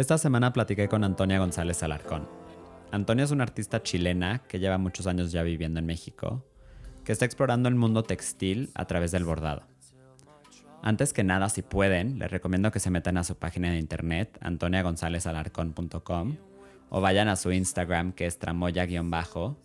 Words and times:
Esta 0.00 0.16
semana 0.16 0.54
platiqué 0.54 0.88
con 0.88 1.04
Antonia 1.04 1.38
González 1.38 1.82
Alarcón. 1.82 2.26
Antonia 2.90 3.26
es 3.26 3.32
una 3.32 3.42
artista 3.42 3.82
chilena 3.82 4.38
que 4.48 4.58
lleva 4.58 4.78
muchos 4.78 5.06
años 5.06 5.30
ya 5.30 5.42
viviendo 5.42 5.78
en 5.78 5.84
México, 5.84 6.42
que 7.04 7.12
está 7.12 7.26
explorando 7.26 7.68
el 7.68 7.74
mundo 7.74 8.02
textil 8.02 8.70
a 8.72 8.86
través 8.86 9.10
del 9.10 9.24
bordado. 9.24 9.64
Antes 10.80 11.12
que 11.12 11.22
nada, 11.22 11.50
si 11.50 11.60
pueden, 11.60 12.18
les 12.18 12.30
recomiendo 12.30 12.70
que 12.70 12.80
se 12.80 12.88
metan 12.88 13.18
a 13.18 13.24
su 13.24 13.36
página 13.36 13.72
de 13.72 13.78
internet, 13.78 14.38
antoniagonzálezalarcón.com, 14.40 16.36
o 16.88 17.00
vayan 17.02 17.28
a 17.28 17.36
su 17.36 17.52
Instagram, 17.52 18.12
que 18.12 18.24
es 18.24 18.38
tramoya-bajo, 18.38 19.58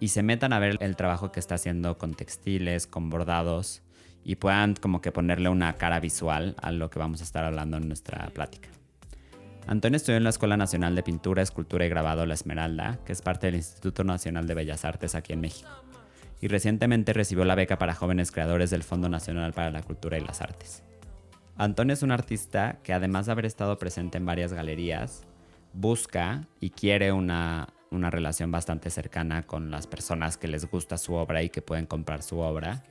y 0.00 0.08
se 0.08 0.22
metan 0.22 0.54
a 0.54 0.60
ver 0.60 0.78
el 0.80 0.96
trabajo 0.96 1.30
que 1.30 1.40
está 1.40 1.56
haciendo 1.56 1.98
con 1.98 2.14
textiles, 2.14 2.86
con 2.86 3.10
bordados, 3.10 3.82
y 4.24 4.36
puedan 4.36 4.76
como 4.76 5.02
que 5.02 5.12
ponerle 5.12 5.50
una 5.50 5.74
cara 5.74 6.00
visual 6.00 6.56
a 6.62 6.72
lo 6.72 6.88
que 6.88 6.98
vamos 6.98 7.20
a 7.20 7.24
estar 7.24 7.44
hablando 7.44 7.76
en 7.76 7.86
nuestra 7.86 8.28
plática. 8.28 8.70
Antonio 9.66 9.96
estudió 9.96 10.16
en 10.16 10.24
la 10.24 10.30
Escuela 10.30 10.56
Nacional 10.56 10.94
de 10.94 11.02
Pintura, 11.02 11.42
Escultura 11.42 11.84
y 11.84 11.88
Grabado 11.88 12.24
La 12.24 12.34
Esmeralda, 12.34 12.98
que 13.04 13.12
es 13.12 13.20
parte 13.20 13.46
del 13.48 13.56
Instituto 13.56 14.04
Nacional 14.04 14.46
de 14.46 14.54
Bellas 14.54 14.84
Artes 14.84 15.14
aquí 15.14 15.32
en 15.32 15.40
México 15.40 15.68
y 16.40 16.48
recientemente 16.48 17.12
recibió 17.12 17.44
la 17.44 17.54
beca 17.54 17.78
para 17.78 17.94
jóvenes 17.94 18.30
creadores 18.30 18.70
del 18.70 18.82
Fondo 18.82 19.08
Nacional 19.08 19.52
para 19.52 19.70
la 19.70 19.82
Cultura 19.82 20.18
y 20.18 20.20
las 20.20 20.40
Artes. 20.40 20.82
Antonio 21.56 21.94
es 21.94 22.02
un 22.02 22.12
artista 22.12 22.78
que 22.82 22.92
además 22.92 23.26
de 23.26 23.32
haber 23.32 23.46
estado 23.46 23.78
presente 23.78 24.18
en 24.18 24.26
varias 24.26 24.52
galerías, 24.52 25.24
busca 25.72 26.46
y 26.60 26.70
quiere 26.70 27.10
una, 27.10 27.68
una 27.90 28.10
relación 28.10 28.52
bastante 28.52 28.90
cercana 28.90 29.46
con 29.46 29.70
las 29.70 29.86
personas 29.88 30.36
que 30.36 30.46
les 30.46 30.70
gusta 30.70 30.98
su 30.98 31.14
obra 31.14 31.42
y 31.42 31.50
que 31.50 31.62
pueden 31.62 31.86
comprar 31.86 32.22
su 32.22 32.38
obra. 32.38 32.84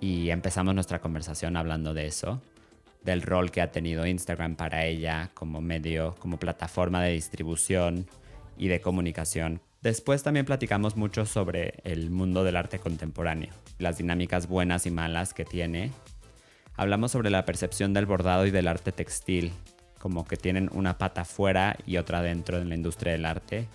Y 0.00 0.30
empezamos 0.30 0.74
nuestra 0.74 1.00
conversación 1.00 1.56
hablando 1.56 1.94
de 1.94 2.06
eso, 2.06 2.42
del 3.04 3.22
rol 3.22 3.50
que 3.50 3.60
ha 3.60 3.70
tenido 3.72 4.06
Instagram 4.06 4.56
para 4.56 4.84
ella 4.84 5.30
como 5.34 5.60
medio, 5.60 6.14
como 6.18 6.38
plataforma 6.38 7.02
de 7.02 7.12
distribución 7.12 8.06
y 8.56 8.68
de 8.68 8.80
comunicación 8.80 9.60
Después 9.82 10.22
también 10.22 10.46
platicamos 10.46 10.96
mucho 10.96 11.26
sobre 11.26 11.80
el 11.82 12.08
mundo 12.08 12.44
del 12.44 12.54
arte 12.54 12.78
contemporáneo, 12.78 13.52
las 13.78 13.98
dinámicas 13.98 14.46
buenas 14.46 14.86
y 14.86 14.92
malas 14.92 15.34
que 15.34 15.44
tiene. 15.44 15.90
Hablamos 16.76 17.10
sobre 17.10 17.30
la 17.30 17.44
percepción 17.44 17.92
del 17.92 18.06
bordado 18.06 18.46
y 18.46 18.52
del 18.52 18.68
arte 18.68 18.92
textil, 18.92 19.52
como 19.98 20.24
que 20.24 20.36
tienen 20.36 20.70
una 20.72 20.98
pata 20.98 21.24
fuera 21.24 21.76
y 21.84 21.96
otra 21.96 22.22
dentro 22.22 22.58
en 22.58 22.68
la 22.68 22.76
industria 22.76 23.12
del 23.12 23.26
arte. 23.26 23.66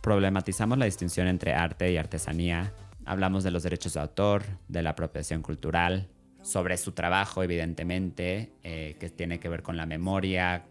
Problematizamos 0.00 0.78
la 0.78 0.86
distinción 0.86 1.26
entre 1.26 1.52
arte 1.52 1.92
y 1.92 1.98
artesanía. 1.98 2.72
Hablamos 3.04 3.44
de 3.44 3.50
los 3.50 3.62
derechos 3.62 3.94
de 3.94 4.00
autor, 4.00 4.44
de 4.68 4.82
la 4.82 4.90
apropiación 4.90 5.42
cultural, 5.42 6.08
sobre 6.48 6.78
su 6.78 6.92
trabajo, 6.92 7.42
evidentemente, 7.42 8.52
eh, 8.62 8.96
que 8.98 9.10
tiene 9.10 9.38
que 9.38 9.50
ver 9.50 9.62
con 9.62 9.76
la 9.76 9.84
memoria. 9.84 10.64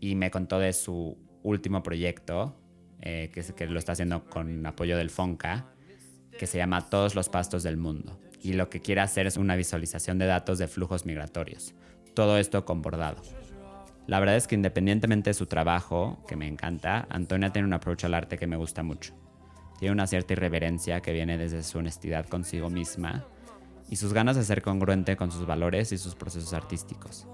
Y 0.00 0.16
me 0.16 0.32
contó 0.32 0.58
de 0.58 0.72
su 0.72 1.16
último 1.44 1.84
proyecto, 1.84 2.56
eh, 3.00 3.30
que, 3.32 3.42
que 3.54 3.66
lo 3.66 3.78
está 3.78 3.92
haciendo 3.92 4.24
con 4.24 4.66
apoyo 4.66 4.96
del 4.96 5.10
FONCA, 5.10 5.66
que 6.36 6.48
se 6.48 6.58
llama 6.58 6.88
Todos 6.88 7.14
los 7.14 7.28
pastos 7.28 7.62
del 7.62 7.76
mundo. 7.76 8.18
Y 8.42 8.54
lo 8.54 8.68
que 8.68 8.80
quiere 8.80 9.00
hacer 9.00 9.28
es 9.28 9.36
una 9.36 9.54
visualización 9.54 10.18
de 10.18 10.26
datos 10.26 10.58
de 10.58 10.66
flujos 10.66 11.06
migratorios. 11.06 11.72
Todo 12.14 12.36
esto 12.36 12.64
con 12.64 12.82
bordado. 12.82 13.22
La 14.08 14.18
verdad 14.18 14.34
es 14.34 14.48
que 14.48 14.56
independientemente 14.56 15.30
de 15.30 15.34
su 15.34 15.46
trabajo, 15.46 16.20
que 16.26 16.34
me 16.34 16.48
encanta, 16.48 17.06
Antonia 17.08 17.52
tiene 17.52 17.68
un 17.68 17.74
approach 17.74 18.04
al 18.04 18.14
arte 18.14 18.38
que 18.38 18.48
me 18.48 18.56
gusta 18.56 18.82
mucho. 18.82 19.14
Tiene 19.78 19.92
una 19.92 20.08
cierta 20.08 20.32
irreverencia 20.32 21.00
que 21.00 21.12
viene 21.12 21.38
desde 21.38 21.62
su 21.62 21.78
honestidad 21.78 22.26
consigo 22.26 22.70
misma 22.70 23.24
y 23.92 23.96
sus 23.96 24.14
ganas 24.14 24.36
de 24.36 24.42
ser 24.42 24.62
congruente 24.62 25.18
con 25.18 25.30
sus 25.30 25.44
valores 25.44 25.92
y 25.92 25.98
sus 25.98 26.14
procesos 26.14 26.54
artísticos. 26.54 27.26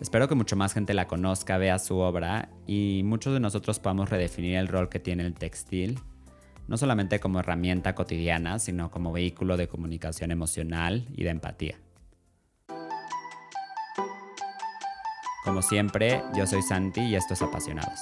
Espero 0.00 0.26
que 0.26 0.34
mucho 0.34 0.56
más 0.56 0.74
gente 0.74 0.92
la 0.92 1.06
conozca, 1.06 1.56
vea 1.56 1.78
su 1.78 1.98
obra 1.98 2.48
y 2.66 3.02
muchos 3.04 3.32
de 3.32 3.38
nosotros 3.38 3.78
podamos 3.78 4.10
redefinir 4.10 4.56
el 4.56 4.66
rol 4.66 4.88
que 4.88 4.98
tiene 4.98 5.24
el 5.24 5.34
textil, 5.34 6.00
no 6.66 6.76
solamente 6.76 7.20
como 7.20 7.38
herramienta 7.38 7.94
cotidiana, 7.94 8.58
sino 8.58 8.90
como 8.90 9.12
vehículo 9.12 9.56
de 9.56 9.68
comunicación 9.68 10.32
emocional 10.32 11.06
y 11.14 11.22
de 11.22 11.30
empatía. 11.30 11.76
Como 15.44 15.62
siempre, 15.62 16.24
yo 16.36 16.44
soy 16.48 16.62
Santi 16.62 17.02
y 17.02 17.14
esto 17.14 17.34
es 17.34 17.42
Apasionados. 17.42 18.00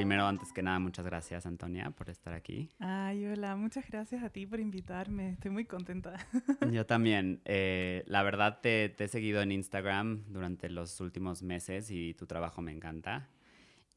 Primero, 0.00 0.26
antes 0.26 0.50
que 0.54 0.62
nada, 0.62 0.78
muchas 0.78 1.04
gracias, 1.04 1.44
Antonia, 1.44 1.90
por 1.90 2.08
estar 2.08 2.32
aquí. 2.32 2.70
Ay, 2.78 3.26
hola, 3.26 3.54
muchas 3.54 3.86
gracias 3.86 4.22
a 4.22 4.30
ti 4.30 4.46
por 4.46 4.58
invitarme. 4.58 5.32
Estoy 5.32 5.50
muy 5.50 5.66
contenta. 5.66 6.14
Yo 6.72 6.86
también. 6.86 7.42
Eh, 7.44 8.02
la 8.06 8.22
verdad, 8.22 8.60
te, 8.62 8.88
te, 8.88 9.04
he 9.04 9.08
seguido 9.08 9.42
en 9.42 9.52
Instagram 9.52 10.24
durante 10.28 10.70
los 10.70 11.02
últimos 11.02 11.42
meses 11.42 11.90
y 11.90 12.14
tu 12.14 12.26
trabajo 12.26 12.62
me 12.62 12.72
encanta. 12.72 13.28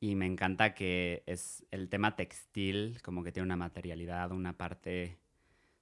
Y 0.02 0.16
me 0.16 0.26
encanta 0.26 0.74
que 0.74 1.24
es 1.26 1.66
el 1.72 1.88
tema 1.88 2.18
textil, 2.18 3.02
como 3.02 3.24
que 3.24 3.32
tiene 3.32 3.46
una 3.46 3.56
materialidad, 3.56 4.34
una 4.34 4.58
parte 4.58 5.18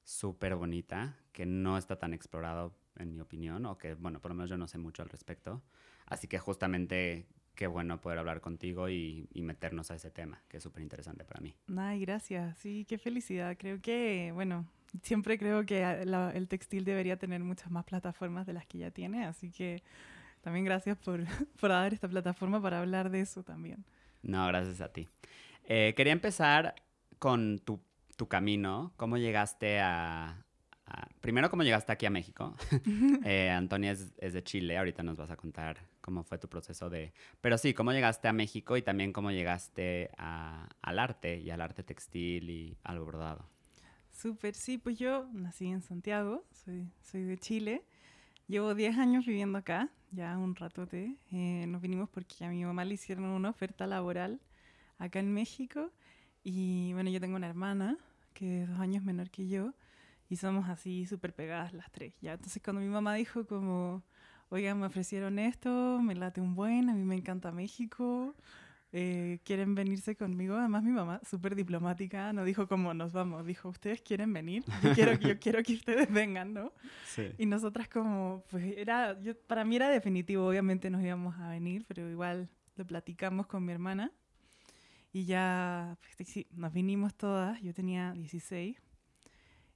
súper 0.04 0.54
bonita, 0.54 1.18
que 1.32 1.48
no 1.48 1.80
está 1.80 1.98
tan 1.98 2.14
explorado, 2.14 2.76
en 2.96 3.12
mi 3.12 3.22
opinión, 3.22 3.66
o 3.66 3.80
que, 3.80 3.96
bueno, 3.96 4.22
por 4.22 4.30
lo 4.30 4.36
menos 4.36 4.52
yo 4.52 4.58
no 4.58 4.68
sé 4.68 4.78
mucho 4.78 5.02
al 5.02 5.10
respecto. 5.10 5.64
Así 6.06 6.28
que 6.28 6.38
justamente 6.38 7.26
qué 7.56 7.68
bueno 7.68 8.00
poder 8.00 8.20
hablar 8.20 8.42
contigo 8.42 8.90
y, 8.90 9.28
meternos 9.36 9.92
a 9.92 9.96
ese 9.96 10.12
tema, 10.12 10.42
que 10.48 10.58
es 10.58 10.64
súper 10.64 10.84
interesante 10.84 11.24
para 11.26 11.42
mí. 11.42 11.54
Ay, 11.78 12.00
gracias. 12.02 12.58
Sí, 12.58 12.86
qué 12.88 12.98
felicidad. 12.98 13.56
Creo 13.58 13.82
que, 13.82 14.32
bueno, 14.34 14.66
siempre 15.04 15.38
creo 15.38 15.66
que 15.66 15.84
el 15.84 16.48
textil 16.48 16.86
debería 16.86 17.18
tener 17.18 17.44
muchas 17.44 17.72
más 17.72 17.86
plataformas 17.86 18.46
de 18.46 18.54
las 18.54 18.66
que 18.66 18.78
ya 18.80 18.92
tiene, 18.92 19.26
así 19.26 19.52
que 19.52 19.84
también 20.42 20.66
gracias 20.66 20.98
por, 20.98 21.24
por 21.60 21.70
dar 21.70 21.94
esta 21.94 22.08
plataforma 22.08 22.62
para 22.62 22.80
hablar 22.80 23.10
de 23.10 23.22
eso 23.22 23.44
también. 23.44 23.86
No, 24.24 24.46
gracias 24.48 24.82
a 24.82 24.92
ti. 24.92 25.08
Eh, 25.66 25.94
quería 25.96 26.14
empezar 26.14 26.76
con 27.20 27.60
tu, 27.60 27.80
tu 28.18 28.28
camino, 28.28 28.94
cómo 28.98 29.18
llegaste 29.18 29.80
a, 29.80 30.44
primero, 31.20 31.50
¿cómo 31.50 31.64
llegaste 31.64 31.92
aquí 31.92 32.06
a 32.06 32.10
México? 32.10 32.56
eh, 33.26 33.50
Antonia 33.50 33.92
es, 33.92 34.34
de 34.34 34.44
Chile, 34.44 34.78
ahorita 34.78 35.04
nos 35.04 35.18
vas 35.18 35.32
a 35.32 35.36
contar 35.36 35.78
cómo 36.02 36.24
fue 36.24 36.38
tu 36.38 36.48
proceso 36.50 36.90
de... 36.90 37.14
Pero 37.40 37.58
sí, 37.58 37.74
¿cómo 37.74 37.92
llegaste 37.92 38.28
a 38.28 38.34
México 38.34 38.78
y 38.78 38.82
también 38.82 39.14
cómo 39.14 39.32
llegaste 39.32 40.10
al 40.18 41.00
arte 41.00 41.40
y 41.40 41.50
al 41.50 41.62
arte 41.62 41.84
textil 41.84 42.50
y 42.50 42.78
al 42.84 43.00
bordado? 43.00 43.48
Súper, 44.12 44.56
sí, 44.56 44.78
pues 44.78 45.00
yo 45.00 45.28
nací 45.34 45.68
en 45.68 45.82
Santiago, 45.82 46.46
soy, 46.52 46.92
soy 47.02 47.24
de 47.24 47.38
Chile. 47.38 47.84
Llevo 48.48 48.76
10 48.76 48.98
años 48.98 49.26
viviendo 49.26 49.58
acá, 49.58 49.90
ya 50.12 50.38
un 50.38 50.56
ratote. 50.56 51.16
Eh, 51.32 51.66
nos 51.68 51.82
vinimos 51.82 52.10
porque 52.10 52.44
a 52.44 52.50
mi 52.50 52.66
mamá 52.66 52.84
le 52.84 52.96
hicieron 52.96 53.26
una 53.26 53.50
oferta 53.50 53.88
laboral 53.88 54.42
acá 54.98 55.20
en 55.20 55.34
México. 55.34 55.92
Y 56.44 56.92
bueno, 56.94 57.10
yo 57.10 57.22
tengo 57.22 57.36
una 57.36 57.48
hermana 57.48 57.98
que 58.34 58.64
es 58.64 58.70
dos 58.70 58.80
años 58.80 59.04
menor 59.04 59.30
que 59.30 59.48
yo 59.48 59.74
y 60.32 60.38
somos 60.38 60.70
así 60.70 61.06
súper 61.06 61.34
pegadas 61.34 61.74
las 61.74 61.92
tres. 61.92 62.14
¿ya? 62.22 62.34
Entonces 62.34 62.62
cuando 62.64 62.82
mi 62.82 62.88
mamá 62.88 63.16
dijo 63.16 63.46
como, 63.46 64.04
oigan, 64.52 64.80
me 64.80 64.86
ofrecieron 64.86 65.40
esto, 65.40 66.00
me 66.02 66.16
late 66.16 66.42
un 66.42 66.54
buen, 66.56 66.90
a 66.90 66.94
mí 66.94 67.04
me 67.04 67.16
encanta 67.16 67.52
México, 67.52 68.36
eh, 68.92 69.40
quieren 69.44 69.74
venirse 69.74 70.16
conmigo. 70.16 70.56
Además 70.56 70.84
mi 70.84 70.92
mamá, 70.92 71.20
súper 71.28 71.56
diplomática, 71.56 72.32
no 72.34 72.44
dijo 72.44 72.68
como 72.68 72.94
nos 72.94 73.14
vamos, 73.14 73.46
dijo, 73.46 73.70
ustedes 73.70 74.02
quieren 74.02 74.32
venir, 74.34 74.64
yo 74.84 74.94
quiero, 74.94 75.14
yo 75.20 75.40
quiero 75.40 75.64
que 75.64 75.74
ustedes 75.74 76.12
vengan, 76.12 76.54
¿no? 76.54 76.74
Sí. 77.06 77.32
Y 77.38 77.46
nosotras 77.46 77.88
como, 77.88 78.44
pues 78.50 78.78
era, 78.78 79.20
yo, 79.22 79.36
para 79.36 79.66
mí 79.66 79.76
era 79.76 79.90
definitivo, 79.90 80.48
obviamente 80.48 80.90
nos 80.90 81.02
íbamos 81.02 81.36
a 81.40 81.50
venir, 81.50 81.86
pero 81.88 82.08
igual 82.10 82.50
lo 82.76 82.86
platicamos 82.86 83.48
con 83.48 83.66
mi 83.66 83.72
hermana. 83.72 84.12
Y 85.14 85.26
ya, 85.26 85.98
pues, 86.18 86.30
sí, 86.30 86.48
nos 86.52 86.72
vinimos 86.72 87.16
todas, 87.16 87.62
yo 87.62 87.74
tenía 87.74 88.14
16 88.14 88.82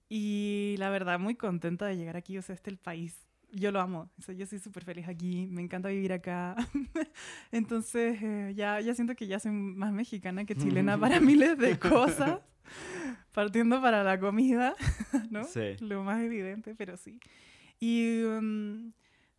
y 0.09 0.75
la 0.77 0.89
verdad, 0.89 1.19
muy 1.19 1.35
contenta 1.35 1.85
de 1.87 1.97
llegar 1.97 2.17
aquí. 2.17 2.37
O 2.37 2.41
sea, 2.41 2.55
este 2.55 2.69
es 2.69 2.73
el 2.73 2.77
país. 2.77 3.27
Yo 3.51 3.71
lo 3.71 3.79
amo. 3.79 4.09
O 4.17 4.21
sea, 4.21 4.35
yo 4.35 4.45
soy 4.45 4.59
súper 4.59 4.83
feliz 4.83 5.07
aquí. 5.07 5.47
Me 5.47 5.61
encanta 5.61 5.89
vivir 5.89 6.13
acá. 6.13 6.55
Entonces, 7.51 8.21
eh, 8.21 8.53
ya, 8.55 8.79
ya 8.81 8.93
siento 8.93 9.15
que 9.15 9.27
ya 9.27 9.39
soy 9.39 9.51
más 9.51 9.91
mexicana 9.93 10.45
que 10.45 10.55
chilena 10.55 10.97
para 10.97 11.19
miles 11.19 11.57
de 11.57 11.77
cosas. 11.79 12.39
Partiendo 13.33 13.81
para 13.81 14.03
la 14.03 14.19
comida, 14.19 14.75
¿no? 15.29 15.43
Sí. 15.43 15.75
Lo 15.79 16.03
más 16.03 16.21
evidente, 16.21 16.75
pero 16.75 16.97
sí. 16.97 17.19
Y 17.79 18.23
um, 18.23 18.91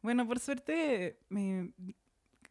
bueno, 0.03 0.27
por 0.27 0.39
suerte, 0.39 1.19
me, 1.29 1.73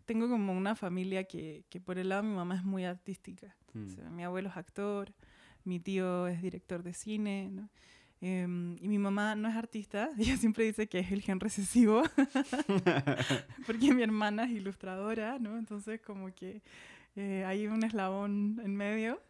tengo 0.05 0.27
como 0.27 0.53
una 0.53 0.75
familia 0.75 1.25
que, 1.25 1.65
que, 1.69 1.79
por 1.79 1.97
el 1.97 2.09
lado 2.09 2.23
de 2.23 2.29
mi 2.29 2.35
mamá 2.35 2.55
es 2.55 2.63
muy 2.63 2.83
artística. 2.85 3.55
O 3.73 3.79
mm. 3.79 3.89
sea, 3.89 4.09
mi 4.09 4.23
abuelo 4.23 4.49
es 4.49 4.57
actor, 4.57 5.13
mi 5.63 5.79
tío 5.79 6.27
es 6.27 6.41
director 6.41 6.83
de 6.83 6.93
cine, 6.93 7.49
¿no? 7.51 7.69
Em, 8.21 8.77
y 8.81 8.87
mi 8.87 8.97
mamá 8.97 9.35
no 9.35 9.47
es 9.49 9.55
artista, 9.55 10.09
ella 10.17 10.37
siempre 10.37 10.63
dice 10.65 10.87
que 10.87 10.99
es 10.99 11.11
el 11.11 11.21
gen 11.21 11.39
recesivo, 11.39 12.03
porque 13.67 13.93
mi 13.93 14.03
hermana 14.03 14.45
es 14.45 14.51
ilustradora, 14.51 15.37
¿no? 15.39 15.57
Entonces 15.57 16.01
como 16.01 16.33
que 16.33 16.61
eh, 17.15 17.43
hay 17.45 17.67
un 17.67 17.83
eslabón 17.83 18.61
en 18.63 18.75
medio. 18.75 19.21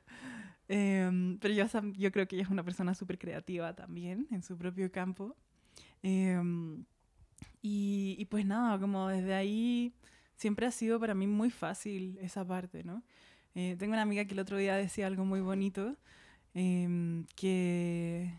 Em, 0.67 1.37
pero 1.39 1.53
yo, 1.53 1.65
yo 1.93 2.11
creo 2.11 2.27
que 2.27 2.35
ella 2.35 2.43
es 2.45 2.49
una 2.51 2.63
persona 2.63 2.95
súper 2.95 3.19
creativa 3.19 3.73
también 3.75 4.27
en 4.31 4.43
su 4.43 4.57
propio 4.57 4.91
campo. 4.91 5.35
Em, 6.03 6.85
Y, 7.61 8.15
y 8.19 8.25
pues 8.25 8.45
nada, 8.45 8.79
como 8.79 9.07
desde 9.09 9.33
ahí 9.33 9.93
siempre 10.35 10.65
ha 10.67 10.71
sido 10.71 10.99
para 10.99 11.15
mí 11.15 11.27
muy 11.27 11.49
fácil 11.51 12.17
esa 12.21 12.45
parte, 12.47 12.83
¿no? 12.83 13.03
Eh, 13.55 13.75
tengo 13.79 13.93
una 13.93 14.03
amiga 14.03 14.25
que 14.25 14.33
el 14.33 14.39
otro 14.39 14.57
día 14.57 14.75
decía 14.75 15.07
algo 15.07 15.25
muy 15.25 15.41
bonito, 15.41 15.97
que, 17.35 18.31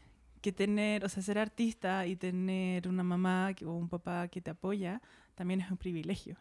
que 0.47 0.53
tener, 0.53 1.05
o 1.05 1.09
sea, 1.09 1.25
ser 1.25 1.41
artista 1.41 2.07
y 2.07 2.15
tener 2.15 2.87
una 2.87 3.03
mamá 3.03 3.51
o 3.65 3.73
un 3.73 3.89
papá 3.89 4.29
que 4.29 4.41
te 4.41 4.53
apoya 4.53 5.03
también 5.35 5.61
es 5.61 5.69
un 5.73 5.77
privilegio. 5.77 6.37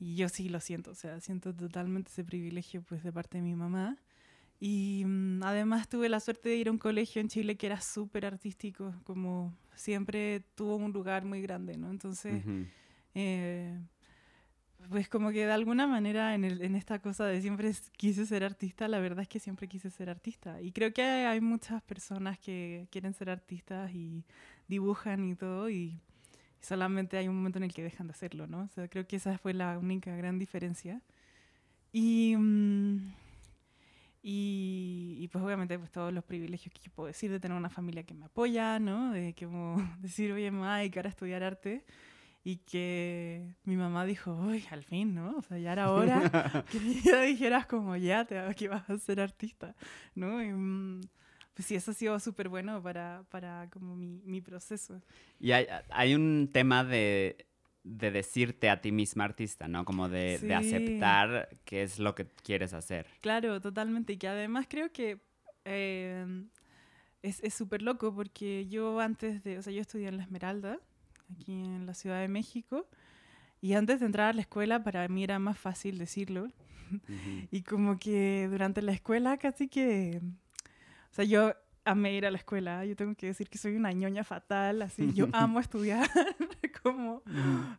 Y 0.00 0.14
yo 0.14 0.30
sí 0.30 0.48
lo 0.48 0.60
siento, 0.60 0.92
o 0.92 0.94
sea, 0.94 1.20
siento 1.20 1.54
totalmente 1.54 2.10
ese 2.10 2.24
privilegio 2.24 2.80
pues 2.80 3.02
de 3.02 3.12
parte 3.12 3.36
de 3.36 3.42
mi 3.44 3.54
mamá. 3.54 3.98
Y 4.60 5.02
mm, 5.04 5.42
además 5.42 5.90
tuve 5.90 6.08
la 6.08 6.20
suerte 6.20 6.48
de 6.48 6.56
ir 6.56 6.68
a 6.68 6.70
un 6.70 6.78
colegio 6.78 7.20
en 7.20 7.28
Chile 7.28 7.58
que 7.58 7.66
era 7.66 7.82
súper 7.82 8.24
artístico, 8.24 8.94
como 9.04 9.54
siempre 9.74 10.40
tuvo 10.54 10.76
un 10.76 10.92
lugar 10.92 11.26
muy 11.26 11.42
grande, 11.42 11.76
¿no? 11.76 11.90
Entonces, 11.90 12.42
pues 14.88 15.08
como 15.08 15.30
que 15.30 15.46
de 15.46 15.52
alguna 15.52 15.86
manera 15.86 16.34
en, 16.34 16.44
el, 16.44 16.62
en 16.62 16.74
esta 16.74 16.98
cosa 17.00 17.26
de 17.26 17.40
siempre 17.40 17.72
quise 17.96 18.26
ser 18.26 18.44
artista, 18.44 18.88
la 18.88 18.98
verdad 19.00 19.20
es 19.22 19.28
que 19.28 19.40
siempre 19.40 19.68
quise 19.68 19.90
ser 19.90 20.10
artista. 20.10 20.60
Y 20.60 20.72
creo 20.72 20.92
que 20.92 21.02
hay, 21.02 21.40
muchas 21.40 21.82
personas 21.82 22.38
que 22.38 22.88
quieren 22.90 23.14
ser 23.14 23.30
artistas 23.30 23.92
y 23.94 24.24
dibujan 24.66 25.24
y 25.28 25.34
todo 25.34 25.70
y 25.70 26.00
solamente 26.60 27.16
hay 27.16 27.28
un 27.28 27.36
momento 27.36 27.58
en 27.58 27.64
el 27.64 27.74
que 27.74 27.82
dejan 27.82 28.06
de 28.06 28.12
hacerlo, 28.12 28.46
¿no? 28.46 28.62
O 28.62 28.68
sea, 28.68 28.88
creo 28.88 29.06
que 29.06 29.16
esa 29.16 29.38
fue 29.38 29.54
la 29.54 29.78
única 29.78 30.14
gran 30.16 30.38
diferencia. 30.38 31.02
Y, 31.92 32.36
mm, 32.36 33.14
y, 34.22 35.16
y, 35.20 35.28
pues 35.28 35.44
obviamente 35.44 35.78
pues 35.78 35.90
todos 35.90 36.12
los 36.12 36.24
privilegios 36.24 36.74
que 36.74 36.90
puedo 36.90 37.06
decir 37.06 37.30
de 37.30 37.40
tener 37.40 37.56
una 37.56 37.70
familia 37.70 38.02
que 38.02 38.14
me 38.14 38.26
apoya, 38.26 38.78
¿no? 38.78 39.12
De 39.12 39.34
como 39.38 39.76
decir, 40.00 40.32
oye, 40.32 40.50
mamá, 40.50 40.76
hay 40.76 40.90
que 40.90 40.98
ahora 40.98 41.10
estudiar 41.10 41.42
arte 41.42 41.84
y 42.44 42.56
que 42.58 43.54
mi 43.64 43.76
mamá 43.76 44.06
dijo, 44.06 44.34
uy, 44.34 44.64
al 44.70 44.84
fin, 44.84 45.14
¿no? 45.14 45.36
O 45.36 45.42
sea, 45.42 45.58
ya 45.58 45.72
era 45.72 45.90
hora 45.90 46.64
que 46.72 46.78
ya 47.02 47.20
dijeras 47.22 47.66
como, 47.66 47.96
ya, 47.96 48.24
te, 48.24 48.40
que 48.54 48.68
vas 48.68 48.88
a 48.88 48.98
ser 48.98 49.20
artista, 49.20 49.74
¿no? 50.14 50.42
Y, 50.42 50.48
mm, 50.52 51.00
pues 51.54 51.66
sí, 51.66 51.74
eso 51.74 51.90
ha 51.90 51.94
sido 51.94 52.18
súper 52.20 52.48
bueno 52.48 52.82
para, 52.82 53.24
para 53.30 53.68
como 53.70 53.96
mi, 53.96 54.22
mi 54.24 54.40
proceso. 54.40 55.02
Y 55.40 55.52
hay, 55.52 55.66
hay 55.90 56.14
un 56.14 56.48
tema 56.52 56.84
de, 56.84 57.46
de, 57.82 58.10
decirte 58.12 58.70
a 58.70 58.80
ti 58.80 58.92
misma 58.92 59.24
artista, 59.24 59.66
¿no? 59.66 59.84
Como 59.84 60.08
de, 60.08 60.38
de 60.38 60.54
aceptar 60.54 61.48
qué 61.64 61.82
es 61.82 61.98
lo 61.98 62.14
que 62.14 62.26
quieres 62.44 62.72
hacer. 62.72 63.06
Claro, 63.20 63.60
totalmente. 63.60 64.12
Y 64.12 64.16
que 64.16 64.28
además 64.28 64.66
creo 64.68 64.92
que... 64.92 65.18
Eh, 65.64 66.44
es 67.20 67.52
súper 67.52 67.82
loco 67.82 68.14
porque 68.14 68.68
yo 68.68 69.00
antes 69.00 69.42
de, 69.42 69.58
o 69.58 69.62
sea, 69.62 69.72
yo 69.72 69.80
estudié 69.80 70.06
en 70.06 70.18
La 70.18 70.22
Esmeralda 70.22 70.78
aquí 71.32 71.52
en 71.52 71.86
la 71.86 71.94
Ciudad 71.94 72.20
de 72.20 72.28
México. 72.28 72.86
Y 73.60 73.74
antes 73.74 74.00
de 74.00 74.06
entrar 74.06 74.30
a 74.30 74.32
la 74.32 74.40
escuela, 74.40 74.82
para 74.84 75.06
mí 75.08 75.24
era 75.24 75.38
más 75.38 75.58
fácil 75.58 75.98
decirlo. 75.98 76.48
y 77.50 77.62
como 77.62 77.98
que 77.98 78.48
durante 78.50 78.82
la 78.82 78.92
escuela 78.92 79.36
casi 79.38 79.68
que... 79.68 80.20
O 81.10 81.14
sea, 81.14 81.24
yo 81.24 81.54
amé 81.88 82.14
ir 82.14 82.26
a 82.26 82.30
la 82.30 82.38
escuela. 82.38 82.84
Yo 82.84 82.94
tengo 82.94 83.14
que 83.14 83.26
decir 83.26 83.48
que 83.48 83.58
soy 83.58 83.76
una 83.76 83.92
ñoña 83.92 84.24
fatal, 84.24 84.82
así. 84.82 85.12
Yo 85.12 85.26
amo 85.32 85.60
estudiar, 85.60 86.08
como 86.82 87.22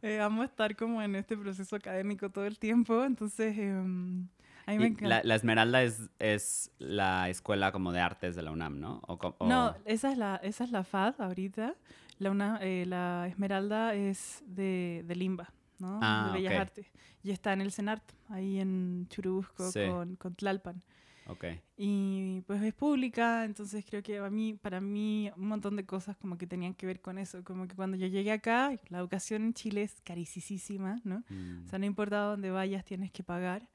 eh, 0.01 0.19
amo 0.19 0.43
estar 0.43 0.75
como 0.75 1.01
en 1.01 1.15
este 1.15 1.37
proceso 1.37 1.75
académico 1.75 2.29
todo 2.29 2.45
el 2.45 2.59
tiempo. 2.59 3.05
Entonces, 3.05 3.55
encanta. 3.57 5.07
La, 5.07 5.21
la, 5.23 5.35
Esmeralda 5.35 5.83
es, 5.83 6.09
es 6.19 6.71
la 6.79 7.29
escuela 7.29 7.71
como 7.71 7.91
de 7.91 7.99
artes 7.99 8.35
de 8.35 8.43
la 8.43 8.51
UNAM, 8.51 8.79
¿no? 8.79 9.01
No, 9.41 9.75
esa 9.85 10.11
es, 10.11 10.17
la, 10.17 10.35
esa 10.43 10.63
es 10.63 10.71
la 10.71 10.83
FAD 10.83 11.21
ahorita. 11.21 11.75
La, 12.19 12.31
una, 12.31 12.59
eh, 12.61 12.85
la 12.85 13.27
Esmeralda 13.27 13.95
es 13.95 14.43
de, 14.45 15.03
de 15.07 15.15
Limba, 15.15 15.53
¿no? 15.79 15.99
Ah, 16.01 16.27
de 16.27 16.39
Bellas 16.39 16.59
Artes. 16.59 16.91
Y 17.23 17.31
está 17.31 17.53
en 17.53 17.61
el 17.61 17.71
CENART, 17.71 18.03
ahí 18.27 18.59
en 18.59 19.07
Churubusco 19.09 19.71
con, 19.73 20.15
con, 20.17 20.35
Tlalpan. 20.35 20.83
Okay. 21.27 21.61
Y 21.77 22.41
pues 22.41 22.61
es 22.61 22.73
pública, 22.73 23.45
entonces 23.45 23.85
creo 23.87 24.03
que 24.03 24.17
a 24.17 24.29
mí, 24.29 24.53
para 24.53 24.81
mí 24.81 25.31
un 25.37 25.47
montón 25.47 25.75
de 25.75 25.85
cosas 25.85 26.17
como 26.17 26.37
que 26.37 26.47
tenían 26.47 26.73
que 26.73 26.85
ver 26.85 27.01
con 27.01 27.17
eso. 27.17 27.43
Como 27.43 27.67
que 27.67 27.75
cuando 27.75 27.95
yo 27.95 28.07
llegué 28.07 28.31
acá, 28.31 28.75
la 28.89 28.97
educación 28.97 29.43
en 29.43 29.53
Chile 29.53 29.83
es 29.83 30.01
carísima, 30.01 30.99
¿no? 31.03 31.23
Mm. 31.29 31.65
O 31.65 31.69
sea, 31.69 31.79
no 31.79 31.85
importa 31.85 32.19
dónde 32.21 32.51
vayas, 32.51 32.83
tienes 32.83 33.11
que 33.11 33.23
pagar. 33.23 33.69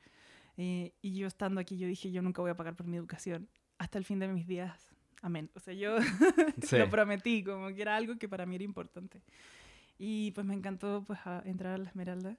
Eh, 0.56 0.93
y 1.00 1.14
yo 1.14 1.26
estando 1.26 1.61
aquí, 1.61 1.79
yo 1.79 1.87
dije, 1.87 2.11
yo 2.11 2.23
nunca 2.23 2.43
voy 2.43 2.50
a 2.50 2.56
pagar 2.56 2.76
por 2.76 2.87
mi 2.87 2.97
educación 2.97 3.49
hasta 3.79 3.99
el 3.99 4.05
fin 4.05 4.19
de 4.19 4.29
mis 4.29 4.47
días 4.47 4.94
amén. 5.25 5.50
O 5.55 5.61
sea, 5.61 5.75
yo 5.75 5.97
lo 6.73 6.91
prometí, 6.91 7.43
como 7.43 7.69
que 7.69 7.82
era 7.82 7.97
algo 7.97 8.17
que 8.17 8.29
para 8.29 8.47
mí 8.47 8.56
era 8.56 8.65
importante. 8.65 9.23
Y 9.99 10.32
pues 10.32 10.47
me 10.47 10.55
encantó 10.55 11.03
pues 11.06 11.19
entrar 11.44 11.75
a 11.75 11.79
la 11.79 11.88
Esmeralda. 11.88 12.37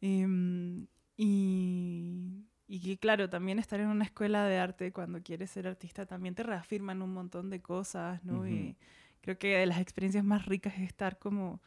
Em, 0.00 0.86
y, 1.16 2.46
y 2.66 2.80
que 2.80 2.98
claro, 2.98 3.28
también 3.28 3.58
estar 3.58 3.78
en 3.80 3.88
una 3.88 4.04
escuela 4.04 4.46
de 4.46 4.58
arte 4.58 4.92
cuando 4.92 5.22
quieres 5.22 5.50
ser 5.50 5.66
artista 5.66 6.06
también 6.06 6.34
te 6.34 6.42
reafirman 6.42 7.02
un 7.02 7.12
montón 7.12 7.50
de 7.50 7.60
cosas, 7.60 8.24
¿no? 8.24 8.48
Y 8.48 8.76
creo 9.20 9.38
que 9.38 9.58
de 9.58 9.66
las 9.66 9.80
experiencias 9.80 10.24
más 10.24 10.46
ricas 10.46 10.74
es 10.74 10.82
estar 10.82 11.18
como 11.18 11.60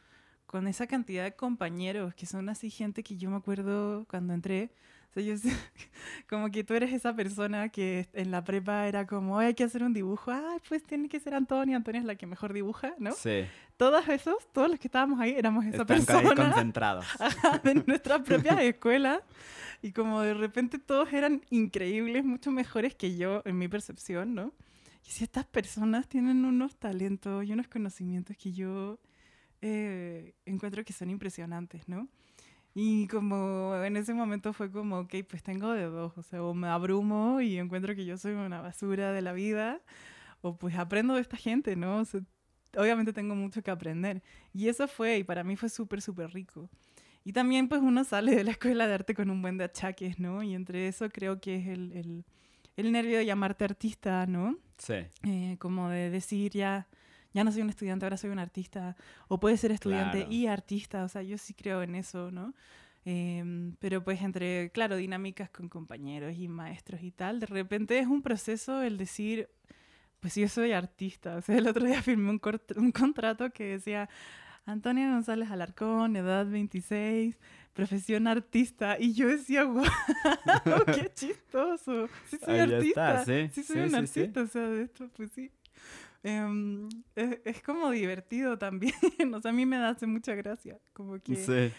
con 0.46 0.66
esa 0.66 0.86
cantidad 0.86 1.24
de 1.24 1.36
compañeros 1.36 2.14
que 2.14 2.26
son 2.26 2.48
así 2.48 2.70
gente 2.70 3.02
que 3.02 3.16
yo 3.16 3.30
me 3.30 3.36
acuerdo 3.36 4.06
cuando 4.08 4.32
entré, 4.34 4.72
o 5.16 5.36
sea, 5.36 5.52
como 6.28 6.50
que 6.50 6.64
tú 6.64 6.74
eres 6.74 6.92
esa 6.92 7.14
persona 7.14 7.68
que 7.68 8.08
en 8.12 8.30
la 8.30 8.44
prepa 8.44 8.86
era 8.86 9.06
como, 9.06 9.38
hay 9.38 9.54
que 9.54 9.64
hacer 9.64 9.82
un 9.82 9.92
dibujo, 9.92 10.30
ay, 10.30 10.58
pues 10.68 10.82
tiene 10.84 11.08
que 11.08 11.18
ser 11.20 11.34
Antonia, 11.34 11.76
Antonia 11.76 12.00
es 12.00 12.06
la 12.06 12.14
que 12.14 12.26
mejor 12.26 12.52
dibuja, 12.52 12.94
¿no? 12.98 13.12
Sí. 13.12 13.44
Todos 13.76 14.08
esos, 14.08 14.36
todos 14.52 14.70
los 14.70 14.78
que 14.78 14.88
estábamos 14.88 15.20
ahí 15.20 15.34
éramos 15.36 15.64
esa 15.64 15.84
persona. 15.84 16.18
Ahí 16.18 16.34
concentrados. 16.36 17.06
de 17.62 17.74
nuestras 17.74 18.22
propias 18.22 18.60
escuelas. 18.60 19.20
Y 19.82 19.92
como 19.92 20.22
de 20.22 20.34
repente 20.34 20.78
todos 20.78 21.12
eran 21.12 21.42
increíbles, 21.50 22.24
mucho 22.24 22.50
mejores 22.50 22.94
que 22.94 23.16
yo 23.16 23.42
en 23.44 23.58
mi 23.58 23.68
percepción, 23.68 24.34
¿no? 24.34 24.52
Y 25.06 25.10
si 25.10 25.24
estas 25.24 25.46
personas 25.46 26.08
tienen 26.08 26.44
unos 26.44 26.76
talentos 26.76 27.44
y 27.44 27.52
unos 27.52 27.68
conocimientos 27.68 28.36
que 28.36 28.52
yo 28.52 28.98
eh, 29.62 30.34
encuentro 30.44 30.84
que 30.84 30.92
son 30.92 31.10
impresionantes, 31.10 31.88
¿no? 31.88 32.08
Y 32.80 33.08
como 33.08 33.74
en 33.82 33.96
ese 33.96 34.14
momento 34.14 34.52
fue 34.52 34.70
como, 34.70 35.00
ok, 35.00 35.12
pues 35.28 35.42
tengo 35.42 35.72
de 35.72 35.86
dos, 35.86 36.16
o 36.16 36.22
sea, 36.22 36.44
o 36.44 36.54
me 36.54 36.68
abrumo 36.68 37.40
y 37.40 37.58
encuentro 37.58 37.92
que 37.96 38.04
yo 38.04 38.16
soy 38.16 38.34
una 38.34 38.60
basura 38.60 39.10
de 39.10 39.20
la 39.20 39.32
vida, 39.32 39.80
o 40.42 40.56
pues 40.56 40.76
aprendo 40.76 41.14
de 41.16 41.20
esta 41.20 41.36
gente, 41.36 41.74
¿no? 41.74 42.04
obviamente 42.76 43.12
tengo 43.12 43.34
mucho 43.34 43.64
que 43.64 43.72
aprender. 43.72 44.22
Y 44.54 44.68
eso 44.68 44.86
fue, 44.86 45.18
y 45.18 45.24
para 45.24 45.42
mí 45.42 45.56
fue 45.56 45.70
súper, 45.70 46.00
súper 46.00 46.32
rico. 46.32 46.70
Y 47.24 47.32
también 47.32 47.66
pues 47.66 47.82
uno 47.82 48.04
sale 48.04 48.36
de 48.36 48.44
la 48.44 48.52
escuela 48.52 48.86
de 48.86 48.94
arte 48.94 49.12
con 49.12 49.28
un 49.28 49.42
buen 49.42 49.58
de 49.58 49.64
achaques, 49.64 50.20
¿no? 50.20 50.44
Y 50.44 50.54
entre 50.54 50.86
eso 50.86 51.08
creo 51.10 51.40
que 51.40 51.56
es 51.56 51.66
el, 51.66 51.90
el, 51.94 52.24
el 52.76 52.92
nervio 52.92 53.18
de 53.18 53.26
llamarte 53.26 53.64
artista, 53.64 54.24
¿no? 54.26 54.56
Sí. 54.76 55.04
Eh, 55.24 55.56
como 55.58 55.88
de 55.88 56.10
decir 56.10 56.52
ya 56.52 56.86
ya 57.38 57.44
no 57.44 57.52
soy 57.52 57.62
un 57.62 57.70
estudiante, 57.70 58.04
ahora 58.04 58.16
soy 58.16 58.30
un 58.30 58.40
artista, 58.40 58.96
o 59.28 59.38
puede 59.38 59.56
ser 59.56 59.70
estudiante 59.70 60.26
y 60.28 60.48
artista, 60.48 61.04
o 61.04 61.08
sea, 61.08 61.22
yo 61.22 61.38
sí 61.38 61.54
creo 61.54 61.82
en 61.82 61.94
eso, 61.94 62.32
¿no? 62.32 62.52
Em, 63.04 63.76
pero 63.78 64.02
pues 64.02 64.20
entre, 64.22 64.70
claro, 64.70 64.96
dinámicas 64.96 65.48
con 65.48 65.68
compañeros 65.68 66.34
y 66.36 66.48
maestros 66.48 67.00
y 67.00 67.12
tal, 67.12 67.38
de 67.38 67.46
repente 67.46 67.96
es 68.00 68.08
un 68.08 68.22
proceso 68.22 68.82
el 68.82 68.98
decir, 68.98 69.48
pues 70.18 70.34
yo 70.34 70.48
soy 70.48 70.72
artista, 70.72 71.36
o 71.38 71.42
sea, 71.42 71.56
el 71.58 71.68
otro 71.68 71.86
día 71.86 72.02
firmé 72.02 72.30
un, 72.30 72.40
un 72.76 72.92
contrato 72.92 73.50
que 73.50 73.64
decía... 73.64 74.08
Antonia 74.66 75.10
González 75.10 75.50
Alarcón, 75.50 76.14
edad 76.14 76.44
26, 76.44 77.38
profesión 77.72 78.26
artista. 78.26 78.98
Y 79.00 79.14
yo 79.14 79.28
decía, 79.28 79.64
wow, 79.64 79.82
qué 80.94 81.10
chistoso. 81.14 82.06
Sí 82.26 82.36
soy 82.44 82.58
artista. 82.58 83.24
sí. 83.24 83.48
sí. 83.50 83.62
soy 83.62 83.80
un 83.80 83.94
artista, 83.94 84.42
o 84.42 84.46
sea, 84.46 84.68
de 84.68 84.82
esto, 84.82 85.08
pues 85.16 85.30
sí. 85.32 85.50
Em, 86.22 86.88
es, 87.14 87.62
como 87.62 87.90
divertido 87.90 88.58
también. 88.58 88.92
o 89.34 89.40
sea, 89.40 89.50
a 89.50 89.54
mí 89.54 89.66
me 89.66 89.76
hace 89.76 90.06
mucha 90.06 90.34
gracia. 90.34 90.78
Como 90.92 91.20
que 91.20 91.72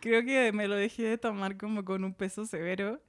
creo 0.00 0.24
que 0.24 0.52
me 0.52 0.68
lo 0.68 0.74
dejé 0.74 1.04
de 1.04 1.18
tomar 1.18 1.56
como 1.56 1.84
con 1.84 2.04
un 2.04 2.14
peso 2.14 2.44
severo 2.46 3.00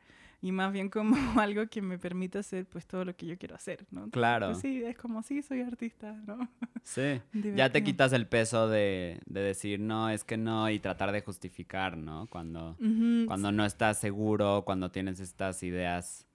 y 0.42 0.52
más 0.52 0.72
bien 0.72 0.90
como 0.90 1.16
algo 1.42 1.68
que 1.68 1.82
me 1.82 1.98
permite 1.98 2.38
hacer 2.38 2.66
pues 2.68 2.86
todo 2.86 3.04
lo 3.04 3.16
que 3.16 3.26
yo 3.26 3.38
quiero 3.38 3.56
hacer, 3.56 3.86
¿no? 3.90 4.10
claro. 4.12 4.48
Pues, 4.48 4.60
sí, 4.60 4.84
es 4.84 4.96
como, 4.96 5.24
sí, 5.24 5.42
soy 5.42 5.62
artista, 5.62 6.14
¿no? 6.26 6.38
Sí. 6.84 7.20
ya 7.34 7.72
te 7.72 7.84
quitas 7.84 8.14
el 8.14 8.28
peso 8.28 8.70
de, 8.70 9.20
de, 9.26 9.42
decir, 9.42 9.80
no, 9.80 10.12
es 10.12 10.24
que 10.24 10.38
no, 10.38 10.70
y 10.70 10.78
tratar 10.78 11.12
de 11.12 11.22
justificar, 11.22 11.98
¿no? 11.98 12.28
Cuando, 12.28 12.78
cuando 13.26 13.52
no 13.52 13.66
estás 13.66 14.00
seguro, 14.00 14.62
cuando 14.68 14.92
tienes 14.92 15.20
estas 15.20 15.64
ideas 15.64 16.28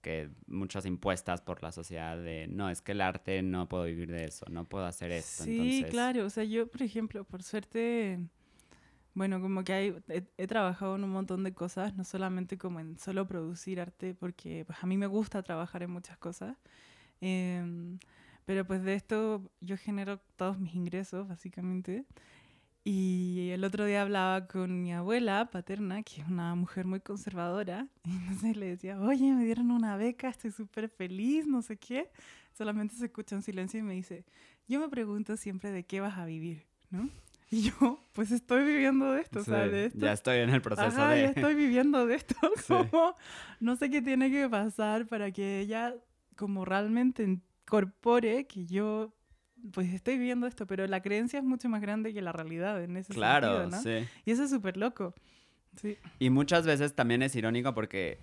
que 0.00 0.30
muchas 0.46 0.86
impuestas 0.86 1.40
por 1.40 1.62
la 1.62 1.72
sociedad 1.72 2.16
de 2.16 2.46
no, 2.48 2.70
es 2.70 2.80
que 2.80 2.92
el 2.92 3.00
arte 3.00 3.42
no 3.42 3.68
puedo 3.68 3.84
vivir 3.84 4.10
de 4.10 4.24
eso, 4.24 4.46
no 4.50 4.64
puedo 4.64 4.86
hacer 4.86 5.10
esto. 5.12 5.44
Sí, 5.44 5.84
claro, 5.90 6.26
o 6.26 6.30
sea, 6.30 6.44
yo, 6.44 6.66
por 6.68 6.82
ejemplo, 6.82 7.24
por 7.24 7.42
suerte, 7.42 8.18
bueno, 9.14 9.40
como 9.40 9.64
que 9.64 9.72
hay, 9.72 9.96
he, 10.08 10.46
trabajado 10.46 10.96
en 10.96 11.04
un 11.04 11.10
montón 11.10 11.44
de 11.44 11.52
cosas, 11.52 11.94
no 11.96 12.04
solamente 12.04 12.58
como 12.58 12.80
en 12.80 12.98
solo 12.98 13.26
producir 13.26 13.80
arte, 13.80 14.14
porque 14.14 14.64
pues, 14.66 14.78
a 14.82 14.86
mí 14.86 14.96
me 14.96 15.06
gusta 15.06 15.42
trabajar 15.42 15.82
en 15.82 15.90
muchas 15.90 16.18
cosas, 16.18 16.56
em, 17.20 17.98
pero 18.44 18.66
pues 18.66 18.82
de 18.82 18.94
esto 18.94 19.50
yo 19.60 19.76
genero 19.76 20.20
todos 20.36 20.58
mis 20.58 20.74
ingresos, 20.74 21.28
básicamente. 21.28 22.06
Y 22.90 23.50
el 23.50 23.64
otro 23.64 23.84
día 23.84 24.00
hablaba 24.00 24.46
con 24.46 24.80
mi 24.80 24.94
abuela 24.94 25.50
paterna, 25.50 26.02
que 26.02 26.22
es 26.22 26.26
una 26.26 26.54
mujer 26.54 26.86
muy 26.86 27.00
conservadora, 27.00 27.86
y 28.04 28.12
entonces 28.12 28.56
le 28.56 28.64
decía, 28.64 28.98
oye, 28.98 29.30
me 29.30 29.44
dieron 29.44 29.70
una 29.70 29.98
beca, 29.98 30.30
estoy 30.30 30.52
súper 30.52 30.88
feliz, 30.88 31.46
no 31.46 31.60
sé 31.60 31.76
qué. 31.76 32.10
Solamente 32.56 32.94
se 32.94 33.04
escucha 33.04 33.36
un 33.36 33.42
silencio 33.42 33.78
y 33.78 33.82
me 33.82 33.92
dice, 33.92 34.24
yo 34.66 34.80
me 34.80 34.88
pregunto 34.88 35.36
siempre 35.36 35.70
de 35.70 35.84
qué 35.84 36.00
vas 36.00 36.16
a 36.16 36.24
vivir, 36.24 36.64
¿no? 36.88 37.10
Y 37.50 37.70
yo, 37.70 38.00
pues 38.14 38.30
estoy 38.30 38.64
viviendo 38.64 39.12
de 39.12 39.20
esto, 39.20 39.40
o 39.40 39.44
sea, 39.44 39.68
de 39.68 39.86
esto. 39.86 39.98
Ya 39.98 40.12
estoy 40.14 40.38
en 40.38 40.50
el 40.50 40.62
proceso 40.62 40.88
Ajá, 40.88 41.10
de... 41.10 41.22
ya 41.22 41.28
estoy 41.36 41.54
viviendo 41.54 42.06
de 42.06 42.14
esto. 42.14 42.36
Sí. 42.56 42.72
Como, 42.90 43.14
no 43.60 43.76
sé 43.76 43.90
qué 43.90 44.00
tiene 44.00 44.30
que 44.30 44.48
pasar 44.48 45.06
para 45.06 45.30
que 45.30 45.60
ella 45.60 45.94
como 46.36 46.64
realmente 46.64 47.22
incorpore 47.22 48.46
que 48.46 48.64
yo 48.64 49.14
pues 49.72 49.92
estoy 49.92 50.18
viviendo 50.18 50.46
esto, 50.46 50.66
pero 50.66 50.86
la 50.86 51.00
creencia 51.02 51.38
es 51.38 51.44
mucho 51.44 51.68
más 51.68 51.80
grande 51.80 52.12
que 52.14 52.22
la 52.22 52.32
realidad 52.32 52.82
en 52.82 52.96
ese 52.96 53.12
Claro, 53.12 53.48
sentido, 53.48 53.70
¿no? 53.70 53.82
sí. 53.82 54.06
Y 54.24 54.30
eso 54.30 54.44
es 54.44 54.50
súper 54.50 54.76
loco. 54.76 55.14
Sí. 55.80 55.96
Y 56.18 56.30
muchas 56.30 56.66
veces 56.66 56.94
también 56.94 57.22
es 57.22 57.34
irónico 57.36 57.74
porque, 57.74 58.18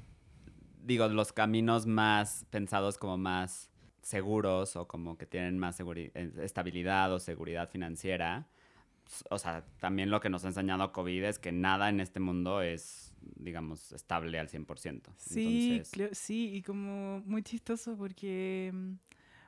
digo, 0.83 1.07
los 1.07 1.31
caminos 1.33 1.85
más 1.85 2.45
pensados 2.49 2.97
como 2.97 3.17
más 3.17 3.69
seguros 4.01 4.75
o 4.75 4.87
como 4.87 5.17
que 5.17 5.25
tienen 5.25 5.57
más 5.57 5.79
eh, 5.79 6.11
estabilidad 6.41 7.11
o 7.13 7.19
seguridad 7.19 7.69
financiera, 7.69 8.47
o 9.29 9.37
sea, 9.37 9.63
también 9.79 10.09
lo 10.09 10.19
que 10.19 10.29
nos 10.29 10.43
ha 10.45 10.47
enseñado 10.47 10.91
COVID 10.91 11.23
es 11.25 11.39
que 11.39 11.51
nada 11.51 11.89
en 11.89 11.99
este 11.99 12.19
mundo 12.19 12.61
es, 12.61 13.13
digamos, 13.35 13.91
estable 13.91 14.39
al 14.39 14.49
100%. 14.49 15.11
Sí, 15.17 15.69
Entonces, 15.75 15.91
creo- 15.91 16.09
sí, 16.13 16.55
y 16.55 16.61
como 16.63 17.19
muy 17.21 17.43
chistoso 17.43 17.95
porque 17.97 18.71
mm, 18.73 18.93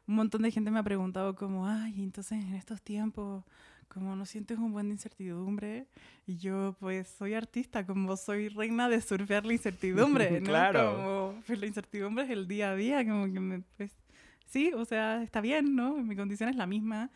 un 0.08 0.16
montón 0.16 0.42
de 0.42 0.52
gente 0.52 0.72
me 0.72 0.80
ha 0.80 0.84
preguntado 0.84 1.36
como, 1.36 1.68
ay, 1.68 2.02
entonces 2.02 2.44
en 2.44 2.54
estos 2.54 2.82
tiempos, 2.82 3.44
como 3.88 4.16
no 4.16 4.26
sientes 4.26 4.58
un 4.58 4.72
buen 4.72 4.88
de 4.88 4.94
incertidumbre, 4.94 5.88
y 6.26 6.38
yo 6.38 6.76
pues 6.80 7.08
soy 7.08 7.34
artista, 7.34 7.86
como 7.86 8.16
soy 8.18 8.50
reina 8.50 8.90
de 8.90 9.02
surfear 9.02 9.46
la 9.46 9.54
incertidumbre, 9.54 10.30
¿no? 10.42 10.46
Claro. 10.48 10.96
Como, 10.96 11.42
pues 11.46 11.60
la 11.60 11.66
incertidumbre 11.66 12.24
es 12.26 12.30
el 12.32 12.48
día 12.48 12.72
a 12.72 12.76
día, 12.76 13.06
como 13.06 13.26
que 13.32 13.40
me, 13.40 13.62
pues, 13.78 13.92
sí, 14.46 14.72
o 14.74 14.86
sea, 14.86 15.24
está 15.24 15.42
bien, 15.42 15.76
¿no? 15.76 15.94
Mi 15.98 16.16
condición 16.16 16.50
es 16.50 16.56
la 16.56 16.68
misma 16.68 17.10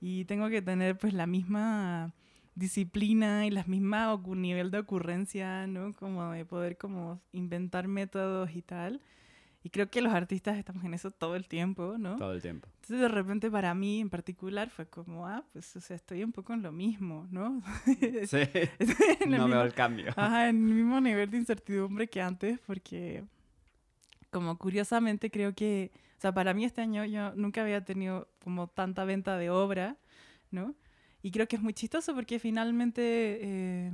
y 0.00 0.24
tengo 0.26 0.48
que 0.48 0.62
tener 0.62 0.96
pues 0.98 1.14
la 1.14 1.26
misma 1.26 2.12
disciplina 2.54 3.46
y 3.46 3.50
la 3.50 3.64
misma 3.64 4.12
ocu- 4.14 4.36
nivel 4.36 4.70
de 4.70 4.78
ocurrencia, 4.78 5.66
¿no? 5.66 5.92
Como 5.94 6.30
de 6.32 6.44
poder 6.44 6.76
como 6.76 7.20
inventar 7.32 7.86
métodos 7.88 8.50
y 8.54 8.62
tal. 8.62 9.00
Y 9.66 9.70
creo 9.70 9.90
que 9.90 10.00
los 10.00 10.12
artistas 10.14 10.56
estamos 10.58 10.84
en 10.84 10.94
eso 10.94 11.10
todo 11.10 11.34
el 11.34 11.48
tiempo, 11.48 11.96
¿no? 11.98 12.14
todo 12.14 12.30
el 12.32 12.40
tiempo. 12.40 12.68
Entonces 12.76 13.00
de 13.00 13.08
repente 13.08 13.50
para 13.50 13.74
mí 13.74 13.98
en 14.00 14.08
particular 14.10 14.70
fue 14.70 14.86
como, 14.86 15.26
ah, 15.26 15.42
pues 15.52 15.74
o 15.74 15.80
sea, 15.80 15.96
estoy 15.96 16.22
un 16.22 16.30
poco 16.30 16.52
en 16.52 16.62
lo 16.62 16.70
mismo, 16.70 17.26
¿no? 17.32 17.60
Sí, 18.28 18.38
no 19.26 19.38
mismo- 19.38 19.48
veo 19.48 19.62
el 19.62 19.74
cambio. 19.74 20.12
Ajá, 20.14 20.50
en 20.50 20.68
el 20.68 20.74
mismo 20.74 21.00
nivel 21.00 21.28
de 21.32 21.38
incertidumbre 21.38 22.06
que 22.06 22.22
antes, 22.22 22.60
porque 22.64 23.24
como 24.30 24.56
curiosamente 24.56 25.32
creo 25.32 25.52
que, 25.52 25.90
o 26.16 26.20
sea, 26.20 26.32
para 26.32 26.54
mí 26.54 26.64
este 26.64 26.82
año 26.82 27.04
yo 27.04 27.34
nunca 27.34 27.62
había 27.62 27.84
tenido 27.84 28.28
como 28.44 28.68
tanta 28.68 29.04
venta 29.04 29.36
de 29.36 29.50
obra, 29.50 29.96
¿no? 30.52 30.76
Y 31.22 31.32
creo 31.32 31.48
que 31.48 31.56
es 31.56 31.62
muy 31.62 31.72
chistoso 31.72 32.14
porque 32.14 32.38
finalmente 32.38 33.02
eh, 33.42 33.92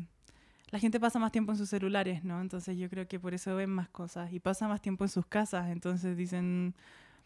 la 0.73 0.79
gente 0.79 0.99
pasa 0.99 1.19
más 1.19 1.31
tiempo 1.31 1.53
en 1.53 1.59
sus 1.59 1.69
celulares, 1.69 2.25
¿no? 2.25 2.41
Entonces 2.41 2.77
yo 2.79 2.89
creo 2.89 3.07
que 3.07 3.21
por 3.21 3.35
eso 3.35 3.55
ven 3.55 3.71
más 3.71 3.89
cosas 3.91 4.33
y 4.33 4.41
pasa 4.41 4.67
más 4.67 4.81
tiempo 4.81 5.05
en 5.05 5.11
sus 5.11 5.27
casas, 5.27 5.69
entonces 5.71 6.17
dicen, 6.17 6.75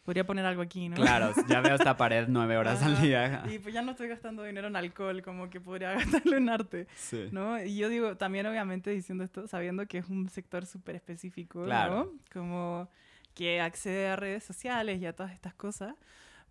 podría 0.04 0.26
poner 0.26 0.44
algo 0.44 0.62
aquí, 0.62 0.88
¿no? 0.88 0.96
Claro, 0.96 1.32
ya 1.48 1.60
veo 1.60 1.76
esta 1.76 1.96
pared 1.96 2.26
nueve 2.28 2.56
horas 2.58 2.82
al 2.82 2.94
Ajá, 2.94 3.02
día. 3.02 3.44
Y 3.48 3.60
pues 3.60 3.72
ya 3.72 3.82
no 3.82 3.92
estoy 3.92 4.08
gastando 4.08 4.42
dinero 4.42 4.66
en 4.66 4.74
alcohol, 4.76 5.22
como 5.22 5.48
que 5.48 5.60
podría 5.60 5.92
gastarlo 5.94 6.36
en 6.36 6.48
arte. 6.48 6.88
Sí. 6.96 7.28
¿no? 7.30 7.62
Y 7.62 7.76
yo 7.76 7.88
digo, 7.88 8.16
también 8.16 8.46
obviamente 8.46 8.90
diciendo 8.90 9.22
esto, 9.22 9.46
sabiendo 9.46 9.86
que 9.86 9.98
es 9.98 10.08
un 10.08 10.28
sector 10.28 10.66
súper 10.66 10.96
específico, 10.96 11.64
Claro. 11.64 11.94
¿no? 11.94 12.10
Como 12.32 12.88
que 13.34 13.60
accede 13.60 14.08
a 14.08 14.16
redes 14.16 14.42
sociales 14.42 15.00
y 15.00 15.06
a 15.06 15.14
todas 15.14 15.32
estas 15.32 15.54
cosas, 15.54 15.94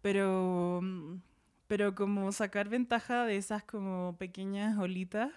pero, 0.01 0.81
pero 1.67 1.93
como 1.95 2.31
sacar 2.31 2.69
ventaja 2.69 3.25
de 3.25 3.37
esas 3.37 3.63
como 3.63 4.15
pequeñas 4.17 4.77
olitas, 4.77 5.31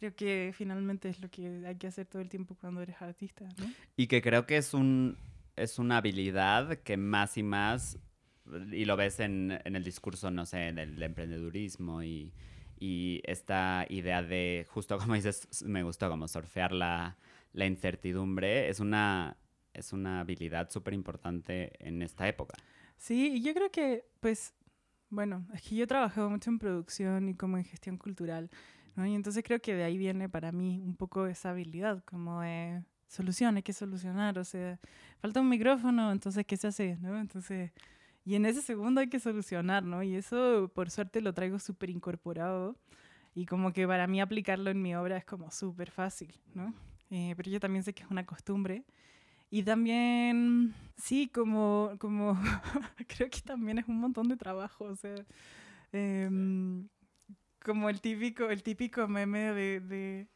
creo 0.00 0.14
que 0.14 0.52
finalmente 0.54 1.10
es 1.10 1.20
lo 1.20 1.30
que 1.30 1.62
hay 1.66 1.76
que 1.76 1.86
hacer 1.86 2.06
todo 2.06 2.22
el 2.22 2.28
tiempo 2.28 2.56
cuando 2.58 2.80
eres 2.80 3.00
artista, 3.00 3.44
¿no? 3.58 3.70
Y 3.96 4.06
que 4.06 4.22
creo 4.22 4.46
que 4.46 4.56
es 4.56 4.74
un 4.74 5.16
es 5.56 5.78
una 5.78 5.98
habilidad 5.98 6.78
que 6.78 6.96
más 6.96 7.36
y 7.36 7.42
más, 7.42 7.98
y 8.72 8.86
lo 8.86 8.96
ves 8.96 9.20
en, 9.20 9.60
en 9.62 9.76
el 9.76 9.84
discurso, 9.84 10.30
no 10.30 10.46
sé, 10.46 10.72
del 10.72 11.02
emprendedurismo 11.02 12.02
y, 12.02 12.32
y 12.78 13.20
esta 13.24 13.84
idea 13.90 14.22
de, 14.22 14.66
justo 14.70 14.96
como 14.96 15.14
dices, 15.14 15.62
me 15.66 15.82
gustó 15.82 16.08
como 16.08 16.28
surfear 16.28 16.72
la, 16.72 17.18
la 17.52 17.66
incertidumbre, 17.66 18.70
es 18.70 18.80
una, 18.80 19.36
es 19.74 19.92
una 19.92 20.20
habilidad 20.20 20.70
súper 20.70 20.94
importante 20.94 21.72
en 21.86 22.00
esta 22.00 22.26
época. 22.26 22.54
Sí, 22.96 23.34
y 23.34 23.42
yo 23.42 23.52
creo 23.52 23.70
que, 23.70 24.06
pues, 24.20 24.54
bueno, 25.10 25.46
es 25.52 25.60
que 25.60 25.74
yo 25.74 25.84
he 25.84 25.88
trabajado 25.88 26.30
mucho 26.30 26.48
en 26.48 26.58
producción 26.58 27.28
y 27.28 27.34
como 27.34 27.58
en 27.58 27.64
gestión 27.64 27.98
cultural, 27.98 28.48
¿no? 28.96 29.06
Y 29.06 29.14
entonces 29.14 29.42
creo 29.44 29.60
que 29.60 29.74
de 29.74 29.84
ahí 29.84 29.98
viene 29.98 30.28
para 30.28 30.52
mí 30.52 30.80
un 30.84 30.96
poco 30.96 31.26
esa 31.26 31.50
habilidad, 31.50 32.02
como 32.04 32.40
de 32.40 32.82
solución, 33.08 33.56
hay 33.56 33.62
que 33.62 33.72
solucionar, 33.72 34.38
o 34.38 34.44
sea, 34.44 34.78
falta 35.20 35.40
un 35.40 35.48
micrófono, 35.48 36.12
entonces, 36.12 36.46
¿qué 36.46 36.56
se 36.56 36.68
hace, 36.68 36.96
no? 37.00 37.18
Entonces, 37.18 37.72
y 38.24 38.34
en 38.36 38.46
ese 38.46 38.62
segundo 38.62 39.00
hay 39.00 39.08
que 39.08 39.18
solucionar, 39.18 39.82
¿no? 39.82 40.02
Y 40.02 40.14
eso, 40.14 40.70
por 40.74 40.90
suerte, 40.90 41.20
lo 41.20 41.34
traigo 41.34 41.58
súper 41.58 41.90
incorporado 41.90 42.76
y 43.34 43.46
como 43.46 43.72
que 43.72 43.86
para 43.86 44.06
mí 44.06 44.20
aplicarlo 44.20 44.70
en 44.70 44.82
mi 44.82 44.94
obra 44.94 45.16
es 45.16 45.24
como 45.24 45.50
súper 45.50 45.90
fácil, 45.90 46.34
¿no? 46.54 46.74
Eh, 47.10 47.34
pero 47.36 47.50
yo 47.50 47.60
también 47.60 47.82
sé 47.82 47.92
que 47.92 48.02
es 48.02 48.10
una 48.10 48.24
costumbre. 48.26 48.84
Y 49.50 49.64
también, 49.64 50.74
sí, 50.96 51.28
como, 51.28 51.92
como 51.98 52.38
creo 53.08 53.28
que 53.30 53.40
también 53.40 53.78
es 53.78 53.88
un 53.88 53.98
montón 53.98 54.28
de 54.28 54.36
trabajo, 54.36 54.84
o 54.84 54.94
sea, 54.94 55.16
em, 55.92 56.88
como 57.64 57.88
el 57.90 58.00
típico, 58.00 58.50
el 58.50 58.62
típico 58.62 59.06
meme 59.08 59.52
de, 59.52 59.80
de, 59.80 60.26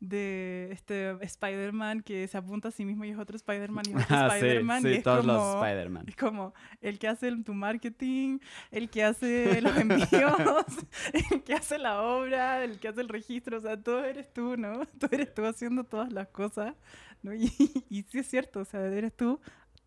de 0.00 0.68
este 0.72 1.10
Spider-Man 1.24 2.02
que 2.02 2.26
se 2.28 2.36
apunta 2.36 2.68
a 2.68 2.70
sí 2.70 2.84
mismo 2.84 3.04
y 3.04 3.10
es 3.10 3.18
otro 3.18 3.36
Spider-Man 3.36 3.84
y 3.88 3.94
otro 3.94 4.06
Ah, 4.10 4.28
sí, 4.30 4.36
Spider-Man. 4.36 4.80
y 4.80 4.82
sí, 4.82 4.92
es 4.94 5.02
todos 5.02 5.20
como, 5.20 5.32
los 5.32 5.54
Spider-Man. 5.64 6.04
es 6.08 6.16
como 6.16 6.54
el 6.80 6.98
que 6.98 7.08
hace 7.08 7.28
el- 7.28 7.44
tu 7.44 7.54
marketing, 7.54 8.38
el 8.70 8.90
que 8.90 9.04
hace 9.04 9.60
los 9.62 9.76
envíos, 9.76 10.06
el 11.32 11.42
que 11.42 11.54
hace 11.54 11.78
la 11.78 12.02
obra, 12.02 12.64
el 12.64 12.78
que 12.78 12.88
hace 12.88 13.00
el 13.00 13.08
registro, 13.08 13.58
o 13.58 13.60
sea, 13.60 13.80
todo 13.80 14.04
eres 14.04 14.32
tú, 14.32 14.56
¿no? 14.56 14.84
Tú 14.98 15.06
eres 15.10 15.32
tú 15.34 15.44
haciendo 15.46 15.84
todas 15.84 16.12
las 16.12 16.28
cosas, 16.28 16.74
¿no? 17.22 17.32
Y, 17.34 17.44
y 17.88 18.02
sí 18.02 18.18
es 18.18 18.28
cierto, 18.28 18.60
o 18.60 18.64
sea, 18.64 18.84
eres 18.86 19.16
tú 19.16 19.40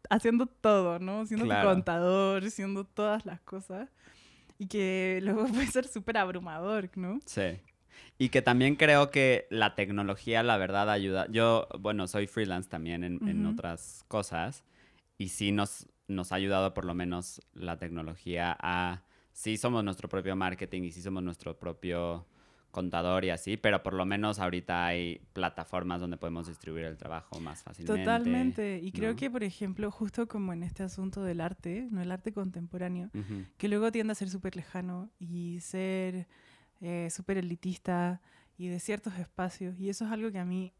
haciendo 0.09 0.45
todo, 0.45 0.99
¿no? 0.99 1.25
Siendo 1.25 1.45
Claro. 1.45 1.67
tu 1.69 1.75
contador, 1.75 2.49
siendo 2.49 2.85
todas 2.85 3.25
las 3.25 3.41
cosas. 3.41 3.89
Y 4.59 4.67
que 4.67 5.19
luego 5.21 5.45
puede 5.47 5.67
ser 5.67 5.87
súper 5.87 6.17
abrumador, 6.17 6.89
¿no? 6.95 7.19
Sí. 7.25 7.59
Y 8.17 8.29
que 8.29 8.41
también 8.41 8.75
creo 8.75 9.11
que 9.11 9.47
la 9.49 9.75
tecnología, 9.75 10.41
la 10.43 10.57
verdad, 10.57 10.89
ayuda. 10.89 11.27
Yo, 11.29 11.67
bueno, 11.79 12.07
soy 12.07 12.27
freelance 12.27 12.69
también 12.69 13.03
en, 13.03 13.21
en 13.27 13.45
Ujú. 13.45 13.53
otras 13.53 14.03
cosas 14.07 14.63
y 15.17 15.29
sí 15.29 15.51
nos, 15.51 15.87
nos 16.07 16.31
ha 16.31 16.35
ayudado 16.35 16.73
por 16.73 16.85
lo 16.85 16.93
menos 16.93 17.41
la 17.53 17.77
tecnología 17.77 18.55
a... 18.59 19.03
Sí 19.33 19.57
somos 19.57 19.83
nuestro 19.83 20.09
propio 20.09 20.35
marketing 20.35 20.81
y 20.83 20.91
sí 20.91 21.01
somos 21.03 21.21
nuestro 21.21 21.59
propio 21.59 22.25
contador 22.71 23.25
y 23.25 23.29
así, 23.29 23.57
pero 23.57 23.81
por 23.81 23.93
lo 23.93 24.05
menos 24.05 24.39
ahorita 24.39 24.85
hay 24.85 25.21
plataformas 25.33 26.01
donde 26.01 26.17
podemos 26.17 26.47
distribuir 26.47 26.85
el 26.85 26.97
trabajo 26.97 27.39
más 27.39 27.63
fácilmente. 27.63 28.03
Totalmente. 28.03 28.79
Y 28.83 28.91
creo 28.91 29.11
¿no? 29.11 29.15
que, 29.15 29.31
por 29.31 29.43
ejemplo, 29.43 29.89
justo 29.91 30.27
como 30.27 30.53
en 30.53 30.63
este 30.63 30.83
asunto 30.83 31.23
del 31.23 31.41
arte, 31.41 31.87
no 31.91 32.01
el 32.01 32.11
arte 32.11 32.33
contemporáneo, 32.33 33.09
Ujú. 33.13 33.45
que 33.57 33.67
luego 33.67 33.91
tiende 33.91 34.11
a 34.11 34.15
ser 34.15 34.29
súper 34.29 34.55
lejano 34.55 35.09
y 35.19 35.59
ser 35.61 36.27
eh, 36.81 37.09
súper 37.09 37.37
elitista 37.37 38.21
y 38.57 38.67
de 38.67 38.79
ciertos 38.79 39.17
espacios. 39.17 39.79
Y 39.79 39.89
eso 39.89 40.05
es 40.05 40.11
algo 40.11 40.31
que 40.31 40.39
a 40.39 40.45
mí 40.45 40.73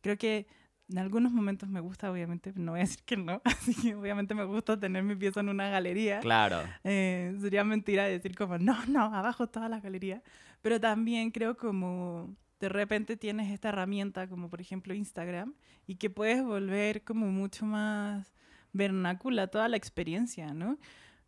creo 0.00 0.18
que 0.18 0.46
en 0.90 0.98
algunos 0.98 1.32
momentos 1.32 1.68
me 1.68 1.80
gusta, 1.80 2.10
obviamente, 2.10 2.52
no 2.56 2.72
voy 2.72 2.80
a 2.80 2.84
decir 2.84 3.02
que 3.04 3.16
no, 3.16 3.42
así 3.44 3.74
que 3.74 3.94
obviamente 3.94 4.34
me 4.34 4.44
gusta 4.44 4.78
tener 4.78 5.02
mi 5.02 5.16
pieza 5.16 5.40
en 5.40 5.50
una 5.50 5.68
galería. 5.68 6.20
Claro. 6.20 6.62
Eh, 6.84 7.36
sería 7.40 7.62
mentira 7.64 8.04
decir 8.04 8.34
como, 8.34 8.58
no, 8.58 8.76
no, 8.86 9.14
abajo 9.14 9.46
toda 9.48 9.68
la 9.68 9.80
galería. 9.80 10.22
Pero 10.62 10.80
también 10.80 11.30
creo 11.30 11.56
como 11.56 12.36
de 12.60 12.68
repente 12.68 13.16
tienes 13.16 13.52
esta 13.52 13.68
herramienta 13.68 14.28
como 14.28 14.50
por 14.50 14.60
ejemplo 14.60 14.92
Instagram 14.92 15.54
y 15.86 15.96
que 15.96 16.10
puedes 16.10 16.42
volver 16.42 17.04
como 17.04 17.26
mucho 17.28 17.64
más 17.64 18.32
vernácula 18.72 19.46
toda 19.46 19.68
la 19.68 19.76
experiencia, 19.76 20.52
¿no? 20.54 20.78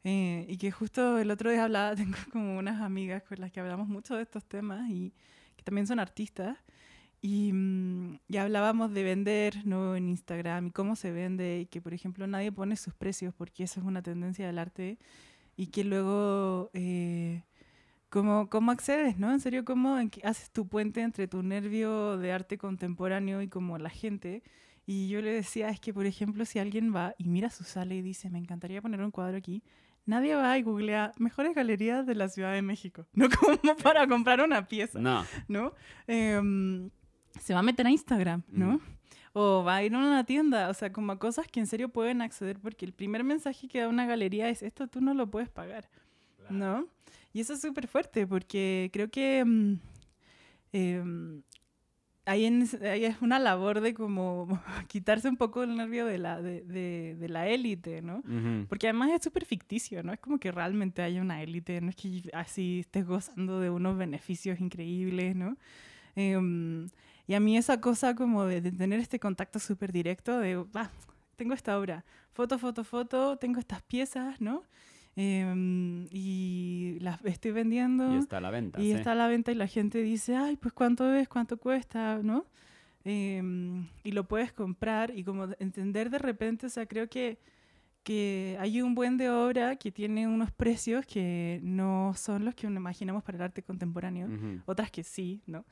Eh, 0.04 0.46
y 0.48 0.56
que 0.56 0.70
justo 0.70 1.18
el 1.18 1.30
otro 1.30 1.50
día 1.50 1.64
hablaba, 1.64 1.94
tengo 1.96 2.16
como 2.32 2.58
unas 2.58 2.80
amigas 2.80 3.22
con 3.22 3.40
las 3.40 3.52
que 3.52 3.60
hablamos 3.60 3.88
mucho 3.88 4.16
de 4.16 4.22
estos 4.22 4.44
temas 4.44 4.88
y 4.90 5.12
que 5.56 5.62
también 5.62 5.86
son 5.86 6.00
artistas. 6.00 6.58
Y, 7.22 7.52
mm, 7.52 8.18
y 8.28 8.36
hablábamos 8.38 8.92
de 8.94 9.02
vender 9.02 9.66
¿no? 9.66 9.94
en 9.94 10.08
Instagram 10.08 10.68
y 10.68 10.70
cómo 10.70 10.96
se 10.96 11.12
vende 11.12 11.60
y 11.60 11.66
que, 11.66 11.82
por 11.82 11.92
ejemplo, 11.92 12.26
nadie 12.26 12.50
pone 12.50 12.76
sus 12.76 12.94
precios 12.94 13.34
porque 13.34 13.64
eso 13.64 13.80
es 13.80 13.86
una 13.86 14.02
tendencia 14.02 14.46
del 14.46 14.58
arte 14.58 14.98
y 15.56 15.66
que 15.66 15.84
luego, 15.84 16.70
eh, 16.72 17.42
¿Cómo, 18.10 18.50
¿Cómo 18.50 18.72
accedes, 18.72 19.18
no? 19.18 19.30
En 19.30 19.38
serio, 19.38 19.64
¿cómo 19.64 19.96
haces 20.24 20.50
tu 20.50 20.66
puente 20.66 21.00
entre 21.00 21.28
tu 21.28 21.44
nervio 21.44 22.18
de 22.18 22.32
arte 22.32 22.58
contemporáneo 22.58 23.40
y 23.40 23.48
como 23.48 23.78
la 23.78 23.88
gente? 23.88 24.42
Y 24.84 25.08
yo 25.08 25.22
le 25.22 25.32
decía, 25.32 25.68
es 25.68 25.78
que, 25.78 25.94
por 25.94 26.06
ejemplo, 26.06 26.44
si 26.44 26.58
alguien 26.58 26.92
va 26.92 27.14
y 27.18 27.28
mira 27.28 27.50
su 27.50 27.62
sala 27.62 27.94
y 27.94 28.02
dice, 28.02 28.28
me 28.28 28.40
encantaría 28.40 28.82
poner 28.82 29.00
un 29.00 29.12
cuadro 29.12 29.36
aquí, 29.36 29.62
nadie 30.06 30.34
va 30.34 30.58
y 30.58 30.62
googlea 30.62 31.12
mejores 31.18 31.54
galerías 31.54 32.04
de 32.04 32.16
la 32.16 32.28
Ciudad 32.28 32.52
de 32.52 32.62
México, 32.62 33.06
no 33.12 33.28
como 33.30 33.76
para 33.76 34.08
comprar 34.08 34.40
una 34.40 34.66
pieza, 34.66 34.98
no, 34.98 35.24
¿no? 35.46 35.74
Em, 36.08 36.90
se 37.38 37.54
va 37.54 37.60
a 37.60 37.62
meter 37.62 37.86
a 37.86 37.90
Instagram, 37.90 38.42
¿no? 38.48 38.80
O 39.32 39.62
va 39.62 39.76
a 39.76 39.84
ir 39.84 39.94
a 39.94 39.98
una 39.98 40.24
tienda, 40.24 40.68
o 40.68 40.74
sea, 40.74 40.92
como 40.92 41.12
a 41.12 41.18
cosas 41.20 41.46
que 41.46 41.60
en 41.60 41.68
serio 41.68 41.90
pueden 41.90 42.20
acceder, 42.22 42.58
porque 42.58 42.84
el 42.84 42.92
primer 42.92 43.22
mensaje 43.22 43.68
que 43.68 43.78
da 43.78 43.86
una 43.86 44.04
galería 44.04 44.48
es, 44.48 44.64
esto 44.64 44.88
tú 44.88 45.00
no 45.00 45.14
lo 45.14 45.30
puedes 45.30 45.48
pagar, 45.48 45.88
¿no? 46.48 46.88
Y 47.32 47.40
eso 47.40 47.54
es 47.54 47.60
súper 47.60 47.86
fuerte, 47.86 48.26
porque 48.26 48.90
creo 48.92 49.10
que... 49.10 49.44
Mm, 49.44 49.80
em, 50.72 51.42
ahí, 52.30 52.46
es 52.46 53.20
una 53.20 53.38
labor 53.38 53.80
de 53.80 53.94
como 53.94 54.46
quitarse 54.88 55.28
un 55.28 55.36
poco 55.36 55.62
el 55.62 55.76
nervio 55.76 56.06
de 56.06 56.18
la, 56.18 56.40
de, 56.40 56.62
de, 56.62 57.28
la 57.28 57.48
élite, 57.48 58.02
¿no? 58.02 58.22
Porque 58.68 58.88
además 58.88 59.10
es 59.10 59.22
súper 59.22 59.44
ficticio, 59.44 60.02
¿no? 60.02 60.12
Es 60.12 60.20
como 60.20 60.38
que 60.38 60.52
realmente 60.52 61.02
haya 61.02 61.20
una 61.20 61.42
élite, 61.42 61.80
no 61.80 61.90
es 61.90 61.96
que 61.96 62.30
así 62.32 62.80
estés 62.80 63.06
gozando 63.06 63.60
de 63.60 63.70
unos 63.70 63.96
beneficios 63.96 64.60
increíbles, 64.60 65.34
¿no? 65.34 65.56
Em, 66.16 66.88
y 67.26 67.34
a 67.34 67.40
mí 67.40 67.56
esa 67.56 67.80
cosa 67.80 68.14
como 68.14 68.44
de, 68.44 68.60
tener 68.72 69.00
este 69.00 69.20
contacto 69.20 69.58
súper 69.58 69.92
directo 69.92 70.38
de, 70.38 70.64
ah, 70.74 70.90
tengo 71.36 71.54
esta 71.54 71.78
obra, 71.78 72.04
foto, 72.32 72.58
foto, 72.58 72.84
foto, 72.84 73.36
tengo 73.38 73.58
estas 73.58 73.82
piezas, 73.82 74.40
¿no? 74.40 74.62
Em, 75.16 76.06
y 76.10 76.98
las 77.00 77.24
estoy 77.24 77.50
vendiendo. 77.50 78.14
Y 78.14 78.18
está 78.18 78.38
a 78.38 78.40
la 78.40 78.50
venta. 78.50 78.80
Y 78.80 78.92
está 78.92 79.12
a 79.12 79.14
la 79.14 79.28
venta 79.28 79.52
y 79.52 79.54
la 79.54 79.66
gente 79.66 80.02
dice, 80.02 80.36
ay, 80.36 80.56
pues 80.56 80.72
cuánto 80.72 81.12
es, 81.12 81.28
cuánto 81.28 81.56
cuesta, 81.56 82.20
¿no? 82.22 82.46
Em, 83.04 83.88
y 84.04 84.12
lo 84.12 84.28
puedes 84.28 84.52
comprar 84.52 85.10
y 85.16 85.24
como 85.24 85.48
entender 85.58 86.10
de 86.10 86.18
repente, 86.18 86.66
o 86.66 86.68
sea, 86.68 86.86
creo 86.86 87.08
que, 87.08 87.38
que 88.02 88.56
hay 88.60 88.82
un 88.82 88.94
buen 88.94 89.16
de 89.16 89.30
obra 89.30 89.76
que 89.76 89.90
tiene 89.90 90.28
unos 90.28 90.52
precios 90.52 91.06
que 91.06 91.60
no 91.62 92.12
son 92.14 92.44
los 92.44 92.54
que 92.54 92.66
imaginamos 92.66 93.22
para 93.22 93.36
el 93.36 93.42
arte 93.42 93.62
contemporáneo, 93.62 94.28
otras 94.66 94.90
que 94.90 95.02
sí, 95.02 95.42
¿no? 95.46 95.64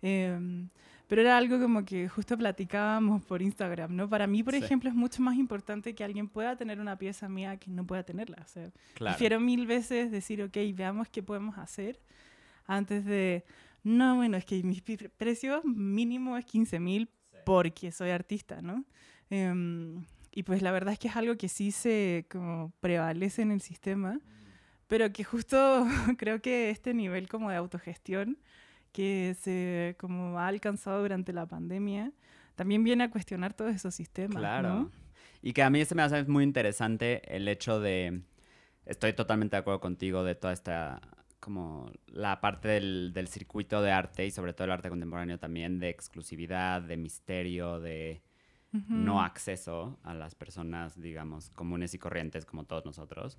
Em, 0.00 0.68
pero 1.12 1.20
era 1.20 1.36
algo 1.36 1.60
como 1.60 1.84
que 1.84 2.08
justo 2.08 2.38
platicábamos 2.38 3.22
por 3.22 3.42
Instagram, 3.42 3.94
¿no? 3.94 4.08
Para 4.08 4.26
mí, 4.26 4.42
por 4.42 4.54
ejemplo, 4.54 4.88
es 4.88 4.96
mucho 4.96 5.20
más 5.20 5.36
importante 5.36 5.94
que 5.94 6.04
alguien 6.04 6.26
pueda 6.26 6.56
tener 6.56 6.80
una 6.80 6.96
pieza 6.96 7.28
mía 7.28 7.58
que 7.58 7.70
no 7.70 7.86
pueda 7.86 8.02
tenerla. 8.02 8.38
O 8.42 8.48
sea, 8.48 8.70
prefiero 8.94 9.38
mil 9.38 9.66
veces 9.66 10.10
decir, 10.10 10.42
ok, 10.42 10.56
veamos 10.72 11.10
qué 11.10 11.22
podemos 11.22 11.58
hacer 11.58 12.00
antes 12.66 13.04
de, 13.04 13.44
no, 13.84 14.16
bueno, 14.16 14.38
es 14.38 14.46
que 14.46 14.62
mi 14.62 14.80
precio 14.80 15.60
mínimo 15.64 16.38
es 16.38 16.46
15 16.46 16.80
mil 16.80 17.10
porque 17.44 17.92
soy 17.92 18.08
artista, 18.08 18.62
¿no? 18.62 18.82
Em, 19.28 20.06
y 20.30 20.44
pues 20.44 20.62
la 20.62 20.72
verdad 20.72 20.94
es 20.94 20.98
que 20.98 21.08
es 21.08 21.16
algo 21.16 21.36
que 21.36 21.50
sí 21.50 21.72
se 21.72 22.24
como 22.30 22.72
prevalece 22.80 23.42
en 23.42 23.50
el 23.50 23.60
sistema, 23.60 24.18
pero 24.86 25.12
que 25.12 25.24
justo 25.24 25.86
creo 26.16 26.40
que 26.40 26.70
este 26.70 26.94
nivel 26.94 27.28
como 27.28 27.50
de 27.50 27.56
autogestión 27.56 28.38
que 28.92 29.34
se 29.40 29.96
como 29.98 30.38
ha 30.38 30.48
alcanzado 30.48 31.02
durante 31.02 31.32
la 31.32 31.46
pandemia, 31.46 32.12
también 32.54 32.84
viene 32.84 33.04
a 33.04 33.10
cuestionar 33.10 33.54
todos 33.54 33.74
esos 33.74 33.94
sistemas. 33.94 34.38
Claro. 34.38 34.90
Y 35.40 35.52
que 35.52 35.62
a 35.62 35.70
mí 35.70 35.84
se 35.84 35.94
me 35.94 36.02
hace 36.02 36.22
muy 36.24 36.44
interesante 36.44 37.22
el 37.34 37.48
hecho 37.48 37.80
de, 37.80 38.22
estoy 38.86 39.12
totalmente 39.12 39.56
de 39.56 39.60
acuerdo 39.60 39.80
contigo 39.80 40.22
de 40.22 40.34
toda 40.34 40.52
esta, 40.52 41.00
como 41.40 41.90
la 42.06 42.40
parte 42.40 42.68
del, 42.68 43.12
del 43.12 43.26
circuito 43.26 43.82
de 43.82 43.90
arte 43.90 44.24
y 44.26 44.30
sobre 44.30 44.52
todo 44.52 44.66
el 44.66 44.70
arte 44.70 44.88
contemporáneo 44.88 45.38
también, 45.38 45.80
de 45.80 45.88
exclusividad, 45.88 46.82
de 46.82 46.96
misterio, 46.96 47.80
de 47.80 48.22
no 48.88 49.20
acceso 49.20 49.98
a 50.02 50.14
las 50.14 50.34
personas, 50.34 50.98
digamos, 50.98 51.50
comunes 51.50 51.92
y 51.92 51.98
corrientes 51.98 52.46
como 52.46 52.64
todos 52.64 52.86
nosotros. 52.86 53.38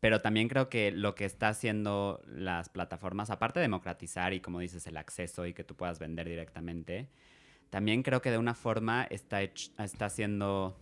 Pero 0.00 0.20
también 0.20 0.48
creo 0.48 0.68
que 0.70 0.90
lo 0.90 1.14
que 1.14 1.26
está 1.26 1.48
haciendo 1.48 2.22
las 2.26 2.70
plataformas, 2.70 3.30
aparte 3.30 3.60
de 3.60 3.64
democratizar 3.64 4.32
y 4.32 4.40
como 4.40 4.60
dices, 4.60 4.86
el 4.86 4.96
acceso 4.96 5.46
y 5.46 5.52
que 5.52 5.62
tú 5.62 5.76
puedas 5.76 5.98
vender 5.98 6.28
directamente, 6.28 7.08
también 7.68 8.02
creo 8.02 8.22
que 8.22 8.30
de 8.30 8.38
una 8.38 8.54
forma 8.54 9.04
está, 9.04 9.42
está 9.42 10.06
haciendo 10.06 10.76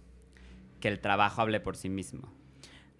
que 0.80 0.88
el 0.88 1.00
trabajo 1.00 1.42
hable 1.42 1.60
por 1.60 1.76
sí 1.76 1.88
mismo. 1.88 2.32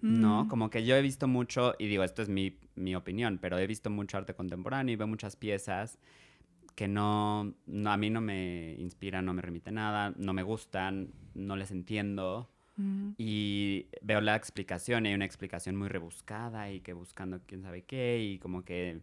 ¿No? 0.01 0.45
Mm. 0.45 0.47
Como 0.47 0.69
que 0.69 0.85
yo 0.85 0.95
he 0.95 1.01
visto 1.01 1.27
mucho, 1.27 1.75
y 1.77 1.87
digo, 1.87 2.03
esto 2.03 2.21
es 2.21 2.29
mi, 2.29 2.57
mi, 2.75 2.95
opinión, 2.95 3.37
pero 3.41 3.57
he 3.57 3.67
visto 3.67 3.89
mucho 3.89 4.17
arte 4.17 4.33
contemporáneo 4.33 4.93
y 4.93 4.95
veo 4.95 5.07
muchas 5.07 5.35
piezas 5.35 5.99
que 6.75 6.87
no, 6.87 7.53
no, 7.65 7.91
a 7.91 7.97
mí 7.97 8.09
no 8.09 8.21
me 8.21 8.75
inspiran, 8.79 9.25
no 9.25 9.33
me 9.33 9.41
remite 9.41 9.71
nada, 9.71 10.13
no 10.15 10.31
me 10.31 10.43
gustan, 10.43 11.11
no 11.33 11.57
les 11.57 11.71
entiendo. 11.71 12.49
Y 13.17 13.87
veo 14.01 14.21
la 14.21 14.35
explicación, 14.35 15.05
y 15.05 15.09
hay 15.09 15.15
una 15.15 15.25
explicación 15.25 15.75
muy 15.75 15.89
rebuscada 15.89 16.71
y 16.71 16.79
que 16.79 16.93
buscando 16.93 17.41
quién 17.45 17.61
sabe 17.61 17.83
qué, 17.83 18.19
y 18.21 18.39
como 18.39 18.63
que 18.63 19.01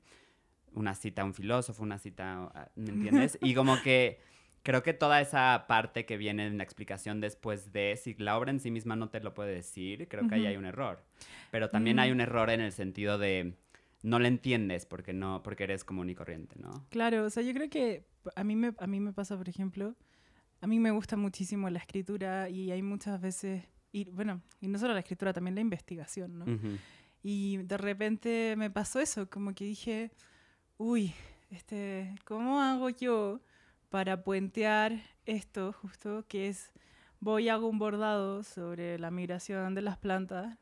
una 0.74 0.94
cita 0.94 1.22
a 1.22 1.24
un 1.24 1.34
filósofo, 1.34 1.82
una 1.82 1.98
cita, 1.98 2.70
¿me 2.74 2.90
entiendes? 2.90 3.38
y 3.42 3.54
como 3.54 3.80
que 3.82 4.20
creo 4.62 4.82
que 4.82 4.92
toda 4.92 5.20
esa 5.20 5.66
parte 5.68 6.06
que 6.06 6.16
viene 6.16 6.46
en 6.46 6.58
la 6.58 6.64
explicación 6.64 7.20
después 7.20 7.72
de, 7.72 7.96
si 7.96 8.14
la 8.14 8.36
obra 8.36 8.50
en 8.50 8.58
sí 8.58 8.72
misma 8.72 8.96
no 8.96 9.08
te 9.10 9.20
lo 9.20 9.32
puede 9.32 9.54
decir, 9.54 10.08
creo 10.08 10.26
que 10.26 10.34
ahí 10.34 10.46
hay 10.46 10.56
un 10.56 10.64
error. 10.64 11.04
Pero 11.52 11.70
también 11.70 12.00
hay 12.00 12.10
mm. 12.10 12.14
un 12.14 12.20
error 12.20 12.50
en 12.50 12.60
el 12.60 12.72
sentido 12.72 13.16
de 13.16 13.54
no 14.02 14.18
le 14.18 14.26
entiendes 14.26 14.84
porque 14.84 15.12
no 15.12 15.42
porque 15.44 15.64
eres 15.64 15.84
común 15.84 16.10
y 16.10 16.16
corriente, 16.16 16.56
¿no? 16.58 16.84
Claro, 16.90 17.24
o 17.24 17.30
sea, 17.30 17.44
yo 17.44 17.52
creo 17.54 17.70
que 17.70 18.06
a 18.34 18.42
mí 18.42 18.56
me, 18.56 18.74
a 18.78 18.86
mí 18.88 18.98
me 18.98 19.12
pasa, 19.12 19.36
por 19.36 19.48
ejemplo, 19.48 19.94
a 20.66 20.68
mí 20.68 20.80
me 20.80 20.90
gusta 20.90 21.16
muchísimo 21.16 21.70
la 21.70 21.78
escritura 21.78 22.48
y 22.48 22.72
hay 22.72 22.82
muchas 22.82 23.20
veces, 23.20 23.62
y 23.92 24.10
bueno, 24.10 24.42
y 24.60 24.66
no 24.66 24.80
solo 24.80 24.94
la 24.94 24.98
escritura, 24.98 25.32
también 25.32 25.54
la 25.54 25.60
investigación, 25.60 26.40
¿no? 26.40 26.44
Y 27.22 27.58
de 27.58 27.76
repente 27.78 28.56
me 28.56 28.68
pasó 28.68 28.98
eso, 28.98 29.30
como 29.30 29.54
que 29.54 29.64
dije, 29.64 30.10
uy, 30.76 31.14
este, 31.52 32.16
¿cómo 32.24 32.60
hago 32.60 32.88
yo 32.90 33.40
para 33.90 34.24
puentear 34.24 35.00
esto 35.24 35.72
justo 35.72 36.24
que 36.26 36.48
es, 36.48 36.72
voy 37.20 37.48
hago 37.48 37.68
un 37.68 37.78
bordado 37.78 38.42
sobre 38.42 38.98
la 38.98 39.12
migración 39.12 39.76
de 39.76 39.82
las 39.82 39.98
plantas 39.98 40.58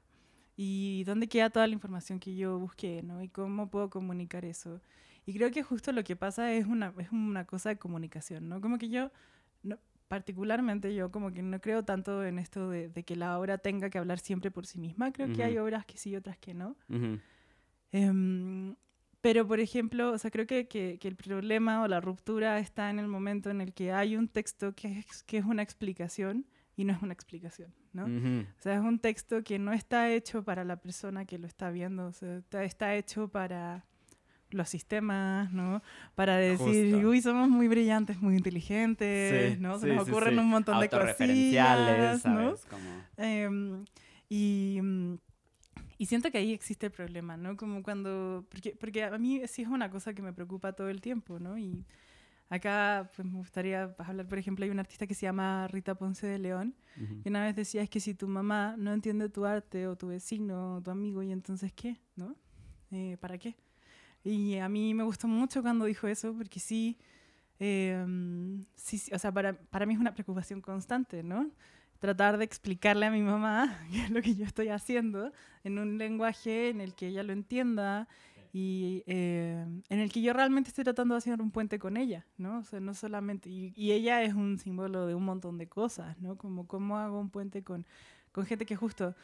y 0.54 1.04
dónde 1.04 1.28
queda 1.28 1.48
toda 1.48 1.66
la 1.66 1.72
información 1.72 2.20
que 2.20 2.36
yo 2.36 2.58
busqué, 2.58 3.02
¿no? 3.02 3.22
Y 3.22 3.30
cómo 3.30 3.70
puedo 3.70 3.88
comunicar 3.88 4.44
eso. 4.44 4.82
Y 5.24 5.32
creo 5.32 5.50
que 5.50 5.62
justo 5.62 5.92
lo 5.92 6.04
que 6.04 6.14
pasa 6.14 6.52
es 6.52 6.66
una, 6.66 6.92
es 6.98 7.10
una 7.10 7.46
cosa 7.46 7.70
de 7.70 7.78
comunicación, 7.78 8.50
¿no? 8.50 8.60
Como 8.60 8.76
que 8.76 8.90
yo 8.90 9.10
no, 9.62 9.78
particularmente 10.08 10.94
yo 10.94 11.10
como 11.10 11.32
que 11.32 11.42
no 11.42 11.60
creo 11.60 11.84
tanto 11.84 12.24
en 12.24 12.38
esto 12.38 12.70
de, 12.70 12.90
que 12.90 13.16
la 13.16 13.38
obra 13.38 13.58
tenga 13.58 13.90
que 13.90 13.98
hablar 13.98 14.18
siempre 14.18 14.50
por 14.50 14.66
sí 14.66 14.78
misma. 14.78 15.12
Creo 15.12 15.32
que 15.32 15.42
hay 15.42 15.58
obras 15.58 15.86
que 15.86 15.96
sí 15.96 16.10
y 16.10 16.16
otras 16.16 16.38
que 16.38 16.54
no. 16.54 16.76
Em, 17.92 18.74
pero, 19.20 19.46
por 19.46 19.60
ejemplo, 19.60 20.12
o 20.12 20.18
sea, 20.18 20.30
creo 20.30 20.46
que, 20.46 20.68
que, 20.68 20.98
el 21.00 21.16
problema 21.16 21.82
o 21.82 21.88
la 21.88 22.00
ruptura 22.00 22.58
está 22.58 22.90
en 22.90 22.98
el 22.98 23.08
momento 23.08 23.50
en 23.50 23.60
el 23.60 23.72
que 23.72 23.92
hay 23.92 24.16
un 24.16 24.28
texto 24.28 24.74
que 24.74 24.98
es, 24.98 25.22
que 25.22 25.38
es 25.38 25.44
una 25.44 25.62
explicación 25.62 26.44
y 26.76 26.84
no 26.84 26.92
es 26.92 27.02
una 27.02 27.12
explicación, 27.12 27.72
¿no? 27.92 28.04
O 28.04 28.60
sea, 28.62 28.74
es 28.74 28.80
un 28.80 28.98
texto 28.98 29.42
que 29.42 29.58
no 29.58 29.72
está 29.72 30.12
hecho 30.12 30.44
para 30.44 30.64
la 30.64 30.76
persona 30.76 31.24
que 31.24 31.38
lo 31.38 31.46
está 31.46 31.70
viendo, 31.70 32.08
o 32.08 32.12
sea, 32.12 32.42
está 32.64 32.96
hecho 32.96 33.28
para 33.28 33.86
los 34.54 34.68
sistemas, 34.68 35.52
¿no? 35.52 35.82
Para 36.14 36.36
decir, 36.36 37.04
uy, 37.04 37.20
somos 37.20 37.48
muy 37.48 37.68
brillantes, 37.68 38.20
muy 38.20 38.36
inteligentes, 38.36 39.58
¿no? 39.60 39.78
Se 39.78 39.88
nos 39.88 40.08
ocurren 40.08 40.38
un 40.38 40.48
montón 40.48 40.80
de 40.80 40.88
cosillas, 40.88 42.24
¿no? 42.24 42.54
Em, 43.16 43.84
y, 44.28 44.78
mm, 44.82 45.14
y, 45.98 46.06
siento 46.06 46.30
que 46.30 46.38
ahí 46.38 46.52
existe 46.52 46.86
el 46.86 46.92
problema, 46.92 47.36
¿no? 47.36 47.56
Como 47.56 47.82
cuando, 47.82 48.46
porque, 48.48 48.76
porque 48.78 49.04
a 49.04 49.18
mí 49.18 49.42
sí 49.46 49.62
es 49.62 49.68
una 49.68 49.90
cosa 49.90 50.14
que 50.14 50.22
me 50.22 50.32
preocupa 50.32 50.72
todo 50.72 50.88
el 50.88 51.00
tiempo, 51.00 51.38
¿no? 51.38 51.58
Y 51.58 51.84
acá 52.48 53.10
pues 53.14 53.26
me 53.26 53.38
gustaría 53.38 53.94
hablar, 53.98 54.28
por 54.28 54.38
ejemplo, 54.38 54.64
hay 54.64 54.70
una 54.70 54.82
artista 54.82 55.06
que 55.06 55.14
se 55.14 55.26
llama 55.26 55.66
Rita 55.68 55.94
Ponce 55.94 56.26
de 56.26 56.38
León, 56.38 56.74
y 57.24 57.28
una 57.28 57.42
vez 57.42 57.56
decía, 57.56 57.82
es 57.82 57.90
que 57.90 57.98
si 57.98 58.14
tu 58.14 58.28
mamá 58.28 58.76
no 58.78 58.92
entiende 58.92 59.28
tu 59.28 59.44
arte, 59.44 59.88
o 59.88 59.96
tu 59.96 60.08
vecino, 60.08 60.76
o 60.76 60.82
tu 60.82 60.90
amigo, 60.92 61.22
¿y 61.22 61.32
entonces 61.32 61.72
qué? 61.72 62.00
¿No? 62.14 62.36
Eh, 62.92 63.16
¿Para 63.20 63.38
qué? 63.38 63.56
Y 64.24 64.56
a 64.56 64.68
mí 64.70 64.94
me 64.94 65.04
gustó 65.04 65.28
mucho 65.28 65.60
cuando 65.60 65.84
dijo 65.84 66.08
eso, 66.08 66.34
porque 66.34 66.58
sí, 66.58 66.96
em, 67.58 68.64
sí, 68.74 69.02
o 69.12 69.18
sea, 69.18 69.30
para, 69.30 69.52
para, 69.52 69.84
mí 69.84 69.92
es 69.94 70.00
una 70.00 70.14
preocupación 70.14 70.62
constante, 70.62 71.22
¿no? 71.22 71.50
Tratar 71.98 72.38
de 72.38 72.44
explicarle 72.44 73.06
a 73.06 73.10
mi 73.10 73.20
mamá 73.20 73.78
qué 73.92 74.04
es 74.04 74.10
lo 74.10 74.22
que 74.22 74.34
yo 74.34 74.46
estoy 74.46 74.68
haciendo 74.68 75.30
en 75.62 75.78
un 75.78 75.98
lenguaje 75.98 76.70
en 76.70 76.80
el 76.80 76.94
que 76.94 77.08
ella 77.08 77.22
lo 77.22 77.34
entienda 77.34 78.08
y 78.52 79.02
em, 79.06 79.82
en 79.90 79.98
el 79.98 80.10
que 80.10 80.22
yo 80.22 80.32
realmente 80.32 80.68
estoy 80.68 80.84
tratando 80.84 81.14
de 81.14 81.18
hacer 81.18 81.42
un 81.42 81.50
puente 81.50 81.78
con 81.78 81.96
ella, 81.98 82.24
¿no? 82.38 82.60
O 82.60 82.64
sea, 82.64 82.80
no 82.80 82.94
solamente, 82.94 83.50
y, 83.50 83.74
y 83.76 83.92
ella 83.92 84.22
es 84.22 84.32
un 84.32 84.58
símbolo 84.58 85.06
de 85.06 85.14
un 85.14 85.24
montón 85.24 85.58
de 85.58 85.68
cosas, 85.68 86.18
¿no? 86.18 86.38
Como 86.38 86.66
cómo 86.66 86.98
hago 86.98 87.20
un 87.20 87.28
puente 87.30 87.62
con, 87.62 87.84
con 88.32 88.46
gente 88.46 88.64
que 88.64 88.76
justo 88.76 89.14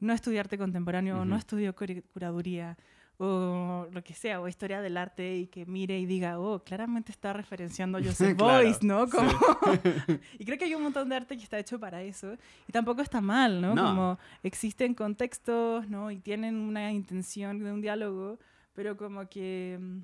no 0.00 0.12
estudia 0.12 0.40
arte 0.40 0.58
contemporáneo, 0.58 1.24
no 1.24 1.36
estudió 1.36 1.74
curaduría, 1.74 2.76
o 3.22 3.86
lo 3.92 4.02
que 4.02 4.14
sea, 4.14 4.40
o 4.40 4.48
historia 4.48 4.80
del 4.80 4.96
arte 4.96 5.36
y 5.36 5.46
que 5.46 5.66
mire 5.66 5.98
y 5.98 6.06
diga, 6.06 6.40
oh, 6.40 6.64
claramente 6.64 7.12
está 7.12 7.34
referenciando 7.34 7.98
a 7.98 8.02
Joseph 8.02 8.34
Boyce, 8.34 8.78
¿no? 8.80 9.06
Como... 9.10 9.30
y 10.38 10.44
creo 10.46 10.56
que 10.56 10.64
hay 10.64 10.74
un 10.74 10.82
montón 10.82 11.10
de 11.10 11.16
arte 11.16 11.36
que 11.36 11.42
está 11.42 11.58
hecho 11.58 11.78
para 11.78 12.00
eso 12.02 12.34
y 12.66 12.72
tampoco 12.72 13.02
está 13.02 13.20
mal, 13.20 13.60
¿no? 13.60 13.74
Como 13.74 14.18
existen 14.42 14.94
contextos, 14.94 15.86
¿no? 15.90 16.10
Y 16.10 16.18
tienen 16.18 16.56
una 16.56 16.92
intención 16.92 17.62
de 17.62 17.70
un 17.70 17.82
diálogo, 17.82 18.38
pero 18.72 18.96
como 18.96 19.28
que 19.28 19.78
mm, 19.78 19.98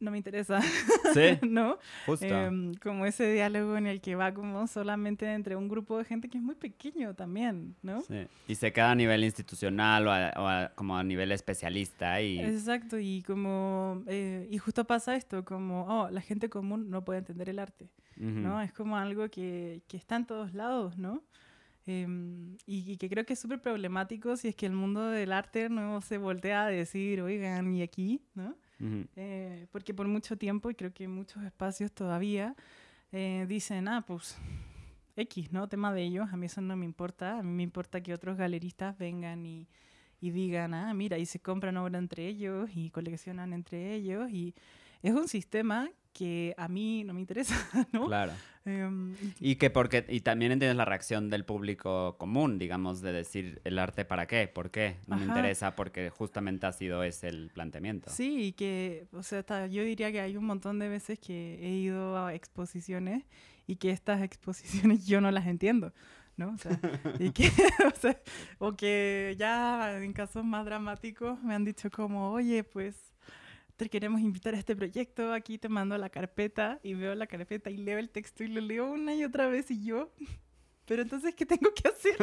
no 0.00 0.10
me 0.10 0.16
interesa. 0.18 0.60
Sí. 1.14 1.38
¿No? 1.48 1.78
Justo. 2.06 2.26
Em, 2.26 2.74
como 2.74 3.06
ese 3.06 3.32
diálogo 3.32 3.76
en 3.76 3.86
el 3.86 4.00
que 4.00 4.14
va 4.14 4.32
como 4.32 4.66
solamente 4.66 5.32
entre 5.32 5.56
un 5.56 5.68
grupo 5.68 5.98
de 5.98 6.04
gente 6.04 6.28
que 6.28 6.38
es 6.38 6.44
muy 6.44 6.54
pequeño 6.54 7.14
también, 7.14 7.74
¿no? 7.82 8.02
Sí. 8.02 8.26
Y 8.46 8.54
se 8.54 8.72
queda 8.72 8.92
a 8.92 8.94
nivel 8.94 9.24
institucional 9.24 10.06
o, 10.06 10.70
como 10.74 10.96
a 10.96 11.02
nivel 11.02 11.32
especialista. 11.32 12.20
Y... 12.20 12.38
Exacto, 12.40 12.98
y 12.98 13.22
como, 13.22 14.02
eh, 14.06 14.48
y 14.50 14.58
justo 14.58 14.84
pasa 14.84 15.16
esto, 15.16 15.44
como, 15.44 15.86
oh, 15.86 16.10
la 16.10 16.20
gente 16.20 16.48
común 16.48 16.90
no 16.90 17.04
puede 17.04 17.20
entender 17.20 17.48
el 17.48 17.58
arte, 17.58 17.90
¿no? 18.16 18.60
Es 18.60 18.72
como 18.72 18.96
algo 18.96 19.28
que, 19.28 19.82
que 19.88 19.96
está 19.96 20.16
en 20.16 20.26
todos 20.26 20.54
lados, 20.54 20.98
¿no? 20.98 21.22
Em, 21.86 22.58
y, 22.66 22.92
y, 22.92 22.96
que 22.98 23.08
creo 23.08 23.24
que 23.24 23.32
es 23.32 23.38
súper 23.38 23.62
problemático 23.62 24.36
si 24.36 24.48
es 24.48 24.54
que 24.54 24.66
el 24.66 24.72
mundo 24.72 25.08
del 25.08 25.32
arte 25.32 25.70
no 25.70 26.02
se 26.02 26.18
voltea 26.18 26.64
a 26.64 26.68
decir, 26.68 27.22
oigan, 27.22 27.74
y 27.74 27.80
aquí, 27.80 28.20
¿no? 28.34 28.54
Eh, 28.80 29.66
porque 29.72 29.94
por 29.94 30.06
mucho 30.06 30.36
tiempo, 30.36 30.70
y 30.70 30.74
creo 30.74 30.92
que 30.92 31.04
en 31.04 31.12
muchos 31.12 31.42
espacios 31.42 31.92
todavía, 31.92 32.54
eh, 33.12 33.46
dicen, 33.48 33.88
ah, 33.88 34.04
pues 34.06 34.36
X, 35.16 35.52
¿no? 35.52 35.68
Tema 35.68 35.92
de 35.92 36.02
ellos, 36.02 36.28
a 36.32 36.36
mí 36.36 36.46
eso 36.46 36.60
no 36.60 36.76
me 36.76 36.84
importa, 36.84 37.38
a 37.38 37.42
mí 37.42 37.50
me 37.50 37.62
importa 37.62 38.00
que 38.00 38.14
otros 38.14 38.36
galeristas 38.36 38.96
vengan 38.98 39.44
y, 39.44 39.66
y 40.20 40.30
digan, 40.30 40.74
ah, 40.74 40.94
mira, 40.94 41.18
y 41.18 41.26
se 41.26 41.40
compran 41.40 41.76
obra 41.76 41.98
entre 41.98 42.26
ellos 42.26 42.70
y 42.74 42.90
coleccionan 42.90 43.52
entre 43.52 43.94
ellos, 43.94 44.30
y 44.30 44.54
es 45.02 45.14
un 45.14 45.28
sistema 45.28 45.90
que 46.12 46.54
a 46.56 46.68
mí 46.68 47.04
no 47.04 47.14
me 47.14 47.20
interesa, 47.20 47.54
¿no? 47.92 48.06
Claro. 48.06 48.32
Em, 48.68 49.14
y 49.40 49.56
que 49.56 49.70
porque, 49.70 50.04
y 50.08 50.20
también 50.20 50.52
entiendes 50.52 50.76
la 50.76 50.84
reacción 50.84 51.30
del 51.30 51.44
público 51.46 52.16
común, 52.18 52.58
digamos, 52.58 53.00
de 53.00 53.12
decir 53.12 53.62
el 53.64 53.78
arte 53.78 54.04
para 54.04 54.26
qué, 54.26 54.46
por 54.46 54.70
qué, 54.70 54.96
no 55.06 55.16
me 55.16 55.24
interesa 55.24 55.74
porque 55.74 56.10
justamente 56.10 56.66
ha 56.66 56.72
sido 56.72 57.02
ese 57.02 57.28
el 57.28 57.50
planteamiento. 57.50 58.10
Sí, 58.10 58.48
y 58.48 58.52
que, 58.52 59.06
o 59.12 59.22
sea, 59.22 59.66
yo 59.66 59.82
diría 59.82 60.12
que 60.12 60.20
hay 60.20 60.36
un 60.36 60.44
montón 60.44 60.78
de 60.78 60.88
veces 60.88 61.18
que 61.18 61.58
he 61.62 61.70
ido 61.70 62.18
a 62.18 62.34
exposiciones 62.34 63.24
y 63.66 63.76
que 63.76 63.90
estas 63.90 64.20
exposiciones 64.22 65.06
yo 65.06 65.20
no 65.20 65.30
las 65.30 65.46
entiendo. 65.46 65.94
¿no? 66.36 66.50
O 66.50 66.58
sea, 66.58 66.78
y 67.18 67.32
que, 67.32 67.50
o, 67.86 67.98
sea, 67.98 68.20
o 68.58 68.76
que 68.76 69.34
ya 69.38 69.98
en 69.98 70.12
casos 70.12 70.44
más 70.44 70.64
dramáticos 70.64 71.42
me 71.42 71.54
han 71.54 71.64
dicho 71.64 71.90
como, 71.90 72.30
oye, 72.30 72.62
pues 72.62 72.94
te 73.78 73.88
queremos 73.88 74.20
invitar 74.20 74.54
a 74.54 74.58
este 74.58 74.74
proyecto, 74.74 75.32
aquí 75.32 75.56
te 75.56 75.68
mando 75.68 75.96
la 75.96 76.10
carpeta 76.10 76.80
y 76.82 76.94
veo 76.94 77.14
la 77.14 77.28
carpeta 77.28 77.70
y 77.70 77.76
leo 77.76 77.98
el 77.98 78.10
texto 78.10 78.42
y 78.42 78.48
lo 78.48 78.60
leo 78.60 78.90
una 78.90 79.14
y 79.14 79.22
otra 79.22 79.46
vez 79.46 79.70
y 79.70 79.84
yo, 79.84 80.12
pero 80.84 81.02
entonces, 81.02 81.32
¿qué 81.36 81.46
tengo 81.46 81.72
que 81.72 81.88
hacer? 81.88 82.16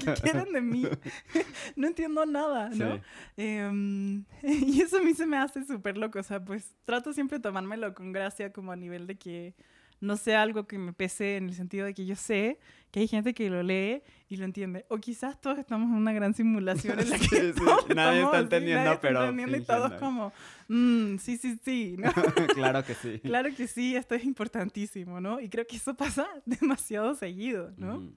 ¿Qué 0.00 0.12
quieren 0.22 0.52
de 0.52 0.60
mí? 0.60 0.88
no 1.76 1.86
entiendo 1.86 2.26
nada, 2.26 2.70
¿no? 2.70 3.00
Em, 3.36 4.24
y 4.42 4.82
eso 4.82 4.98
a 4.98 5.02
mí 5.02 5.14
se 5.14 5.24
me 5.24 5.36
hace 5.36 5.64
súper 5.64 5.96
loco, 5.96 6.18
o 6.18 6.22
sea, 6.24 6.44
pues 6.44 6.74
trato 6.84 7.12
siempre 7.12 7.38
de 7.38 7.42
tomármelo 7.42 7.94
con 7.94 8.10
gracia 8.10 8.52
como 8.52 8.72
a 8.72 8.76
nivel 8.76 9.06
de 9.06 9.16
que 9.16 9.54
no 10.00 10.16
sea 10.16 10.42
algo 10.42 10.66
que 10.66 10.78
me 10.78 10.92
pese 10.92 11.36
en 11.36 11.48
el 11.48 11.54
sentido 11.54 11.86
de 11.86 11.94
que 11.94 12.06
yo 12.06 12.16
sé 12.16 12.58
que 12.90 13.00
hay 13.00 13.08
gente 13.08 13.34
que 13.34 13.50
lo 13.50 13.62
lee 13.62 14.02
y 14.28 14.36
lo 14.36 14.44
entiende. 14.44 14.86
O 14.88 14.98
quizás 14.98 15.40
todos 15.40 15.58
estamos 15.58 15.90
en 15.90 15.96
una 15.96 16.12
gran 16.12 16.34
simulación 16.34 16.98
en 16.98 17.10
la 17.10 17.18
que 17.86 17.94
nadie 17.94 18.22
está 18.22 18.38
entendiendo, 18.38 18.98
pero 19.00 19.20
está 19.20 19.30
entendiendo 19.30 19.56
y 19.56 19.64
todos 19.64 19.92
como, 19.94 20.32
mm, 20.68 21.16
sí, 21.18 21.36
sí, 21.36 21.58
sí. 21.64 21.96
claro 22.54 22.84
que 22.84 22.94
sí. 22.94 23.18
Claro 23.20 23.54
que 23.54 23.66
sí, 23.66 23.96
esto 23.96 24.14
es 24.14 24.24
importantísimo, 24.24 25.20
¿no? 25.20 25.40
Y 25.40 25.48
creo 25.48 25.66
que 25.66 25.76
eso 25.76 25.94
pasa 25.94 26.26
demasiado 26.46 27.14
seguido, 27.14 27.72
¿no? 27.76 28.10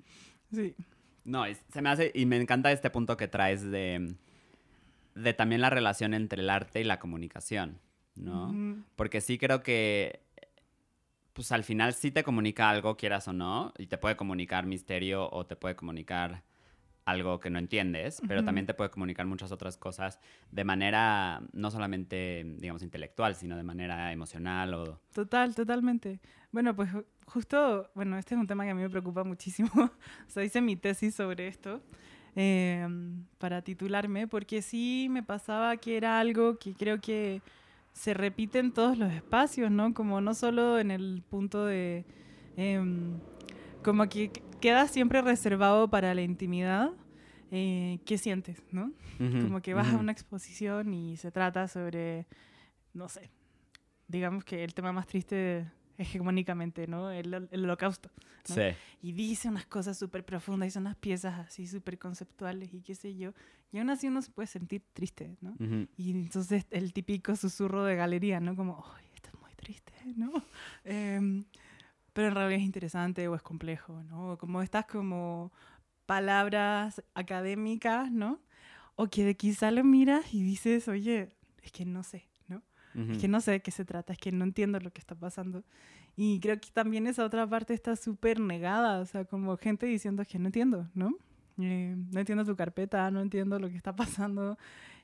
Sí. 0.53 0.75
No, 1.23 1.43
se 1.71 1.81
me 1.81 1.89
hace, 1.89 2.11
y 2.15 2.25
me 2.25 2.37
encanta 2.37 2.71
este 2.71 2.89
punto 2.89 3.15
que 3.17 3.27
traes 3.27 3.69
de, 3.69 4.15
de 5.15 5.33
también 5.33 5.61
la 5.61 5.69
relación 5.69 6.13
entre 6.13 6.41
el 6.41 6.49
arte 6.49 6.81
y 6.81 6.83
la 6.83 6.97
comunicación, 6.97 7.77
¿no? 8.15 8.83
Porque 8.95 9.21
sí 9.21 9.37
creo 9.37 9.61
que 9.61 10.21
pues 11.33 11.51
al 11.51 11.63
final 11.63 11.93
sí 11.93 12.11
te 12.11 12.23
comunica 12.23 12.69
algo, 12.69 12.97
quieras 12.97 13.27
o 13.27 13.33
no, 13.33 13.73
y 13.77 13.87
te 13.87 13.97
puede 13.97 14.15
comunicar 14.15 14.65
misterio 14.65 15.29
o 15.31 15.45
te 15.45 15.55
puede 15.55 15.75
comunicar 15.75 16.43
algo 17.05 17.39
que 17.39 17.49
no 17.49 17.59
entiendes, 17.59 18.21
pero 18.27 18.43
también 18.43 18.65
te 18.65 18.73
puede 18.73 18.89
comunicar 18.89 19.25
muchas 19.25 19.51
otras 19.51 19.75
cosas 19.75 20.19
de 20.51 20.63
manera 20.63 21.41
no 21.51 21.71
solamente, 21.71 22.43
digamos, 22.57 22.83
intelectual, 22.83 23.35
sino 23.35 23.57
de 23.57 23.63
manera 23.63 24.11
emocional 24.11 24.73
o... 24.73 24.99
Total, 25.13 25.55
totalmente. 25.55 26.19
Bueno, 26.51 26.75
pues 26.75 26.89
justo, 27.25 27.89
bueno, 27.95 28.17
este 28.17 28.35
es 28.35 28.41
un 28.41 28.47
tema 28.47 28.65
que 28.65 28.71
a 28.71 28.75
mí 28.75 28.81
me 28.81 28.89
preocupa 28.89 29.23
muchísimo. 29.23 29.69
o 29.75 30.29
sea, 30.29 30.43
hice 30.43 30.61
mi 30.61 30.75
tesis 30.75 31.15
sobre 31.15 31.47
esto 31.47 31.81
em, 32.35 33.25
para 33.39 33.61
titularme, 33.61 34.27
porque 34.27 34.61
sí 34.61 35.07
me 35.09 35.23
pasaba 35.23 35.77
que 35.77 35.97
era 35.97 36.19
algo 36.19 36.57
que 36.59 36.73
creo 36.73 37.01
que 37.01 37.41
se 37.93 38.13
repite 38.13 38.59
en 38.59 38.71
todos 38.71 38.97
los 38.97 39.11
espacios, 39.11 39.71
¿no? 39.71 39.93
Como 39.93 40.21
no 40.21 40.33
solo 40.33 40.79
en 40.79 40.91
el 40.91 41.23
punto 41.29 41.65
de... 41.65 42.05
Em, 42.57 43.19
como 43.83 44.07
que 44.07 44.31
queda 44.59 44.87
siempre 44.87 45.21
reservado 45.21 45.89
para 45.89 46.13
la 46.13 46.21
intimidad. 46.21 46.91
Eh, 47.51 47.99
¿Qué 48.05 48.17
sientes, 48.17 48.63
no? 48.71 48.93
como 49.17 49.61
que 49.61 49.73
vas 49.73 49.93
a 49.93 49.97
una 49.97 50.11
exposición 50.11 50.93
y 50.93 51.17
se 51.17 51.31
trata 51.31 51.67
sobre, 51.67 52.25
no 52.93 53.07
sé, 53.07 53.29
digamos 54.07 54.43
que 54.43 54.63
el 54.63 54.73
tema 54.73 54.91
más 54.91 55.05
triste 55.05 55.69
hegemónicamente, 56.01 56.87
¿no? 56.87 57.11
El, 57.11 57.33
el 57.33 57.63
holocausto. 57.63 58.09
Sí. 58.43 58.61
Y 59.01 59.11
dice 59.11 59.49
unas 59.49 59.65
cosas 59.65 59.97
súper 59.97 60.25
profundas, 60.25 60.67
dice 60.67 60.79
unas 60.79 60.95
piezas 60.95 61.39
así 61.39 61.67
súper 61.67 61.97
conceptuales 61.97 62.73
y 62.73 62.81
qué 62.81 62.95
sé 62.95 63.15
yo. 63.15 63.33
Y 63.71 63.79
aún 63.79 63.89
así 63.89 64.07
uno 64.07 64.21
se 64.21 64.31
puede 64.31 64.47
sentir 64.47 64.83
triste, 64.93 65.37
¿no? 65.41 65.55
Y 65.95 66.11
entonces 66.11 66.65
el 66.71 66.91
típico 66.91 67.35
susurro 67.35 67.83
de 67.83 67.95
galería, 67.95 68.39
¿no? 68.39 68.55
Como, 68.55 68.83
¡ay, 68.97 69.05
esto 69.15 69.29
es 69.33 69.39
muy 69.41 69.53
triste, 69.55 69.93
¿no? 70.15 70.31
Em, 70.83 71.45
pero 72.13 72.27
en 72.27 72.35
realidad 72.35 72.59
es 72.59 72.65
interesante 72.65 73.27
o 73.27 73.35
es 73.35 73.41
complejo, 73.41 74.03
¿no? 74.03 74.37
Como 74.37 74.61
estas 74.61 74.85
como 74.85 75.51
palabras 76.05 77.01
académicas, 77.13 78.11
¿no? 78.11 78.41
O 78.95 79.07
que 79.07 79.37
quizá 79.37 79.71
lo 79.71 79.83
miras 79.85 80.33
y 80.33 80.43
dices, 80.43 80.89
oye, 80.89 81.29
es 81.63 81.71
que 81.71 81.85
no 81.85 82.03
sé, 82.03 82.27
es 82.93 83.17
que 83.17 83.27
no 83.27 83.41
sé 83.41 83.51
de 83.51 83.59
qué 83.61 83.71
se 83.71 83.85
trata, 83.85 84.13
es 84.13 84.19
que 84.19 84.31
no 84.31 84.43
entiendo 84.43 84.79
lo 84.79 84.91
que 84.91 84.99
está 84.99 85.15
pasando. 85.15 85.63
Y 86.15 86.39
creo 86.39 86.59
que 86.59 86.69
también 86.71 87.07
esa 87.07 87.25
otra 87.25 87.47
parte 87.47 87.73
está 87.73 87.95
súper 87.95 88.39
negada, 88.39 88.99
o 88.99 89.05
sea, 89.05 89.25
como 89.25 89.57
gente 89.57 89.85
diciendo 89.85 90.23
que 90.25 90.39
no 90.39 90.47
entiendo, 90.47 90.89
¿no? 90.93 91.15
Eh, 91.59 91.95
no 92.11 92.19
entiendo 92.19 92.45
tu 92.45 92.55
carpeta, 92.55 93.09
no 93.11 93.21
entiendo 93.21 93.59
lo 93.59 93.69
que 93.69 93.77
está 93.77 93.95
pasando. 93.95 94.57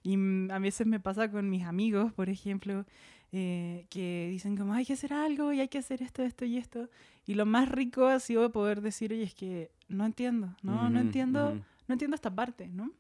Y 0.04 0.18
a 0.52 0.60
veces 0.60 0.88
me 0.88 1.00
pasa 1.00 1.30
con 1.30 1.50
mis 1.50 1.64
amigos, 1.64 2.14
por 2.14 2.30
ejemplo, 2.30 2.86
eh, 3.32 3.86
que 3.90 4.28
dicen 4.30 4.56
como 4.56 4.74
hay 4.74 4.86
que 4.86 4.94
hacer 4.94 5.12
algo 5.12 5.52
y 5.52 5.60
hay 5.60 5.68
que 5.68 5.80
hacer 5.80 6.02
esto, 6.02 6.24
esto 6.24 6.46
y 6.46 6.58
esto. 6.58 6.90
Y 7.26 7.34
lo 7.34 7.46
más 7.46 7.70
rico 7.70 8.06
ha 8.06 8.20
sido 8.20 8.52
poder 8.52 8.82
decir, 8.82 9.12
oye, 9.12 9.24
es 9.24 9.34
que 9.34 9.72
no 9.88 10.06
entiendo, 10.06 10.56
¿no? 10.62 10.90
no 10.90 11.00
entiendo, 11.00 11.56
no 11.88 11.94
entiendo 11.94 12.16
esta 12.16 12.34
parte, 12.34 12.68
¿no? 12.68 12.92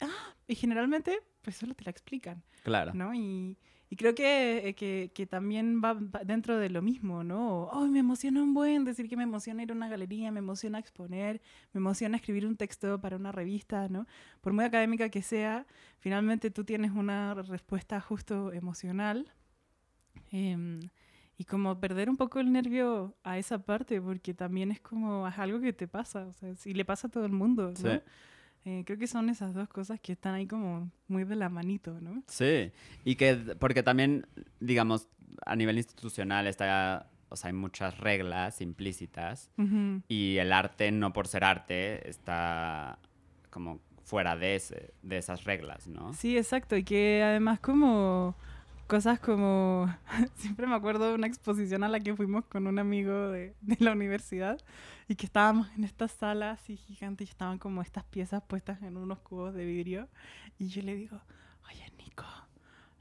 Ah, 0.00 0.34
y 0.46 0.54
generalmente, 0.54 1.20
pues 1.42 1.56
solo 1.56 1.74
te 1.74 1.84
la 1.84 1.90
explican. 1.90 2.42
Claro. 2.64 2.94
¿No? 2.94 3.14
Y, 3.14 3.56
y 3.90 3.96
creo 3.96 4.14
que, 4.14 5.10
que, 5.14 5.26
también 5.26 5.80
va, 5.82 5.94
dentro 6.24 6.58
de 6.58 6.68
lo 6.68 6.82
mismo, 6.82 7.24
¿no? 7.24 7.64
Oh, 7.64 7.86
me 7.86 8.00
emociona 8.00 8.42
un 8.42 8.52
buen 8.52 8.84
decir 8.84 9.08
que 9.08 9.16
me 9.16 9.22
emociona 9.22 9.62
ir 9.62 9.70
a 9.70 9.74
una 9.74 9.88
galería, 9.88 10.30
me 10.30 10.40
emociona 10.40 10.78
exponer, 10.78 11.40
me 11.72 11.78
emociona 11.78 12.16
escribir 12.16 12.46
un 12.46 12.56
texto 12.56 13.00
para 13.00 13.16
una 13.16 13.32
revista, 13.32 13.88
¿no? 13.88 14.06
Por 14.42 14.52
muy 14.52 14.64
académica 14.66 15.08
que 15.08 15.22
sea, 15.22 15.66
finalmente 16.00 16.50
tú 16.50 16.64
tienes 16.64 16.90
una 16.90 17.34
respuesta 17.34 17.98
justo 18.00 18.52
emocional. 18.52 19.32
Em, 20.30 20.80
y 21.38 21.44
como 21.44 21.80
perder 21.80 22.10
un 22.10 22.16
poco 22.16 22.40
el 22.40 22.52
nervio 22.52 23.16
a 23.22 23.38
esa 23.38 23.64
parte, 23.64 24.00
porque 24.02 24.34
también 24.34 24.70
es 24.70 24.80
como 24.80 25.26
es 25.26 25.38
algo 25.38 25.60
que 25.60 25.72
te 25.72 25.88
pasa, 25.88 26.26
o 26.26 26.32
sea, 26.34 26.54
si 26.56 26.74
le 26.74 26.84
pasa 26.84 27.06
a 27.06 27.10
todo 27.10 27.24
el 27.24 27.32
mundo, 27.32 27.72
¿no? 27.82 28.02
Eh, 28.64 28.82
creo 28.84 28.98
que 28.98 29.06
son 29.06 29.30
esas 29.30 29.54
dos 29.54 29.68
cosas 29.68 30.00
que 30.00 30.12
están 30.12 30.34
ahí 30.34 30.46
como 30.46 30.90
muy 31.06 31.24
de 31.24 31.36
la 31.36 31.48
manito, 31.48 32.00
¿no? 32.00 32.22
Sí, 32.26 32.70
y 33.04 33.16
que, 33.16 33.34
porque 33.58 33.82
también, 33.82 34.26
digamos, 34.60 35.08
a 35.46 35.56
nivel 35.56 35.78
institucional 35.78 36.46
está, 36.46 37.08
o 37.28 37.36
sea, 37.36 37.48
hay 37.48 37.54
muchas 37.54 37.98
reglas 37.98 38.60
implícitas 38.60 39.50
y 40.08 40.36
el 40.38 40.52
arte, 40.52 40.90
no 40.92 41.12
por 41.12 41.28
ser 41.28 41.44
arte, 41.44 42.08
está 42.08 42.98
como 43.50 43.80
fuera 44.04 44.36
de, 44.36 44.60
de 45.02 45.18
esas 45.18 45.44
reglas, 45.44 45.86
¿no? 45.86 46.12
Sí, 46.14 46.36
exacto, 46.36 46.76
y 46.76 46.84
que 46.84 47.22
además 47.22 47.60
como 47.60 48.36
cosas 48.88 49.20
como, 49.20 49.86
siempre 50.36 50.66
me 50.66 50.74
acuerdo 50.74 51.08
de 51.08 51.14
una 51.14 51.28
exposición 51.28 51.84
a 51.84 51.88
la 51.88 52.00
que 52.00 52.16
fuimos 52.16 52.44
con 52.46 52.66
un 52.66 52.78
amigo 52.80 53.28
de, 53.28 53.54
de 53.60 53.76
la 53.78 53.92
universidad 53.92 54.58
y 55.06 55.14
que 55.14 55.26
estábamos 55.26 55.68
en 55.76 55.84
esta 55.84 56.08
sala 56.08 56.50
así 56.50 56.76
gigante 56.76 57.22
y 57.24 57.28
estaban 57.28 57.58
como 57.58 57.82
estas 57.82 58.02
piezas 58.04 58.42
puestas 58.42 58.82
en 58.82 58.96
unos 58.96 59.20
cubos 59.20 59.54
de 59.54 59.64
vidrio 59.64 60.08
y 60.58 60.68
yo 60.68 60.82
le 60.82 60.96
digo, 60.96 61.20
oye, 61.70 61.84
Nico, 61.98 62.24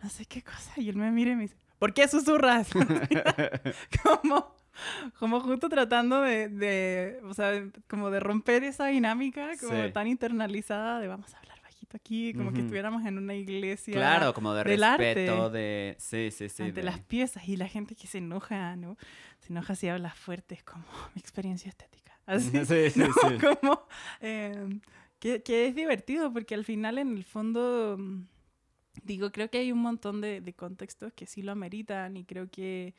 no 0.04 0.10
sé 0.10 0.26
qué 0.26 0.44
cosa. 0.44 0.74
Y 0.78 0.90
él 0.90 0.96
me 0.98 1.10
mira 1.12 1.32
y 1.32 1.36
me 1.36 1.42
dice, 1.44 1.58
¿por 1.80 1.94
qué 1.94 2.08
susurras? 2.08 2.70
como, 4.04 4.56
como 5.20 5.40
justo 5.42 5.70
tratando 5.70 6.22
de, 6.22 6.50
de, 6.50 7.20
o 7.26 7.34
sea, 7.34 7.52
como 7.90 8.10
de 8.12 8.20
romper 8.20 8.64
esa 8.64 8.88
dinámica, 8.88 9.52
como 9.60 9.74
Sí. 9.74 9.92
tan 9.92 10.08
internalizada 10.08 11.00
de 11.00 11.08
vamos 11.08 11.34
a 11.34 11.40
hablar 11.40 11.57
aquí, 11.96 12.34
como 12.34 12.52
que 12.52 12.60
estuviéramos 12.60 13.06
en 13.06 13.18
una 13.18 13.34
iglesia. 13.36 13.94
Claro, 13.94 14.34
como 14.34 14.54
de 14.54 14.64
del 14.66 14.80
respeto, 14.82 15.46
arte. 15.46 15.58
de... 15.58 15.96
Sí, 16.00 16.30
sí, 16.32 16.50
sí. 16.50 16.64
ante 16.64 16.82
de- 16.82 16.84
las 16.84 17.00
piezas 17.00 17.48
y 17.48 17.56
la 17.56 17.68
gente 17.68 17.96
que 17.96 18.08
se 18.08 18.18
enoja, 18.18 18.76
¿no? 18.76 18.98
Se 19.40 19.54
enoja 19.54 19.76
si 19.76 19.88
hablas 19.88 20.16
fuerte, 20.18 20.56
es 20.56 20.64
como 20.64 20.84
mi 21.16 21.20
experiencia 21.22 21.70
estética. 21.70 22.20
Así, 22.26 22.52
Sí, 22.66 22.90
sí, 22.90 23.00
¿no? 23.00 23.06
sí. 23.06 23.38
Como, 23.62 23.88
eh, 24.20 24.80
que, 25.20 25.42
que 25.44 25.68
es 25.68 25.76
divertido 25.76 26.34
porque 26.34 26.56
al 26.56 26.66
final 26.66 26.98
en 26.98 27.16
el 27.16 27.24
fondo, 27.24 27.96
mm, 27.98 28.24
digo, 29.04 29.32
creo 29.32 29.50
que 29.50 29.60
hay 29.60 29.72
un 29.72 29.80
montón 29.80 30.20
de, 30.20 30.42
de 30.42 30.54
contextos 30.54 31.14
que 31.14 31.26
sí 31.26 31.42
lo 31.42 31.54
ameritan 31.54 32.18
y 32.18 32.26
creo 32.26 32.50
que 32.50 32.94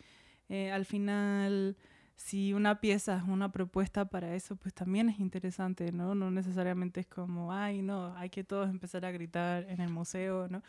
eh, 0.49 0.71
al 0.73 0.87
final 0.87 1.77
si 2.19 2.53
una 2.53 2.81
pieza 2.81 3.17
es 3.17 3.23
una 3.23 3.53
propuesta 3.53 4.05
para 4.05 4.35
eso, 4.35 4.57
pues 4.57 4.75
también 4.75 5.09
es 5.09 5.21
interesante, 5.21 5.93
¿no? 5.93 6.17
No 6.17 6.33
necesariamente 6.33 7.01
es 7.01 7.07
como, 7.07 7.53
ay, 7.53 7.81
no, 7.81 8.13
hay 8.17 8.29
que 8.29 8.43
todos 8.43 8.69
empezar 8.69 9.05
a 9.05 9.13
gritar 9.13 9.65
en 9.69 9.81
el 9.81 9.89
museo, 9.89 10.49
¿no? 10.49 10.61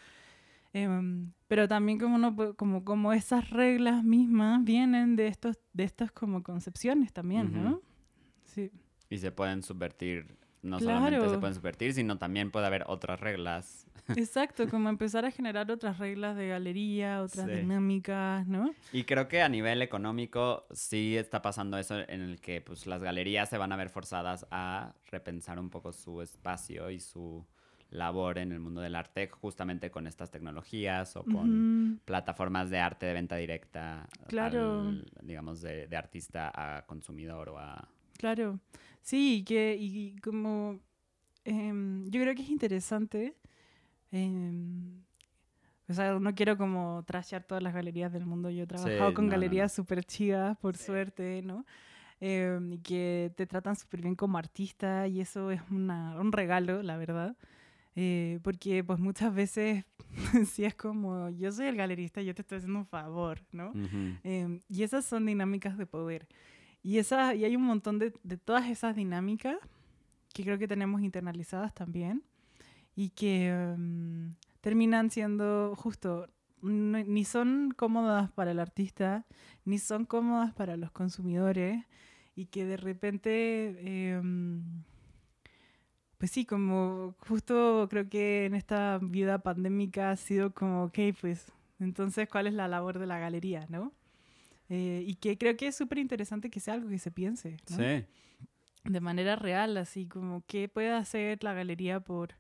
Em, 0.74 1.32
pero 1.48 1.68
también 1.68 1.98
como, 1.98 2.16
uno 2.16 2.36
como, 2.56 2.86
como 2.86 3.14
esas 3.14 3.50
reglas 3.50 4.04
mismas 4.04 4.64
vienen 4.64 5.16
de 5.16 5.26
estos, 5.28 5.58
de 5.74 5.86
estas 5.86 6.12
como 6.12 6.44
concepciones 6.44 7.12
también, 7.12 7.52
¿no? 7.52 7.70
Ujú. 7.72 7.82
Sí. 8.46 8.72
Y 9.10 9.18
se 9.18 9.32
pueden 9.32 9.64
subvertir, 9.64 10.38
no 10.62 10.80
solamente 10.80 11.22
se 11.22 11.26
Claro. 11.30 11.40
pueden 11.40 11.56
subvertir, 11.56 11.94
sino 11.96 12.20
también 12.20 12.52
puede 12.52 12.68
haber 12.68 12.84
otras 12.86 13.20
reglas. 13.20 13.88
Exacto, 14.16 14.68
como 14.70 14.90
empezar 14.90 15.26
a 15.26 15.32
generar 15.32 15.70
otras 15.72 15.98
reglas 16.00 16.36
de 16.36 16.48
galería, 16.50 17.22
otras 17.22 17.48
Sí. 17.48 17.54
dinámicas, 17.54 18.48
¿no? 18.48 18.74
Y 18.92 19.04
creo 19.04 19.28
que 19.28 19.42
a 19.42 19.50
nivel 19.50 19.82
económico 19.82 20.66
sí 20.72 21.16
está 21.18 21.42
pasando 21.42 21.78
eso 21.78 22.00
en 22.00 22.22
el 22.22 22.42
que 22.42 22.62
pues, 22.62 22.88
las 22.88 23.02
galerías 23.04 23.50
se 23.50 23.58
van 23.58 23.72
a 23.72 23.76
ver 23.76 23.90
forzadas 23.90 24.46
a 24.52 24.94
repensar 25.12 25.60
un 25.60 25.70
poco 25.70 25.92
su 25.94 26.22
espacio 26.22 26.90
y 26.90 27.00
su 27.00 27.46
labor 27.92 28.38
en 28.38 28.52
el 28.52 28.60
mundo 28.60 28.82
del 28.82 28.96
arte 28.96 29.28
justamente 29.30 29.90
con 29.90 30.06
estas 30.06 30.30
tecnologías 30.30 31.16
o 31.16 31.24
con 31.24 32.00
plataformas 32.06 32.70
de 32.70 32.78
arte 32.80 33.08
de 33.08 33.14
venta 33.14 33.36
directa, 33.36 34.08
Claro. 34.28 34.90
al, 34.90 35.12
digamos, 35.24 35.62
de, 35.62 35.88
de 35.88 35.98
artista 35.98 36.52
a 36.54 36.86
consumidor 36.86 37.50
o 37.50 37.58
a... 37.58 37.88
Claro, 38.18 38.60
sí, 39.02 39.38
y 39.38 39.44
que 39.44 39.76
y 39.80 40.16
como 40.18 40.80
em, 41.46 42.06
yo 42.12 42.22
creo 42.22 42.36
que 42.36 42.44
es 42.44 42.50
interesante. 42.50 43.36
Em, 44.12 45.02
o 45.88 45.94
sea, 45.94 46.20
no 46.20 46.36
quiero 46.36 46.58
como 46.58 47.04
trashear 47.06 47.44
todas 47.44 47.64
las 47.64 47.74
galerías 47.74 48.12
del 48.14 48.26
mundo. 48.26 48.50
Yo 48.50 48.64
he 48.64 48.68
trabajado 48.68 49.10
Sí, 49.10 49.16
con 49.16 49.26
no, 49.26 49.32
no, 49.32 49.38
no. 49.38 49.42
galerías 49.42 49.74
súper 49.74 50.04
chidas, 50.04 50.58
por 50.58 50.78
Sí. 50.78 50.86
suerte, 50.86 51.42
¿no? 51.44 51.66
Em, 52.22 52.74
y 52.74 52.80
que 52.80 53.32
te 53.36 53.48
tratan 53.48 53.76
súper 53.76 54.02
bien 54.02 54.16
como 54.16 54.38
artista 54.38 55.08
y 55.08 55.22
eso 55.22 55.52
es 55.52 55.62
una, 55.72 56.20
un 56.20 56.32
regalo, 56.32 56.84
la 56.84 56.98
verdad. 56.98 57.36
Eh, 57.96 58.40
porque 58.44 58.84
pues 58.84 59.00
muchas 59.00 59.34
veces 59.34 59.86
sí 60.52 60.64
es 60.64 60.76
como, 60.76 61.30
yo 61.32 61.52
soy 61.52 61.68
el 61.68 61.76
galerista, 61.76 62.22
yo 62.22 62.36
te 62.36 62.42
estoy 62.44 62.60
haciendo 62.60 62.80
un 62.80 62.86
favor, 62.86 63.40
¿no? 63.52 63.70
Ujú. 63.70 64.18
Em, 64.24 64.60
y 64.70 64.84
esas 64.84 65.06
son 65.06 65.26
dinámicas 65.26 65.78
de 65.78 65.86
poder. 65.86 66.28
Y, 66.84 66.98
esa, 67.00 67.34
y 67.36 67.46
hay 67.46 67.56
un 67.56 67.64
montón 67.64 68.00
de, 68.00 68.14
de 68.24 68.38
todas 68.38 68.68
esas 68.70 68.96
dinámicas 68.96 69.58
que 70.34 70.44
creo 70.44 70.58
que 70.60 70.68
tenemos 70.68 71.02
internalizadas 71.02 71.74
también 71.74 72.24
y 72.96 73.10
que 73.12 73.48
em, 73.50 74.36
terminan 74.62 75.10
siendo 75.12 75.76
justo, 75.76 76.28
no- 76.62 77.04
ni 77.04 77.24
son 77.26 77.72
cómodas 77.76 78.32
para 78.32 78.52
el 78.52 78.60
artista, 78.60 79.26
ni 79.66 79.78
son 79.80 80.06
cómodas 80.06 80.54
para 80.54 80.76
los 80.78 80.92
consumidores 80.92 81.86
y 82.36 82.46
que 82.48 82.66
de 82.66 82.78
repente, 82.78 84.14
em, 84.18 84.84
pues 86.18 86.32
sí, 86.32 86.46
como 86.46 87.16
justo 87.20 87.88
creo 87.90 88.10
que 88.10 88.46
en 88.46 88.56
esta 88.56 89.00
vida 89.02 89.40
pandémica 89.40 90.12
ha 90.12 90.16
sido 90.18 90.54
como, 90.54 90.84
ok, 90.86 91.00
pues 91.22 91.52
entonces, 91.80 92.28
¿cuál 92.28 92.48
es 92.48 92.54
la 92.54 92.68
labor 92.68 93.00
de 93.00 93.08
la 93.08 93.20
galería, 93.20 93.66
no? 93.70 93.94
Eh, 94.68 95.04
y 95.08 95.16
que 95.16 95.38
creo 95.38 95.56
que 95.56 95.68
es 95.68 95.76
súper 95.76 95.98
interesante 95.98 96.50
que 96.50 96.60
sea 96.60 96.74
algo 96.74 96.90
que 96.90 97.00
se 97.00 97.10
piense, 97.10 97.58
¿no? 97.70 97.78
Sí. 97.78 98.06
De 98.84 99.00
manera 99.00 99.36
real, 99.38 99.78
así 99.78 100.08
como 100.08 100.44
qué 100.46 100.68
puede 100.68 100.92
hacer 100.92 101.42
la 101.44 101.54
galería 101.54 102.02
por, 102.02 102.36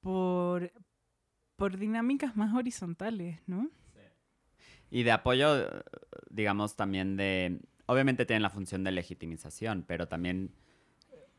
por, 0.00 0.72
por 1.56 1.76
dinámicas 1.76 2.36
más 2.36 2.54
horizontales, 2.54 3.40
¿no? 3.46 3.70
Y 4.90 5.02
de 5.02 5.12
apoyo, 5.12 5.58
eh, 5.58 5.82
digamos, 6.30 6.76
también 6.76 7.16
de... 7.16 7.60
Obviamente 7.86 8.26
tienen 8.26 8.42
la 8.42 8.50
función 8.50 8.84
de 8.84 8.92
legitimización, 8.92 9.84
pero 9.86 10.08
también 10.08 10.52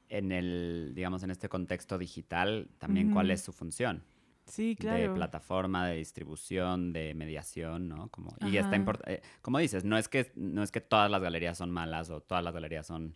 en 0.10 0.32
el, 0.32 0.94
digamos, 0.96 1.24
en 1.24 1.32
este 1.32 1.48
contexto 1.50 1.98
digital, 1.98 2.70
también 2.80 3.12
cuál 3.12 3.30
es 3.32 3.42
su 3.42 3.54
función. 3.54 4.04
Sí, 4.48 4.70
De 4.70 4.76
claro. 4.78 5.14
plataforma, 5.14 5.86
de 5.88 5.98
distribución, 5.98 6.92
de 6.92 7.14
mediación, 7.14 7.88
¿no? 7.88 8.10
Como, 8.10 8.36
y 8.42 8.58
está 8.58 8.76
importante, 8.76 9.22
como 9.44 9.60
dices, 9.60 9.84
no 9.84 9.96
es, 9.96 10.10
que, 10.10 10.32
no 10.36 10.64
es 10.64 10.72
que 10.72 10.82
todas 10.82 11.12
las 11.12 11.22
galerías 11.22 11.56
son 11.56 11.70
malas 11.70 12.10
o 12.10 12.22
todas 12.22 12.44
las 12.44 12.52
galerías 12.52 12.88
son 12.88 13.16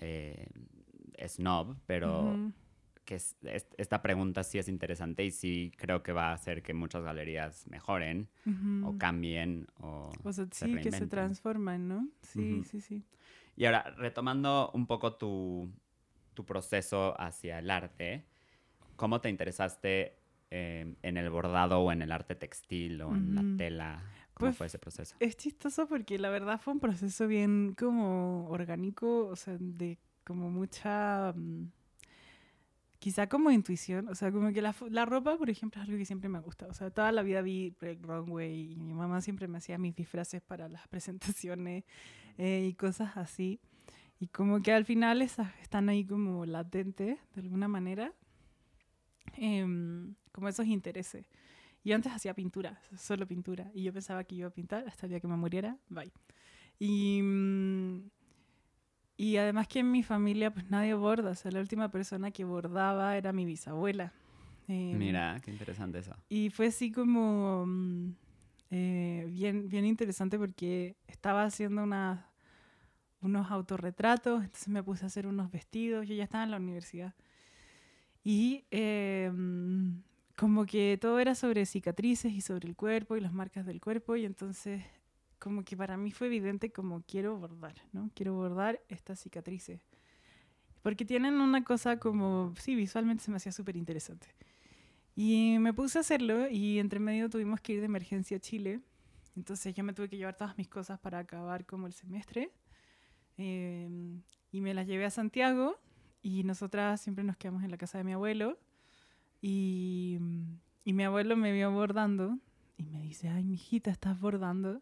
eh, 0.00 0.46
snob, 1.26 1.76
pero. 1.86 2.52
Que 3.04 3.16
es- 3.16 3.36
es- 3.42 3.66
esta 3.76 4.02
pregunta 4.02 4.42
sí 4.44 4.58
es 4.58 4.68
interesante 4.68 5.24
y 5.24 5.30
sí 5.30 5.72
creo 5.76 6.02
que 6.02 6.12
va 6.12 6.30
a 6.30 6.32
hacer 6.34 6.62
que 6.62 6.74
muchas 6.74 7.02
galerías 7.02 7.66
mejoren 7.68 8.28
o 8.46 8.50
Ujú. 8.50 8.98
cambien 8.98 9.66
o 9.80 10.10
O 10.24 10.32
sea, 10.32 10.46
se 10.50 10.66
sí, 10.66 10.72
que 10.72 10.74
se 10.74 10.76
reinventen. 10.76 11.08
transforman, 11.10 11.88
¿no? 11.88 12.08
Sí, 12.22 12.40
Ujú. 12.54 12.64
sí, 12.64 12.80
sí. 12.80 13.02
Y 13.56 13.66
ahora, 13.66 13.82
retomando 13.96 14.70
un 14.74 14.86
poco 14.86 15.14
tu, 15.16 15.70
tu 16.34 16.44
proceso 16.44 17.14
hacia 17.20 17.58
el 17.58 17.70
arte, 17.70 18.24
¿cómo 18.96 19.20
te 19.20 19.28
interesaste 19.30 20.16
eh, 20.50 20.94
en 21.02 21.16
el 21.16 21.30
bordado 21.30 21.80
o 21.80 21.92
en 21.92 22.02
el 22.02 22.12
arte 22.12 22.34
textil 22.34 23.00
o 23.02 23.14
en 23.14 23.22
Ujú. 23.26 23.34
la 23.34 23.44
tela? 23.56 24.02
¿Cómo 24.34 24.50
Pues, 24.50 24.56
fue 24.56 24.66
ese 24.66 24.78
proceso? 24.78 25.14
Es 25.20 25.36
chistoso 25.36 25.86
porque 25.88 26.18
la 26.18 26.30
verdad 26.30 26.60
fue 26.60 26.72
un 26.74 26.80
proceso 26.80 27.26
bien 27.26 27.74
como 27.78 28.48
orgánico, 28.48 29.26
o 29.28 29.36
sea, 29.36 29.56
de 29.60 29.98
como 30.24 30.50
mucha, 30.50 31.32
mm, 31.36 31.70
quizá 33.04 33.26
como 33.26 33.50
intuición, 33.50 34.08
o 34.08 34.14
sea, 34.14 34.32
como 34.32 34.50
que 34.50 34.62
la, 34.62 34.74
la 34.88 35.04
ropa, 35.04 35.36
por 35.36 35.50
ejemplo, 35.50 35.78
es 35.78 35.86
algo 35.86 35.98
que 35.98 36.06
siempre 36.06 36.30
me 36.30 36.40
gusta, 36.40 36.66
o 36.68 36.72
sea, 36.72 36.88
toda 36.88 37.12
la 37.12 37.22
vida 37.22 37.42
vi 37.42 37.68
Break 37.78 38.02
Runway 38.02 38.72
y 38.72 38.76
mi 38.80 38.94
mamá 38.94 39.20
siempre 39.20 39.46
me 39.46 39.58
hacía 39.58 39.76
mis 39.76 39.94
disfraces 39.94 40.40
para 40.40 40.70
las 40.70 40.88
presentaciones 40.88 41.84
eh, 42.38 42.66
y 42.66 42.72
cosas 42.72 43.18
así, 43.18 43.60
y 44.18 44.28
como 44.28 44.62
que 44.62 44.72
al 44.72 44.86
final 44.86 45.20
esas 45.20 45.48
están 45.60 45.90
ahí 45.90 46.06
como 46.06 46.46
latentes 46.46 47.18
de 47.34 47.40
alguna 47.42 47.68
manera, 47.68 48.14
em, 49.36 50.14
como 50.32 50.48
esos 50.48 50.64
intereses. 50.64 51.26
Yo 51.84 51.94
antes 51.94 52.10
hacía 52.10 52.32
pintura, 52.32 52.80
solo 52.96 53.26
pintura, 53.26 53.70
y 53.74 53.82
yo 53.82 53.92
pensaba 53.92 54.24
que 54.24 54.36
iba 54.36 54.48
a 54.48 54.50
pintar 54.50 54.88
hasta 54.88 55.04
el 55.04 55.10
día 55.10 55.20
que 55.20 55.28
me 55.28 55.36
muriera, 55.36 55.76
bye. 55.90 56.10
Y, 56.78 57.20
mm, 57.20 58.10
y 59.16 59.36
además 59.36 59.68
que 59.68 59.80
en 59.80 59.90
mi 59.90 60.02
familia 60.02 60.52
pues 60.52 60.70
nadie 60.70 60.94
borda, 60.94 61.30
o 61.30 61.34
sea, 61.34 61.50
la 61.50 61.60
última 61.60 61.90
persona 61.90 62.30
que 62.30 62.44
bordaba 62.44 63.16
era 63.16 63.32
mi 63.32 63.44
bisabuela. 63.44 64.12
Em, 64.68 64.98
Mira, 64.98 65.40
qué 65.44 65.50
interesante 65.50 65.98
eso. 65.98 66.14
y 66.28 66.50
fue 66.50 66.66
así 66.68 66.90
como 66.90 67.64
mm, 67.66 68.10
eh, 68.70 69.26
bien, 69.30 69.68
bien 69.68 69.84
interesante 69.84 70.38
porque 70.38 70.96
estaba 71.06 71.44
haciendo 71.44 71.82
una- 71.82 72.28
unos 73.20 73.50
autorretratos, 73.50 74.42
entonces 74.44 74.68
me 74.68 74.82
puse 74.82 75.04
a 75.04 75.06
hacer 75.06 75.26
unos 75.26 75.50
vestidos, 75.50 76.06
yo 76.08 76.14
ya 76.14 76.24
estaba 76.24 76.44
en 76.44 76.50
la 76.50 76.56
universidad. 76.58 77.14
Y 78.22 78.64
eh, 78.70 79.30
como 80.36 80.64
que 80.66 80.98
todo 81.00 81.18
era 81.20 81.34
sobre 81.34 81.66
cicatrices 81.66 82.32
y 82.32 82.40
sobre 82.40 82.68
el 82.68 82.74
cuerpo 82.76 83.16
y 83.16 83.20
las 83.20 83.32
marcas 83.32 83.66
del 83.66 83.80
cuerpo 83.80 84.16
y 84.16 84.24
entonces 84.24 84.82
como 85.44 85.62
que 85.62 85.76
para 85.76 85.98
mí 85.98 86.10
fue 86.10 86.28
evidente 86.28 86.72
como 86.72 87.02
quiero 87.02 87.36
bordar, 87.36 87.74
¿no? 87.92 88.10
Quiero 88.14 88.32
bordar 88.32 88.80
estas 88.88 89.20
cicatrices. 89.20 89.86
Porque 90.80 91.04
tienen 91.04 91.34
una 91.34 91.62
cosa 91.64 91.98
como, 91.98 92.54
sí, 92.58 92.74
visualmente 92.74 93.22
se 93.22 93.30
me 93.30 93.36
hacía 93.36 93.52
súper 93.52 93.76
interesante. 93.76 94.26
Y 95.14 95.58
me 95.58 95.74
puse 95.74 95.98
a 95.98 96.00
hacerlo 96.00 96.48
y 96.48 96.78
entre 96.78 96.98
medio 96.98 97.28
tuvimos 97.28 97.60
que 97.60 97.74
ir 97.74 97.80
de 97.80 97.84
emergencia 97.84 98.38
a 98.38 98.40
Chile. 98.40 98.80
Entonces 99.36 99.74
yo 99.74 99.84
me 99.84 99.92
tuve 99.92 100.08
que 100.08 100.16
llevar 100.16 100.34
todas 100.34 100.56
mis 100.56 100.66
cosas 100.66 100.98
para 100.98 101.18
acabar 101.18 101.66
como 101.66 101.86
el 101.86 101.92
semestre. 101.92 102.50
Eh, 103.36 104.16
y 104.50 104.60
me 104.62 104.72
las 104.72 104.86
llevé 104.86 105.04
a 105.04 105.10
Santiago 105.10 105.78
y 106.22 106.42
nosotras 106.44 107.02
siempre 107.02 107.22
nos 107.22 107.36
quedamos 107.36 107.64
en 107.64 107.70
la 107.70 107.76
casa 107.76 107.98
de 107.98 108.04
mi 108.04 108.14
abuelo. 108.14 108.58
Y, 109.42 110.18
y 110.86 110.94
mi 110.94 111.04
abuelo 111.04 111.36
me 111.36 111.52
vio 111.52 111.70
bordando 111.70 112.38
y 112.78 112.84
me 112.84 113.02
dice, 113.02 113.28
ay, 113.28 113.44
mijita, 113.44 113.90
¿estás 113.90 114.18
bordando? 114.18 114.80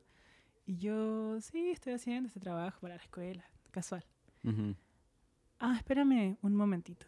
Y 0.66 0.76
yo, 0.76 1.40
sí, 1.40 1.70
estoy 1.70 1.94
haciendo 1.94 2.28
este 2.28 2.40
trabajo 2.40 2.80
para 2.80 2.96
la 2.96 3.02
escuela, 3.02 3.44
casual. 3.70 4.04
Ah, 5.58 5.74
espérame 5.76 6.36
un 6.42 6.54
momentito. 6.54 7.06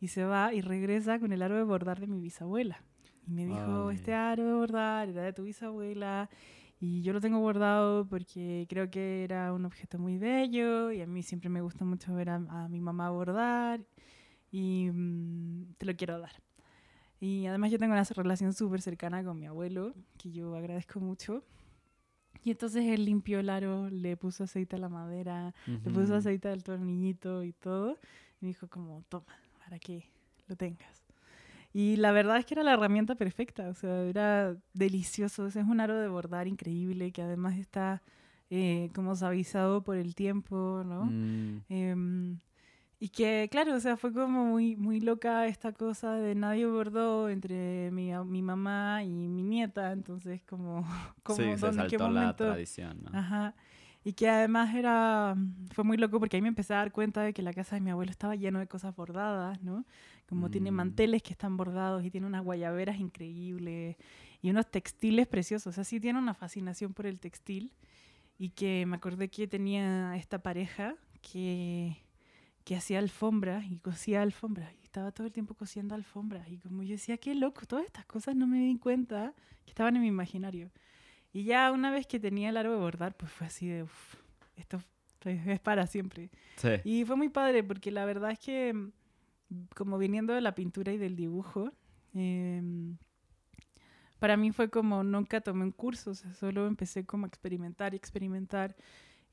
Y 0.00 0.08
se 0.08 0.24
va 0.24 0.52
y 0.52 0.60
regresa 0.60 1.18
con 1.18 1.32
el 1.32 1.42
aro 1.42 1.56
de 1.56 1.62
bordar 1.62 2.00
de 2.00 2.06
mi 2.06 2.20
bisabuela. 2.20 2.82
Y 3.26 3.30
me 3.30 3.46
dijo, 3.46 3.90
este 3.90 4.14
aro 4.14 4.44
de 4.44 4.52
bordar 4.54 5.08
era 5.08 5.22
de 5.22 5.32
tu 5.32 5.44
bisabuela. 5.44 6.28
Y 6.80 7.02
yo 7.02 7.12
lo 7.12 7.20
tengo 7.20 7.38
bordado 7.38 8.04
porque 8.08 8.66
creo 8.68 8.90
que 8.90 9.22
era 9.22 9.52
un 9.52 9.64
objeto 9.64 10.00
muy 10.00 10.18
bello 10.18 10.90
y 10.90 11.00
a 11.00 11.06
mí 11.06 11.22
siempre 11.22 11.48
me 11.48 11.60
gusta 11.60 11.84
mucho 11.84 12.12
ver 12.14 12.30
a, 12.30 12.34
a 12.34 12.68
mi 12.68 12.80
mamá 12.80 13.10
bordar 13.10 13.80
y 14.50 14.90
mm, 14.92 15.74
te 15.78 15.86
lo 15.86 15.94
quiero 15.94 16.18
dar. 16.18 16.32
Y 17.20 17.46
además 17.46 17.70
yo 17.70 17.78
tengo 17.78 17.92
una 17.92 18.02
relación 18.02 18.52
súper 18.52 18.82
cercana 18.82 19.22
con 19.22 19.38
mi 19.38 19.46
abuelo, 19.46 19.94
que 20.18 20.32
yo 20.32 20.56
agradezco 20.56 20.98
mucho. 20.98 21.44
Y 22.44 22.50
entonces 22.50 22.84
él 22.86 23.04
limpió 23.04 23.38
el 23.40 23.48
aro, 23.50 23.88
le 23.90 24.16
puso 24.16 24.44
aceite 24.44 24.76
a 24.76 24.78
la 24.78 24.88
madera, 24.88 25.54
le 25.66 25.90
puso 25.90 26.16
aceite 26.16 26.48
al 26.48 26.62
tornillito 26.64 27.44
y 27.44 27.52
todo. 27.52 27.98
Y 28.40 28.46
dijo 28.46 28.68
como, 28.68 29.02
toma, 29.08 29.26
para 29.64 29.78
que 29.78 30.04
lo 30.48 30.56
tengas. 30.56 31.02
Y 31.72 31.96
la 31.96 32.12
verdad 32.12 32.36
es 32.38 32.44
que 32.44 32.54
era 32.54 32.62
la 32.62 32.74
herramienta 32.74 33.14
perfecta, 33.14 33.68
o 33.68 33.74
sea, 33.74 34.02
era 34.02 34.56
delicioso. 34.74 35.46
Ese 35.46 35.60
es 35.60 35.66
un 35.66 35.80
aro 35.80 35.96
de 35.98 36.08
bordar 36.08 36.46
increíble 36.46 37.12
que 37.12 37.22
además 37.22 37.56
está 37.56 38.02
eh, 38.50 38.90
como 38.94 39.16
suavizado 39.16 39.82
por 39.82 39.96
el 39.96 40.14
tiempo, 40.14 40.82
¿no? 40.84 41.04
Mm, 41.06 41.62
Em, 41.70 42.38
y 43.02 43.08
que, 43.08 43.48
claro, 43.50 43.74
o 43.74 43.80
sea, 43.80 43.96
fue 43.96 44.12
como 44.12 44.44
muy, 44.44 44.76
muy 44.76 45.00
loca 45.00 45.46
esta 45.48 45.72
cosa 45.72 46.12
de 46.14 46.36
nadie 46.36 46.66
bordó 46.66 47.28
entre 47.28 47.90
mi, 47.90 48.12
mi 48.26 48.42
mamá 48.42 49.02
y 49.02 49.08
mi 49.28 49.42
nieta, 49.42 49.90
entonces 49.92 50.42
como, 50.44 50.86
como 51.24 51.36
sí, 51.38 51.42
se 51.56 51.58
¿dónde, 51.58 51.82
en 51.82 51.88
qué 51.88 51.98
saltó 51.98 52.08
la 52.10 52.12
momento? 52.14 52.44
tradición, 52.46 53.02
¿no? 53.02 53.10
Ajá. 53.18 53.54
Y 54.04 54.12
que 54.14 54.28
además 54.28 54.74
era, 54.74 55.36
fue 55.72 55.84
muy 55.84 55.96
loco 55.96 56.20
porque 56.20 56.36
ahí 56.36 56.42
me 56.42 56.48
empecé 56.48 56.74
a 56.74 56.78
dar 56.78 56.92
cuenta 56.92 57.22
de 57.22 57.32
que 57.32 57.42
la 57.42 57.52
casa 57.52 57.76
de 57.76 57.80
mi 57.80 57.90
abuelo 57.90 58.10
estaba 58.10 58.36
lleno 58.36 58.58
de 58.60 58.66
cosas 58.68 58.94
bordadas, 58.94 59.60
¿no? 59.62 59.84
Como 60.28 60.48
tiene 60.50 60.70
Mm. 60.70 60.76
manteles 60.76 61.22
que 61.22 61.32
están 61.32 61.56
bordados 61.56 62.04
y 62.04 62.10
tiene 62.10 62.26
unas 62.28 62.44
guayaberas 62.44 62.98
increíbles 63.00 63.96
y 64.40 64.50
unos 64.50 64.68
textiles 64.70 65.26
preciosos. 65.28 65.68
O 65.68 65.72
sea, 65.72 65.84
sí 65.84 66.00
tiene 66.00 66.18
una 66.18 66.34
fascinación 66.34 66.94
por 66.94 67.06
el 67.06 67.20
textil 67.20 67.72
y 68.38 68.50
que 68.50 68.86
me 68.86 68.96
acordé 68.96 69.28
que 69.28 69.46
tenía 69.48 70.16
esta 70.16 70.40
pareja 70.42 70.96
que, 71.20 72.01
que 72.64 72.76
hacía 72.76 72.98
alfombras 72.98 73.64
y 73.70 73.78
cosía 73.78 74.22
alfombras 74.22 74.72
y 74.74 74.82
estaba 74.82 75.10
todo 75.12 75.26
el 75.26 75.32
tiempo 75.32 75.54
cosiendo 75.54 75.94
alfombras 75.94 76.48
y 76.48 76.58
como 76.58 76.82
yo 76.82 76.92
decía, 76.92 77.16
qué 77.16 77.34
loco, 77.34 77.66
todas 77.66 77.84
estas 77.84 78.06
cosas 78.06 78.36
no 78.36 78.46
me 78.46 78.58
di 78.58 78.78
cuenta 78.78 79.34
que 79.64 79.70
estaban 79.70 79.96
en 79.96 80.02
mi 80.02 80.08
imaginario. 80.08 80.70
Y 81.32 81.44
ya 81.44 81.72
una 81.72 81.90
vez 81.90 82.06
que 82.06 82.20
tenía 82.20 82.50
el 82.50 82.56
aro 82.56 82.72
de 82.72 82.78
bordar, 82.78 83.16
pues 83.16 83.32
fue 83.32 83.46
así 83.46 83.66
de, 83.66 83.84
uff, 83.84 84.14
esto 84.56 84.76
es 84.76 84.84
es 85.24 85.60
para 85.60 85.86
siempre. 85.86 86.30
Sí. 86.56 86.68
Y 86.84 87.04
fue 87.04 87.16
muy 87.16 87.28
padre 87.28 87.62
porque 87.62 87.90
la 87.90 88.04
verdad 88.04 88.32
es 88.32 88.38
que, 88.38 88.72
mm, 88.72 88.88
como 89.74 89.98
viniendo 89.98 90.32
de 90.32 90.40
la 90.40 90.54
pintura 90.54 90.92
y 90.92 90.98
del 90.98 91.16
dibujo, 91.16 91.72
em, 92.14 92.96
para 94.18 94.36
mí 94.36 94.52
fue 94.52 94.70
como 94.70 95.02
nunca 95.02 95.40
tomé 95.40 95.64
un 95.64 95.72
curso, 95.72 96.10
o 96.12 96.14
sea, 96.14 96.32
solo 96.34 96.66
empecé 96.66 97.04
como 97.04 97.26
a 97.26 97.28
experimentar 97.28 97.94
y 97.94 97.96
experimentar. 97.96 98.76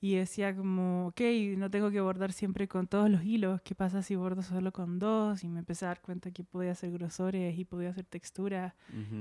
Y 0.02 0.16
decía 0.16 0.56
como, 0.56 1.08
ok, 1.08 1.22
no 1.58 1.70
tengo 1.70 1.92
que 1.92 2.00
bordar 2.00 2.32
siempre 2.32 2.70
con 2.70 2.88
todos 2.88 3.10
los 3.10 3.24
hilos, 3.24 3.62
¿qué 3.62 3.76
pasa 3.76 4.02
si 4.02 4.16
bordo 4.16 4.42
solo 4.42 4.72
con 4.72 4.98
dos? 4.98 5.44
Y 5.44 5.50
me 5.50 5.60
empecé 5.60 5.86
a 5.86 5.90
dar 5.90 6.02
cuenta 6.02 6.32
que 6.32 6.46
podía 6.46 6.72
hacer 6.72 6.92
grosores 6.92 7.58
y 7.58 7.66
podía 7.66 7.90
hacer 7.90 8.06
texturas. 8.06 8.74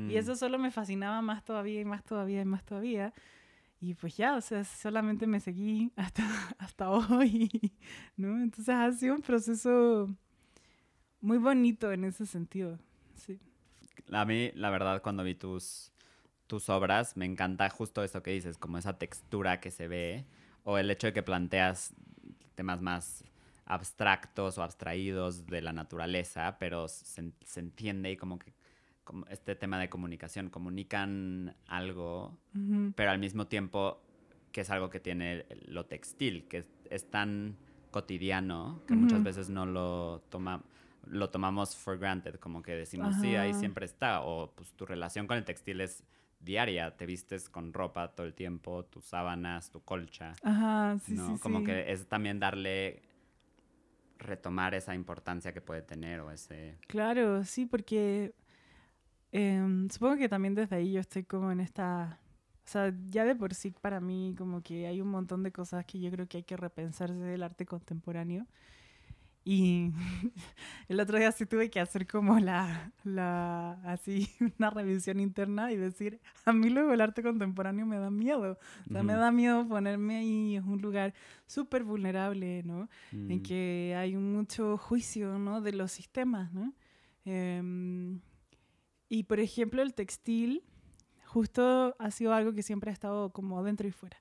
Y 0.09 0.17
eso 0.17 0.37
solo 0.37 0.57
me 0.59 0.71
fascinaba 0.71 1.21
más 1.21 1.45
todavía 1.45 1.81
y 1.81 1.85
más 1.85 2.05
todavía 2.05 2.43
y 2.43 2.45
más 2.45 2.65
todavía. 2.65 3.13
Y 3.81 3.95
pues 3.95 4.17
ya, 4.17 4.37
o 4.37 4.41
sea, 4.41 4.65
solamente 4.65 5.27
me 5.27 5.41
seguí 5.41 5.93
hasta, 5.97 6.25
hasta 6.59 6.91
hoy, 6.91 7.73
¿no? 8.17 8.41
Entonces 8.41 8.69
ha 8.69 8.91
sido 8.93 9.15
un 9.15 9.23
proceso 9.23 10.09
muy 11.21 11.39
bonito 11.39 11.93
en 11.93 12.05
ese 12.05 12.27
sentido. 12.27 12.79
Sí. 13.15 13.39
A 14.13 14.25
mí, 14.25 14.51
la 14.55 14.71
verdad, 14.71 15.03
cuando 15.03 15.23
vi 15.23 15.35
tus, 15.35 15.93
tus 16.47 16.69
obras, 16.69 17.17
me 17.17 17.25
encanta 17.25 17.69
justo 17.71 18.03
eso 18.03 18.23
que 18.23 18.33
dices, 18.33 18.59
como 18.59 18.79
esa 18.79 18.99
textura 18.99 19.61
que 19.61 19.71
se 19.71 19.87
ve, 19.87 20.27
o 20.69 20.77
el 20.77 20.91
hecho 20.91 21.07
de 21.07 21.15
que 21.15 21.23
planteas 21.23 21.95
temas 22.55 22.83
más 22.83 23.25
abstractos 23.65 24.59
o 24.59 24.63
abstraídos 24.63 25.47
de 25.47 25.63
la 25.63 25.73
naturaleza, 25.73 26.59
pero 26.59 26.89
se, 26.89 27.33
se 27.43 27.61
entiende 27.61 28.13
y 28.13 28.19
como 28.19 28.39
que 28.39 28.53
como 29.03 29.25
este 29.29 29.55
tema 29.55 29.79
de 29.79 29.89
comunicación, 29.89 30.51
comunican 30.51 31.57
algo, 31.67 32.37
pero 32.95 33.11
al 33.11 33.19
mismo 33.19 33.47
tiempo 33.47 34.03
que 34.53 34.61
es 34.61 34.69
algo 34.69 34.91
que 34.91 35.01
tiene 35.01 35.47
lo 35.69 35.87
textil, 35.87 36.47
que 36.47 36.59
es, 36.59 36.69
es 36.91 37.11
tan 37.11 37.57
cotidiano 37.91 38.83
que 38.87 38.95
muchas 38.95 39.23
veces 39.23 39.49
no 39.49 39.65
lo 39.65 40.21
toma 40.29 40.63
lo 41.07 41.31
tomamos 41.31 41.75
for 41.75 41.99
granted, 41.99 42.35
como 42.35 42.61
que 42.61 42.75
decimos, 42.75 43.17
sí, 43.23 43.35
ahí 43.37 43.55
siempre 43.55 43.87
está, 43.87 44.21
o 44.21 44.53
pues 44.55 44.73
tu 44.73 44.85
relación 44.85 45.27
con 45.27 45.39
el 45.39 45.45
textil 45.47 45.81
es 45.81 46.05
diaria, 46.41 46.97
te 46.97 47.07
vistes 47.07 47.49
con 47.49 47.73
ropa 47.73 48.15
todo 48.15 48.27
el 48.27 48.35
tiempo, 48.35 48.85
tus 48.85 49.05
sábanas, 49.05 49.71
tu 49.71 49.81
colcha, 49.81 50.35
Ajá, 50.43 50.99
sí, 51.01 51.15
¿no? 51.15 51.37
sí, 51.37 51.43
como 51.43 51.61
sí. 51.61 51.67
que 51.67 51.93
es 51.93 52.07
también 52.07 52.39
darle, 52.39 53.03
retomar 54.19 54.75
esa 54.75 54.95
importancia 54.95 55.53
que 55.53 55.61
puede 55.61 55.83
tener 55.83 56.21
o 56.21 56.31
ese... 56.31 56.79
Claro, 56.87 57.45
sí, 57.45 57.67
porque 57.67 58.35
em, 59.33 59.89
supongo 59.89 60.17
que 60.17 60.29
también 60.29 60.55
desde 60.55 60.77
ahí 60.77 60.93
yo 60.93 61.01
estoy 61.01 61.25
como 61.25 61.51
en 61.51 61.61
esta... 61.61 62.21
O 62.65 62.71
sea, 62.71 62.93
ya 63.09 63.25
de 63.25 63.35
por 63.35 63.55
sí 63.55 63.71
para 63.71 63.99
mí 63.99 64.35
como 64.37 64.63
que 64.63 64.87
hay 64.87 65.01
un 65.01 65.09
montón 65.09 65.43
de 65.43 65.51
cosas 65.53 65.87
que 65.87 66.01
yo 66.01 66.11
creo 66.11 66.29
que 66.29 66.39
hay 66.39 66.43
que 66.43 66.57
repensarse 66.57 67.15
del 67.15 67.43
arte 67.43 67.65
contemporáneo. 67.65 68.47
Y 69.51 69.93
el 70.89 71.01
otro 71.01 71.17
día 71.17 71.33
sí 71.33 71.47
tuve 71.47 71.71
que 71.71 71.81
hacer 71.81 72.07
como 72.07 72.39
la, 72.39 72.93
la, 73.03 73.81
así, 73.85 74.29
una 74.59 74.69
revisión 74.69 75.21
interna 75.21 75.73
y 75.73 75.77
decir, 75.77 76.21
a 76.45 76.53
mí 76.53 76.69
luego 76.69 76.93
el 76.93 77.01
arte 77.01 77.23
contemporáneo 77.23 77.87
me 77.87 77.97
da 77.99 78.11
miedo. 78.11 78.59
O 78.91 78.93
sea, 78.93 79.03
me 79.03 79.15
Ujú. 79.15 79.23
da 79.23 79.33
miedo 79.33 79.67
ponerme 79.67 80.19
ahí, 80.19 80.57
es 80.57 80.65
un 80.65 80.83
lugar 80.83 81.15
súper 81.47 81.83
vulnerable, 81.83 82.63
¿no? 82.63 82.91
en 83.11 83.39
Mm, 83.39 83.43
que 83.43 83.95
hay 83.97 84.15
mucho 84.19 84.77
juicio 84.77 85.39
¿no? 85.39 85.63
de 85.63 85.73
los 85.73 85.93
sistemas. 85.93 86.53
¿no? 86.53 86.75
Em, 87.25 88.21
y 89.09 89.23
por 89.23 89.41
ejemplo, 89.41 89.81
el 89.81 89.95
textil 89.95 90.63
justo 91.25 91.97
ha 91.99 92.11
sido 92.11 92.35
algo 92.35 92.53
que 92.53 92.63
siempre 92.63 92.91
ha 92.91 92.93
estado 92.93 93.31
como 93.31 93.63
dentro 93.65 93.89
y 93.89 93.93
fuera. 93.93 94.19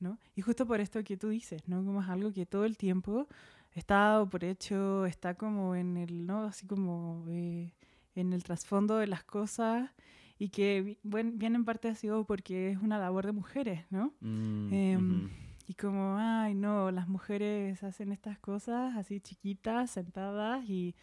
¿no? 0.00 0.18
Y 0.34 0.40
justo 0.40 0.66
por 0.66 0.80
esto 0.80 1.04
que 1.04 1.18
tú 1.18 1.28
dices, 1.28 1.68
¿no? 1.68 1.84
como 1.84 2.02
es 2.02 2.08
algo 2.08 2.32
que 2.32 2.46
todo 2.46 2.64
el 2.64 2.76
tiempo 2.78 3.28
está 3.74 3.94
dado 3.96 4.28
por 4.28 4.44
hecho, 4.44 5.04
está 5.06 5.34
como 5.34 5.74
en 5.74 5.96
el, 5.96 6.26
¿no? 6.26 6.44
así 6.44 6.66
como 6.66 7.24
eh, 7.28 7.72
en 8.14 8.32
el 8.32 8.42
trasfondo 8.44 8.96
de 8.98 9.06
las 9.06 9.24
cosas 9.24 9.90
y 10.38 10.48
que 10.50 10.82
bi- 10.82 10.98
buen- 11.02 11.38
bien 11.38 11.54
en 11.56 11.64
parte 11.64 11.88
ha 11.88 11.94
sido 11.94 12.24
porque 12.24 12.70
es 12.70 12.78
una 12.78 12.98
labor 12.98 13.26
de 13.26 13.32
mujeres, 13.32 13.84
¿no? 13.90 14.12
mm, 14.20 14.72
em, 14.72 15.24
ujú. 15.24 15.30
Y 15.66 15.74
como, 15.74 16.16
ay, 16.18 16.54
no, 16.54 16.90
las 16.90 17.08
mujeres 17.08 17.82
hacen 17.82 18.12
estas 18.12 18.38
cosas 18.38 18.96
así 18.96 19.18
chiquitas, 19.20 19.90
sentadas 19.90 20.62
y 20.68 20.94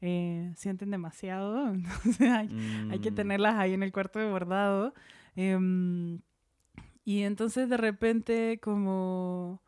eh, 0.00 0.50
sienten 0.56 0.90
demasiado. 0.90 1.68
Entonces 1.74 2.20
hay, 2.30 2.48
hay 2.90 2.98
que 3.00 3.10
Mm, 3.10 3.14
tenerlas 3.14 3.56
ahí 3.56 3.74
en 3.74 3.82
el 3.82 3.92
cuarto 3.92 4.18
de 4.18 4.30
bordado. 4.30 4.94
Em, 5.36 6.20
y 7.04 7.22
entonces 7.22 7.68
de 7.68 7.76
repente 7.76 8.58
como, 8.62 9.60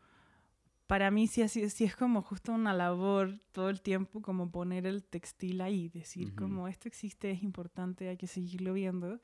para 0.91 1.13
mí 1.13 1.29
sí, 1.29 1.41
así, 1.43 1.71
sí 1.71 1.85
es 1.85 1.95
como 1.95 2.21
justo 2.21 2.51
una 2.51 2.75
labor 2.75 3.39
todo 3.53 3.71
el 3.71 3.81
tiempo 3.81 4.21
como 4.21 4.51
poner 4.51 4.87
el 4.87 5.05
textil 5.05 5.61
ahí, 5.61 5.89
decir 5.89 6.33
Ujú. 6.33 6.35
como 6.35 6.67
esto 6.67 6.89
existe, 6.89 7.31
es 7.31 7.45
importante, 7.45 8.09
hay 8.09 8.17
que 8.17 8.27
seguirlo 8.27 8.73
viendo. 8.73 9.21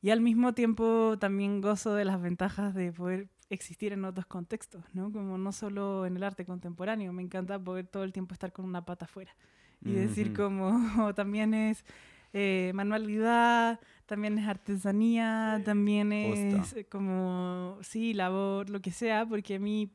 Y 0.00 0.08
al 0.08 0.22
mismo 0.22 0.54
tiempo 0.54 1.18
también 1.18 1.60
gozo 1.60 1.94
de 1.94 2.06
las 2.06 2.18
ventajas 2.22 2.74
de 2.74 2.92
poder 2.92 3.28
existir 3.50 3.92
en 3.92 4.06
otros 4.06 4.24
contextos, 4.24 4.82
¿no? 4.94 5.12
Como 5.12 5.36
no 5.36 5.52
solo 5.52 6.06
en 6.06 6.16
el 6.16 6.22
arte 6.22 6.46
contemporáneo, 6.46 7.12
me 7.12 7.22
encanta 7.22 7.62
poder 7.62 7.86
todo 7.86 8.04
el 8.04 8.14
tiempo 8.14 8.32
estar 8.32 8.50
con 8.54 8.64
una 8.64 8.86
pata 8.86 9.04
afuera 9.04 9.36
y 9.84 9.92
decir 9.92 10.28
ujú. 10.28 10.32
como 10.32 10.72
también 11.14 11.52
es 11.52 11.84
eh, 12.32 12.72
manualidad, 12.74 13.80
también 14.06 14.38
es 14.38 14.48
artesanía, 14.48 15.60
también 15.62 16.10
es 16.12 16.74
como, 16.90 17.78
sí, 17.82 18.14
labor, 18.14 18.70
lo 18.70 18.80
que 18.80 18.92
sea, 18.92 19.26
porque 19.26 19.56
a 19.56 19.58
mí, 19.60 19.92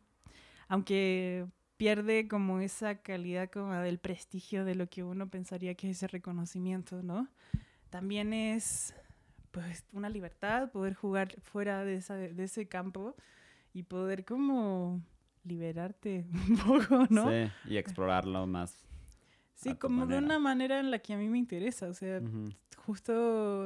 aunque 0.70 1.46
pierde 1.76 2.28
como 2.28 2.60
esa 2.62 2.96
calidad 2.96 3.50
como 3.50 3.74
del 3.74 4.00
prestigio 4.00 4.64
de 4.64 4.76
lo 4.76 4.88
que 4.88 5.04
uno 5.04 5.30
pensaría 5.30 5.76
que 5.76 5.90
es 5.90 5.98
ese 5.98 6.08
reconocimiento, 6.08 7.04
¿no? 7.04 7.28
También 7.90 8.34
es 8.34 8.94
pues 9.52 9.84
una 9.92 10.10
libertad 10.10 10.72
poder 10.72 10.94
jugar 10.94 11.40
fuera 11.42 11.84
de, 11.84 11.96
esa, 11.96 12.16
de 12.16 12.44
ese 12.44 12.68
campo 12.68 13.16
y 13.74 13.84
poder 13.84 14.24
como 14.26 15.02
liberarte 15.44 16.26
un 16.50 16.58
poco, 16.58 17.08
¿no? 17.10 17.30
Sí, 17.30 17.52
y 17.66 17.78
explorarlo 17.78 18.46
más. 18.48 18.86
Sí, 19.56 19.76
como 19.76 20.06
de 20.06 20.18
una 20.18 20.40
manera 20.40 20.80
en 20.80 20.90
la 20.90 21.00
que 21.00 21.14
a 21.14 21.18
mí 21.18 21.28
me 21.28 21.38
interesa. 21.38 21.88
O 21.88 21.94
sea, 21.94 22.22
justo 22.78 23.66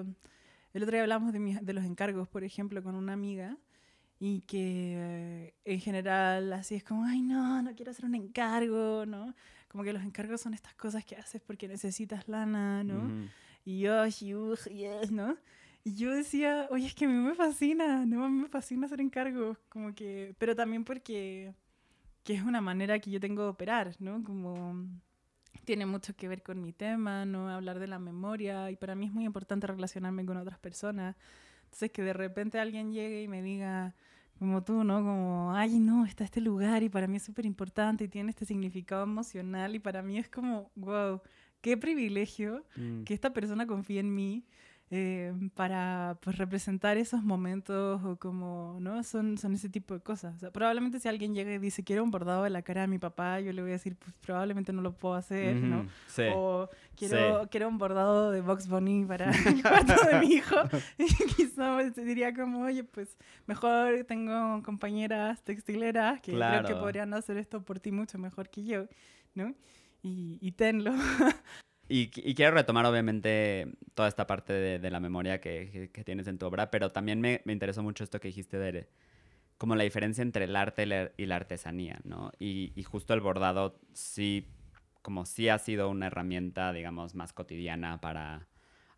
el 0.73 0.83
otro 0.83 0.91
día 0.91 1.01
hablamos 1.01 1.33
de 1.33 1.73
los 1.73 1.85
encargos, 1.85 2.27
por 2.27 2.43
ejemplo, 2.43 2.81
con 2.81 2.95
una 2.95 3.13
amiga. 3.13 3.57
Y 4.25 4.39
que 4.43 4.93
eh, 4.95 5.53
en 5.65 5.81
general 5.81 6.53
así 6.53 6.75
es 6.75 6.83
como, 6.85 7.03
ay, 7.03 7.21
no, 7.21 7.61
no 7.61 7.75
quiero 7.75 7.91
hacer 7.91 8.05
un 8.05 8.15
encargo, 8.15 9.05
¿no? 9.05 9.35
Como 9.67 9.83
que 9.83 9.91
los 9.91 10.01
encargos 10.01 10.39
son 10.39 10.53
estas 10.53 10.73
cosas 10.75 11.03
que 11.03 11.17
haces 11.17 11.41
porque 11.41 11.67
necesitas 11.67 12.29
lana, 12.29 12.85
¿no? 12.85 13.07
Ujú. 13.07 13.27
y 13.65 13.81
yo, 13.81 14.05
yes, 14.05 15.11
¿no? 15.11 15.35
Y 15.83 15.95
yo 15.95 16.09
decía, 16.15 16.69
oye, 16.71 16.87
es 16.87 16.95
que 16.95 17.03
a 17.03 17.09
mí 17.09 17.15
me 17.15 17.35
fascina, 17.35 18.05
¿no? 18.05 18.23
A 18.23 18.29
mí 18.29 18.43
me 18.43 18.47
fascina 18.47 18.85
hacer 18.85 19.01
encargos, 19.01 19.57
como 19.67 19.93
que, 19.93 20.33
pero 20.37 20.55
también 20.55 20.85
porque 20.85 21.53
que 22.23 22.33
es 22.33 22.43
una 22.43 22.61
manera 22.61 22.99
que 22.99 23.11
yo 23.11 23.19
tengo 23.19 23.43
de 23.43 23.49
operar, 23.49 23.93
¿no? 23.99 24.23
Como 24.23 24.87
tiene 25.65 25.85
mucho 25.85 26.15
que 26.15 26.29
ver 26.29 26.43
con 26.43 26.61
mi 26.61 26.71
tema, 26.71 27.25
¿no? 27.25 27.49
Hablar 27.49 27.77
de 27.77 27.87
la 27.87 27.99
memoria 27.99 28.71
y 28.71 28.77
para 28.77 28.95
mí 28.95 29.07
es 29.07 29.11
muy 29.11 29.25
importante 29.25 29.67
relacionarme 29.67 30.25
con 30.25 30.37
otras 30.37 30.59
personas. 30.59 31.17
Entonces 31.65 31.91
que 31.91 32.03
de 32.03 32.13
repente 32.13 32.57
alguien 32.59 32.93
llegue 32.93 33.23
y 33.23 33.27
me 33.27 33.41
diga, 33.41 33.93
como 34.43 34.63
tú, 34.63 34.83
¿no? 34.83 34.97
Como, 34.97 35.53
ay, 35.55 35.79
no, 35.79 36.05
está 36.05 36.23
este 36.25 36.41
lugar 36.41 36.83
y 36.83 36.89
para 36.89 37.07
mí 37.07 37.15
es 37.17 37.23
súper 37.23 37.45
importante 37.45 38.03
y 38.03 38.07
tiene 38.09 38.29
este 38.29 38.45
significado 38.45 39.03
emocional 39.03 39.73
y 39.73 39.79
para 39.79 40.03
mí 40.03 40.19
es 40.19 40.29
como, 40.29 40.69
wow, 40.75 41.21
qué 41.61 41.77
privilegio 41.77 42.65
mm. 42.75 43.03
que 43.03 43.13
esta 43.13 43.31
persona 43.31 43.65
confíe 43.65 44.01
en 44.01 44.13
mí 44.13 44.45
eh, 44.95 45.33
para 45.55 46.19
pues, 46.21 46.37
representar 46.37 46.97
esos 46.97 47.23
momentos 47.23 47.99
o 48.03 48.15
como, 48.17 48.77
¿no? 48.79 49.01
Son, 49.01 49.39
son 49.39 49.55
ese 49.55 49.67
tipo 49.67 49.95
de 49.95 50.01
cosas. 50.01 50.35
probablemente 50.53 50.99
si 50.99 51.07
alguien 51.07 51.33
llega 51.33 51.51
y 51.51 51.57
dice, 51.57 51.83
quiero 51.83 52.03
un 52.03 52.11
bordado 52.11 52.43
de 52.43 52.51
la 52.51 52.61
cara 52.61 52.81
de 52.81 52.87
mi 52.87 52.99
papá, 52.99 53.39
yo 53.39 53.51
le 53.53 53.63
voy 53.63 53.71
a 53.71 53.73
decir, 53.73 53.95
pues 53.95 54.13
probablemente 54.21 54.71
no 54.71 54.83
lo 54.83 54.93
puedo 54.95 55.15
hacer, 55.15 55.55
¿no? 55.55 55.87
Sí. 56.05 56.25
O 56.35 56.69
quiero, 56.95 57.47
quiero 57.49 57.69
un 57.69 57.79
bordado 57.79 58.29
de 58.29 58.41
Box 58.41 58.67
Bunny 58.67 59.03
para 59.05 59.31
el 59.47 59.63
cuarto 59.63 59.95
de 60.11 60.19
mi 60.19 60.27
hijo. 60.27 60.57
y 60.99 61.07
quizás 61.37 61.95
diría 61.95 62.31
como, 62.31 62.59
oye, 62.59 62.83
pues 62.83 63.17
mejor 63.47 64.03
tengo 64.03 64.61
compañeras 64.61 65.43
textileras 65.43 66.21
que 66.21 66.33
creo 66.33 66.65
que 66.65 66.75
podrían 66.75 67.11
hacer 67.15 67.37
esto 67.37 67.63
por 67.63 67.79
ti 67.79 67.91
mucho 67.91 68.19
mejor 68.19 68.47
que 68.47 68.63
yo, 68.63 68.85
¿no? 69.33 69.55
Y, 70.03 70.37
y 70.39 70.51
tenlo. 70.51 70.93
Y, 71.89 72.07
quiero 72.07 72.55
retomar, 72.55 72.85
obviamente, 72.85 73.67
toda 73.93 74.07
esta 74.07 74.25
parte 74.25 74.53
de, 74.53 74.89
la 74.91 74.99
memoria 74.99 75.41
que, 75.41 75.89
tienes 76.05 76.27
en 76.27 76.37
tu 76.37 76.45
obra, 76.45 76.71
pero 76.71 76.91
también 76.91 77.19
me, 77.19 77.41
interesó 77.45 77.83
mucho 77.83 78.03
esto 78.03 78.19
que 78.19 78.29
dijiste 78.29 78.57
de 78.57 78.87
como 79.57 79.75
la 79.75 79.83
diferencia 79.83 80.21
entre 80.21 80.45
el 80.45 80.55
arte 80.55 81.11
y 81.17 81.25
la 81.25 81.35
artesanía, 81.35 81.99
¿no? 82.03 82.31
Y, 82.39 82.83
justo 82.83 83.13
el 83.13 83.21
bordado 83.21 83.79
sí, 83.93 84.47
como 85.01 85.25
sí 85.25 85.49
ha 85.49 85.59
sido 85.59 85.89
una 85.89 86.07
herramienta, 86.07 86.73
digamos, 86.73 87.15
más 87.15 87.33
cotidiana 87.33 87.99
para, 88.01 88.47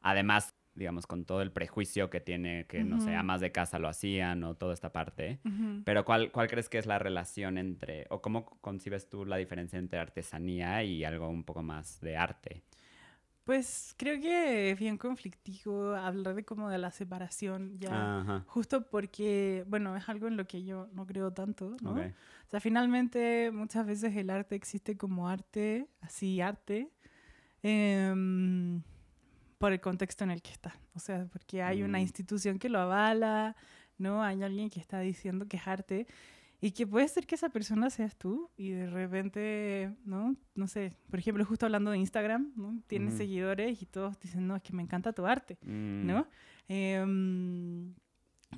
además, 0.02 0.56
digamos, 0.76 1.08
con 1.08 1.26
todo 1.26 1.42
el 1.42 1.52
prejuicio 1.52 2.10
que 2.10 2.20
tiene, 2.20 2.66
que, 2.68 2.84
no 2.84 3.00
sé, 3.00 3.16
amas 3.16 3.42
de 3.42 3.52
casa 3.52 3.80
lo 3.80 3.88
hacían 3.88 4.44
o 4.44 4.56
toda 4.56 4.74
esta 4.74 4.92
parte. 4.92 5.40
Pero 5.86 6.06
¿cuál, 6.06 6.32
¿cuál 6.32 6.48
crees 6.48 6.70
que 6.70 6.78
es 6.78 6.86
la 6.86 7.00
relación 7.00 7.58
entre, 7.58 8.06
o 8.10 8.22
cómo 8.22 8.46
concibes 8.62 9.10
tú 9.10 9.26
la 9.26 9.38
diferencia 9.38 9.80
entre 9.80 10.00
artesanía 10.00 10.84
y 10.84 11.04
algo 11.04 11.30
un 11.30 11.44
poco 11.44 11.64
más 11.64 12.00
de 12.02 12.18
arte? 12.18 12.64
Pues 13.46 13.94
creo 13.96 14.20
que 14.20 14.72
es 14.72 14.80
bien 14.80 14.98
conflictivo 14.98 15.94
hablar 15.94 16.34
de 16.34 16.44
como 16.44 16.68
de 16.68 16.80
la 16.80 16.90
separación 16.90 17.78
ya, 17.80 18.44
justo 18.48 18.90
porque, 18.90 19.64
bueno, 19.68 19.96
es 19.96 20.10
algo 20.10 20.28
en 20.28 20.36
lo 20.36 20.48
que 20.48 20.64
yo 20.64 20.90
no 20.94 21.06
creo 21.06 21.32
tanto, 21.32 21.78
¿no? 21.84 21.92
O 21.92 22.50
sea, 22.50 22.60
finalmente 22.60 23.52
muchas 23.52 23.86
veces 23.86 24.16
el 24.16 24.32
arte 24.32 24.56
existe 24.56 24.98
como 24.98 25.30
arte, 25.30 25.88
así 26.02 26.42
arte, 26.42 26.92
em, 27.62 28.82
por 29.60 29.72
el 29.72 29.80
contexto 29.80 30.24
en 30.24 30.32
el 30.32 30.42
que 30.42 30.52
está. 30.52 30.76
O 30.96 31.00
sea, 31.00 31.28
porque 31.32 31.62
hay 31.62 31.84
una 31.84 32.00
mm. 32.00 32.02
institución 32.02 32.58
que 32.58 32.70
lo 32.70 32.80
avala, 32.80 33.56
¿no? 34.00 34.24
Hay 34.24 34.42
alguien 34.42 34.72
que 34.72 34.80
está 34.80 35.00
diciendo 35.02 35.48
que 35.48 35.58
es 35.58 35.68
arte. 35.68 36.08
Y 36.66 36.72
que 36.72 36.88
puede 36.88 37.08
ser 37.08 37.28
que 37.28 37.36
esa 37.36 37.50
persona 37.50 37.92
seas 37.92 38.16
tú 38.18 38.50
y 38.58 38.72
de 38.72 38.88
repente, 38.88 39.94
¿no? 40.04 40.36
No 40.56 40.66
sé, 40.66 40.98
por 41.12 41.20
ejemplo, 41.20 41.46
justo 41.46 41.68
hablando 41.68 41.92
de 41.92 42.00
Instagram, 42.00 42.54
¿no? 42.56 42.82
Tienes 42.88 43.14
seguidores 43.14 43.84
y 43.84 43.86
todos 43.86 44.20
dicen, 44.20 44.48
no, 44.48 44.56
es 44.56 44.64
que 44.64 44.74
me 44.74 44.82
encanta 44.82 45.14
tu 45.14 45.28
arte, 45.28 45.60
¿no? 45.62 46.22
Mm. 46.22 46.26
Em, 46.70 47.94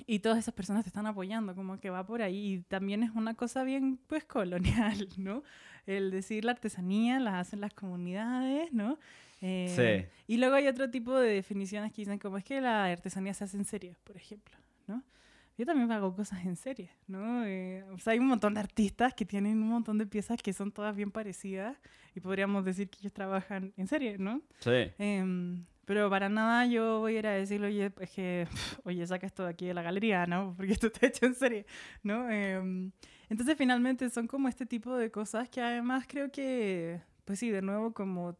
y 0.06 0.20
todas 0.20 0.38
esas 0.38 0.54
personas 0.54 0.84
te 0.84 0.88
están 0.88 1.04
apoyando, 1.04 1.54
como 1.54 1.78
que 1.80 1.90
va 1.90 2.06
por 2.06 2.22
ahí. 2.22 2.54
Y 2.54 2.60
también 2.62 3.02
es 3.02 3.10
una 3.14 3.34
cosa 3.34 3.62
bien, 3.62 3.98
pues, 4.06 4.24
colonial, 4.24 5.06
¿no? 5.18 5.42
El 5.84 6.10
decir 6.10 6.46
la 6.46 6.52
artesanía 6.52 7.20
la 7.20 7.40
hacen 7.40 7.60
las 7.60 7.74
comunidades, 7.74 8.72
¿no? 8.72 8.98
Eh, 9.42 10.08
sí. 10.08 10.32
Y 10.32 10.38
luego 10.38 10.54
hay 10.54 10.66
otro 10.66 10.88
tipo 10.88 11.14
de 11.14 11.28
definiciones 11.30 11.92
que 11.92 12.00
dicen 12.00 12.18
como 12.18 12.38
es 12.38 12.44
que 12.44 12.62
la 12.62 12.86
artesanía 12.86 13.34
se 13.34 13.44
hace 13.44 13.58
en 13.58 13.66
serio, 13.66 13.96
por 14.04 14.16
ejemplo, 14.16 14.56
¿no? 14.86 15.04
Yo 15.58 15.66
también 15.66 15.90
hago 15.90 16.14
cosas 16.14 16.44
en 16.44 16.54
serie, 16.54 16.88
¿no? 17.08 17.44
Eh, 17.44 17.84
o 17.92 17.98
sea, 17.98 18.12
hay 18.12 18.20
un 18.20 18.28
montón 18.28 18.54
de 18.54 18.60
artistas 18.60 19.12
que 19.12 19.24
tienen 19.24 19.60
un 19.60 19.68
montón 19.68 19.98
de 19.98 20.06
piezas 20.06 20.40
que 20.40 20.52
son 20.52 20.70
todas 20.70 20.94
bien 20.94 21.10
parecidas 21.10 21.76
y 22.14 22.20
podríamos 22.20 22.64
decir 22.64 22.88
que 22.88 22.98
ellos 23.00 23.12
trabajan 23.12 23.72
en 23.76 23.88
serie, 23.88 24.18
¿no? 24.18 24.40
Sí. 24.60 24.92
Em, 24.98 25.64
pero 25.84 26.08
para 26.08 26.28
nada 26.28 26.64
yo 26.66 27.00
voy 27.00 27.16
a 27.16 27.18
ir 27.18 27.26
a 27.26 27.32
decirle, 27.32 27.66
oye, 27.66 27.92
es 27.98 28.10
que, 28.10 28.46
oye, 28.84 29.04
saca 29.04 29.26
esto 29.26 29.42
de 29.42 29.50
aquí 29.50 29.66
de 29.66 29.74
la 29.74 29.82
galería, 29.82 30.26
¿no? 30.26 30.54
Porque 30.56 30.72
esto 30.72 30.86
está 30.86 31.06
hecho 31.06 31.26
en 31.26 31.34
serie, 31.34 31.66
¿no? 32.04 32.30
Em, 32.30 32.92
entonces, 33.28 33.56
finalmente 33.58 34.08
son 34.10 34.28
como 34.28 34.48
este 34.48 34.64
tipo 34.64 34.96
de 34.96 35.10
cosas 35.10 35.48
que 35.48 35.60
además 35.60 36.04
creo 36.06 36.30
que, 36.30 37.00
pues 37.24 37.40
sí, 37.40 37.50
de 37.50 37.62
nuevo, 37.62 37.92
como 37.92 38.36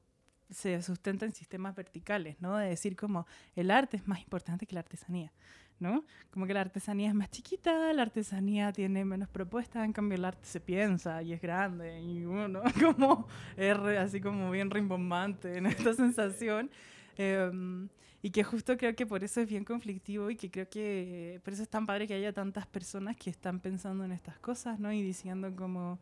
se 0.51 0.81
sustenta 0.83 1.27
en 1.27 1.33
sistemas 1.33 1.75
verticales, 1.75 2.41
¿no? 2.41 2.57
De 2.57 2.69
decir 2.69 2.97
como 2.97 3.27
el 3.55 3.71
arte 3.71 3.97
es 3.97 4.07
más 4.07 4.21
importante 4.21 4.67
que 4.67 4.75
la 4.75 4.81
artesanía. 4.81 5.33
¿No? 5.81 6.05
Como 6.31 6.47
que 6.47 6.55
la 6.55 6.61
artesanía 6.61 7.09
es 7.09 7.15
más 7.15 7.31
chiquita, 7.31 7.93
la 7.93 8.03
artesanía 8.03 8.73
tiene 8.73 9.05
menos 9.05 9.29
propuestas, 9.29 9.85
en 9.85 9.93
cambio 9.93 10.17
el 10.17 10.25
arte 10.25 10.45
se 10.45 10.61
piensa 10.61 11.23
y 11.23 11.33
es 11.33 11.41
grande 11.41 12.01
y 12.01 12.25
uno 12.25 12.63
como 12.81 13.27
es 13.57 13.77
así 13.77 14.21
como 14.21 14.51
bien 14.51 14.71
rimbombante 14.71 15.57
en 15.59 15.67
esta 15.67 15.95
sensación. 15.95 16.71
Em, 17.17 17.89
y 18.21 18.31
que 18.31 18.43
justo 18.43 18.77
creo 18.77 18.95
que 18.97 19.07
por 19.07 19.23
eso 19.23 19.41
es 19.41 19.49
bien 19.49 19.65
conflictivo 19.65 20.31
y 20.31 20.37
que 20.37 20.51
creo 20.51 20.69
que 20.69 21.41
por 21.45 21.53
eso 21.53 21.63
es 21.63 21.69
tan 21.69 21.87
padre 21.87 22.07
que 22.07 22.15
haya 22.15 22.33
tantas 22.33 22.67
personas 22.67 23.17
que 23.17 23.31
están 23.31 23.61
pensando 23.61 24.05
en 24.05 24.13
estas 24.13 24.39
cosas, 24.39 24.81
¿no? 24.81 24.93
Y 24.93 25.03
diciendo 25.03 25.55
como, 25.55 25.99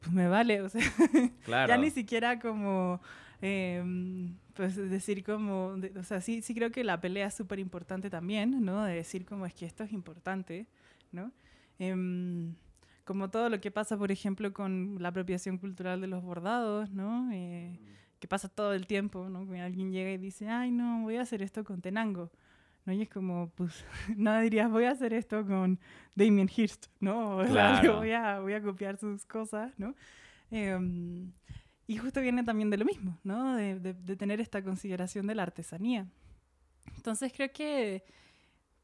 pues 0.00 0.12
me 0.12 0.26
vale, 0.28 0.62
o 0.62 0.68
sea, 0.68 0.82
ya 1.46 1.76
ni 1.76 1.90
siquiera 1.90 2.38
como 2.38 3.00
Em, 3.42 4.34
pues 4.60 4.76
decir 4.76 5.24
como, 5.24 5.74
o 5.96 6.02
sea, 6.02 6.20
sí, 6.20 6.42
sí 6.42 6.54
creo 6.54 6.70
que 6.70 6.84
la 6.84 7.00
pelea 7.00 7.28
es 7.28 7.34
súper 7.34 7.58
importante 7.58 8.10
también, 8.10 8.62
¿no? 8.62 8.84
De 8.84 8.92
decir 8.92 9.24
como 9.24 9.46
es 9.46 9.54
que 9.54 9.64
esto 9.64 9.84
es 9.84 9.92
importante, 9.94 10.66
¿no? 11.12 11.32
Em, 11.78 12.54
como 13.06 13.30
todo 13.30 13.48
lo 13.48 13.58
que 13.58 13.70
pasa, 13.70 13.96
por 13.96 14.12
ejemplo, 14.12 14.52
con 14.52 14.98
la 15.00 15.08
apropiación 15.08 15.56
cultural 15.56 16.02
de 16.02 16.08
los 16.08 16.22
bordados, 16.22 16.90
¿no? 16.90 17.30
Eh, 17.32 17.80
que 18.18 18.28
pasa 18.28 18.50
todo 18.50 18.74
el 18.74 18.86
tiempo, 18.86 19.30
¿no? 19.30 19.48
Que 19.50 19.62
alguien 19.62 19.92
llega 19.92 20.10
y 20.10 20.18
dice, 20.18 20.46
ay, 20.50 20.70
no, 20.72 21.04
voy 21.04 21.16
a 21.16 21.22
hacer 21.22 21.40
esto 21.40 21.64
con 21.64 21.80
Tenango. 21.80 22.30
¿no? 22.84 22.92
Y 22.92 23.00
es 23.00 23.08
como, 23.08 23.48
pues, 23.56 23.86
nada 24.14 24.42
dirías, 24.42 24.70
voy 24.70 24.84
a 24.84 24.90
hacer 24.90 25.14
esto 25.14 25.46
con 25.46 25.80
Damien 26.14 26.50
Hirst, 26.54 26.88
¿no? 27.00 27.38
O 27.38 27.46
sea, 27.46 27.80
voy, 27.92 28.12
a, 28.12 28.40
voy 28.40 28.52
a 28.52 28.60
copiar 28.60 28.98
sus 28.98 29.24
cosas, 29.24 29.72
¿no? 29.78 29.94
Eh, 30.50 30.78
y 31.90 31.96
justo 31.96 32.20
viene 32.20 32.44
también 32.44 32.70
de 32.70 32.76
lo 32.76 32.84
mismo, 32.84 33.18
¿no? 33.24 33.56
De, 33.56 33.80
de, 33.80 34.14
tener 34.14 34.40
esta 34.40 34.62
consideración 34.62 35.26
de 35.26 35.34
la 35.34 35.42
artesanía. 35.42 36.06
Entonces 36.94 37.32
creo 37.34 37.50
que, 37.52 38.04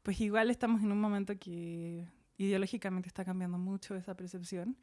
pues 0.03 0.19
igual 0.19 0.49
estamos 0.49 0.83
en 0.83 0.91
un 0.91 0.99
momento 0.99 1.39
que 1.39 2.05
ideológicamente 2.35 3.07
está 3.07 3.23
cambiando 3.23 3.57
mucho 3.57 3.95
esa 3.95 4.13
percepción. 4.13 4.75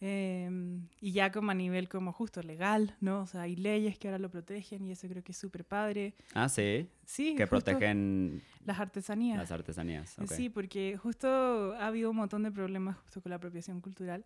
Em, 0.00 0.88
y 1.02 1.12
ya 1.12 1.30
como 1.30 1.50
a 1.50 1.54
nivel 1.54 1.90
como 1.90 2.14
justo 2.14 2.42
legal, 2.42 2.96
¿no? 2.98 3.20
O 3.20 3.26
sea, 3.26 3.42
hay 3.42 3.56
leyes 3.56 3.98
que 3.98 4.08
ahora 4.08 4.18
lo 4.18 4.30
protegen 4.30 4.86
y 4.86 4.92
eso 4.92 5.06
creo 5.06 5.22
que 5.22 5.32
es 5.32 5.38
súper 5.38 5.66
padre. 5.66 6.14
Ah, 6.32 6.48
sí. 6.48 6.88
Sí. 7.04 7.34
Que 7.34 7.46
protegen 7.46 8.40
las 8.64 8.80
artesanías. 8.80 9.36
Las 9.36 9.52
artesanías. 9.52 10.18
Okay. 10.18 10.34
Sí, 10.34 10.48
porque 10.48 10.96
justo 10.96 11.74
ha 11.74 11.88
habido 11.88 12.08
un 12.08 12.16
montón 12.16 12.42
de 12.42 12.50
problemas 12.50 12.96
justo 12.96 13.20
con 13.20 13.28
la 13.28 13.36
apropiación 13.36 13.82
cultural. 13.82 14.24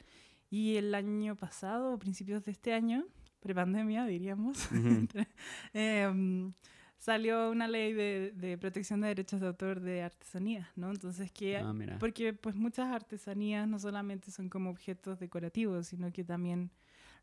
Y 0.50 0.76
el 0.76 0.94
año 0.94 1.34
pasado, 1.34 1.98
principios 1.98 2.44
de 2.44 2.52
este 2.52 2.72
año, 2.72 3.04
prepandemia, 3.44 4.06
diríamos, 4.06 4.56
em, 5.74 6.52
salió 6.96 7.50
una 7.50 7.68
ley 7.68 7.92
de, 7.92 8.32
de, 8.34 8.56
protección 8.56 9.02
de 9.02 9.08
derechos 9.08 9.40
de 9.40 9.46
autor 9.46 9.80
de 9.80 10.02
artesanía, 10.02 10.70
¿no? 10.74 10.90
Entonces, 10.90 11.30
que, 11.30 11.58
ah, 11.58 11.74
porque 12.00 12.32
pues 12.32 12.56
muchas 12.56 12.90
artesanías 12.90 13.68
no 13.68 13.78
solamente 13.78 14.30
son 14.30 14.48
como 14.48 14.70
objetos 14.70 15.20
decorativos, 15.20 15.88
sino 15.88 16.10
que 16.10 16.24
también 16.24 16.70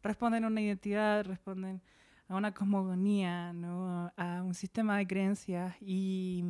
responden 0.04 0.44
a 0.44 0.48
una 0.48 0.62
identidad, 0.62 1.26
responden 1.26 1.82
a 2.28 2.36
una 2.36 2.54
cosmogonía, 2.54 3.54
¿no? 3.54 4.14
A 4.16 4.44
un 4.44 4.54
sistema 4.54 4.98
de 4.98 5.08
creencias 5.08 5.76
y... 5.82 6.44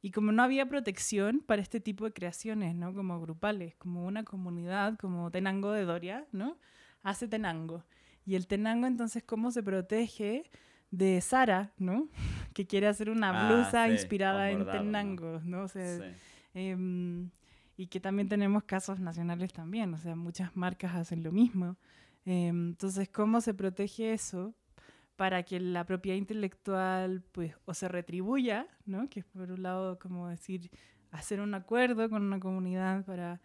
Y 0.00 0.12
como 0.12 0.30
no 0.30 0.44
había 0.44 0.64
protección 0.64 1.40
para 1.44 1.60
este 1.60 1.80
tipo 1.80 2.04
de 2.04 2.12
creaciones, 2.12 2.72
¿no? 2.76 2.94
Como 2.94 3.20
grupales, 3.20 3.74
como 3.74 4.06
una 4.06 4.22
comunidad, 4.22 4.96
como 4.96 5.28
Tenango 5.32 5.72
de 5.72 5.84
Doria, 5.84 6.24
¿no? 6.30 6.56
Hace 7.02 7.26
Tenango. 7.26 7.84
Y 8.28 8.34
el 8.34 8.46
tenango, 8.46 8.86
entonces, 8.86 9.24
¿cómo 9.24 9.50
se 9.50 9.62
protege 9.62 10.42
de 10.90 11.18
Sara, 11.22 11.72
¿no? 11.78 12.08
Que 12.52 12.66
quiere 12.66 12.86
hacer 12.86 13.08
una 13.08 13.30
ah, 13.30 13.48
blusa 13.48 13.88
inspirada 13.88 14.50
en 14.50 14.66
tenango, 14.66 15.40
¿no? 15.44 15.62
O 15.62 15.68
sea, 15.68 16.12
em, 16.52 17.30
y 17.78 17.86
que 17.86 18.00
también 18.00 18.28
tenemos 18.28 18.64
casos 18.64 19.00
nacionales 19.00 19.52
también, 19.54 19.94
o 19.94 19.96
sea, 19.96 20.14
muchas 20.14 20.54
marcas 20.56 20.94
hacen 20.94 21.22
lo 21.22 21.32
mismo. 21.32 21.78
Em, 22.26 22.68
entonces, 22.68 23.08
¿cómo 23.08 23.40
se 23.40 23.54
protege 23.54 24.12
eso? 24.12 24.54
para 25.16 25.42
que 25.42 25.58
la 25.58 25.84
propiedad 25.84 26.16
intelectual 26.16 27.24
pues 27.32 27.52
o 27.64 27.74
se 27.74 27.88
retribuya, 27.88 28.68
¿no? 28.86 29.08
Que 29.08 29.18
es 29.20 29.26
por 29.26 29.50
un 29.50 29.64
lado 29.64 29.98
como 29.98 30.28
decir 30.28 30.70
hacer 31.10 31.40
un 31.40 31.54
acuerdo 31.54 32.08
con 32.08 32.22
una 32.22 32.38
comunidad 32.38 33.04
para 33.04 33.40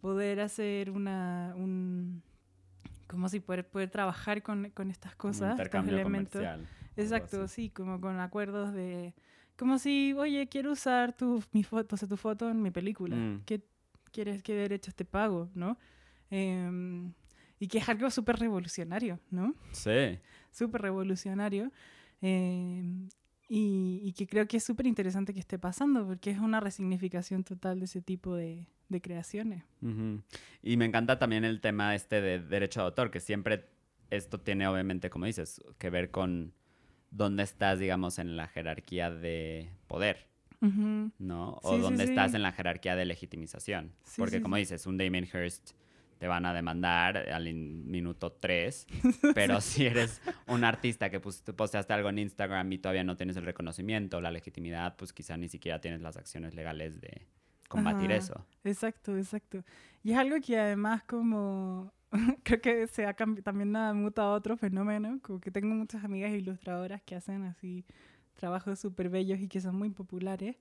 poder 0.00 0.38
hacer 0.38 0.88
una 0.88 1.52
un 1.56 2.22
como 3.06 3.28
si 3.28 3.40
poder, 3.40 3.68
poder 3.68 3.90
trabajar 3.90 4.42
con, 4.42 4.70
con 4.70 4.90
estas 4.90 5.14
cosas, 5.16 5.58
estos 5.58 5.88
elementos. 5.88 6.44
Exacto, 6.96 7.46
sí, 7.48 7.70
como 7.70 8.00
con 8.00 8.18
acuerdos 8.20 8.72
de 8.72 9.14
como 9.56 9.78
si, 9.78 10.12
oye, 10.12 10.46
quiero 10.48 10.72
usar 10.72 11.16
tu, 11.16 11.42
mi 11.52 11.62
foto, 11.62 11.96
o 11.96 12.06
tu 12.06 12.16
foto 12.16 12.50
en 12.50 12.62
mi 12.62 12.70
película. 12.70 13.16
Mm. 13.16 13.42
¿Qué 13.46 13.62
quieres, 14.12 14.42
qué 14.42 14.54
derechos 14.54 14.94
te 14.94 15.04
pago, 15.04 15.48
no? 15.54 15.78
Em, 16.30 17.12
y 17.58 17.68
que 17.68 17.78
es 17.78 17.88
algo 17.88 18.10
súper 18.10 18.36
revolucionario, 18.36 19.18
¿no? 19.30 19.54
Sí. 19.72 20.18
Súper 20.50 20.82
revolucionario. 20.82 21.72
Em, 22.20 23.08
y, 23.48 24.00
y, 24.02 24.12
que 24.12 24.26
creo 24.26 24.46
que 24.48 24.56
es 24.56 24.64
súper 24.64 24.86
interesante 24.86 25.32
que 25.32 25.40
esté 25.40 25.58
pasando, 25.58 26.06
porque 26.06 26.30
es 26.30 26.38
una 26.38 26.60
resignificación 26.60 27.44
total 27.44 27.78
de 27.78 27.84
ese 27.84 28.02
tipo 28.02 28.34
de, 28.34 28.66
de 28.88 29.00
creaciones. 29.00 29.64
Y 30.62 30.76
me 30.76 30.84
encanta 30.84 31.18
también 31.18 31.44
el 31.44 31.60
tema 31.60 31.94
este 31.94 32.20
de 32.20 32.40
derecho 32.40 32.80
de 32.80 32.86
autor, 32.86 33.10
que 33.10 33.20
siempre 33.20 33.66
esto 34.10 34.40
tiene 34.40 34.66
obviamente, 34.66 35.10
como 35.10 35.26
dices, 35.26 35.62
que 35.78 35.90
ver 35.90 36.10
con 36.10 36.52
dónde 37.10 37.42
estás, 37.42 37.78
digamos, 37.78 38.18
en 38.18 38.36
la 38.36 38.48
jerarquía 38.48 39.10
de 39.10 39.70
poder. 39.86 40.28
¿No? 41.18 41.60
O 41.62 41.78
dónde 41.78 42.02
estás 42.02 42.34
en 42.34 42.42
la 42.42 42.50
jerarquía 42.50 42.96
de 42.96 43.04
legitimización. 43.04 43.92
Porque, 44.16 44.40
como 44.42 44.56
dices, 44.56 44.86
un 44.86 44.96
Damien 44.96 45.24
Hirst 45.24 45.72
te 46.18 46.26
van 46.26 46.46
a 46.46 46.54
demandar 46.54 47.16
al 47.30 47.52
minuto 47.52 48.32
3, 48.32 48.86
pero 49.34 49.60
si 49.60 49.86
eres 49.86 50.20
un 50.46 50.64
artista 50.64 51.10
que 51.10 51.20
pues, 51.20 51.42
posteaste 51.42 51.92
algo 51.92 52.08
en 52.08 52.18
Instagram 52.18 52.72
y 52.72 52.78
todavía 52.78 53.04
no 53.04 53.16
tienes 53.16 53.36
el 53.36 53.44
reconocimiento, 53.44 54.20
la 54.20 54.30
legitimidad, 54.30 54.96
pues 54.96 55.12
quizá 55.12 55.36
ni 55.36 55.48
siquiera 55.48 55.80
tienes 55.80 56.00
las 56.00 56.16
acciones 56.16 56.54
legales 56.54 57.00
de 57.00 57.26
combatir 57.68 58.12
eso. 58.12 58.46
Exacto, 58.64 59.16
exacto. 59.16 59.64
Y 60.02 60.12
es 60.12 60.18
algo 60.18 60.36
que 60.40 60.58
además 60.58 61.02
como 61.04 61.92
creo 62.44 62.60
que 62.60 62.86
se 62.86 63.06
ha 63.06 63.14
también 63.14 63.74
ha 63.76 63.92
mutado 63.92 64.32
otro 64.32 64.56
fenómeno, 64.56 65.18
como 65.22 65.40
que 65.40 65.50
tengo 65.50 65.74
muchas 65.74 66.04
amigas 66.04 66.32
ilustradoras 66.32 67.02
que 67.02 67.14
hacen 67.14 67.42
así 67.44 67.84
trabajos 68.34 68.78
súper 68.78 69.08
bellos 69.08 69.40
y 69.40 69.48
que 69.48 69.60
son 69.60 69.76
muy 69.76 69.90
populares 69.90 70.56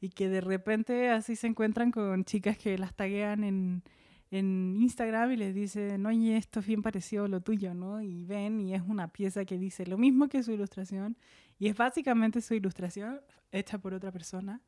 y 0.00 0.10
que 0.10 0.28
de 0.28 0.40
repente 0.40 1.10
así 1.10 1.36
se 1.36 1.46
encuentran 1.46 1.90
con 1.90 2.24
chicas 2.24 2.58
que 2.58 2.76
las 2.78 2.94
taguean 2.94 3.44
en, 3.44 3.82
en 4.30 4.76
Instagram 4.80 5.32
y 5.32 5.36
les 5.36 5.54
dicen, 5.54 6.04
oye, 6.04 6.36
esto 6.36 6.60
es 6.60 6.66
bien 6.66 6.82
parecido 6.82 7.24
a 7.24 7.28
lo 7.28 7.40
tuyo, 7.40 7.74
¿no? 7.74 8.02
Y 8.02 8.24
ven 8.24 8.60
y 8.60 8.74
es 8.74 8.82
una 8.86 9.08
pieza 9.08 9.44
que 9.44 9.58
dice 9.58 9.86
lo 9.86 9.98
mismo 9.98 10.28
que 10.28 10.42
su 10.42 10.52
ilustración 10.52 11.16
y 11.58 11.68
es 11.68 11.76
básicamente 11.76 12.40
su 12.40 12.54
ilustración 12.54 13.20
hecha 13.52 13.78
por 13.78 13.94
otra 13.94 14.10
persona 14.12 14.60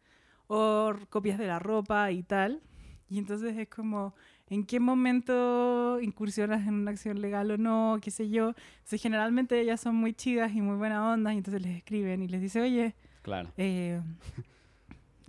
o 0.46 0.92
copias 1.11 1.38
de 1.38 1.46
la 1.46 1.59
ropa 1.59 2.11
y 2.11 2.22
tal. 2.22 2.62
Y 3.11 3.18
entonces 3.18 3.56
es 3.56 3.68
como, 3.68 4.14
¿en 4.48 4.64
qué 4.64 4.80
momento 4.80 5.98
incursionas 6.00 6.66
en 6.66 6.74
una 6.74 6.90
acción 6.90 7.22
legal 7.22 7.50
o 7.50 7.56
no? 7.56 7.98
¿Qué 8.02 8.11
sé 8.11 8.28
yo? 8.28 8.52
Entonces, 8.76 9.00
generalmente 9.00 9.59
ellas 9.59 9.80
son 9.80 9.94
muy 9.94 10.12
chidas 10.12 10.54
y 10.54 10.61
muy 10.61 10.76
buena 10.76 11.11
onda 11.12 11.32
y 11.32 11.38
entonces 11.38 11.62
les 11.62 11.78
escriben 11.78 12.22
y 12.22 12.28
les 12.28 12.42
dice, 12.42 12.61
oye, 12.61 12.94
claro. 13.22 13.50
Eh, 13.56 14.00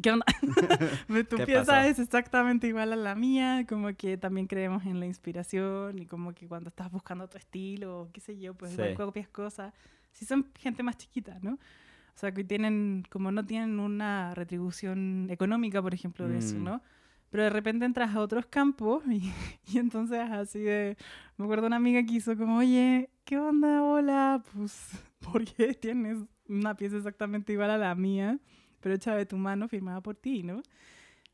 ¿qué 0.02 0.12
onda? 0.12 0.26
tu 1.30 1.38
pieza 1.46 1.88
es 1.88 2.00
exactamente 2.00 2.68
igual 2.68 2.94
a 2.94 2.96
la 2.96 3.16
mía, 3.16 3.66
como 3.68 3.94
que 3.96 4.18
también 4.18 4.48
creemos 4.48 4.86
en 4.86 5.00
la 5.00 5.06
inspiración 5.06 6.00
y 6.00 6.06
como 6.06 6.34
que 6.34 6.48
cuando 6.48 6.70
estás 6.70 6.92
buscando 6.92 7.28
tu 7.28 7.38
estilo, 7.38 8.10
qué 8.14 8.22
sé 8.22 8.38
yo, 8.38 8.54
pues 8.54 8.74
igual 8.74 8.96
copias 8.96 9.28
cosas. 9.30 9.74
Si 10.12 10.26
son 10.26 10.48
gente 10.58 10.84
más 10.84 10.98
chiquita, 10.98 11.38
¿no? 11.42 11.54
O 11.54 12.20
sea, 12.20 12.34
que 12.34 12.44
tienen, 12.44 13.06
como 13.10 13.32
no 13.32 13.46
tienen 13.46 13.80
una 13.80 14.34
retribución 14.36 15.28
económica, 15.30 15.82
por 15.82 15.94
ejemplo, 15.94 16.28
de 16.28 16.40
eso, 16.40 16.58
mm. 16.58 16.64
¿no? 16.64 16.82
Pero 17.30 17.44
de 17.44 17.50
repente 17.50 17.86
entras 17.86 18.16
a 18.16 18.20
otros 18.20 18.46
campos 18.48 19.04
y, 19.08 19.32
y, 19.74 19.78
entonces 19.78 20.20
así 20.32 20.60
de... 20.60 20.98
Me 21.38 21.46
acuerdo 21.46 21.68
una 21.68 21.78
amiga 21.78 22.04
que 22.04 22.16
hizo 22.16 22.36
como, 22.36 22.58
oye, 22.58 23.10
¿qué 23.24 23.38
onda? 23.38 23.84
Hola, 23.84 24.44
pues, 24.54 24.90
¿por 25.20 25.46
qué 25.46 25.74
tienes 25.74 26.18
una 26.48 26.76
pieza 26.76 26.98
exactamente 26.98 27.54
igual 27.54 27.72
a 27.72 27.78
la 27.78 27.96
mía? 27.96 28.40
Pero 28.80 28.96
hecha 28.96 29.16
de 29.16 29.26
tu 29.26 29.38
mano, 29.38 29.68
firmada 29.68 30.02
por 30.02 30.16
ti, 30.16 30.44
¿no? 30.44 30.62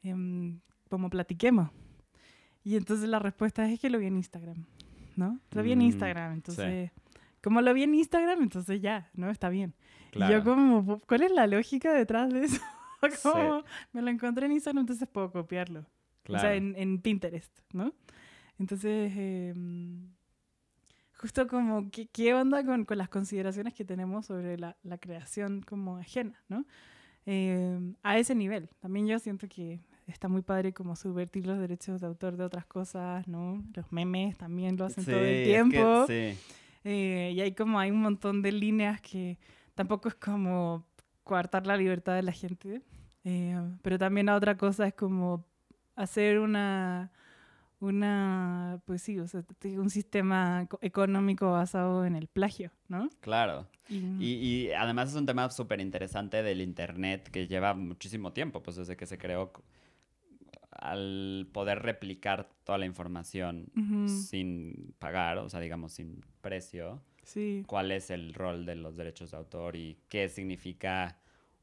Em, 0.03 0.59
como 0.89 1.09
platiquemos. 1.09 1.69
Y 2.63 2.75
entonces 2.75 3.07
la 3.07 3.19
respuesta 3.19 3.69
es 3.69 3.79
que 3.79 3.89
lo 3.89 3.99
vi 3.99 4.07
en 4.07 4.17
Instagram, 4.17 4.65
¿no? 5.15 5.39
Lo 5.51 5.63
vi 5.63 5.71
en 5.71 5.79
mm, 5.79 5.83
Instagram, 5.83 6.33
entonces... 6.33 6.91
Como 7.45 7.61
lo 7.61 7.75
vi 7.75 7.83
en 7.83 7.93
Instagram, 7.93 8.41
entonces 8.41 8.81
ya, 8.81 9.11
¿no? 9.13 9.29
Está 9.29 9.49
bien. 9.49 9.75
Y 10.15 10.31
yo 10.31 10.43
como, 10.43 10.99
¿cuál 11.01 11.21
es 11.21 11.31
la 11.31 11.45
lógica 11.45 11.93
detrás 11.93 12.33
de 12.33 12.45
eso? 12.45 12.59
como, 13.21 13.63
me 13.93 14.01
lo 14.01 14.09
encontré 14.09 14.47
en 14.47 14.53
Instagram, 14.53 14.81
entonces 14.81 15.07
puedo 15.07 15.31
copiarlo. 15.31 15.85
O 16.27 16.39
sea, 16.39 16.55
en, 16.55 16.73
en, 16.75 16.99
Pinterest, 16.99 17.55
¿no? 17.71 17.93
Entonces, 18.57 19.13
em, 19.15 20.09
justo 21.13 21.47
como, 21.47 21.91
¿qué, 21.91 22.07
¿qué, 22.07 22.33
onda 22.33 22.65
con, 22.65 22.83
con, 22.85 22.97
las 22.97 23.09
consideraciones 23.09 23.75
que 23.75 23.85
tenemos 23.85 24.25
sobre 24.25 24.57
la, 24.57 24.75
la 24.81 24.97
creación 24.97 25.61
como 25.61 25.97
ajena, 25.97 26.43
¿no? 26.49 26.65
Em, 27.25 27.95
a 28.03 28.17
ese 28.17 28.35
nivel. 28.35 28.69
También 28.79 29.07
yo 29.07 29.17
siento 29.17 29.47
que 29.47 29.79
está 30.05 30.27
muy 30.27 30.43
padre 30.43 30.73
como 30.73 30.95
subvertir 30.95 31.47
los 31.47 31.57
derechos 31.59 31.99
de 31.99 32.07
autor 32.07 32.37
de 32.37 32.43
otras 32.43 32.65
cosas, 32.65 33.27
¿no? 33.27 33.63
Los 33.73 33.91
memes 33.91 34.37
también 34.37 34.77
lo 34.77 34.85
hacen 34.85 35.05
todo 35.05 35.19
el 35.19 35.43
tiempo. 35.43 36.05
sí. 36.07 36.37
eh, 36.83 37.31
y 37.33 37.41
hay 37.41 37.53
como 37.53 37.79
hay 37.79 37.89
un 37.89 38.01
montón 38.01 38.43
de 38.43 38.51
líneas 38.51 39.01
que 39.01 39.39
tampoco 39.73 40.07
es 40.07 40.15
como 40.15 40.85
coartar 41.23 41.65
la 41.65 41.75
libertad 41.75 42.13
de 42.13 42.21
la 42.21 42.31
gente, 42.31 42.83
eh, 43.23 43.59
pero 43.81 43.97
también 43.97 44.27
la 44.27 44.35
otra 44.35 44.55
cosa 44.55 44.85
es 44.85 44.93
como 44.93 45.47
hacer 45.95 46.39
una 46.39 47.11
una, 47.85 48.81
pues 48.85 49.01
sí, 49.01 49.19
o 49.19 49.27
sea, 49.27 49.43
un 49.63 49.89
sistema 49.89 50.67
económico 50.81 51.51
basado 51.51 52.05
en 52.05 52.15
el 52.15 52.27
plagio, 52.27 52.71
¿no? 52.87 53.09
Claro. 53.21 53.67
Y, 53.87 53.97
y, 54.19 54.71
además 54.71 55.09
es 55.09 55.15
un 55.15 55.25
tema 55.25 55.49
súper 55.51 55.79
interesante 55.79 56.41
del 56.41 56.61
Internet 56.61 57.29
que 57.29 57.47
lleva 57.47 57.73
muchísimo 57.75 58.33
tiempo, 58.33 58.63
pues 58.63 58.77
desde 58.77 58.97
que 58.97 59.05
se 59.05 59.17
creó 59.17 59.51
al 60.71 61.47
poder 61.53 61.81
replicar 61.81 62.49
toda 62.63 62.77
la 62.77 62.85
información 62.85 63.71
sin 64.07 64.93
pagar, 64.99 65.37
o 65.37 65.49
sea, 65.49 65.59
digamos, 65.59 65.93
sin 65.93 66.21
precio. 66.41 67.01
Sí. 67.23 67.63
¿Cuál 67.65 67.91
es 67.91 68.09
el 68.09 68.33
rol 68.33 68.65
de 68.65 68.75
los 68.75 68.97
derechos 68.97 69.31
de 69.31 69.37
autor 69.37 69.75
y 69.75 69.97
qué 70.09 70.29
significa 70.29 71.19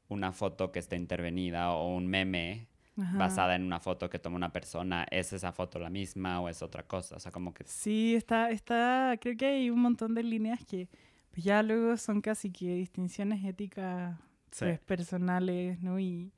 una 0.09 0.31
foto 0.31 0.71
que 0.71 0.79
esté 0.79 0.95
intervenida 0.95 1.71
o 1.71 1.95
un 1.95 2.07
meme 2.07 2.67
basada 2.95 3.55
en 3.55 3.63
una 3.63 3.79
foto 3.79 4.09
que 4.09 4.19
toma 4.19 4.35
una 4.35 4.51
persona, 4.51 5.05
¿es 5.09 5.33
esa 5.33 5.51
foto 5.51 5.79
la 5.79 5.89
misma 5.89 6.39
o 6.41 6.49
es 6.49 6.61
otra 6.61 6.83
cosa? 6.83 7.15
O 7.15 7.19
sea, 7.19 7.31
como 7.31 7.53
que... 7.53 7.63
Sí, 7.65 8.15
está, 8.15 8.51
está, 8.51 9.17
creo 9.19 9.35
que 9.35 9.45
hay 9.45 9.69
un 9.69 9.79
montón 9.81 10.13
de 10.13 10.23
líneas 10.23 10.63
que 10.65 10.89
pues 11.31 11.43
ya 11.43 11.63
luego 11.63 11.97
son 11.97 12.21
casi 12.21 12.51
que 12.51 12.75
distinciones 12.75 13.43
éticas 13.43 14.19
pues, 14.57 14.79
personales, 14.81 15.81
¿no? 15.81 15.99
Y, 15.99 16.31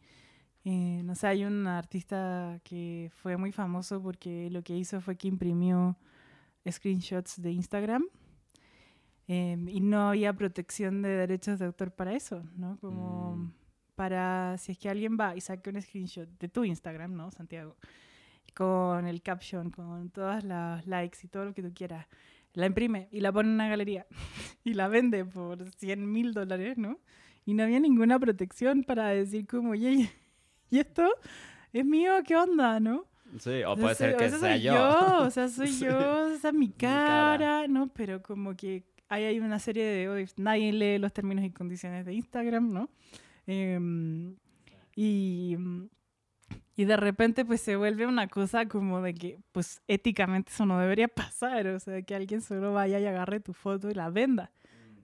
eh, 0.63 1.01
no 1.03 1.15
sé, 1.15 1.27
hay 1.27 1.43
un 1.43 1.67
artista 1.67 2.61
que 2.63 3.11
fue 3.13 3.35
muy 3.35 3.51
famoso 3.51 4.01
porque 4.01 4.49
lo 4.49 4.63
que 4.63 4.77
hizo 4.77 5.01
fue 5.01 5.17
que 5.17 5.27
imprimió 5.27 5.97
screenshots 6.69 7.41
de 7.41 7.51
Instagram 7.51 8.05
em, 9.27 9.67
y 9.67 9.81
no 9.81 10.09
había 10.09 10.31
protección 10.31 11.01
de 11.01 11.09
derechos 11.09 11.59
de 11.59 11.65
autor 11.65 11.91
para 11.91 12.13
eso, 12.13 12.43
¿no? 12.55 12.77
Como... 12.79 13.35
Mm 13.35 13.64
para 13.95 14.57
si 14.57 14.73
es 14.73 14.77
que 14.77 14.89
alguien 14.89 15.17
va 15.19 15.35
y 15.35 15.41
saca 15.41 15.69
un 15.69 15.81
screenshot 15.81 16.27
de 16.39 16.49
tu 16.49 16.63
Instagram, 16.63 17.15
¿no, 17.15 17.31
Santiago? 17.31 17.75
Con 18.53 19.07
el 19.07 19.21
caption, 19.21 19.71
con 19.71 20.09
todas 20.09 20.43
las 20.43 20.85
likes 20.85 21.19
y 21.23 21.27
todo 21.27 21.45
lo 21.45 21.53
que 21.53 21.61
tú 21.61 21.73
quieras. 21.73 22.05
La 22.53 22.65
imprime 22.65 23.09
y 23.11 23.19
la 23.19 23.31
pone 23.31 23.49
en 23.49 23.55
una 23.55 23.67
galería 23.67 24.05
y 24.63 24.73
la 24.73 24.87
vende 24.87 25.25
por 25.25 25.69
100 25.71 26.11
mil 26.11 26.33
dólares, 26.33 26.77
¿no? 26.77 26.99
Y 27.45 27.53
no 27.53 27.63
había 27.63 27.79
ninguna 27.79 28.19
protección 28.19 28.83
para 28.83 29.09
decir 29.09 29.45
como, 29.45 29.71
oye, 29.71 30.09
¿y 30.69 30.79
esto 30.79 31.07
es 31.73 31.85
mío? 31.85 32.13
¿Qué 32.25 32.35
onda, 32.35 32.79
no? 32.79 33.05
Sí, 33.39 33.63
o 33.63 33.75
puede 33.75 33.95
ser 33.95 34.15
que 34.17 34.29
sea 34.29 34.57
yo. 34.57 35.25
O 35.25 35.29
sea, 35.29 35.47
soy 35.49 35.77
yo, 35.77 36.29
esa 36.29 36.49
es 36.49 36.53
mi 36.53 36.69
cara, 36.69 37.67
¿no? 37.67 37.87
Pero 37.87 38.21
como 38.21 38.55
que 38.55 38.83
hay, 39.09 39.25
hay 39.25 39.39
una 39.39 39.59
serie 39.59 39.83
de... 39.83 40.27
Nadie 40.37 40.71
lee 40.71 40.97
los 40.97 41.13
términos 41.13 41.45
y 41.45 41.51
condiciones 41.51 42.05
de 42.05 42.13
Instagram, 42.13 42.71
¿no? 42.71 42.89
Em, 43.47 44.35
y, 44.95 45.57
y 46.75 46.85
de 46.85 46.97
repente 46.97 47.45
pues 47.45 47.61
se 47.61 47.75
vuelve 47.75 48.05
una 48.07 48.27
cosa 48.27 48.67
como 48.67 49.01
de 49.01 49.13
que 49.13 49.39
pues 49.51 49.81
éticamente 49.87 50.51
eso 50.51 50.65
no 50.65 50.79
debería 50.79 51.07
pasar, 51.33 51.67
o 51.67 51.79
sea, 51.79 52.01
que 52.01 52.15
alguien 52.15 52.41
solo 52.41 52.73
vaya 52.73 52.99
y 52.99 53.05
agarre 53.05 53.39
tu 53.39 53.53
foto 53.53 53.89
y 53.89 53.93
la 53.93 54.09
venda 54.09 54.51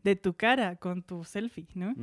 de 0.03 0.15
tu 0.15 0.33
cara 0.33 0.75
con 0.77 1.03
tu 1.03 1.23
selfie, 1.23 1.67
¿no? 1.75 1.93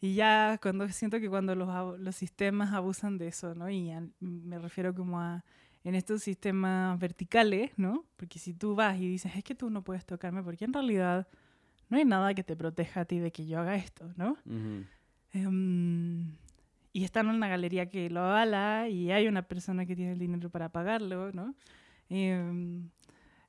Y 0.00 0.14
ya 0.14 0.58
cuando 0.60 0.88
siento 0.88 1.20
que 1.20 1.28
cuando 1.28 1.54
los, 1.54 1.98
los 1.98 2.16
sistemas 2.16 2.72
abusan 2.72 3.18
de 3.18 3.28
eso, 3.28 3.54
¿no? 3.54 3.70
Y 3.70 3.92
me 4.20 4.58
refiero 4.58 4.94
como 4.94 5.20
a 5.20 5.44
en 5.84 5.94
estos 5.94 6.24
sistemas 6.24 6.98
verticales, 6.98 7.70
¿no? 7.76 8.04
Porque 8.16 8.40
si 8.40 8.52
tú 8.54 8.74
vas 8.74 8.98
y 8.98 9.08
dices, 9.08 9.36
es 9.36 9.44
que 9.44 9.54
tú 9.54 9.70
no 9.70 9.82
puedes 9.82 10.04
tocarme, 10.04 10.42
porque 10.42 10.64
en 10.64 10.72
realidad 10.72 11.28
no 11.88 11.96
hay 11.96 12.04
nada 12.04 12.34
que 12.34 12.42
te 12.42 12.56
proteja 12.56 13.02
a 13.02 13.04
ti 13.04 13.20
de 13.20 13.30
que 13.30 13.46
yo 13.46 13.60
haga 13.60 13.76
esto, 13.76 14.12
¿no? 14.16 14.36
Em, 15.36 16.32
y 16.92 17.04
están 17.04 17.28
en 17.28 17.34
una 17.36 17.48
galería 17.48 17.90
que 17.90 18.08
lo 18.08 18.20
avala 18.20 18.88
y 18.88 19.10
hay 19.12 19.28
una 19.28 19.42
persona 19.42 19.84
que 19.84 19.94
tiene 19.94 20.12
el 20.12 20.18
dinero 20.18 20.48
para 20.48 20.70
pagarlo, 20.70 21.30
¿no? 21.32 21.54
Em, 22.08 22.88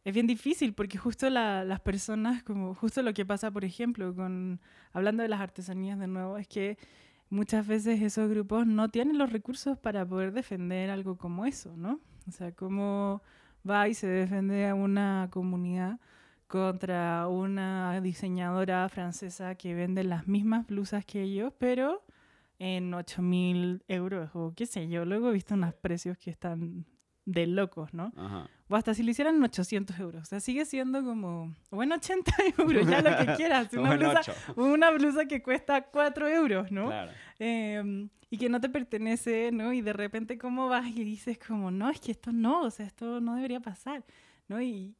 es 0.04 0.14
bien 0.14 0.28
difícil 0.28 0.74
porque 0.74 0.98
justo 0.98 1.30
las 1.30 1.80
personas, 1.82 2.44
como 2.44 2.76
justo 2.76 3.02
lo 3.02 3.14
que 3.14 3.26
pasa, 3.26 3.52
por 3.52 3.64
ejemplo, 3.64 4.14
con 4.16 4.60
hablando 4.92 5.24
de 5.24 5.30
las 5.30 5.40
artesanías 5.40 5.98
de 6.00 6.08
nuevo, 6.08 6.38
es 6.38 6.48
que 6.48 6.78
muchas 7.30 7.66
veces 7.66 8.02
esos 8.02 8.30
grupos 8.30 8.68
no 8.68 8.90
tienen 8.90 9.18
los 9.18 9.32
recursos 9.32 9.78
para 9.78 10.06
poder 10.06 10.34
defender 10.34 10.90
algo 10.90 11.18
como 11.18 11.46
eso, 11.46 11.76
¿no? 11.78 12.02
O 12.28 12.32
sea, 12.32 12.52
cómo 12.52 13.22
va 13.70 13.88
y 13.88 13.94
se 13.94 14.08
defiende 14.08 14.68
a 14.68 14.76
una 14.76 15.30
comunidad 15.32 16.00
contra 16.48 17.28
una 17.28 18.00
diseñadora 18.02 18.88
francesa 18.90 19.56
que 19.56 19.74
vende 19.74 20.04
las 20.04 20.28
mismas 20.28 20.68
blusas 20.68 21.06
que 21.06 21.22
ellos, 21.22 21.54
pero 21.58 22.04
en 22.60 22.94
8 22.94 23.22
mil 23.22 23.84
euros 23.88 24.32
o 24.34 24.54
qué 24.56 24.66
sé 24.66 24.88
yo. 24.88 25.06
Luego 25.06 25.30
he 25.30 25.34
visto 25.34 25.54
unos 25.54 25.74
precios 25.76 26.18
que 26.18 26.30
están 26.30 26.86
de 27.26 27.46
locos, 27.46 27.94
¿no? 27.94 28.14
Ajá. 28.16 28.50
O 28.70 28.76
hasta 28.76 28.94
si 28.94 29.04
lo 29.04 29.12
hicieran 29.12 29.42
800 29.42 30.00
euros. 30.00 30.24
O 30.24 30.26
sea, 30.26 30.40
sigue 30.40 30.66
siendo 30.66 31.04
como, 31.04 31.54
bueno, 31.70 31.96
80 31.96 32.32
euros, 32.58 32.88
ya 32.88 33.02
lo 33.02 33.18
que 33.18 33.34
quieras. 33.36 33.72
Una, 33.74 33.96
blusa, 33.96 34.22
una 34.56 34.92
blusa 34.92 35.26
que 35.26 35.44
cuesta 35.44 35.82
4 35.82 36.28
euros, 36.28 36.72
¿no? 36.72 36.88
Claro. 36.88 37.12
Em, 37.40 38.10
y 38.30 38.38
que 38.38 38.50
no 38.50 38.60
te 38.60 38.70
pertenece, 38.70 39.52
¿no? 39.52 39.72
Y 39.72 39.82
de 39.82 39.94
repente, 39.94 40.38
¿cómo 40.38 40.68
vas 40.68 40.88
y 40.88 41.04
dices 41.04 41.38
como, 41.38 41.72
no, 41.72 41.90
es 41.90 42.00
que 42.00 42.12
esto 42.12 42.32
no, 42.32 42.64
o 42.64 42.72
sea, 42.72 42.86
esto 42.86 43.22
no 43.22 43.36
debería 43.36 43.62
pasar, 43.62 44.04
¿no? 44.50 44.62
Y 44.62 44.97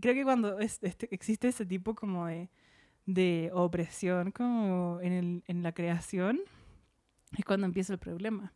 creo 0.00 0.14
que 0.14 0.24
cuando 0.24 0.58
este, 0.58 1.08
existe 1.10 1.48
ese 1.48 1.66
tipo 1.66 1.94
como 1.94 2.26
de, 2.26 2.50
de 3.06 3.50
opresión 3.52 4.30
como 4.30 5.00
en, 5.02 5.12
el, 5.12 5.44
en 5.46 5.62
la 5.62 5.72
creación, 5.72 6.40
es 7.36 7.44
cuando 7.44 7.66
empieza 7.66 7.92
el 7.92 7.98
problema. 7.98 8.52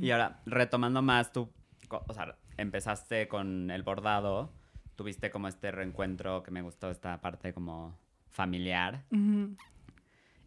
Y 0.00 0.10
ahora, 0.10 0.42
retomando 0.46 1.02
más, 1.02 1.32
tú, 1.32 1.50
o 1.90 2.12
sea, 2.12 2.36
empezaste 2.56 3.28
con 3.28 3.70
el 3.70 3.82
bordado, 3.82 4.52
tuviste 4.96 5.30
como 5.30 5.48
este 5.48 5.70
reencuentro 5.70 6.42
que 6.42 6.50
me 6.50 6.62
gustó, 6.62 6.90
esta 6.90 7.20
parte 7.20 7.52
como 7.52 7.96
familiar. 8.30 9.04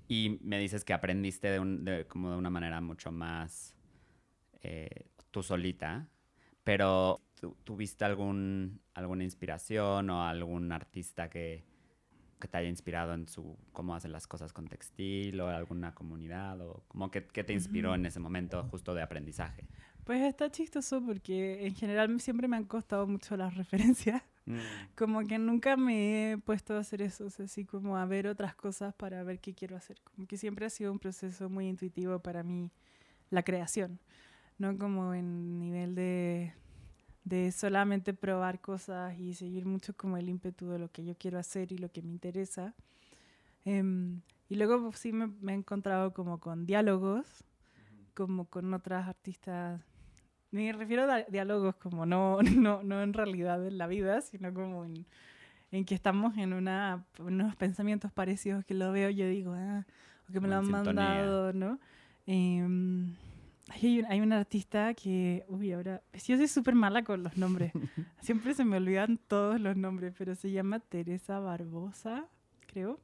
Y 0.08 0.40
me 0.42 0.60
dices 0.60 0.84
que 0.84 0.94
aprendiste 0.94 1.50
de, 1.50 1.60
un, 1.60 1.86
de, 1.86 2.06
como 2.06 2.32
de 2.32 2.38
una 2.38 2.50
manera 2.50 2.82
mucho 2.82 3.12
más 3.12 3.76
eh, 4.62 5.08
tú 5.32 5.42
solita, 5.42 6.08
pero 6.64 7.22
¿tuviste 7.64 8.06
algún, 8.06 8.82
alguna 8.94 9.24
inspiración 9.24 10.10
o 10.10 10.24
algún 10.24 10.72
artista 10.72 11.30
que, 11.30 11.64
que 12.42 12.48
te 12.48 12.58
haya 12.58 12.70
inspirado 12.70 13.14
en 13.14 13.28
su 13.28 13.58
cómo 13.72 13.96
hace 13.96 14.10
las 14.10 14.28
cosas 14.28 14.52
con 14.52 14.68
textil 14.68 15.40
o 15.40 15.48
alguna 15.48 15.96
comunidad 15.96 16.60
o 16.62 16.84
como 16.88 17.10
que, 17.10 17.22
te 17.22 17.54
inspiró 17.54 17.96
en 17.96 18.06
ese 18.06 18.20
momento 18.20 18.64
justo 18.70 18.94
de 18.94 19.02
aprendizaje? 19.02 19.66
Pues 20.04 20.22
está 20.24 20.52
chistoso 20.52 21.02
porque 21.06 21.66
en 21.66 21.76
general 21.76 22.20
siempre 22.20 22.48
me 22.48 22.58
han 22.58 22.66
costado 22.66 23.08
mucho 23.08 23.38
las 23.38 23.56
referencias. 23.58 24.22
Mm. 24.46 24.58
Como 24.96 25.22
que 25.22 25.38
nunca 25.38 25.78
me 25.78 26.32
he 26.32 26.38
puesto 26.40 26.76
a 26.76 26.80
hacer 26.80 27.02
eso, 27.04 27.28
así 27.28 27.64
como 27.64 27.96
a 27.98 28.06
ver 28.06 28.28
otras 28.28 28.56
cosas 28.56 28.94
para 28.96 29.24
ver 29.24 29.40
qué 29.40 29.54
quiero 29.54 29.78
hacer. 29.78 29.98
Como 30.04 30.28
que 30.28 30.38
siempre 30.38 30.66
ha 30.66 30.70
sido 30.70 30.92
un 30.92 31.00
proceso 31.00 31.50
muy 31.50 31.68
intuitivo 31.68 32.20
para 32.20 32.44
mí 32.44 32.72
la 33.30 33.44
creación, 33.44 34.00
no 34.62 34.78
como 34.78 35.14
en 35.14 35.60
nivel 35.60 35.96
de 35.96 36.54
de 37.24 37.52
solamente 37.52 38.14
probar 38.14 38.60
cosas 38.60 39.18
y 39.20 39.34
seguir 39.34 39.66
mucho 39.66 39.96
como 39.96 40.18
el 40.18 40.30
ímpetu 40.30 40.70
de 40.70 40.80
lo 40.80 40.90
que 40.92 41.06
yo 41.06 41.16
quiero 41.16 41.38
hacer 41.38 41.72
y 41.72 41.78
lo 41.78 41.92
que 41.92 42.02
me 42.02 42.10
interesa. 42.10 42.74
Em, 43.64 44.22
y 44.50 44.56
luego 44.56 44.82
pues, 44.82 45.00
sí 45.00 45.14
me, 45.14 45.30
he 45.52 45.56
encontrado 45.56 46.14
como 46.14 46.40
con 46.40 46.66
diálogos, 46.66 47.26
como 48.16 48.46
con 48.46 48.74
otras 48.74 49.08
artistas. 49.08 49.82
Me 50.52 50.72
refiero 50.74 51.10
a 51.12 51.22
diálogos 51.24 51.76
como 51.76 52.06
no, 52.06 52.40
no, 52.58 52.84
no 52.84 53.02
en 53.02 53.14
realidad 53.14 53.66
en 53.66 53.78
la 53.78 53.88
vida, 53.88 54.22
sino 54.22 54.54
como 54.54 54.84
en, 54.86 55.06
en 55.72 55.86
que 55.86 55.96
estamos 55.96 56.38
en 56.38 56.54
una, 56.54 57.06
unos 57.20 57.56
pensamientos 57.56 58.12
parecidos 58.12 58.66
que 58.66 58.74
lo 58.74 58.92
veo 58.92 59.10
yo 59.10 59.28
digo, 59.28 59.54
ah, 59.56 59.86
o 60.28 60.34
que 60.34 60.40
me 60.40 60.48
lo 60.48 60.56
han 60.56 60.70
mandado, 60.70 61.54
¿no? 61.54 61.80
Eh, 62.26 62.68
hay, 63.70 64.02
hay 64.08 64.22
una 64.22 64.40
artista 64.40 64.94
que, 64.94 65.46
uy, 65.48 65.72
ahora, 65.72 66.02
yo 66.14 66.38
soy 66.38 66.48
súper 66.48 66.76
mala 66.76 67.04
con 67.04 67.24
los 67.24 67.38
nombres. 67.38 67.72
Siempre 68.22 68.54
se 68.54 68.66
me 68.66 68.78
olvidan 68.78 69.18
todos 69.28 69.60
los 69.60 69.78
nombres, 69.78 70.14
pero 70.18 70.36
se 70.36 70.52
llama 70.52 70.80
Teresa 70.80 71.40
Barbosa, 71.40 72.28
creo. 72.68 73.00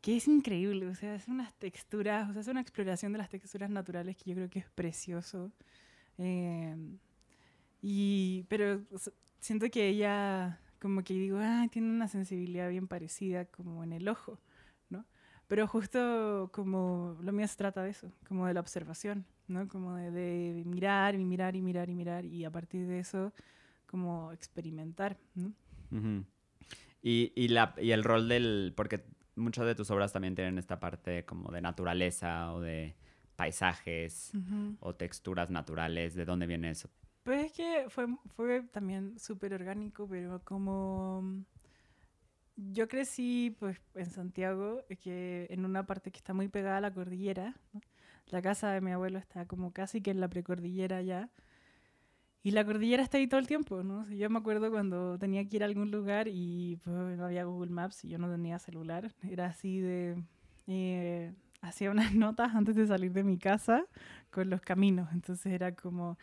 Que 0.00 0.16
es 0.16 0.28
increíble, 0.28 0.86
o 0.86 0.94
sea, 0.94 1.14
es 1.14 1.26
unas 1.26 1.52
texturas, 1.54 2.30
o 2.30 2.32
sea, 2.32 2.42
es 2.42 2.48
una 2.48 2.60
exploración 2.60 3.12
de 3.12 3.18
las 3.18 3.28
texturas 3.28 3.68
naturales 3.68 4.16
que 4.16 4.30
yo 4.30 4.36
creo 4.36 4.48
que 4.48 4.60
es 4.60 4.70
precioso. 4.70 5.50
Em, 6.18 6.98
y, 7.82 8.44
pero 8.48 8.80
siento 9.40 9.68
que 9.70 9.88
ella, 9.88 10.60
como 10.80 11.02
que 11.02 11.14
digo, 11.14 11.38
ah, 11.40 11.66
tiene 11.70 11.88
una 11.90 12.08
sensibilidad 12.08 12.68
bien 12.68 12.86
parecida 12.86 13.44
como 13.46 13.82
en 13.82 13.92
el 13.92 14.08
ojo. 14.08 14.38
Pero 15.48 15.66
justo 15.66 16.50
como 16.52 17.16
lo 17.20 17.32
mío 17.32 17.48
se 17.48 17.56
trata 17.56 17.82
de 17.82 17.90
eso, 17.90 18.12
como 18.28 18.46
de 18.46 18.54
la 18.54 18.60
observación. 18.60 19.26
¿no? 19.48 19.66
Como 19.68 19.96
de, 19.96 20.62
mirar 20.66 21.14
y 21.14 21.24
mirar 21.24 21.56
y 21.56 21.62
mirar 21.62 21.90
y 21.90 21.94
mirar 21.94 22.24
y 22.24 22.44
a 22.44 22.50
partir 22.50 22.86
de 22.86 23.00
eso 23.00 23.32
como 23.86 24.32
experimentar, 24.32 25.16
¿no? 25.34 25.52
y, 27.02 27.32
y, 27.34 27.48
la, 27.48 27.74
y 27.78 27.92
el 27.92 28.04
rol 28.04 28.28
del, 28.28 28.74
porque 28.76 29.02
muchas 29.34 29.64
de 29.64 29.74
tus 29.74 29.90
obras 29.90 30.12
también 30.12 30.34
tienen 30.34 30.58
esta 30.58 30.78
parte 30.78 31.24
como 31.24 31.50
de 31.50 31.62
naturaleza 31.62 32.52
o 32.52 32.60
de 32.60 32.94
paisajes 33.34 34.32
o 34.80 34.94
texturas 34.94 35.48
naturales, 35.48 36.14
¿de 36.14 36.26
dónde 36.26 36.46
viene 36.46 36.70
eso? 36.70 36.90
Pues 37.22 37.46
es 37.46 37.52
que 37.52 37.86
fue, 37.88 38.06
fue 38.36 38.62
también 38.62 39.18
súper 39.18 39.54
orgánico, 39.54 40.06
pero 40.06 40.42
como 40.44 41.44
yo 42.58 42.88
crecí 42.88 43.54
pues 43.58 43.80
en 43.94 44.10
Santiago, 44.10 44.82
que 45.00 45.46
en 45.50 45.64
una 45.64 45.86
parte 45.86 46.10
que 46.10 46.18
está 46.18 46.34
muy 46.34 46.48
pegada 46.48 46.78
a 46.78 46.80
la 46.80 46.92
cordillera. 46.92 47.54
La 48.26 48.42
casa 48.42 48.70
de 48.72 48.80
mi 48.80 48.90
abuelo 48.90 49.18
está 49.18 49.46
como 49.46 49.72
casi 49.72 50.02
que 50.02 50.10
en 50.10 50.20
la 50.20 50.28
precordillera 50.28 51.00
ya. 51.02 51.30
Y 52.42 52.50
la 52.50 52.64
cordillera 52.64 53.02
está 53.02 53.18
ahí 53.18 53.26
todo 53.26 53.40
el 53.40 53.46
tiempo, 53.46 53.82
¿no? 53.82 54.08
Yo 54.10 54.28
me 54.30 54.38
acuerdo 54.38 54.70
cuando 54.70 55.18
tenía 55.18 55.46
que 55.48 55.56
ir 55.56 55.62
a 55.62 55.66
algún 55.66 55.90
lugar 55.90 56.28
y 56.28 56.78
pues, 56.82 57.16
no 57.16 57.24
había 57.24 57.44
Google 57.44 57.70
Maps 57.70 58.04
y 58.04 58.08
yo 58.08 58.18
no 58.18 58.30
tenía 58.30 58.58
celular. 58.58 59.12
Era 59.28 59.46
así 59.46 59.80
de... 59.80 60.22
Eh, 60.66 61.32
hacía 61.60 61.90
unas 61.90 62.14
notas 62.14 62.54
antes 62.54 62.76
de 62.76 62.86
salir 62.86 63.12
de 63.12 63.24
mi 63.24 63.38
casa 63.38 63.84
con 64.30 64.50
los 64.50 64.60
caminos. 64.60 65.08
Entonces 65.12 65.52
era 65.52 65.74
como, 65.74 66.18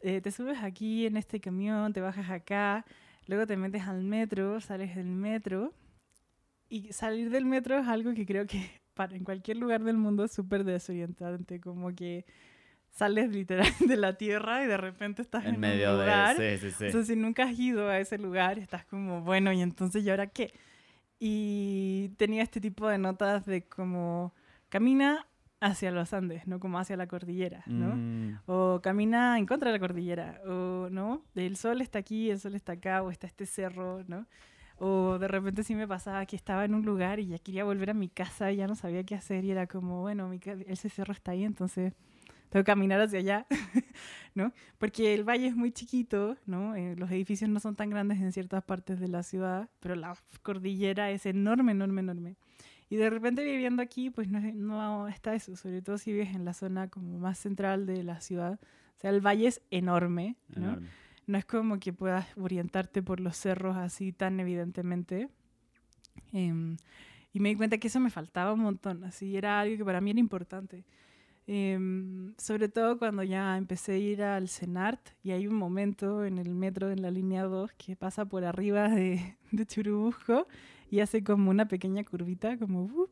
eh, 0.00 0.20
te 0.20 0.30
subes 0.30 0.62
aquí 0.62 1.06
en 1.06 1.16
este 1.16 1.40
camión, 1.40 1.92
te 1.92 2.00
bajas 2.00 2.30
acá, 2.30 2.84
luego 3.26 3.46
te 3.46 3.56
metes 3.56 3.82
al 3.82 4.02
metro, 4.02 4.60
sales 4.60 4.96
del 4.96 5.06
metro. 5.06 5.72
Y 6.68 6.92
salir 6.92 7.30
del 7.30 7.44
metro 7.44 7.78
es 7.78 7.86
algo 7.86 8.14
que 8.14 8.26
creo 8.26 8.46
que 8.46 8.70
para, 8.94 9.16
en 9.16 9.24
cualquier 9.24 9.58
lugar 9.58 9.82
del 9.84 9.96
mundo 9.96 10.24
es 10.24 10.32
súper 10.32 10.64
desorientante, 10.64 11.60
como 11.60 11.94
que 11.94 12.24
sales 12.90 13.30
literal 13.30 13.66
de 13.80 13.96
la 13.96 14.16
tierra 14.16 14.64
y 14.64 14.68
de 14.68 14.76
repente 14.76 15.22
estás 15.22 15.44
en, 15.44 15.58
medio 15.60 15.92
un 15.92 16.00
lugar. 16.00 16.36
de... 16.36 16.58
Sí, 16.58 16.70
sí, 16.70 16.76
sí. 16.76 16.84
Entonces, 16.86 17.08
si 17.08 17.16
nunca 17.16 17.44
has 17.44 17.58
ido 17.58 17.88
a 17.88 17.98
ese 17.98 18.18
lugar, 18.18 18.58
estás 18.58 18.84
como, 18.84 19.22
bueno, 19.22 19.52
¿y 19.52 19.62
entonces 19.62 20.04
y 20.04 20.10
ahora 20.10 20.28
qué? 20.28 20.52
Y 21.18 22.10
tenía 22.16 22.42
este 22.42 22.60
tipo 22.60 22.88
de 22.88 22.98
notas 22.98 23.46
de 23.46 23.62
como, 23.62 24.34
camina 24.68 25.26
hacia 25.64 25.90
los 25.90 26.12
Andes, 26.12 26.46
no 26.46 26.60
como 26.60 26.78
hacia 26.78 26.96
la 26.96 27.06
cordillera, 27.06 27.62
¿no? 27.66 27.96
Mm. 27.96 28.40
O 28.46 28.80
camina 28.82 29.38
en 29.38 29.46
contra 29.46 29.70
de 29.70 29.78
la 29.78 29.80
cordillera, 29.80 30.40
o, 30.46 30.88
¿no? 30.90 31.22
El 31.34 31.56
sol 31.56 31.80
está 31.80 31.98
aquí, 31.98 32.30
el 32.30 32.38
sol 32.38 32.54
está 32.54 32.72
acá, 32.72 33.02
o 33.02 33.10
está 33.10 33.26
este 33.26 33.46
cerro, 33.46 34.04
¿no? 34.06 34.26
O 34.76 35.18
de 35.18 35.26
repente 35.26 35.62
sí 35.62 35.74
me 35.74 35.88
pasaba 35.88 36.26
que 36.26 36.36
estaba 36.36 36.64
en 36.64 36.74
un 36.74 36.84
lugar 36.84 37.18
y 37.18 37.28
ya 37.28 37.38
quería 37.38 37.64
volver 37.64 37.90
a 37.90 37.94
mi 37.94 38.08
casa 38.08 38.52
y 38.52 38.56
ya 38.56 38.66
no 38.66 38.74
sabía 38.74 39.04
qué 39.04 39.14
hacer 39.14 39.44
y 39.44 39.52
era 39.52 39.66
como, 39.66 40.02
bueno, 40.02 40.28
mi 40.28 40.38
ese 40.66 40.88
cerro 40.90 41.12
está 41.12 41.32
ahí, 41.32 41.44
entonces 41.44 41.94
tengo 42.50 42.62
que 42.62 42.70
caminar 42.70 43.00
hacia 43.00 43.20
allá, 43.20 43.46
¿no? 44.34 44.52
Porque 44.78 45.14
el 45.14 45.24
valle 45.24 45.46
es 45.46 45.56
muy 45.56 45.72
chiquito, 45.72 46.36
¿no? 46.44 46.74
Eh, 46.76 46.94
los 46.96 47.10
edificios 47.10 47.48
no 47.48 47.58
son 47.58 47.74
tan 47.74 47.88
grandes 47.88 48.20
en 48.20 48.32
ciertas 48.32 48.62
partes 48.64 49.00
de 49.00 49.08
la 49.08 49.22
ciudad, 49.22 49.70
pero 49.80 49.94
la 49.94 50.14
cordillera 50.42 51.10
es 51.10 51.24
enorme, 51.24 51.72
enorme, 51.72 52.00
enorme. 52.02 52.36
Y 52.94 52.96
de 52.96 53.10
repente 53.10 53.42
viviendo 53.42 53.82
aquí, 53.82 54.10
pues 54.10 54.28
no, 54.28 54.40
no 54.40 55.08
está 55.08 55.34
eso, 55.34 55.56
sobre 55.56 55.82
todo 55.82 55.98
si 55.98 56.12
vives 56.12 56.34
en 56.34 56.44
la 56.44 56.54
zona 56.54 56.88
como 56.88 57.18
más 57.18 57.38
central 57.38 57.86
de 57.86 58.04
la 58.04 58.20
ciudad. 58.20 58.60
O 58.96 59.00
sea, 59.00 59.10
el 59.10 59.20
valle 59.20 59.48
es 59.48 59.60
enorme, 59.70 60.36
¿no? 60.54 60.68
Enorme 60.68 60.88
no 61.26 61.38
es 61.38 61.44
como 61.44 61.78
que 61.78 61.92
puedas 61.92 62.26
orientarte 62.36 63.02
por 63.02 63.20
los 63.20 63.36
cerros 63.36 63.76
así 63.76 64.12
tan 64.12 64.40
evidentemente. 64.40 65.28
Em, 66.32 66.76
y 67.32 67.40
me 67.40 67.48
di 67.50 67.56
cuenta 67.56 67.78
que 67.78 67.88
eso 67.88 68.00
me 68.00 68.10
faltaba 68.10 68.52
un 68.52 68.60
montón, 68.60 69.04
así 69.04 69.36
era 69.36 69.60
algo 69.60 69.76
que 69.76 69.84
para 69.84 70.00
mí 70.00 70.10
era 70.10 70.20
importante. 70.20 70.84
Em, 71.46 72.34
sobre 72.38 72.68
todo 72.68 72.98
cuando 72.98 73.22
ya 73.22 73.56
empecé 73.58 73.92
a 73.92 73.98
ir 73.98 74.22
al 74.22 74.48
CENART 74.48 75.10
y 75.22 75.32
hay 75.32 75.46
un 75.46 75.56
momento 75.56 76.24
en 76.24 76.38
el 76.38 76.54
metro 76.54 76.90
en 76.90 77.02
la 77.02 77.10
línea 77.10 77.42
2 77.44 77.72
que 77.74 77.96
pasa 77.96 78.24
por 78.24 78.44
arriba 78.44 78.88
de, 78.88 79.36
de 79.50 79.66
Churubusco 79.66 80.46
y 80.94 81.00
hace 81.00 81.24
como 81.24 81.50
una 81.50 81.66
pequeña 81.66 82.04
curvita, 82.04 82.56
como... 82.56 83.08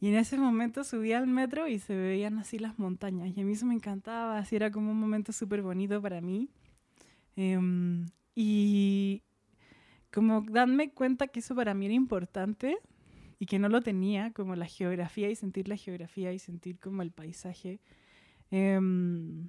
Y 0.00 0.08
en 0.08 0.16
ese 0.16 0.36
momento 0.36 0.82
subí 0.82 1.12
al 1.12 1.28
metro 1.28 1.68
y 1.68 1.78
se 1.78 1.94
veían 1.94 2.38
así 2.38 2.58
las 2.58 2.80
montañas. 2.80 3.30
Y 3.36 3.40
a 3.40 3.44
mí 3.44 3.52
eso 3.52 3.64
me 3.64 3.74
encantaba, 3.74 4.38
así 4.38 4.56
era 4.56 4.72
como 4.72 4.90
un 4.90 4.98
momento 4.98 5.32
súper 5.32 5.62
bonito 5.62 6.02
para 6.02 6.20
mí. 6.20 6.48
Em, 7.36 8.06
y 8.34 9.22
como 10.12 10.40
darme 10.40 10.90
cuenta 10.90 11.28
que 11.28 11.38
eso 11.38 11.54
para 11.54 11.74
mí 11.74 11.86
era 11.86 11.94
importante 11.94 12.78
y 13.38 13.46
que 13.46 13.60
no 13.60 13.68
lo 13.68 13.82
tenía, 13.82 14.32
como 14.32 14.56
la 14.56 14.66
geografía 14.66 15.30
y 15.30 15.36
sentir 15.36 15.68
la 15.68 15.76
geografía 15.76 16.32
y 16.32 16.40
sentir 16.40 16.80
como 16.80 17.02
el 17.02 17.12
paisaje. 17.12 17.78
Em, 18.50 19.48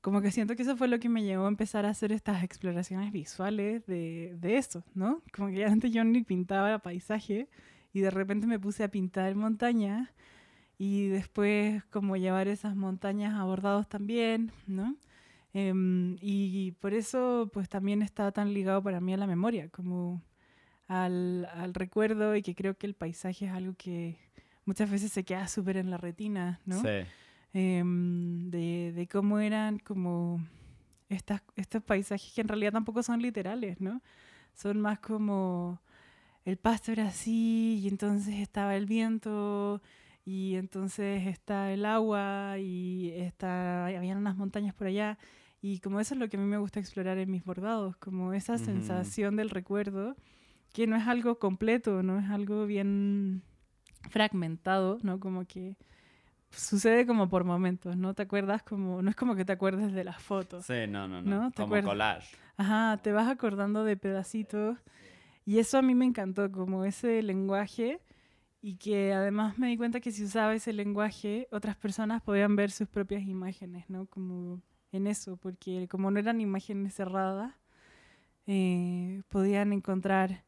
como 0.00 0.22
que 0.22 0.30
siento 0.30 0.56
que 0.56 0.62
eso 0.62 0.76
fue 0.76 0.88
lo 0.88 0.98
que 0.98 1.08
me 1.08 1.22
llevó 1.22 1.44
a 1.44 1.48
empezar 1.48 1.84
a 1.84 1.90
hacer 1.90 2.12
estas 2.12 2.42
exploraciones 2.42 3.12
visuales 3.12 3.84
de, 3.86 4.36
de 4.40 4.56
eso, 4.56 4.84
¿no? 4.94 5.22
Como 5.32 5.48
que 5.48 5.64
antes 5.64 5.92
yo 5.92 6.04
ni 6.04 6.22
pintaba 6.22 6.78
paisaje 6.78 7.48
y 7.92 8.00
de 8.00 8.10
repente 8.10 8.46
me 8.46 8.58
puse 8.58 8.84
a 8.84 8.88
pintar 8.88 9.34
montañas 9.34 10.08
y 10.78 11.08
después 11.08 11.84
como 11.86 12.16
llevar 12.16 12.48
esas 12.48 12.74
montañas 12.76 13.34
a 13.34 13.44
bordados 13.44 13.88
también, 13.88 14.52
¿no? 14.66 14.96
Em, 15.52 16.16
y 16.20 16.72
por 16.80 16.94
eso 16.94 17.50
pues 17.52 17.68
también 17.68 18.02
está 18.02 18.30
tan 18.32 18.54
ligado 18.54 18.82
para 18.82 19.00
mí 19.00 19.12
a 19.12 19.16
la 19.16 19.26
memoria, 19.26 19.68
como 19.68 20.22
al, 20.88 21.46
al 21.52 21.74
recuerdo 21.74 22.36
y 22.36 22.42
que 22.42 22.54
creo 22.54 22.78
que 22.78 22.86
el 22.86 22.94
paisaje 22.94 23.46
es 23.46 23.52
algo 23.52 23.74
que 23.76 24.16
muchas 24.64 24.90
veces 24.90 25.12
se 25.12 25.24
queda 25.24 25.48
súper 25.48 25.76
en 25.76 25.90
la 25.90 25.98
retina, 25.98 26.60
¿no? 26.64 26.80
Sí. 26.80 27.06
Em, 27.52 28.50
de, 28.50 28.92
de, 28.94 29.08
cómo 29.08 29.40
eran 29.40 29.78
como 29.80 30.40
estas, 31.08 31.42
estos 31.56 31.82
paisajes 31.82 32.32
que 32.32 32.40
en 32.40 32.48
realidad 32.48 32.72
tampoco 32.72 33.02
son 33.02 33.20
literales, 33.20 33.80
¿no? 33.80 34.00
Son 34.54 34.80
más 34.80 35.00
como 35.00 35.80
el 36.44 36.56
pasto 36.56 36.92
era 36.92 37.08
así 37.08 37.80
y 37.82 37.88
entonces 37.88 38.36
estaba 38.36 38.76
el 38.76 38.86
viento 38.86 39.82
y 40.24 40.54
entonces 40.56 41.26
está 41.26 41.72
el 41.72 41.84
agua 41.84 42.56
y 42.58 43.10
está, 43.16 43.86
habían 43.86 44.18
unas 44.18 44.36
montañas 44.36 44.74
por 44.74 44.86
allá. 44.86 45.18
Y 45.60 45.80
como 45.80 46.00
eso 46.00 46.14
es 46.14 46.20
lo 46.20 46.28
que 46.28 46.36
a 46.36 46.40
mí 46.40 46.46
me 46.46 46.58
gusta 46.58 46.80
explorar 46.80 47.18
en 47.18 47.30
mis 47.30 47.44
bordados, 47.44 47.96
como 47.96 48.32
esa 48.32 48.56
sensación 48.56 49.36
del 49.36 49.50
recuerdo, 49.50 50.16
que 50.72 50.86
no 50.86 50.96
es 50.96 51.06
algo 51.06 51.38
completo, 51.38 52.02
no 52.02 52.18
es 52.18 52.30
algo 52.30 52.64
bien 52.64 53.42
fragmentado, 54.08 54.98
¿no? 55.02 55.20
Como 55.20 55.44
que 55.46 55.76
sucede 56.50 57.06
como 57.06 57.28
por 57.28 57.44
momentos, 57.44 57.96
¿no? 57.96 58.14
Te 58.14 58.22
acuerdas 58.22 58.62
como, 58.62 59.02
no 59.02 59.10
es 59.10 59.16
como 59.16 59.34
que 59.34 59.44
te 59.44 59.52
acuerdes 59.52 59.92
de 59.92 60.04
las 60.04 60.22
fotos. 60.22 60.66
Sí, 60.66 60.86
no, 60.88 61.08
no, 61.08 61.22
no. 61.22 61.52
como 61.52 61.80
collage. 61.82 62.36
Ajá, 62.56 62.98
te 63.02 63.12
vas 63.12 63.28
acordando 63.28 63.84
de 63.84 63.96
pedacitos 63.96 64.78
y 65.44 65.58
eso 65.58 65.78
a 65.78 65.82
mí 65.82 65.94
me 65.94 66.04
encantó, 66.04 66.50
como 66.52 66.84
ese 66.84 67.22
lenguaje 67.22 68.00
y 68.62 68.76
que 68.76 69.12
además 69.14 69.58
me 69.58 69.68
di 69.68 69.76
cuenta 69.76 70.00
que 70.00 70.12
si 70.12 70.24
usaba 70.24 70.54
ese 70.54 70.72
lenguaje, 70.72 71.48
otras 71.50 71.76
personas 71.76 72.22
podían 72.22 72.56
ver 72.56 72.70
sus 72.70 72.88
propias 72.88 73.22
imágenes, 73.22 73.88
¿no? 73.88 74.06
Como 74.06 74.60
en 74.92 75.06
eso, 75.06 75.36
porque 75.36 75.88
como 75.88 76.10
no 76.10 76.18
eran 76.18 76.40
imágenes 76.40 76.94
cerradas, 76.94 77.54
eh, 78.46 79.22
podían 79.28 79.72
encontrar 79.72 80.44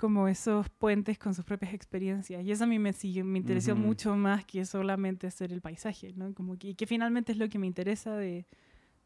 como 0.00 0.28
esos 0.28 0.70
puentes 0.70 1.18
con 1.18 1.34
sus 1.34 1.44
propias 1.44 1.74
experiencias. 1.74 2.42
Y 2.42 2.50
eso 2.50 2.64
a 2.64 2.66
mí 2.66 2.78
me, 2.78 2.92
me 3.24 3.38
interesó 3.38 3.76
mucho 3.76 4.16
más 4.16 4.46
que 4.46 4.64
solamente 4.64 5.26
hacer 5.26 5.52
el 5.52 5.60
paisaje, 5.60 6.14
¿no? 6.14 6.32
Como 6.32 6.56
que, 6.56 6.74
que 6.74 6.86
finalmente 6.86 7.32
es 7.32 7.38
lo 7.38 7.50
que 7.50 7.58
me 7.58 7.66
interesa 7.66 8.16
de, 8.16 8.46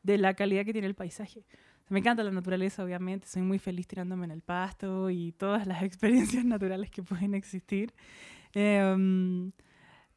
de 0.05 0.19
la 0.19 0.35
calidad 0.35 0.65
que 0.65 0.73
tiene 0.73 0.87
el 0.87 0.95
paisaje 0.95 1.45
me 1.89 1.99
encanta 2.01 2.23
la 2.23 2.31
naturaleza, 2.31 2.83
obviamente. 2.83 3.29
Soy 3.29 3.43
muy 3.43 3.59
feliz 3.59 3.87
tirándome 3.87 4.25
en 4.25 4.31
el 4.31 4.41
pasto 4.41 5.11
y 5.11 5.33
todas 5.33 5.67
las 5.67 5.83
experiencias 5.83 6.45
naturales 6.45 6.91
que 6.91 7.03
pueden 7.03 7.35
existir. 7.35 7.93
Em, 8.53 9.53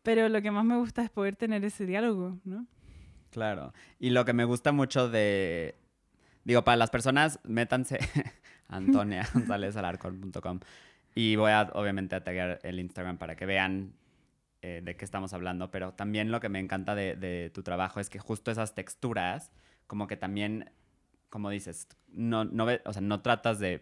pero 0.03 0.29
lo 0.29 0.41
que 0.41 0.51
más 0.51 0.63
me 0.63 0.77
gusta 0.77 1.03
es 1.03 1.09
poder 1.09 1.35
tener 1.35 1.65
ese 1.65 1.85
diálogo, 1.85 2.39
¿no? 2.45 2.65
Claro. 3.31 3.73
Y 3.99 4.11
lo 4.11 4.23
que 4.25 4.33
me 4.33 4.45
gusta 4.45 4.71
mucho 4.71 5.09
de... 5.09 5.75
Digo, 6.45 6.63
para 6.63 6.77
las 6.77 6.89
personas, 6.89 7.39
métanse 7.43 7.99
Antonia 8.67 9.27
González.com 9.33 10.59
y 11.15 11.35
voy 11.35 11.51
a, 11.51 11.69
obviamente, 11.73 12.15
a 12.15 12.23
taggear 12.23 12.59
el 12.63 12.79
Instagram 12.79 13.17
para 13.17 13.35
que 13.35 13.45
vean 13.45 13.93
eh, 14.61 14.81
de 14.83 14.95
qué 14.95 15.05
estamos 15.05 15.33
hablando, 15.33 15.71
pero 15.71 15.93
también 15.93 16.31
lo 16.31 16.39
que 16.39 16.49
me 16.49 16.59
encanta 16.59 16.93
de, 16.95 17.15
de 17.15 17.49
tu 17.49 17.63
trabajo 17.63 17.99
es 17.99 18.09
que 18.09 18.19
justo 18.19 18.51
esas 18.51 18.75
texturas, 18.75 19.51
como 19.87 20.07
que 20.07 20.17
también 20.17 20.71
como 21.29 21.49
dices, 21.49 21.87
no, 22.07 22.45
no, 22.45 22.65
o 22.85 22.93
sea, 22.93 23.01
no 23.01 23.21
tratas 23.21 23.59
de 23.59 23.81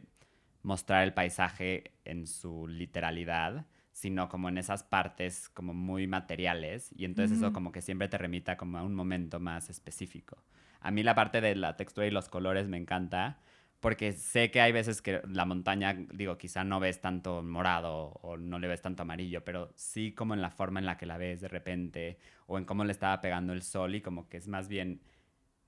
mostrar 0.63 1.03
el 1.03 1.13
paisaje 1.13 1.91
en 2.05 2.27
su 2.27 2.67
literalidad, 2.67 3.65
sino 3.91 4.29
como 4.29 4.49
en 4.49 4.57
esas 4.57 4.83
partes 4.83 5.47
como 5.49 5.73
muy 5.73 6.07
materiales 6.07 6.89
y 6.95 7.05
entonces 7.05 7.37
eso 7.37 7.53
como 7.53 7.71
que 7.71 7.81
siempre 7.81 8.09
te 8.09 8.17
remita 8.17 8.57
como 8.57 8.77
a 8.77 8.83
un 8.83 8.95
momento 8.95 9.39
más 9.39 9.69
específico. 9.69 10.43
A 10.81 10.91
mí 10.91 11.03
la 11.03 11.15
parte 11.15 11.39
de 11.39 11.55
la 11.55 11.77
textura 11.77 12.07
y 12.07 12.11
los 12.11 12.27
colores 12.27 12.67
me 12.67 12.77
encanta 12.77 13.39
porque 13.85 14.13
sé 14.13 14.49
que 14.49 14.61
hay 14.61 14.71
veces 14.71 14.99
que 15.03 15.21
la 15.27 15.45
montaña, 15.45 15.93
digo, 16.11 16.39
quizá 16.39 16.63
no 16.63 16.79
ves 16.79 17.01
tanto 17.01 17.43
morado 17.43 18.13
o 18.23 18.35
no 18.35 18.57
le 18.57 18.67
ves 18.67 18.81
tanto 18.81 19.03
amarillo, 19.03 19.45
pero 19.45 19.71
sí 19.75 20.11
como 20.11 20.33
en 20.33 20.41
la 20.41 20.49
forma 20.49 20.79
en 20.79 20.87
la 20.87 20.97
que 20.97 21.05
la 21.05 21.19
ves 21.19 21.39
de 21.41 21.47
repente 21.47 22.17
o 22.47 22.57
en 22.57 22.65
cómo 22.65 22.83
le 22.83 22.91
estaba 22.91 23.21
pegando 23.21 23.53
el 23.53 23.61
sol 23.61 23.93
y 23.93 24.01
como 24.01 24.27
que 24.27 24.37
es 24.37 24.47
más 24.47 24.69
bien 24.69 25.01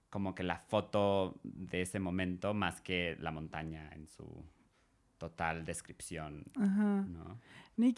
como 0.09 0.33
que 0.33 0.41
la 0.41 0.57
foto 0.57 1.39
de 1.43 1.83
ese 1.83 1.99
momento 1.99 2.55
más 2.55 2.81
que 2.81 3.15
la 3.19 3.29
montaña 3.29 3.91
en 3.93 4.07
su 4.07 4.43
total 5.19 5.63
descripción. 5.63 6.43
Ajá. 6.55 7.05
¿no? 7.07 7.39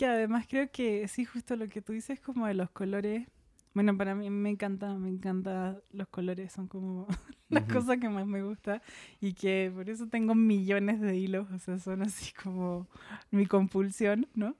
Además 0.02 0.48
creo 0.50 0.70
que 0.70 1.08
sí, 1.08 1.24
justo 1.24 1.56
lo 1.56 1.70
que 1.70 1.82
tú 1.82 1.94
dices 1.94 2.20
como 2.20 2.46
de 2.46 2.56
los 2.56 2.70
colores. 2.72 3.26
Bueno, 3.74 3.96
para 3.98 4.16
mí 4.16 4.30
me 4.30 4.50
encanta, 4.50 4.96
me 4.96 5.10
encanta 5.10 5.80
los 5.92 6.08
colores, 6.08 6.52
son 6.52 6.68
como 6.68 7.08
las 7.50 7.64
cosas 7.66 7.98
que 7.98 8.10
más 8.10 8.26
me 8.26 8.44
gusta 8.44 8.82
y 9.22 9.34
que 9.34 9.72
por 9.74 9.90
eso 9.90 10.08
tengo 10.08 10.36
millones 10.36 11.00
de 11.02 11.18
hilos, 11.18 11.52
o 11.52 11.60
sea, 11.60 11.78
son 11.80 12.02
así 12.02 12.34
como 12.34 12.88
mi 13.32 13.46
compulsión, 13.46 14.28
¿no? 14.34 14.56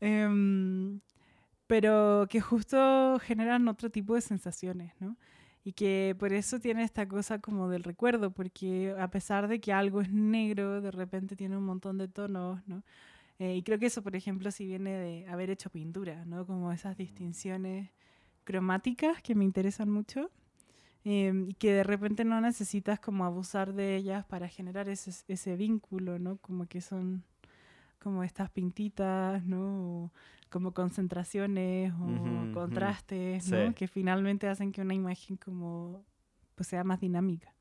Em, 0.00 1.00
pero 1.66 2.26
que 2.28 2.40
justo 2.40 3.18
generan 3.20 3.68
otro 3.68 3.90
tipo 3.90 4.14
de 4.14 4.20
sensaciones, 4.20 4.92
¿no? 5.00 5.16
y 5.64 5.72
que 5.72 6.16
por 6.18 6.32
eso 6.32 6.58
tiene 6.58 6.82
esta 6.82 7.06
cosa 7.06 7.38
como 7.38 7.68
del 7.68 7.84
recuerdo, 7.84 8.32
porque 8.32 8.94
a 8.98 9.10
pesar 9.10 9.48
de 9.48 9.60
que 9.60 9.72
algo 9.72 10.00
es 10.00 10.10
negro, 10.10 10.80
de 10.80 10.90
repente 10.90 11.36
tiene 11.36 11.56
un 11.56 11.64
montón 11.64 11.98
de 11.98 12.08
tonos, 12.08 12.66
¿no? 12.66 12.82
Eh, 13.38 13.56
y 13.56 13.62
creo 13.62 13.78
que 13.78 13.86
eso, 13.86 14.02
por 14.02 14.16
ejemplo, 14.16 14.50
sí 14.50 14.66
viene 14.66 14.90
de 14.92 15.26
haber 15.28 15.50
hecho 15.50 15.70
pintura, 15.70 16.24
¿no? 16.26 16.46
Como 16.46 16.72
esas 16.72 16.96
distinciones 16.96 17.90
cromáticas 18.44 19.22
que 19.22 19.34
me 19.34 19.44
interesan 19.44 19.90
mucho 19.90 20.30
em, 21.04 21.48
y 21.48 21.54
que 21.54 21.72
de 21.72 21.84
repente 21.84 22.24
no 22.24 22.40
necesitas 22.40 23.00
como 23.00 23.24
abusar 23.24 23.72
de 23.72 23.96
ellas 23.96 24.24
para 24.24 24.48
generar 24.48 24.88
ese, 24.88 25.12
ese 25.28 25.56
vínculo, 25.56 26.18
¿no? 26.18 26.36
Como 26.38 26.66
que 26.66 26.80
son 26.80 27.24
como 27.98 28.24
estas 28.24 28.50
pintitas, 28.50 29.44
¿no? 29.44 30.10
como 30.50 30.74
concentraciones 30.74 31.92
o 31.94 32.52
contrastes, 32.52 33.50
¿no? 33.50 33.72
Que 33.74 33.86
finalmente 33.86 34.48
hacen 34.48 34.72
que 34.72 34.82
una 34.82 34.94
imagen 34.94 35.36
como 35.36 36.04
pues 36.56 36.68
sea 36.68 36.84
más 36.84 37.00
dinámica. 37.00 37.54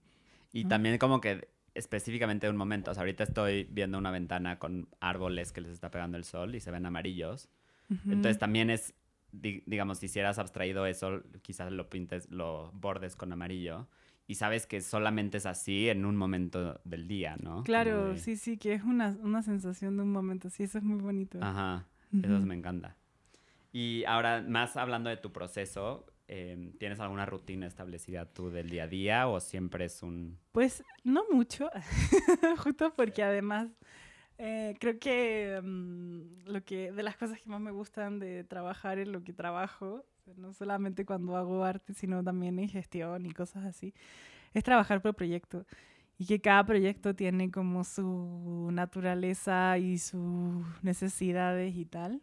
Y 0.52 0.66
también 0.66 0.98
como 0.98 1.22
que 1.22 1.48
específicamente 1.76 2.48
de 2.48 2.52
un 2.52 2.58
momento, 2.58 2.92
o 2.92 2.94
sea, 2.94 3.02
ahorita 3.02 3.24
estoy 3.24 3.66
viendo 3.72 3.98
una 3.98 4.12
ventana 4.12 4.58
con 4.58 4.90
árboles 5.00 5.52
que 5.52 5.62
les 5.62 5.72
está 5.72 5.92
pegando 5.92 6.18
el 6.18 6.26
sol 6.26 6.56
y 6.56 6.60
se 6.60 6.72
ven 6.72 6.86
amarillos. 6.86 7.48
Entonces 8.06 8.38
también 8.38 8.70
es, 8.70 8.94
digamos, 9.32 10.00
si 10.00 10.08
hicieras 10.08 10.40
abstraído 10.40 10.86
eso, 10.86 11.22
quizás 11.42 11.72
lo 11.72 11.90
pintes, 11.90 12.30
lo 12.30 12.72
bordes 12.74 13.16
con 13.16 13.32
amarillo 13.32 13.88
y 14.30 14.36
sabes 14.36 14.68
que 14.68 14.82
solamente 14.82 15.38
es 15.38 15.48
así 15.48 15.90
en 15.90 16.06
un 16.06 16.16
momento 16.16 16.80
del 16.84 17.08
día, 17.08 17.36
¿no? 17.42 17.64
Claro, 17.64 18.16
sí, 18.16 18.38
sí, 18.38 18.58
que 18.58 18.74
es 18.74 18.84
una, 18.84 19.18
una 19.24 19.42
sensación 19.42 19.98
de 19.98 20.04
un 20.04 20.12
momento, 20.12 20.52
sí, 20.52 20.64
eso 20.64 20.78
es 20.78 20.84
muy 20.84 21.02
bonito. 21.02 21.40
Ajá. 21.42 21.88
Eso 22.14 22.46
me 22.46 22.56
encanta. 22.56 22.96
Y 23.72 24.04
ahora, 24.06 24.44
más 24.48 24.78
hablando 24.78 25.10
de 25.10 25.18
tu 25.18 25.32
proceso, 25.32 26.06
em, 26.28 26.74
¿tienes 26.74 27.00
alguna 27.00 27.26
rutina 27.26 27.68
establecida 27.68 28.26
tú 28.26 28.50
del 28.50 28.70
día 28.70 28.84
a 28.84 28.88
día 28.88 29.28
o 29.28 29.40
siempre 29.40 29.86
es 29.86 30.04
un...? 30.04 30.38
Pues 30.52 30.84
no 31.04 31.24
mucho, 31.32 31.70
justo 32.58 32.94
porque 32.96 33.24
además 33.24 33.70
eh, 34.42 34.76
creo 34.80 34.98
que 35.00 35.60
mm, 35.62 36.50
lo 36.50 36.64
que 36.64 36.94
de 36.94 37.04
las 37.04 37.18
cosas 37.18 37.42
que 37.42 37.50
más 37.50 37.60
me 37.60 37.72
gustan 37.72 38.20
de 38.20 38.46
trabajar 38.46 38.98
en 38.98 39.12
lo 39.12 39.22
que 39.22 39.34
trabajo, 39.34 40.06
no 40.38 40.54
solamente 40.54 41.06
cuando 41.06 41.36
hago 41.36 41.66
arte, 41.66 41.94
sino 41.94 42.24
también 42.24 42.58
en 42.58 42.70
gestión 42.70 43.26
y 43.26 43.32
cosas 43.34 43.66
así, 43.66 43.94
es 44.54 44.64
trabajar 44.64 45.02
por 45.02 45.14
proyecto 45.14 45.66
y 46.18 46.26
que 46.26 46.40
cada 46.40 46.66
proyecto 46.66 47.14
tiene 47.16 47.52
como 47.52 47.84
su 47.84 48.70
naturaleza 48.72 49.78
y 49.78 49.98
sus 49.98 50.66
necesidades 50.84 51.76
y 51.76 51.86
tal. 51.86 52.22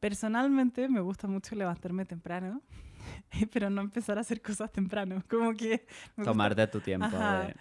Personalmente 0.00 0.88
me 0.88 1.00
gusta 1.00 1.28
mucho 1.28 1.54
levantarme 1.54 2.04
temprano 2.04 2.60
pero 3.52 3.70
no 3.70 3.82
empezar 3.82 4.18
a 4.18 4.20
hacer 4.20 4.40
cosas 4.40 4.70
temprano. 4.72 5.22
Como 5.28 5.54
que... 5.54 5.86
me 6.16 6.24
Tomarte 6.24 6.66
tu 6.66 6.80
tiempo. 6.80 7.08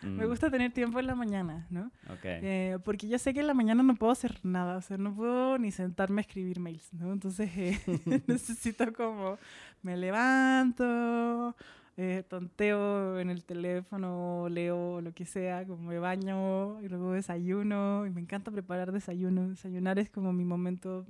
Me 0.02 0.26
mm. 0.26 0.28
gusta 0.28 0.50
tener 0.50 0.72
tiempo 0.72 1.00
en 1.00 1.08
la 1.08 1.16
mañana, 1.16 1.68
¿no? 1.70 1.92
Okay. 2.18 2.40
Eh, 2.44 2.78
porque 2.84 3.08
yo 3.08 3.18
sé 3.18 3.34
que 3.34 3.42
en 3.42 3.48
la 3.48 3.54
mañana 3.54 3.84
no 3.84 3.96
puedo 3.96 4.12
hacer 4.12 4.40
nada, 4.44 4.78
o 4.78 4.82
sea, 4.82 4.98
no 4.98 5.16
puedo 5.16 5.58
ni 5.58 5.72
sentarme 5.72 6.22
a 6.22 6.24
escribir 6.24 6.60
mails, 6.60 6.94
¿no? 6.94 7.12
Entonces 7.12 7.50
eh, 7.56 7.80
necesito 8.28 8.94
como, 8.94 9.38
me 9.82 9.98
levanto, 9.98 11.56
eh, 11.98 12.24
tonteo 12.28 13.20
en 13.20 13.30
el 13.30 13.46
teléfono, 13.46 14.48
leo 14.50 15.00
lo 15.00 15.14
que 15.14 15.26
sea, 15.26 15.66
como 15.66 15.84
me 15.84 16.00
baño 16.00 16.82
y 16.82 16.90
luego 16.90 17.14
desayuno. 17.14 18.06
Y 18.06 18.10
me 18.10 18.22
encanta 18.22 18.52
preparar 18.52 18.92
desayuno. 18.92 19.50
Desayunar 19.50 19.98
es 20.00 20.10
como 20.10 20.34
mi 20.34 20.44
momento 20.44 21.06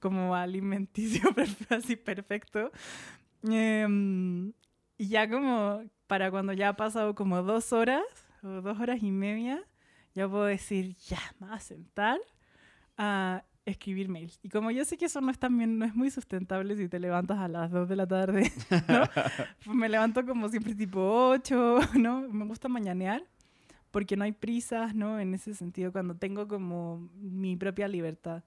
como 0.00 0.34
alimenticio 0.34 1.28
así 1.68 1.96
perfecto. 1.96 2.72
Em, 3.42 4.52
y 4.98 5.08
ya 5.08 5.28
como 5.28 5.82
para 6.06 6.30
cuando 6.30 6.52
ya 6.52 6.70
ha 6.70 6.76
pasado 6.76 7.14
como 7.14 7.42
dos 7.42 7.72
horas 7.72 8.04
o 8.42 8.60
dos 8.60 8.78
horas 8.80 9.02
y 9.02 9.10
media, 9.10 9.62
ya 10.14 10.28
puedo 10.28 10.44
decir, 10.44 10.96
ya, 11.08 11.20
me 11.38 11.46
voy 11.46 11.56
a 11.56 11.60
sentar 11.60 12.18
a 12.96 13.44
escribir 13.64 14.08
mails. 14.08 14.38
Y 14.42 14.48
como 14.48 14.70
yo 14.70 14.84
sé 14.84 14.96
que 14.96 15.06
eso 15.06 15.20
no 15.20 15.30
es, 15.30 15.38
también, 15.38 15.78
no 15.78 15.84
es 15.84 15.94
muy 15.94 16.10
sustentable 16.10 16.76
si 16.76 16.88
te 16.88 16.98
levantas 16.98 17.38
a 17.38 17.48
las 17.48 17.70
2 17.70 17.88
de 17.88 17.96
la 17.96 18.06
tarde, 18.06 18.50
¿no? 18.88 19.04
pues 19.64 19.76
me 19.76 19.88
levanto 19.88 20.24
como 20.26 20.48
siempre 20.48 20.74
tipo 20.74 21.00
8, 21.30 21.78
¿no? 21.98 22.28
Me 22.28 22.44
gusta 22.44 22.68
mañanear 22.68 23.22
porque 23.90 24.16
no 24.16 24.24
hay 24.24 24.32
prisas, 24.32 24.94
¿no? 24.94 25.18
En 25.18 25.34
ese 25.34 25.54
sentido, 25.54 25.92
cuando 25.92 26.14
tengo 26.14 26.46
como 26.46 27.10
mi 27.16 27.56
propia 27.56 27.88
libertad. 27.88 28.44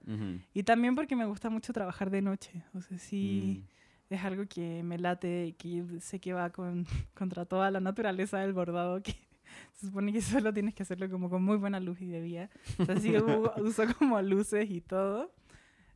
Y 0.54 0.62
también 0.62 0.94
porque 0.94 1.16
me 1.16 1.26
gusta 1.26 1.50
mucho 1.50 1.72
trabajar 1.72 2.10
de 2.10 2.22
noche. 2.22 2.64
O 2.72 2.80
sea, 2.80 2.98
sí, 2.98 3.62
mm. 3.62 3.74
Es 4.10 4.22
algo 4.24 4.46
que 4.46 4.82
me 4.82 4.98
late 4.98 5.46
y 5.46 5.52
que 5.52 5.84
sé 6.00 6.20
que 6.20 6.32
va 6.32 6.50
con, 6.50 6.86
contra 7.14 7.44
toda 7.44 7.70
la 7.70 7.80
naturaleza 7.80 8.38
del 8.38 8.52
bordado, 8.52 9.02
que 9.02 9.14
se 9.72 9.86
supone 9.86 10.12
que 10.12 10.20
solo 10.20 10.52
tienes 10.52 10.74
que 10.74 10.82
hacerlo 10.82 11.10
como 11.10 11.30
con 11.30 11.42
muy 11.42 11.56
buena 11.56 11.80
luz 11.80 12.00
y 12.00 12.08
de 12.08 12.20
día. 12.20 12.50
O 12.78 12.84
sea, 12.84 12.96
sí 12.96 13.14
uso 13.58 13.82
como 13.98 14.20
luces 14.22 14.70
y 14.70 14.80
todo. 14.80 15.32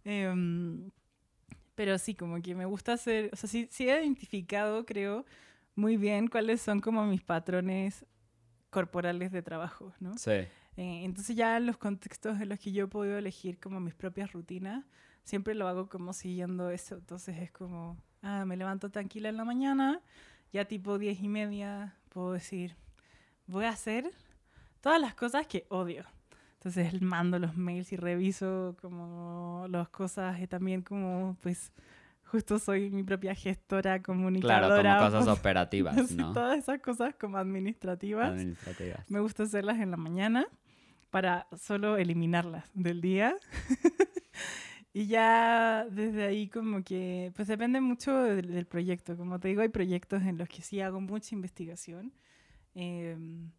Em, 0.05 0.91
pero 1.75 1.99
sí, 1.99 2.15
como 2.15 2.41
que 2.43 2.55
me 2.55 2.65
gusta 2.65 2.95
hacer, 2.95 3.31
o 3.33 3.37
sea, 3.37 3.49
sí, 3.49 3.69
sí 3.71 3.89
he 3.89 4.03
identificado, 4.03 4.85
creo, 4.85 5.25
muy 5.75 5.97
bien 5.97 6.27
cuáles 6.29 6.61
son 6.61 6.81
como 6.81 7.07
mis 7.07 7.23
patrones 7.23 8.05
corporales 8.71 9.31
de 9.33 9.43
trabajo, 9.43 9.93
¿no? 10.01 10.19
Sí. 10.19 10.33
Eh, 10.33 11.05
entonces 11.05 11.37
ya 11.37 11.57
en 11.57 11.67
los 11.67 11.77
contextos 11.77 12.41
en 12.41 12.49
los 12.49 12.59
que 12.59 12.73
yo 12.73 12.85
he 12.85 12.89
podido 12.89 13.19
elegir 13.19 13.59
como 13.59 13.81
mis 13.81 13.95
propias 13.95 14.33
rutinas, 14.33 14.85
siempre 15.29 15.55
lo 15.55 15.69
hago 15.69 15.89
como 15.89 16.13
siguiendo 16.13 16.71
eso. 16.71 16.97
Entonces 16.97 17.37
es 17.39 17.51
como, 17.51 17.97
ah, 18.23 18.45
me 18.47 18.57
levanto 18.57 18.91
tranquila 18.91 19.29
en 19.29 19.37
la 19.37 19.45
mañana, 19.45 20.01
ya 20.53 20.65
tipo 20.65 20.99
diez 20.99 21.21
y 21.21 21.29
media 21.29 21.95
puedo 22.09 22.33
decir, 22.33 22.75
voy 23.47 23.67
a 23.67 23.71
hacer 23.71 24.11
todas 24.81 25.01
las 25.01 25.15
cosas 25.15 25.47
que 25.47 25.67
odio. 25.69 26.05
Entonces 26.55 27.01
mando 27.03 27.39
los 27.39 27.57
mails 27.57 27.93
y 27.93 27.97
reviso 27.97 28.75
como 28.81 29.67
las 29.69 29.89
cosas 29.91 30.41
y 30.41 30.47
también 30.47 30.83
como 30.83 31.37
pues 31.41 31.73
justo 32.25 32.59
soy 32.59 32.91
mi 32.91 33.03
propia 33.03 33.35
gestora, 33.35 34.03
comunicadora. 34.03 34.81
Claro, 34.81 34.99
como 34.99 35.19
cosas 35.19 35.29
operativas, 35.39 36.11
¿no? 36.13 36.33
Todas 36.33 36.59
esas 36.59 36.81
cosas 36.81 37.15
como 37.15 37.37
administrativas. 37.37 38.31
Administrativas. 38.31 39.11
Me 39.11 39.21
gusta 39.21 39.45
hacerlas 39.45 39.79
en 39.79 39.91
la 39.91 39.99
mañana 39.99 40.47
para 41.11 41.47
solo 41.57 41.99
eliminarlas 41.99 42.65
del 42.73 43.03
día. 43.03 43.37
y 44.93 45.07
ya 45.07 45.87
desde 45.91 46.25
ahí 46.25 46.49
como 46.49 46.83
que, 46.83 47.33
pues 47.37 47.49
depende 47.49 47.81
mucho 47.81 48.15
del, 48.17 48.67
proyecto. 48.67 49.17
Como 49.17 49.39
te 49.39 49.49
digo, 49.49 49.63
hay 49.63 49.69
proyectos 49.69 50.23
en 50.23 50.39
los 50.39 50.49
que 50.49 50.63
sí 50.63 50.81
hago 50.81 51.01
mucha 51.01 51.35
investigación. 51.35 52.13
Em, 52.75 53.51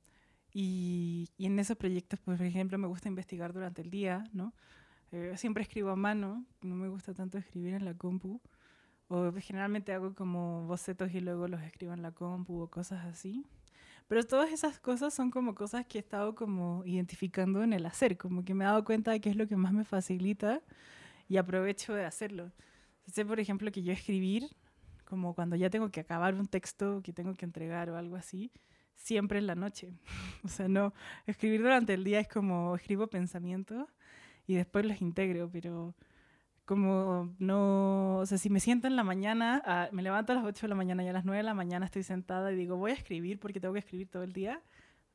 y, 0.54 1.30
y, 1.38 1.46
en 1.46 1.60
esos 1.60 1.78
proyectos, 1.78 2.20
pues, 2.26 2.38
por 2.38 2.48
ejemplo, 2.48 2.78
me 2.78 2.88
gusta 2.88 3.08
investigar 3.10 3.54
durante 3.54 3.82
el 3.82 3.92
día, 3.92 4.24
¿no? 4.34 4.54
Eh, 5.12 5.34
siempre 5.38 5.64
escribo 5.64 5.90
a 5.90 5.96
mano, 5.96 6.46
no 6.62 6.76
me 6.76 6.88
gusta 6.90 7.14
tanto 7.14 7.38
escribir 7.38 7.74
en 7.76 7.86
la 7.86 7.96
compu. 7.96 8.42
O 9.08 9.32
generalmente 9.34 9.94
hago 9.94 10.14
como 10.16 10.66
bocetos 10.68 11.14
y 11.14 11.20
luego 11.20 11.48
los 11.48 11.62
escribo 11.64 11.94
en 11.94 12.02
la 12.04 12.12
compu 12.12 12.62
o 12.62 12.70
cosas 12.70 13.06
así. 13.06 13.46
Pero 14.08 14.24
todas 14.24 14.52
esas 14.52 14.80
cosas 14.80 15.14
son 15.14 15.32
como 15.32 15.56
cosas 15.56 15.86
que 15.86 16.00
he 16.00 16.02
estado 16.02 16.36
como 16.36 16.84
identificando 16.86 17.64
en 17.64 17.74
el 17.74 17.86
hacer, 17.86 18.18
como 18.18 18.44
que 18.46 18.54
me 18.54 18.64
he 18.66 18.68
dado 18.68 18.84
cuenta 18.84 19.12
de 19.12 19.22
qué 19.22 19.30
es 19.30 19.36
lo 19.36 19.48
que 19.48 19.56
más 19.56 19.74
me 19.74 19.86
facilita 19.86 20.62
y 21.30 21.38
aprovecho 21.38 21.94
de 21.94 22.04
hacerlo. 22.04 22.52
Sé, 23.06 23.26
por 23.26 23.40
ejemplo, 23.40 23.72
que 23.72 23.82
yo 23.82 23.94
escribir, 23.94 24.50
como 25.06 25.34
cuando 25.34 25.56
ya 25.56 25.70
tengo 25.70 25.90
que 25.90 26.02
acabar 26.02 26.36
un 26.36 26.48
texto 26.48 27.02
que 27.02 27.14
tengo 27.14 27.34
que 27.36 27.46
entregar 27.46 27.90
o 27.90 27.98
algo 27.98 28.18
así, 28.18 28.52
siempre 28.96 29.40
en 29.40 29.48
la 29.48 29.56
noche. 29.56 29.94
o 30.44 30.48
sea, 30.50 30.68
no, 30.68 30.94
escribir 31.26 31.62
durante 31.62 31.94
el 31.94 32.04
día 32.04 32.20
es 32.20 32.28
como 32.28 32.76
escribo 32.76 33.08
pensamientos 33.08 33.88
y 34.46 34.56
después 34.56 34.86
los 34.86 35.02
integro, 35.02 35.50
pero 35.50 35.96
como 36.66 37.34
no, 37.40 38.18
o 38.18 38.26
sea, 38.26 38.38
si 38.38 38.50
me 38.50 38.60
siento 38.60 38.88
en 38.88 38.96
la 38.96 39.04
mañana, 39.04 39.62
ah, 39.66 39.90
me 39.92 40.04
levanto 40.04 40.34
a 40.34 40.36
las 40.36 40.46
8 40.46 40.68
de 40.68 40.70
la 40.70 40.76
mañana 40.76 41.04
y 41.04 41.08
a 41.08 41.14
las 41.14 41.26
9 41.26 41.38
de 41.38 41.44
la 41.44 41.56
mañana 41.56 41.86
estoy 41.86 42.04
sentada 42.04 42.52
y 42.52 42.56
digo, 42.56 42.78
voy 42.78 42.92
a 42.92 42.94
escribir 42.94 43.40
porque 43.40 43.60
tengo 43.60 43.74
que 43.74 43.80
escribir 43.80 44.08
todo 44.08 44.24
el 44.24 44.34
día, 44.34 44.62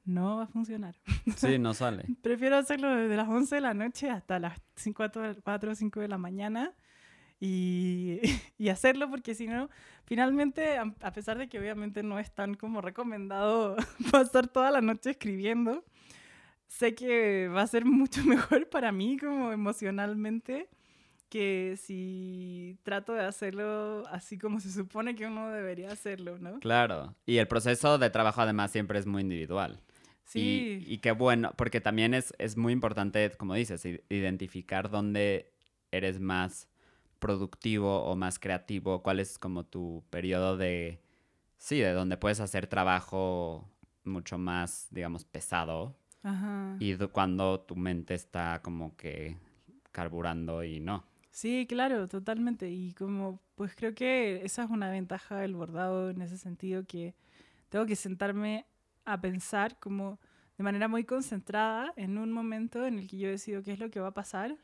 no 0.05 0.36
va 0.36 0.44
a 0.44 0.46
funcionar. 0.46 0.94
Sí, 1.36 1.59
no 1.59 1.74
sale. 1.74 2.05
Prefiero 2.22 2.57
hacerlo 2.57 2.94
desde 2.94 3.16
las 3.16 3.28
11 3.28 3.55
de 3.55 3.61
la 3.61 3.74
noche 3.74 4.11
hasta 4.11 4.38
las 4.38 4.61
5, 4.76 5.05
4 5.42 5.70
o 5.70 5.74
5 5.74 6.00
de 6.00 6.09
la 6.09 6.18
mañana 6.18 6.72
y, 7.40 8.20
y 8.59 8.68
hacerlo 8.68 9.11
porque 9.11 9.34
si 9.34 9.46
no, 9.46 9.68
finalmente, 10.05 10.78
a 10.78 11.12
pesar 11.12 11.38
de 11.38 11.48
que 11.48 11.59
obviamente 11.59 12.02
no 12.02 12.18
es 12.18 12.32
tan 12.32 12.55
como 12.55 12.80
recomendado 12.80 13.76
pasar 14.11 14.48
toda 14.48 14.70
la 14.70 14.80
noche 14.80 15.11
escribiendo, 15.11 15.84
sé 16.66 16.94
que 16.94 17.48
va 17.48 17.62
a 17.62 17.66
ser 17.66 17.84
mucho 17.84 18.24
mejor 18.24 18.68
para 18.68 18.92
mí 18.92 19.18
como 19.18 19.52
emocionalmente 19.52 20.68
que 21.34 21.76
si 21.76 22.78
trato 22.84 23.12
de 23.12 23.24
hacerlo 23.24 24.07
así 24.09 24.38
como 24.38 24.61
se 24.61 24.70
supone 24.70 25.16
que 25.16 25.26
uno 25.26 25.50
debería 25.50 25.90
hacerlo, 25.90 26.38
¿no? 26.38 26.61
Claro, 26.61 27.16
y 27.26 27.38
el 27.38 27.48
proceso 27.48 27.98
de 27.98 28.09
trabajo 28.09 28.40
además 28.40 28.70
siempre 28.70 29.00
es 29.00 29.07
muy 29.07 29.22
individual. 29.22 29.80
Sí. 30.25 30.85
Y, 30.87 30.99
qué 30.99 31.12
bueno, 31.12 31.53
porque 31.57 31.81
también 31.81 32.14
es, 32.14 32.33
es 32.39 32.57
muy 32.57 32.72
importante, 32.72 33.31
como 33.37 33.55
dices, 33.55 33.85
identificar 34.09 34.91
dónde 34.91 35.53
eres 35.91 36.18
más 36.18 36.68
productivo 37.18 38.03
o 38.05 38.16
más 38.16 38.39
creativo, 38.39 39.03
cuál 39.03 39.20
es 39.20 39.39
como 39.39 39.64
tu 39.64 40.03
periodo 40.11 40.57
de, 40.57 41.01
sí, 41.59 41.79
de 41.79 41.93
donde 41.93 42.16
puedes 42.16 42.41
hacer 42.41 42.66
trabajo 42.66 43.68
mucho 44.05 44.39
más, 44.39 44.89
digamos, 44.91 45.25
pesado. 45.25 45.97
Ajá. 46.22 46.77
Y 46.81 46.97
cuando 47.09 47.61
tu 47.61 47.77
mente 47.77 48.14
está 48.14 48.61
como 48.62 48.97
que 48.97 49.37
carburando 49.93 50.64
y 50.64 50.81
no. 50.81 51.05
Sí, 51.31 51.66
claro, 51.68 52.09
totalmente. 52.09 52.70
Y 52.70 52.93
como, 52.93 53.41
pues 53.55 53.75
creo 53.75 53.95
que 53.95 54.45
esa 54.45 54.64
es 54.64 54.70
una 54.70 54.91
ventaja 54.91 55.39
del 55.39 55.55
bordado 55.55 56.11
en 56.11 56.22
ese 56.22 56.39
sentido 56.39 56.85
que 56.87 57.14
tengo 57.68 57.87
que 57.87 57.97
sentarme 57.97 58.66
a 59.05 59.20
pensar 59.20 59.78
como 59.78 60.18
de 60.57 60.64
manera 60.64 60.88
muy 60.88 61.05
concentrada 61.05 61.92
en 61.96 62.18
un 62.18 62.32
momento 62.32 62.84
en 62.86 62.98
el 62.98 63.09
que 63.09 63.18
yo 63.18 63.28
decido 63.28 63.62
qué 63.62 63.72
es 63.72 63.78
lo 63.78 63.90
que 63.90 64.00
va 64.00 64.09
a 64.09 64.14
pasar. 64.14 64.57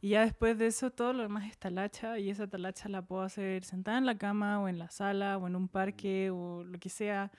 Y 0.00 0.10
ya 0.10 0.22
después 0.22 0.58
de 0.58 0.66
eso 0.66 0.90
todo 0.90 1.12
lo 1.12 1.22
demás 1.22 1.48
es 1.48 1.58
talacha 1.58 2.18
y 2.18 2.30
esa 2.30 2.48
talacha 2.48 2.88
la 2.88 3.02
puedo 3.02 3.22
hacer 3.22 3.64
sentada 3.64 3.98
en 3.98 4.06
la 4.06 4.18
cama 4.18 4.60
o 4.60 4.68
en 4.68 4.78
la 4.78 4.90
sala 4.90 5.38
o 5.38 5.46
en 5.46 5.54
un 5.54 5.68
parque 5.68 6.30
o 6.30 6.64
lo 6.64 6.78
que 6.78 6.88
sea, 6.88 7.30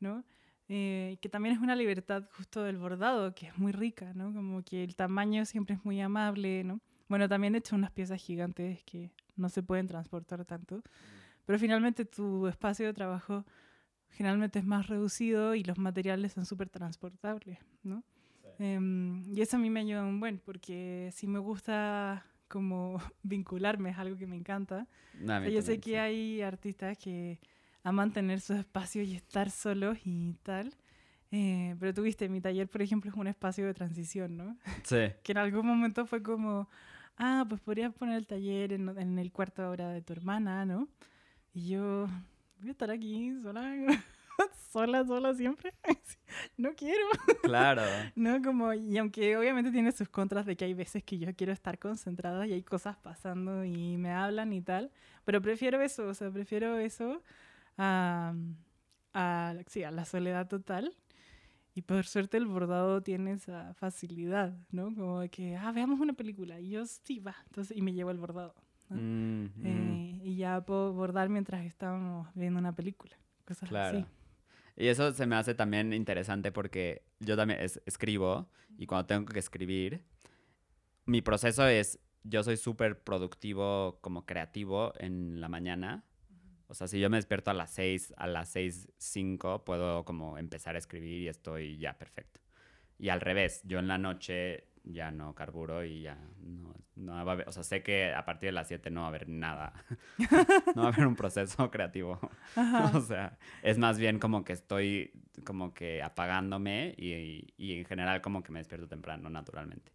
¿no? 0.00 0.24
Eh, 0.68 1.16
que 1.22 1.28
también 1.28 1.54
es 1.54 1.62
una 1.62 1.76
libertad 1.76 2.24
justo 2.36 2.62
del 2.62 2.76
bordado, 2.76 3.34
que 3.34 3.46
es 3.46 3.56
muy 3.56 3.72
rica, 3.72 4.12
¿no? 4.14 4.34
Como 4.34 4.62
que 4.62 4.84
el 4.84 4.96
tamaño 4.96 5.44
siempre 5.44 5.76
es 5.76 5.84
muy 5.84 6.00
amable, 6.00 6.64
¿no? 6.64 6.80
Bueno, 7.08 7.28
también 7.28 7.54
he 7.54 7.58
hecho 7.58 7.76
unas 7.76 7.90
piezas 7.90 8.20
gigantes 8.20 8.82
que 8.84 9.10
no 9.36 9.48
se 9.48 9.62
pueden 9.62 9.86
transportar 9.86 10.44
tanto, 10.44 10.82
pero 11.46 11.58
finalmente 11.58 12.04
tu 12.04 12.46
espacio 12.48 12.86
de 12.86 12.92
trabajo 12.92 13.46
generalmente 14.10 14.58
es 14.58 14.64
más 14.64 14.86
reducido 14.86 15.54
y 15.54 15.64
los 15.64 15.78
materiales 15.78 16.32
son 16.32 16.46
súper 16.46 16.68
transportables, 16.68 17.58
¿no? 17.82 18.02
Em, 18.58 19.24
y 19.32 19.40
eso 19.40 19.56
a 19.56 19.60
mí 19.60 19.70
me 19.70 19.80
ayuda 19.80 20.02
un 20.04 20.18
buen, 20.18 20.38
porque 20.38 21.10
si 21.12 21.26
me 21.26 21.38
gusta 21.38 22.24
como 22.48 22.98
vincularme, 23.22 23.90
es 23.90 23.98
algo 23.98 24.16
que 24.16 24.26
me 24.26 24.36
encanta. 24.36 24.86
yo 25.50 25.62
sé 25.62 25.78
que 25.78 25.98
hay 25.98 26.42
artistas 26.42 26.98
que 26.98 27.38
aman 27.84 28.12
tener 28.12 28.40
su 28.40 28.54
espacio 28.54 29.02
y 29.02 29.14
estar 29.14 29.50
solos 29.50 29.98
y 30.04 30.34
tal. 30.42 30.74
Eh, 31.30 31.76
pero 31.78 31.92
tuviste, 31.92 32.28
mi 32.28 32.40
taller, 32.40 32.68
por 32.68 32.80
ejemplo, 32.80 33.10
es 33.10 33.16
un 33.16 33.26
espacio 33.26 33.66
de 33.66 33.74
transición, 33.74 34.36
¿no? 34.36 34.56
Sí. 34.84 35.12
que 35.22 35.32
en 35.32 35.38
algún 35.38 35.66
momento 35.66 36.06
fue 36.06 36.22
como, 36.22 36.68
ah, 37.18 37.44
pues 37.48 37.60
podrías 37.60 37.92
poner 37.92 38.16
el 38.16 38.26
taller 38.26 38.72
en, 38.72 38.88
en 38.98 39.18
el 39.18 39.30
cuarto 39.30 39.62
ahora 39.62 39.90
de 39.90 40.00
tu 40.00 40.14
hermana, 40.14 40.64
¿no? 40.64 40.88
Y 41.52 41.68
yo, 41.68 42.08
voy 42.58 42.68
a 42.68 42.72
estar 42.72 42.90
aquí 42.90 43.34
sola. 43.42 43.72
sola, 44.70 45.04
sola 45.04 45.34
siempre. 45.34 45.74
no 46.56 46.74
quiero. 46.74 47.04
Claro. 47.42 47.82
no, 48.16 48.42
como, 48.42 48.72
y 48.72 48.98
aunque 48.98 49.36
obviamente 49.36 49.70
tiene 49.70 49.92
sus 49.92 50.08
contras 50.08 50.46
de 50.46 50.56
que 50.56 50.64
hay 50.64 50.74
veces 50.74 51.02
que 51.02 51.18
yo 51.18 51.34
quiero 51.34 51.52
estar 51.52 51.78
concentrada 51.78 52.46
y 52.46 52.52
hay 52.52 52.62
cosas 52.62 52.96
pasando 52.96 53.64
y 53.64 53.96
me 53.96 54.12
hablan 54.12 54.52
y 54.52 54.60
tal, 54.60 54.90
pero 55.24 55.40
prefiero 55.40 55.80
eso, 55.80 56.06
o 56.08 56.14
sea, 56.14 56.30
prefiero 56.30 56.78
eso 56.78 57.22
a, 57.76 58.34
a, 59.14 59.54
sí, 59.66 59.82
a 59.84 59.90
la 59.90 60.04
soledad 60.04 60.48
total. 60.48 60.94
Y 61.74 61.82
por 61.82 62.04
suerte 62.06 62.36
el 62.36 62.46
bordado 62.46 63.02
tiene 63.02 63.32
esa 63.32 63.72
facilidad, 63.74 64.52
¿no? 64.72 64.86
Como 64.86 65.20
de 65.20 65.28
que, 65.28 65.56
ah, 65.56 65.70
veamos 65.70 66.00
una 66.00 66.12
película. 66.12 66.58
Y 66.58 66.70
yo, 66.70 66.84
sí, 66.84 67.20
va. 67.20 67.36
Entonces, 67.46 67.76
y 67.76 67.82
me 67.82 67.92
llevo 67.92 68.10
el 68.10 68.18
bordado. 68.18 68.52
Mm, 68.94 69.44
mm. 69.44 69.66
Eh, 69.66 70.20
y 70.24 70.36
ya 70.36 70.60
puedo 70.64 70.92
bordar 70.92 71.28
mientras 71.28 71.64
estábamos 71.64 72.28
viendo 72.34 72.58
una 72.58 72.74
película. 72.74 73.16
Cosas 73.46 73.68
Claro. 73.68 73.98
así. 73.98 74.06
Y 74.76 74.86
eso 74.88 75.12
se 75.12 75.26
me 75.26 75.34
hace 75.36 75.54
también 75.54 75.92
interesante 75.92 76.52
porque 76.52 77.02
yo 77.20 77.36
también 77.36 77.60
es- 77.60 77.82
escribo 77.84 78.48
y 78.78 78.86
cuando 78.86 79.06
tengo 79.06 79.26
que 79.26 79.38
escribir, 79.40 80.04
mi 81.06 81.22
proceso 81.22 81.66
es, 81.66 81.98
yo 82.22 82.42
soy 82.42 82.56
súper 82.56 83.02
productivo 83.02 83.98
como 84.00 84.26
creativo 84.26 84.92
en 84.98 85.40
la 85.40 85.48
mañana. 85.48 86.04
O 86.68 86.74
sea, 86.74 86.86
si 86.86 87.00
yo 87.00 87.08
me 87.08 87.16
despierto 87.16 87.50
a 87.50 87.54
las 87.54 87.70
6, 87.70 88.12
a 88.18 88.26
las 88.26 88.50
6, 88.50 88.88
5, 88.98 89.64
puedo 89.64 90.04
como 90.04 90.36
empezar 90.36 90.74
a 90.74 90.78
escribir 90.78 91.22
y 91.22 91.28
estoy 91.28 91.78
ya 91.78 91.96
perfecto. 91.96 92.40
Y 92.98 93.08
al 93.08 93.20
revés, 93.20 93.62
yo 93.64 93.78
en 93.78 93.88
la 93.88 93.96
noche 93.96 94.68
ya 94.90 95.10
no 95.10 95.34
carburo 95.34 95.84
y 95.84 96.02
ya 96.02 96.16
no, 96.40 96.74
no 96.96 97.12
va 97.12 97.18
a 97.18 97.34
haber, 97.34 97.48
o 97.48 97.52
sea, 97.52 97.62
sé 97.62 97.82
que 97.82 98.12
a 98.12 98.24
partir 98.24 98.48
de 98.48 98.52
las 98.52 98.68
7 98.68 98.90
no 98.90 99.00
va 99.02 99.06
a 99.06 99.10
haber 99.10 99.28
nada, 99.28 99.72
no 100.74 100.82
va 100.82 100.88
a 100.88 100.92
haber 100.92 101.06
un 101.06 101.16
proceso 101.16 101.70
creativo. 101.70 102.18
o 102.94 103.00
sea, 103.00 103.38
es 103.62 103.78
más 103.78 103.98
bien 103.98 104.18
como 104.18 104.44
que 104.44 104.52
estoy 104.52 105.12
como 105.44 105.74
que 105.74 106.02
apagándome 106.02 106.94
y, 106.96 107.54
y 107.56 107.78
en 107.78 107.84
general 107.84 108.20
como 108.20 108.42
que 108.42 108.52
me 108.52 108.60
despierto 108.60 108.88
temprano 108.88 109.30
naturalmente. 109.30 109.92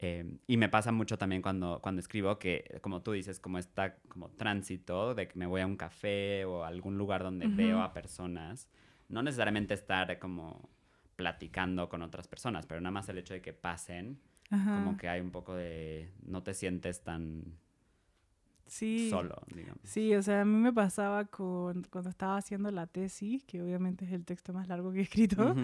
Eh, 0.00 0.38
y 0.46 0.56
me 0.56 0.68
pasa 0.68 0.92
mucho 0.92 1.18
también 1.18 1.42
cuando, 1.42 1.80
cuando 1.82 2.00
escribo 2.00 2.38
que, 2.38 2.78
como 2.82 3.02
tú 3.02 3.12
dices, 3.12 3.40
como 3.40 3.58
está 3.58 3.96
como 4.08 4.30
tránsito 4.30 5.14
de 5.14 5.26
que 5.26 5.36
me 5.38 5.46
voy 5.46 5.60
a 5.60 5.66
un 5.66 5.76
café 5.76 6.44
o 6.44 6.62
a 6.64 6.68
algún 6.68 6.96
lugar 6.96 7.24
donde 7.24 7.46
Ujú. 7.46 7.56
veo 7.56 7.82
a 7.82 7.92
personas, 7.92 8.68
no 9.08 9.22
necesariamente 9.22 9.74
estar 9.74 10.18
como 10.20 10.68
platicando 11.18 11.88
con 11.88 12.02
otras 12.02 12.28
personas, 12.28 12.64
pero 12.64 12.80
nada 12.80 12.92
más 12.92 13.08
el 13.08 13.18
hecho 13.18 13.34
de 13.34 13.42
que 13.42 13.52
pasen, 13.52 14.20
Ajá. 14.50 14.72
como 14.72 14.96
que 14.96 15.08
hay 15.08 15.20
un 15.20 15.32
poco 15.32 15.56
de, 15.56 16.12
no 16.24 16.44
te 16.44 16.54
sientes 16.54 17.02
tan 17.02 17.58
sí. 18.66 19.10
solo, 19.10 19.42
digamos. 19.52 19.80
Sí, 19.82 20.14
o 20.14 20.22
sea, 20.22 20.42
a 20.42 20.44
mí 20.44 20.54
me 20.56 20.72
pasaba 20.72 21.24
con, 21.24 21.82
cuando 21.90 22.08
estaba 22.08 22.36
haciendo 22.36 22.70
la 22.70 22.86
tesis, 22.86 23.42
que 23.42 23.60
obviamente 23.60 24.04
es 24.04 24.12
el 24.12 24.24
texto 24.24 24.52
más 24.52 24.68
largo 24.68 24.92
que 24.92 25.00
he 25.00 25.02
escrito, 25.02 25.42
Ujú. 25.50 25.60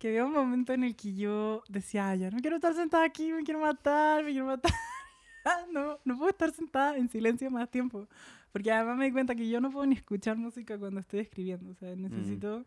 que 0.00 0.08
había 0.08 0.24
un 0.24 0.32
momento 0.32 0.72
en 0.72 0.82
el 0.82 0.96
que 0.96 1.14
yo 1.14 1.62
decía, 1.68 2.08
"Ay, 2.08 2.18
ya 2.18 2.30
no 2.32 2.40
quiero 2.40 2.56
estar 2.56 2.74
sentada 2.74 3.04
aquí, 3.04 3.32
me 3.32 3.44
quiero 3.44 3.60
matar, 3.60 4.24
me 4.24 4.32
quiero 4.32 4.46
matar. 4.46 4.72
no, 5.72 6.00
no 6.04 6.16
puedo 6.18 6.30
estar 6.30 6.50
sentada 6.50 6.96
en 6.96 7.08
silencio 7.08 7.48
más 7.52 7.70
tiempo. 7.70 8.08
Porque 8.50 8.72
además 8.72 8.96
me 8.98 9.04
di 9.04 9.12
cuenta 9.12 9.36
que 9.36 9.48
yo 9.48 9.60
no 9.60 9.70
puedo 9.70 9.86
ni 9.86 9.94
escuchar 9.94 10.36
música 10.36 10.76
cuando 10.76 10.98
estoy 10.98 11.20
escribiendo. 11.20 11.70
O 11.70 11.74
sea, 11.76 11.94
necesito 11.94 12.64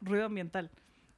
ruido 0.00 0.24
ambiental, 0.24 0.70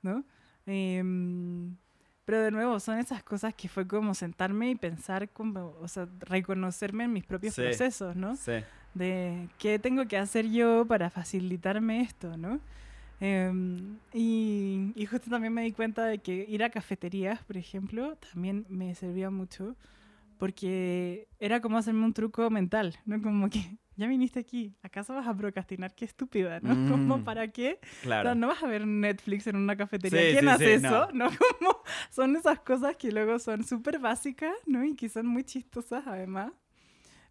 ¿no? 0.03 0.25
Em, 0.67 1.77
pero 2.25 2.43
de 2.43 2.51
nuevo, 2.51 2.79
son 2.79 2.99
esas 2.99 3.23
cosas 3.23 3.55
que 3.55 3.69
fue 3.69 3.87
como 3.87 4.15
sentarme 4.15 4.71
y 4.71 4.75
pensar, 4.75 5.31
como, 5.31 5.75
o 5.81 5.89
sea, 5.89 6.07
reconocerme 6.21 7.05
en 7.05 7.13
mis 7.15 7.25
propios 7.25 7.55
Sí. 7.55 7.63
procesos, 7.63 8.15
¿no? 8.17 8.37
Sí. 8.37 8.53
de 8.95 9.49
qué 9.59 9.79
tengo 9.79 10.07
que 10.09 10.17
hacer 10.19 10.49
yo 10.51 10.85
para 10.87 11.09
facilitarme 11.11 12.01
esto, 12.01 12.37
¿no? 12.37 12.59
Em, 13.21 13.99
y, 14.13 14.93
y 14.95 15.07
justo 15.07 15.31
también 15.31 15.53
me 15.53 15.63
di 15.63 15.73
cuenta 15.73 16.05
de 16.07 16.19
que 16.19 16.45
ir 16.49 16.63
a 16.65 16.71
cafeterías, 16.71 17.43
por 17.45 17.57
ejemplo, 17.57 18.17
también 18.33 18.65
me 18.69 18.95
servía 18.95 19.31
mucho 19.31 19.77
porque 20.39 21.29
era 21.41 21.61
como 21.61 21.79
hacerme 21.79 22.05
un 22.05 22.13
truco 22.13 22.49
mental, 22.51 22.97
¿no? 23.05 23.21
Como 23.23 23.49
que 23.51 23.79
ya 23.99 24.07
viniste 24.07 24.39
aquí, 24.39 24.77
¿acaso 24.83 25.13
vas 25.13 25.27
a 25.27 25.37
procrastinar? 25.37 25.95
Qué 25.95 26.05
estúpida, 26.05 26.61
¿no? 26.63 26.75
Mm. 27.19 27.25
para 27.25 27.49
qué 27.49 27.81
Claro. 28.03 28.21
o 28.21 28.33
sea, 28.33 28.35
no 28.37 28.47
vas 28.47 28.63
a 28.63 28.67
ver 28.67 28.87
Netflix 28.87 29.47
en 29.49 29.57
una 29.57 29.77
cafetería. 29.77 30.21
Sí, 30.21 30.27
¿Quién 30.33 30.45
sí, 30.45 30.49
hace 30.51 30.79
sí, 30.79 30.87
eso? 30.87 31.09
No. 31.13 31.29
Como 31.59 31.83
son 32.11 32.37
esas 32.37 32.61
cosas 32.61 32.97
que 32.97 33.11
luego 33.11 33.39
son 33.39 33.65
súper 33.65 33.99
básicas, 33.99 34.55
¿no? 34.67 34.85
Y 34.85 34.95
que 34.95 35.09
son 35.09 35.27
muy 35.27 35.43
chistosas 35.45 36.07
además. 36.07 36.53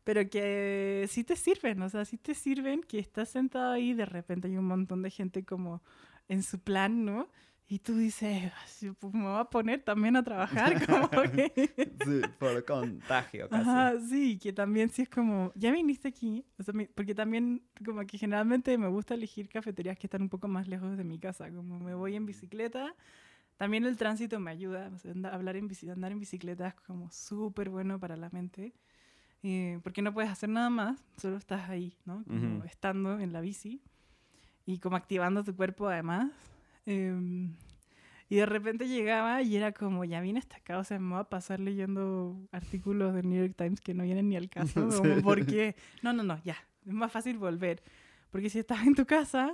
Pero 0.03 0.30
que 0.30 1.05
sí 1.09 1.24
te 1.24 1.36
sirven, 1.36 1.82
o 1.82 1.89
sea, 1.89 2.05
sí 2.05 2.18
te 2.18 2.34
sirven 2.34 2.82
que 2.82 2.99
estás 2.99 3.30
sentado 3.30 3.72
ahí 3.74 3.89
y 3.89 3.93
de 3.93 4.05
repente 4.05 4.47
hay 4.47 4.57
un 4.57 4.65
montón 4.65 5.01
de 5.01 5.09
gente 5.09 5.43
como 5.43 5.82
en 6.28 6.43
su 6.43 6.59
plan, 6.59 7.03
¿no? 7.05 7.30
Y 7.70 7.80
tú 7.80 7.97
dices, 7.97 8.51
"Ay, 8.82 8.91
pues 8.97 9.13
me 9.13 9.24
voy 9.24 9.39
a 9.39 9.45
poner 9.45 9.82
también 9.84 10.15
a 10.15 10.24
trabajar, 10.24 10.72
como 10.88 11.09
que... 11.09 11.51
Sí, 12.03 12.22
por 12.39 12.63
contagio 12.63 13.49
casi. 13.49 13.70
Ajá, 13.70 13.93
sí, 13.99 14.38
que 14.38 14.53
también 14.53 14.89
sí 14.89 15.01
es 15.01 15.09
como, 15.09 15.51
ya 15.55 15.72
viniste 15.72 16.07
aquí, 16.07 16.45
o 16.57 16.63
sea, 16.63 16.74
porque 16.95 17.13
también 17.13 17.61
como 17.86 18.05
que 18.05 18.18
generalmente 18.18 18.78
me 18.78 18.88
gusta 18.88 19.15
elegir 19.15 19.49
cafeterías 19.49 19.97
que 19.97 20.07
están 20.07 20.22
un 20.22 20.30
poco 20.30 20.47
más 20.47 20.68
lejos 20.68 20.97
de 20.97 21.03
mi 21.03 21.20
casa, 21.20 21.49
como 21.51 21.80
me 21.80 21.93
voy 21.93 22.15
en 22.15 22.26
bicicleta, 22.26 22.93
también 23.57 23.86
el 23.86 23.97
tránsito 23.97 24.39
me 24.39 24.51
ayuda, 24.51 24.91
o 24.93 24.97
sea, 24.99 25.11
hablar 25.32 25.55
en 25.57 25.70
andar 25.91 26.11
en 26.11 26.20
bicicleta 26.20 26.68
es 26.70 26.76
como 26.76 27.11
súper 27.11 27.70
bueno 27.70 27.99
para 27.99 28.15
la 28.15 28.30
mente, 28.30 28.74
eh, 29.43 29.80
porque 29.84 30.01
no 30.01 30.13
puedes 30.13 30.32
hacer 30.32 30.49
nada 30.49 30.70
más, 30.70 30.99
solo 31.18 31.38
estás 31.38 31.70
ahí, 31.70 31.95
¿no? 32.05 32.24
Como 32.26 32.59
Ujú. 32.59 32.65
estando 32.65 33.20
en 33.20 33.34
la 33.34 33.41
bici 33.41 33.82
y 34.65 34.80
como 34.80 34.95
activando 34.95 35.43
tu 35.43 35.55
cuerpo 35.55 35.88
además. 35.88 36.32
Em, 36.88 37.54
y 38.30 38.38
de 38.38 38.46
repente 38.46 38.88
llegaba 38.88 39.42
y 39.42 39.56
era 39.56 39.72
como, 39.74 40.04
ya 40.06 40.20
vine 40.22 40.40
hasta 40.40 40.58
acá, 40.58 40.80
o 40.80 40.84
sea, 40.84 40.98
me 41.00 41.12
voy 41.12 41.20
a 41.20 41.26
pasar 41.26 41.60
leyendo 41.60 42.48
artículos 42.52 43.14
del 43.14 43.30
New 43.30 43.40
York 43.46 43.56
Times 43.58 43.80
que 43.82 43.94
no 43.94 44.04
vienen 44.04 44.30
ni 44.30 44.36
al 44.38 44.50
caso, 44.50 44.90
Sí. 44.92 44.98
como, 44.98 45.22
¿por 45.22 45.46
qué? 45.46 45.76
No, 46.02 46.14
no, 46.14 46.24
no, 46.24 46.42
ya, 46.44 46.56
es 46.86 46.94
más 46.94 47.12
fácil 47.12 47.38
volver. 47.38 47.84
Porque 48.32 48.50
si 48.50 48.60
estás 48.60 48.86
en 48.88 48.96
tu 48.96 49.06
casa, 49.06 49.54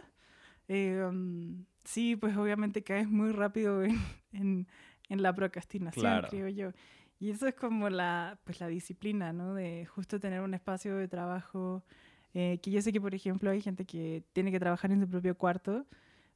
eh, 0.68 1.04
um, 1.08 1.66
sí, 1.84 2.16
pues 2.16 2.38
obviamente 2.38 2.84
caes 2.84 3.10
muy 3.10 3.32
rápido 3.32 3.84
en, 3.84 4.00
en, 4.32 4.68
en 5.10 5.22
la 5.22 5.34
procrastinación, 5.34 6.02
Claro. 6.04 6.28
creo 6.30 6.48
yo. 6.50 6.72
Y 7.20 7.30
eso 7.30 7.48
es 7.48 7.56
como 7.56 7.90
la, 7.90 8.40
pues 8.44 8.60
la 8.60 8.68
disciplina, 8.68 9.32
¿no? 9.34 9.54
De 9.54 9.86
justo 9.86 10.20
tener 10.20 10.42
un 10.42 10.54
espacio 10.54 10.96
de 10.98 11.08
trabajo, 11.08 11.84
eh, 12.34 12.60
que 12.62 12.72
yo 12.72 12.82
sé 12.82 12.92
que, 12.92 13.00
por 13.00 13.14
ejemplo, 13.16 13.50
hay 13.52 13.62
gente 13.62 13.86
que 13.86 14.24
tiene 14.34 14.52
que 14.52 14.60
trabajar 14.60 14.92
en 14.92 15.00
su 15.02 15.08
propio 15.08 15.36
cuarto, 15.38 15.86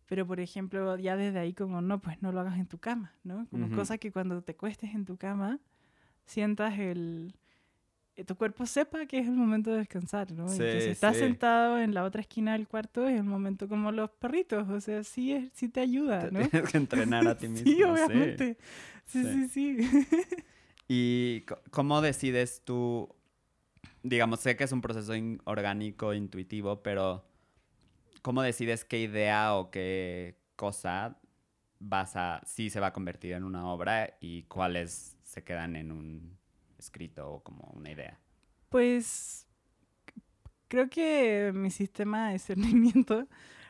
pero, 0.07 0.25
por 0.25 0.39
ejemplo, 0.39 0.97
ya 0.97 1.15
desde 1.15 1.39
ahí 1.39 1.53
como, 1.53 1.81
no, 1.81 1.99
pues 2.01 2.21
no 2.21 2.31
lo 2.31 2.39
hagas 2.41 2.57
en 2.57 2.65
tu 2.67 2.77
cama, 2.79 3.13
¿no? 3.23 3.47
Como 3.51 3.67
Ujú. 3.67 3.75
cosa 3.75 3.97
que 3.97 4.11
cuando 4.11 4.41
te 4.41 4.55
cuestes 4.55 4.93
en 4.95 5.05
tu 5.05 5.17
cama, 5.17 5.59
sientas 6.25 6.77
el... 6.79 7.33
eh, 8.15 8.23
Tu 8.25 8.35
cuerpo 8.35 8.65
sepa 8.65 9.05
que 9.05 9.19
es 9.19 9.27
el 9.27 9.35
momento 9.35 9.71
de 9.71 9.77
descansar, 9.79 10.31
¿no? 10.31 10.45
y 10.55 10.57
que 10.57 10.79
Sí, 10.79 10.81
si 10.81 10.89
estás 10.91 11.13
sí. 11.15 11.23
sentado 11.23 11.79
en 11.79 11.93
la 11.93 12.03
otra 12.03 12.21
esquina 12.21 12.53
del 12.53 12.67
cuarto 12.67 13.07
es 13.07 13.17
el 13.17 13.23
momento 13.25 13.67
como 13.67 13.91
los 13.91 14.09
perritos, 14.11 14.67
o 14.69 14.81
sea, 14.81 15.03
sí, 15.03 15.33
es, 15.33 15.51
sí 15.53 15.69
te 15.69 15.81
ayuda, 15.81 16.21
Te 16.21 16.31
¿no? 16.31 16.49
tienes 16.49 16.71
que 16.71 16.77
entrenar 16.77 17.27
a 17.27 17.37
ti 17.37 17.47
mismo. 17.49 17.65
Sí, 17.65 17.83
obviamente. 17.83 18.57
Sí, 19.05 19.23
Sí. 19.23 19.47
sí, 19.47 19.77
sí. 19.79 20.07
¿Y 20.87 21.41
cómo 21.71 22.01
decides 22.01 22.61
tú? 22.63 23.13
Digamos, 24.03 24.39
sé 24.39 24.55
que 24.55 24.63
es 24.63 24.71
un 24.71 24.81
proceso 24.81 25.15
in- 25.15 25.41
orgánico, 25.45 26.13
intuitivo, 26.13 26.81
pero 26.81 27.25
¿cómo 28.27 28.41
decides 28.41 28.83
qué 28.83 28.99
idea 28.99 29.55
o 29.55 29.71
qué 29.71 30.35
cosa 30.57 31.17
vas 31.79 32.17
a, 32.17 32.41
sí 32.45 32.69
se 32.69 32.81
va 32.81 32.87
a 32.87 32.91
convertir 32.91 33.31
en 33.31 33.45
una 33.45 33.71
obra 33.71 34.17
y 34.19 34.43
cuáles 34.49 35.15
se 35.23 35.45
quedan 35.45 35.77
en 35.77 35.93
un 35.93 36.37
escrito 36.77 37.31
o 37.31 37.41
como 37.41 37.71
una 37.73 37.89
idea? 37.89 38.19
Pues 38.67 39.47
creo 40.67 40.89
que 40.89 41.53
mi 41.55 41.71
sistema 41.71 42.27
de 42.27 42.33
discernimiento 42.33 43.29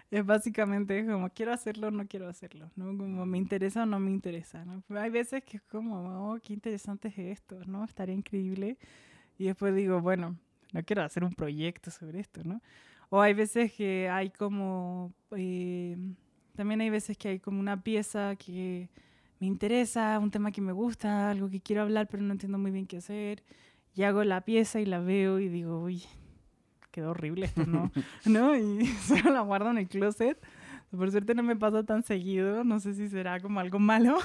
es 0.10 0.26
básicamente 0.26 1.06
como 1.06 1.30
quiero 1.30 1.54
hacerlo 1.54 1.90
o 1.90 1.92
no 1.92 2.08
quiero 2.08 2.28
hacerlo, 2.28 2.72
¿no? 2.76 2.86
Como 2.98 3.28
me 3.28 3.38
interesa 3.38 3.84
o 3.84 3.86
no 3.86 4.00
me 4.00 4.10
interesa, 4.10 4.66
¿no? 4.66 4.82
Hay 5.00 5.12
veces 5.12 5.44
que 5.44 5.58
es 5.58 5.64
como, 5.66 6.32
oh, 6.32 6.40
qué 6.42 6.54
interesante 6.54 7.10
es 7.10 7.20
esto, 7.20 7.64
¿no? 7.68 7.86
Estaría 7.86 8.16
increíble. 8.16 8.80
Y 9.38 9.46
después 9.46 9.76
digo, 9.76 10.02
bueno, 10.02 10.36
no 10.74 10.84
quiero 10.84 11.04
hacer 11.04 11.24
un 11.24 11.34
proyecto 11.34 11.92
sobre 11.92 12.22
esto, 12.22 12.42
¿no? 12.44 12.60
O 13.10 13.22
hay 13.22 13.34
veces 13.34 13.72
que 13.74 14.10
hay 14.10 14.30
como, 14.30 15.14
eh, 15.36 15.98
también 16.56 16.82
hay 16.82 16.90
veces 16.90 17.18
que 17.18 17.30
hay 17.30 17.40
como 17.40 17.60
una 17.60 17.82
pieza 17.82 18.36
que 18.36 18.90
me 19.40 19.48
interesa, 19.48 20.20
un 20.20 20.32
tema 20.32 20.52
que 20.52 20.62
me 20.62 20.72
gusta, 20.72 21.30
algo 21.30 21.50
que 21.50 21.62
quiero 21.62 21.84
hablar 21.84 22.08
pero 22.10 22.24
no 22.24 22.34
entiendo 22.34 22.58
muy 22.58 22.72
bien 22.72 22.88
qué 22.88 22.98
hacer 22.98 23.44
y 23.96 24.04
hago 24.04 24.24
la 24.24 24.42
pieza 24.42 24.80
y 24.80 24.86
la 24.86 25.00
veo 25.00 25.40
y 25.40 25.50
digo, 25.50 25.82
uy, 25.82 26.04
quedó 26.92 27.12
horrible 27.12 27.46
esto, 27.46 27.66
¿no? 27.66 27.92
¿No? 28.26 28.56
Y 28.56 28.86
solo 29.08 29.32
la 29.32 29.42
guardo 29.42 29.72
en 29.72 29.78
el 29.80 29.88
closet. 29.88 30.38
Por 30.90 31.12
suerte 31.12 31.36
no 31.36 31.44
me 31.44 31.56
pasa 31.56 31.84
tan 31.84 32.04
seguido, 32.04 32.64
no 32.64 32.80
sé 32.80 32.94
si 32.94 33.10
será 33.10 33.40
como 33.40 33.60
algo 33.60 33.78
malo, 33.78 34.18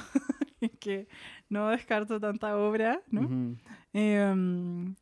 que 0.79 1.07
no 1.49 1.69
descarto 1.69 2.19
tanta 2.19 2.55
obra, 2.57 3.01
¿no? 3.09 3.21
Ujú. 3.21 3.57
Em, 3.91 4.95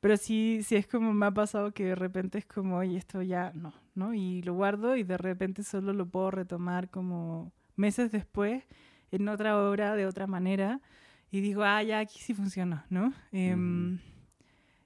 Pero 0.00 0.16
sí, 0.16 0.60
sí 0.62 0.76
es 0.76 0.86
como 0.86 1.12
me 1.12 1.26
ha 1.26 1.30
pasado 1.32 1.72
que 1.72 1.84
de 1.84 1.94
repente 1.94 2.38
es 2.38 2.46
como, 2.46 2.76
oye, 2.78 2.96
esto 2.96 3.22
ya 3.22 3.52
no, 3.54 3.74
¿no? 3.94 4.14
Y 4.14 4.42
lo 4.42 4.54
guardo 4.54 4.96
y 4.96 5.02
de 5.02 5.18
repente 5.18 5.64
solo 5.64 5.92
lo 5.92 6.06
puedo 6.06 6.30
retomar 6.30 6.88
como 6.88 7.52
meses 7.76 8.12
después 8.12 8.64
en 9.10 9.28
otra 9.28 9.58
obra 9.60 9.96
de 9.96 10.06
otra 10.06 10.26
manera 10.26 10.80
y 11.30 11.40
digo, 11.40 11.62
ah, 11.62 11.82
ya 11.82 11.98
aquí 12.00 12.18
sí 12.20 12.34
funcionó, 12.34 12.84
¿no? 12.90 13.12
Em, 13.32 13.98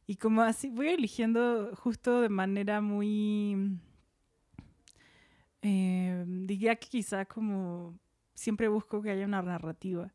y 0.07 0.17
como 0.17 0.43
así 0.43 0.71
voy 0.71 0.89
eligiendo 0.89 1.75
justo 1.77 2.21
de 2.21 2.29
manera 2.29 2.81
muy, 2.81 3.79
eh, 5.63 6.25
diría 6.27 6.77
que 6.77 6.89
quizá 6.89 7.25
como 7.25 7.99
siempre 8.35 8.69
busco 8.69 9.03
que 9.03 9.11
haya 9.11 9.25
una 9.27 9.43
narrativa, 9.43 10.13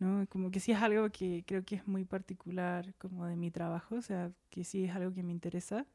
¿no? 0.00 0.26
Como 0.28 0.50
que 0.50 0.60
sí 0.60 0.72
es 0.72 0.82
algo 0.82 1.10
que 1.10 1.44
creo 1.46 1.64
que 1.64 1.76
es 1.76 1.86
muy 1.86 2.04
particular 2.04 2.94
como 2.98 3.26
de 3.26 3.36
mi 3.36 3.50
trabajo, 3.50 3.96
o 3.96 4.02
sea, 4.02 4.32
que 4.50 4.64
sí 4.64 4.84
es 4.84 4.94
algo 4.94 5.12
que 5.14 5.22
me 5.22 5.32
interesa. 5.32 5.86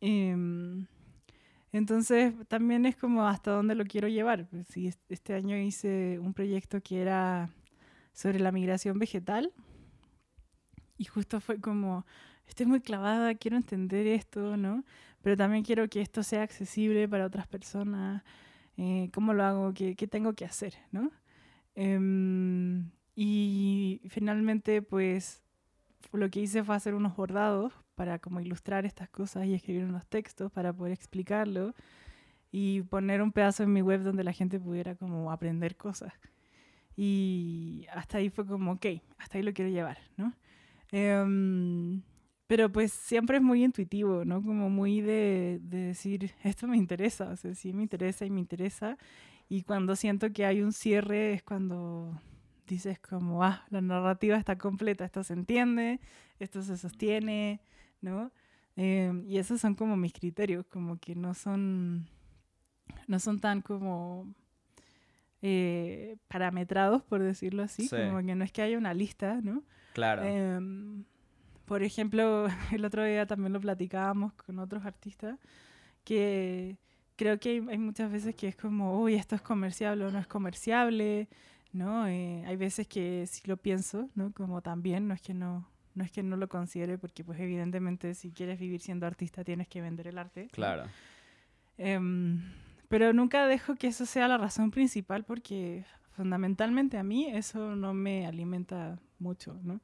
Em, 0.00 0.86
entonces 1.72 2.34
también 2.48 2.86
es 2.86 2.96
como 2.96 3.26
hasta 3.26 3.52
dónde 3.52 3.74
lo 3.74 3.84
quiero 3.84 4.08
llevar. 4.08 4.46
Pues, 4.48 4.66
sí, 4.68 4.90
este 5.08 5.34
año 5.34 5.56
hice 5.56 6.18
un 6.20 6.34
proyecto 6.34 6.80
que 6.82 7.00
era 7.02 7.50
sobre 8.12 8.40
la 8.40 8.52
migración 8.52 8.98
vegetal 8.98 9.52
y 10.98 11.04
justo 11.04 11.40
fue 11.40 11.60
como, 11.60 12.04
estoy 12.46 12.66
muy 12.66 12.80
clavada, 12.80 13.34
quiero 13.36 13.56
entender 13.56 14.06
esto, 14.08 14.56
¿no? 14.56 14.84
Pero 15.22 15.36
también 15.36 15.64
quiero 15.64 15.88
que 15.88 16.00
esto 16.00 16.22
sea 16.22 16.42
accesible 16.42 17.08
para 17.08 17.26
otras 17.26 17.46
personas. 17.46 18.22
Eh, 18.76 19.10
¿Cómo 19.14 19.32
lo 19.34 19.44
hago? 19.44 19.72
¿Qué, 19.74 19.94
¿Qué, 19.96 20.06
tengo 20.08 20.34
que 20.34 20.44
hacer? 20.44 20.74
¿no? 20.92 21.10
Em, 21.80 22.90
y 23.14 24.00
finalmente, 24.08 24.82
pues, 24.82 25.44
lo 26.12 26.28
que 26.28 26.40
hice 26.40 26.64
fue 26.64 26.74
hacer 26.74 26.92
unos 26.92 27.14
bordados 27.14 27.72
para 27.94 28.18
como 28.18 28.40
ilustrar 28.40 28.84
estas 28.84 29.08
cosas 29.10 29.46
y 29.46 29.54
escribir 29.54 29.84
unos 29.84 30.04
textos 30.08 30.50
para 30.50 30.72
poder 30.72 30.92
explicarlo 30.92 31.76
y 32.50 32.82
poner 32.82 33.22
un 33.22 33.30
pedazo 33.30 33.62
en 33.62 33.72
mi 33.72 33.80
web 33.80 34.02
donde 34.02 34.24
la 34.24 34.32
gente 34.32 34.58
pudiera 34.58 34.96
como 34.96 35.30
aprender 35.30 35.76
cosas. 35.76 36.12
Y 36.96 37.86
hasta 37.92 38.18
ahí 38.18 38.28
fue 38.28 38.44
como, 38.44 38.72
ok, 38.72 38.86
hasta 39.18 39.38
ahí 39.38 39.44
lo 39.44 39.52
quiero 39.52 39.70
llevar, 39.70 39.98
¿no? 40.16 40.34
Em, 40.90 42.02
pero 42.48 42.72
pues 42.72 42.92
siempre 42.92 43.36
es 43.36 43.42
muy 43.42 43.62
intuitivo, 43.62 44.24
¿no? 44.24 44.42
Como 44.42 44.68
muy 44.68 45.00
de, 45.00 45.60
de, 45.62 45.78
decir, 45.78 46.32
esto 46.42 46.66
me 46.66 46.76
interesa, 46.76 47.30
o 47.30 47.36
sea, 47.36 47.54
sí 47.54 47.72
me 47.72 47.84
interesa 47.84 48.26
y 48.26 48.30
me 48.30 48.40
interesa. 48.40 48.98
Y 49.48 49.62
cuando 49.62 49.96
siento 49.96 50.32
que 50.32 50.44
hay 50.44 50.60
un 50.62 50.72
cierre 50.72 51.32
es 51.32 51.42
cuando 51.42 52.20
dices 52.66 52.98
como, 52.98 53.42
ah, 53.42 53.64
la 53.70 53.80
narrativa 53.80 54.36
está 54.36 54.58
completa, 54.58 55.04
esto 55.04 55.24
se 55.24 55.32
entiende, 55.32 56.00
esto 56.38 56.62
se 56.62 56.76
sostiene, 56.76 57.60
¿no? 58.00 58.30
Em, 58.76 59.24
y 59.26 59.38
esos 59.38 59.60
son 59.60 59.74
como 59.74 59.96
mis 59.96 60.12
criterios, 60.12 60.66
como 60.66 60.98
que 60.98 61.14
no 61.14 61.34
son, 61.34 62.06
no 63.06 63.18
son 63.18 63.40
tan 63.40 63.62
como 63.62 64.32
eh, 65.42 66.16
parametrados, 66.28 67.02
por 67.02 67.22
decirlo 67.22 67.62
así, 67.62 67.88
como 67.88 68.24
que 68.24 68.34
no 68.34 68.44
es 68.44 68.52
que 68.52 68.62
haya 68.62 68.78
una 68.78 68.94
lista, 68.94 69.40
¿no? 69.42 69.64
Claro. 69.94 70.22
Em, 70.22 71.04
por 71.64 71.82
ejemplo, 71.82 72.46
el 72.72 72.84
otro 72.84 73.04
día 73.04 73.26
también 73.26 73.52
lo 73.52 73.60
platicábamos 73.60 74.34
con 74.34 74.58
otros 74.58 74.84
artistas, 74.84 75.38
que 76.04 76.78
creo 77.18 77.38
que 77.40 77.62
hay, 77.68 77.78
muchas 77.78 78.10
veces 78.10 78.34
que 78.36 78.48
es 78.48 78.56
como, 78.56 79.02
uy, 79.02 79.14
esto 79.14 79.34
es 79.34 79.42
comerciable 79.42 80.06
o 80.06 80.10
no 80.10 80.20
es 80.20 80.26
comerciable, 80.28 81.28
¿no? 81.72 82.06
Eh, 82.06 82.44
hay 82.46 82.56
veces 82.56 82.86
que 82.86 83.26
sí 83.26 83.42
lo 83.46 83.56
pienso, 83.56 84.08
¿no? 84.14 84.32
Como 84.32 84.62
también, 84.62 85.08
no 85.08 85.14
es 85.14 85.20
que 85.20 85.34
no, 85.34 85.68
no 85.94 86.04
es 86.04 86.12
que 86.12 86.22
no 86.22 86.36
lo 86.36 86.48
considere, 86.48 86.96
porque 86.96 87.24
pues 87.24 87.40
evidentemente 87.40 88.14
si 88.14 88.30
quieres 88.30 88.60
vivir 88.60 88.80
siendo 88.80 89.04
artista 89.04 89.42
tienes 89.42 89.66
que 89.66 89.82
vender 89.82 90.06
el 90.06 90.16
arte. 90.16 90.48
Claro. 90.52 90.84
Em, 91.76 92.40
pero 92.88 93.12
nunca 93.12 93.46
dejo 93.48 93.74
que 93.74 93.88
eso 93.88 94.06
sea 94.06 94.28
la 94.28 94.38
razón 94.38 94.70
principal 94.70 95.24
porque 95.24 95.84
fundamentalmente 96.12 96.98
a 96.98 97.02
mí 97.02 97.26
eso 97.26 97.74
no 97.74 97.94
me 97.94 98.26
alimenta 98.26 98.98
mucho, 99.18 99.58
¿no? 99.64 99.80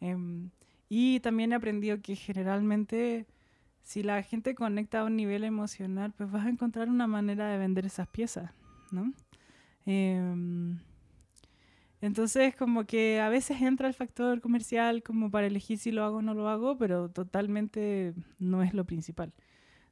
Em, 0.00 0.50
y 0.88 1.20
también 1.20 1.52
he 1.52 1.54
aprendido 1.54 2.02
que 2.02 2.16
generalmente 2.16 3.26
si 3.86 4.02
la 4.02 4.20
gente 4.24 4.56
conecta 4.56 5.00
a 5.00 5.04
un 5.04 5.14
nivel 5.14 5.44
emocional, 5.44 6.12
pues 6.12 6.28
vas 6.28 6.44
a 6.44 6.48
encontrar 6.48 6.88
una 6.88 7.06
manera 7.06 7.46
de 7.46 7.56
vender 7.56 7.86
esas 7.86 8.08
piezas, 8.08 8.50
¿no? 8.90 9.12
Em, 9.86 10.80
entonces, 12.00 12.56
como 12.56 12.84
que 12.84 13.20
a 13.20 13.28
veces 13.28 13.62
entra 13.62 13.86
el 13.86 13.94
factor 13.94 14.40
comercial 14.40 15.04
como 15.04 15.30
para 15.30 15.46
elegir 15.46 15.78
si 15.78 15.92
lo 15.92 16.04
hago 16.04 16.16
o 16.16 16.22
no 16.22 16.34
lo 16.34 16.48
hago, 16.48 16.76
pero 16.76 17.10
totalmente 17.10 18.12
no 18.40 18.64
es 18.64 18.74
lo 18.74 18.84
principal. 18.84 19.32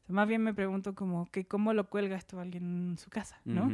más 0.08 0.26
bien 0.26 0.42
me 0.42 0.52
pregunto 0.52 0.96
como 0.96 1.26
que 1.26 1.46
cómo 1.46 1.72
lo 1.72 1.88
cuelga 1.88 2.16
esto 2.16 2.40
alguien 2.40 2.90
en 2.90 2.98
su 2.98 3.10
casa, 3.10 3.40
¿no? 3.44 3.70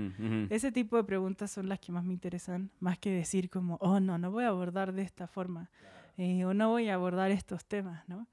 Ese 0.50 0.70
tipo 0.70 0.98
de 0.98 1.04
preguntas 1.04 1.50
son 1.50 1.70
las 1.70 1.80
que 1.80 1.92
más 1.92 2.04
me 2.04 2.12
interesan, 2.12 2.70
más 2.78 2.98
que 2.98 3.10
decir 3.10 3.48
como, 3.48 3.78
oh, 3.80 4.00
no, 4.00 4.18
no 4.18 4.30
voy 4.30 4.44
a 4.44 4.48
abordar 4.48 4.92
de 4.92 5.00
esta 5.00 5.26
forma. 5.26 5.70
Eh, 6.18 6.44
o 6.44 6.52
no 6.52 6.68
voy 6.68 6.90
a 6.90 6.94
abordar 6.94 7.30
estos 7.30 7.64
temas, 7.64 8.06
¿no? 8.06 8.26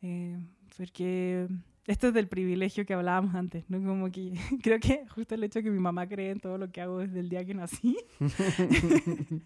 Eh, 0.00 0.38
porque 0.76 1.48
esto 1.86 2.08
es 2.08 2.14
del 2.14 2.26
privilegio 2.26 2.84
que 2.84 2.94
hablábamos 2.94 3.34
antes, 3.34 3.64
¿no? 3.68 3.78
Como 3.78 4.10
que 4.10 4.32
creo 4.62 4.80
que 4.80 5.06
justo 5.08 5.34
el 5.34 5.44
hecho 5.44 5.60
de 5.60 5.64
que 5.64 5.70
mi 5.70 5.78
mamá 5.78 6.08
cree 6.08 6.30
en 6.30 6.40
todo 6.40 6.58
lo 6.58 6.70
que 6.70 6.80
hago 6.80 6.98
desde 6.98 7.20
el 7.20 7.28
día 7.28 7.44
que 7.44 7.54
nací, 7.54 7.96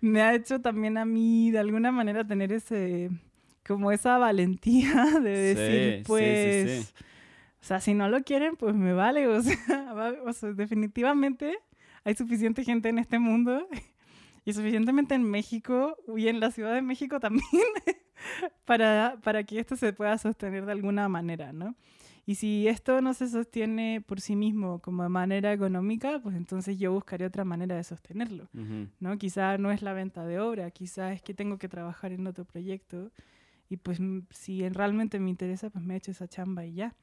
me 0.00 0.22
ha 0.22 0.34
hecho 0.34 0.60
también 0.60 0.98
a 0.98 1.04
mí 1.04 1.50
de 1.50 1.58
alguna 1.58 1.92
manera 1.92 2.26
tener 2.26 2.52
ese, 2.52 3.10
como 3.66 3.92
esa 3.92 4.18
valentía 4.18 5.04
de 5.22 5.54
decir, 5.54 6.02
pues, 6.06 6.94
o 7.60 7.64
sea, 7.64 7.80
si 7.80 7.94
no 7.94 8.08
lo 8.08 8.22
quieren, 8.22 8.56
pues 8.56 8.74
me 8.74 8.92
vale, 8.92 9.26
o 9.28 9.42
sea 9.42 10.52
definitivamente 10.54 11.58
hay 12.04 12.14
suficiente 12.14 12.62
gente 12.62 12.88
en 12.88 12.98
este 12.98 13.18
mundo 13.18 13.66
y 14.46 14.52
suficientemente 14.54 15.14
en 15.14 15.24
México 15.24 15.96
y 16.16 16.28
en 16.28 16.40
la 16.40 16.52
Ciudad 16.52 16.72
de 16.72 16.80
México 16.80 17.20
también 17.20 17.44
para, 18.64 19.18
para 19.22 19.44
que 19.44 19.58
esto 19.58 19.76
se 19.76 19.92
pueda 19.92 20.16
sostener 20.16 20.64
de 20.64 20.72
alguna 20.72 21.08
manera, 21.10 21.52
¿no? 21.52 21.74
Y 22.28 22.36
si 22.36 22.66
esto 22.66 23.00
no 23.00 23.14
se 23.14 23.28
sostiene 23.28 24.00
por 24.04 24.20
sí 24.20 24.34
mismo 24.34 24.80
como 24.80 25.04
de 25.04 25.08
manera 25.08 25.52
económica, 25.52 26.20
pues 26.20 26.34
entonces 26.34 26.76
yo 26.76 26.92
buscaré 26.92 27.24
otra 27.24 27.44
manera 27.44 27.76
de 27.76 27.84
sostenerlo, 27.84 28.48
¿no? 28.98 29.16
Quizá 29.16 29.58
no 29.58 29.70
es 29.70 29.80
la 29.82 29.92
venta 29.92 30.24
de 30.24 30.40
obra, 30.40 30.70
quizá 30.72 31.12
es 31.12 31.22
que 31.22 31.34
tengo 31.34 31.58
que 31.58 31.68
trabajar 31.68 32.12
en 32.12 32.26
otro 32.26 32.44
proyecto 32.44 33.12
y 33.68 33.76
pues 33.76 34.00
si 34.30 34.68
realmente 34.68 35.20
me 35.20 35.30
interesa, 35.30 35.70
pues 35.70 35.84
me 35.84 35.94
he 35.94 35.96
hecho 35.98 36.10
esa 36.10 36.26
chamba 36.26 36.64
y 36.66 36.74
ya, 36.74 36.96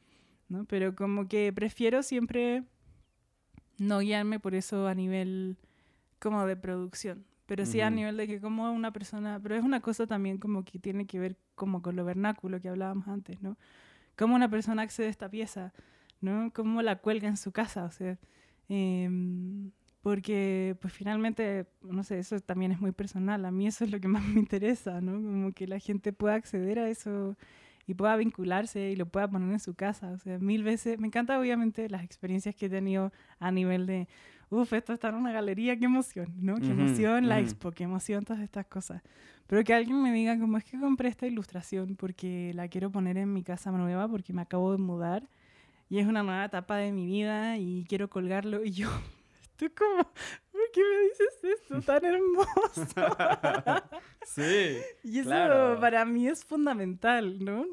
¿no? 0.50 0.66
Pero 0.66 0.94
como 0.94 1.28
que 1.30 1.54
prefiero 1.54 2.04
siempre 2.04 2.64
no 3.78 4.00
guiarme 4.00 4.42
por 4.42 4.56
eso 4.56 4.88
a 4.88 4.94
nivel 4.94 5.58
como 6.20 6.46
de 6.46 6.58
producción, 6.58 7.26
pero 7.46 7.66
sí 7.66 7.82
a 7.82 7.90
nivel 7.90 8.18
de 8.18 8.28
que 8.28 8.40
como 8.40 8.72
una 8.72 8.92
persona, 8.92 9.40
pero 9.42 9.56
es 9.56 9.64
una 9.64 9.82
cosa 9.82 10.08
también 10.08 10.38
como 10.38 10.64
que 10.64 10.80
tiene 10.80 11.06
que 11.06 11.20
ver 11.20 11.38
como 11.56 11.82
con 11.82 11.96
lo 11.96 12.06
vernáculo 12.06 12.62
que 12.62 12.70
hablábamos 12.70 13.08
antes, 13.08 13.42
¿no? 13.42 13.58
Cómo 14.16 14.36
una 14.36 14.50
persona 14.50 14.84
accede 14.84 15.08
a 15.08 15.10
esta 15.10 15.30
pieza, 15.30 15.74
¿no? 16.22 16.52
Cómo 16.54 16.82
la 16.82 16.98
cuelga 16.98 17.28
en 17.28 17.38
su 17.38 17.52
casa, 17.52 17.86
o 17.86 17.92
sea, 17.92 18.18
em, 18.70 19.72
porque 20.02 20.78
pues 20.82 20.94
finalmente, 20.94 21.66
no 21.82 22.04
sé, 22.04 22.20
eso 22.20 22.40
también 22.40 22.72
es 22.72 22.80
muy 22.80 22.92
personal, 22.92 23.46
a 23.46 23.52
mí 23.52 23.68
eso 23.68 23.84
es 23.86 23.92
lo 23.92 24.00
que 24.00 24.08
más 24.08 24.24
me 24.24 24.40
interesa, 24.40 25.02
¿no? 25.02 25.14
Como 25.14 25.52
que 25.54 25.68
la 25.68 25.80
gente 25.80 26.14
pueda 26.14 26.36
acceder 26.36 26.80
a 26.80 26.90
eso 26.90 27.36
y 27.88 27.94
pueda 27.96 28.16
vincularse 28.16 28.92
y 28.92 28.96
lo 28.96 29.06
pueda 29.08 29.28
poner 29.30 29.52
en 29.52 29.60
su 29.60 29.74
casa, 29.76 30.12
o 30.12 30.18
sea, 30.18 30.40
mil 30.40 30.64
veces, 30.64 31.00
me 31.00 31.08
encanta 31.08 31.40
obviamente 31.40 31.90
las 31.90 32.04
experiencias 32.04 32.56
que 32.56 32.68
he 32.68 32.70
tenido 32.70 33.12
a 33.40 33.52
nivel 33.52 33.86
de 33.86 34.08
uf, 34.50 34.74
esto 34.74 34.94
está 34.94 35.10
en 35.10 35.16
una 35.16 35.32
galería, 35.32 35.78
qué 35.78 35.86
emoción, 35.86 36.34
¿no? 36.40 36.56
Qué 36.56 36.72
emoción 36.72 37.28
la 37.28 37.40
expo, 37.40 37.72
qué 37.72 37.84
emoción 37.84 38.24
todas 38.24 38.42
estas 38.42 38.66
cosas. 38.66 39.02
Pero 39.48 39.64
que 39.64 39.74
alguien 39.74 40.02
me 40.02 40.12
diga, 40.12 40.38
como 40.40 40.58
es 40.58 40.64
que 40.64 40.80
compré 40.80 41.10
esta 41.10 41.28
ilustración 41.28 41.96
porque 41.96 42.52
la 42.54 42.68
quiero 42.68 42.92
poner 42.92 43.18
en 43.18 43.34
mi 43.34 43.44
casa 43.44 43.72
nueva 43.72 44.08
porque 44.08 44.34
me 44.34 44.42
acabo 44.42 44.72
de 44.72 44.78
mudar 44.78 45.28
y 45.90 46.00
es 46.00 46.08
una 46.08 46.24
nueva 46.24 46.46
etapa 46.46 46.78
de 46.78 46.92
mi 46.92 47.06
vida 47.06 47.58
y 47.58 47.86
quiero 47.88 48.10
colgarlo 48.10 48.64
y 48.64 48.72
yo 48.72 48.90
estoy 49.44 49.70
como, 49.70 49.98
¿por 49.98 50.62
qué 50.74 50.82
me 50.82 51.04
dices 51.04 51.60
esto 51.62 51.82
tan 51.82 52.04
hermoso? 52.06 53.18
sí. 54.26 54.78
y 55.04 55.20
eso 55.20 55.78
para 55.80 56.06
mí 56.06 56.28
es 56.28 56.44
fundamental, 56.46 57.44
¿no? 57.44 57.66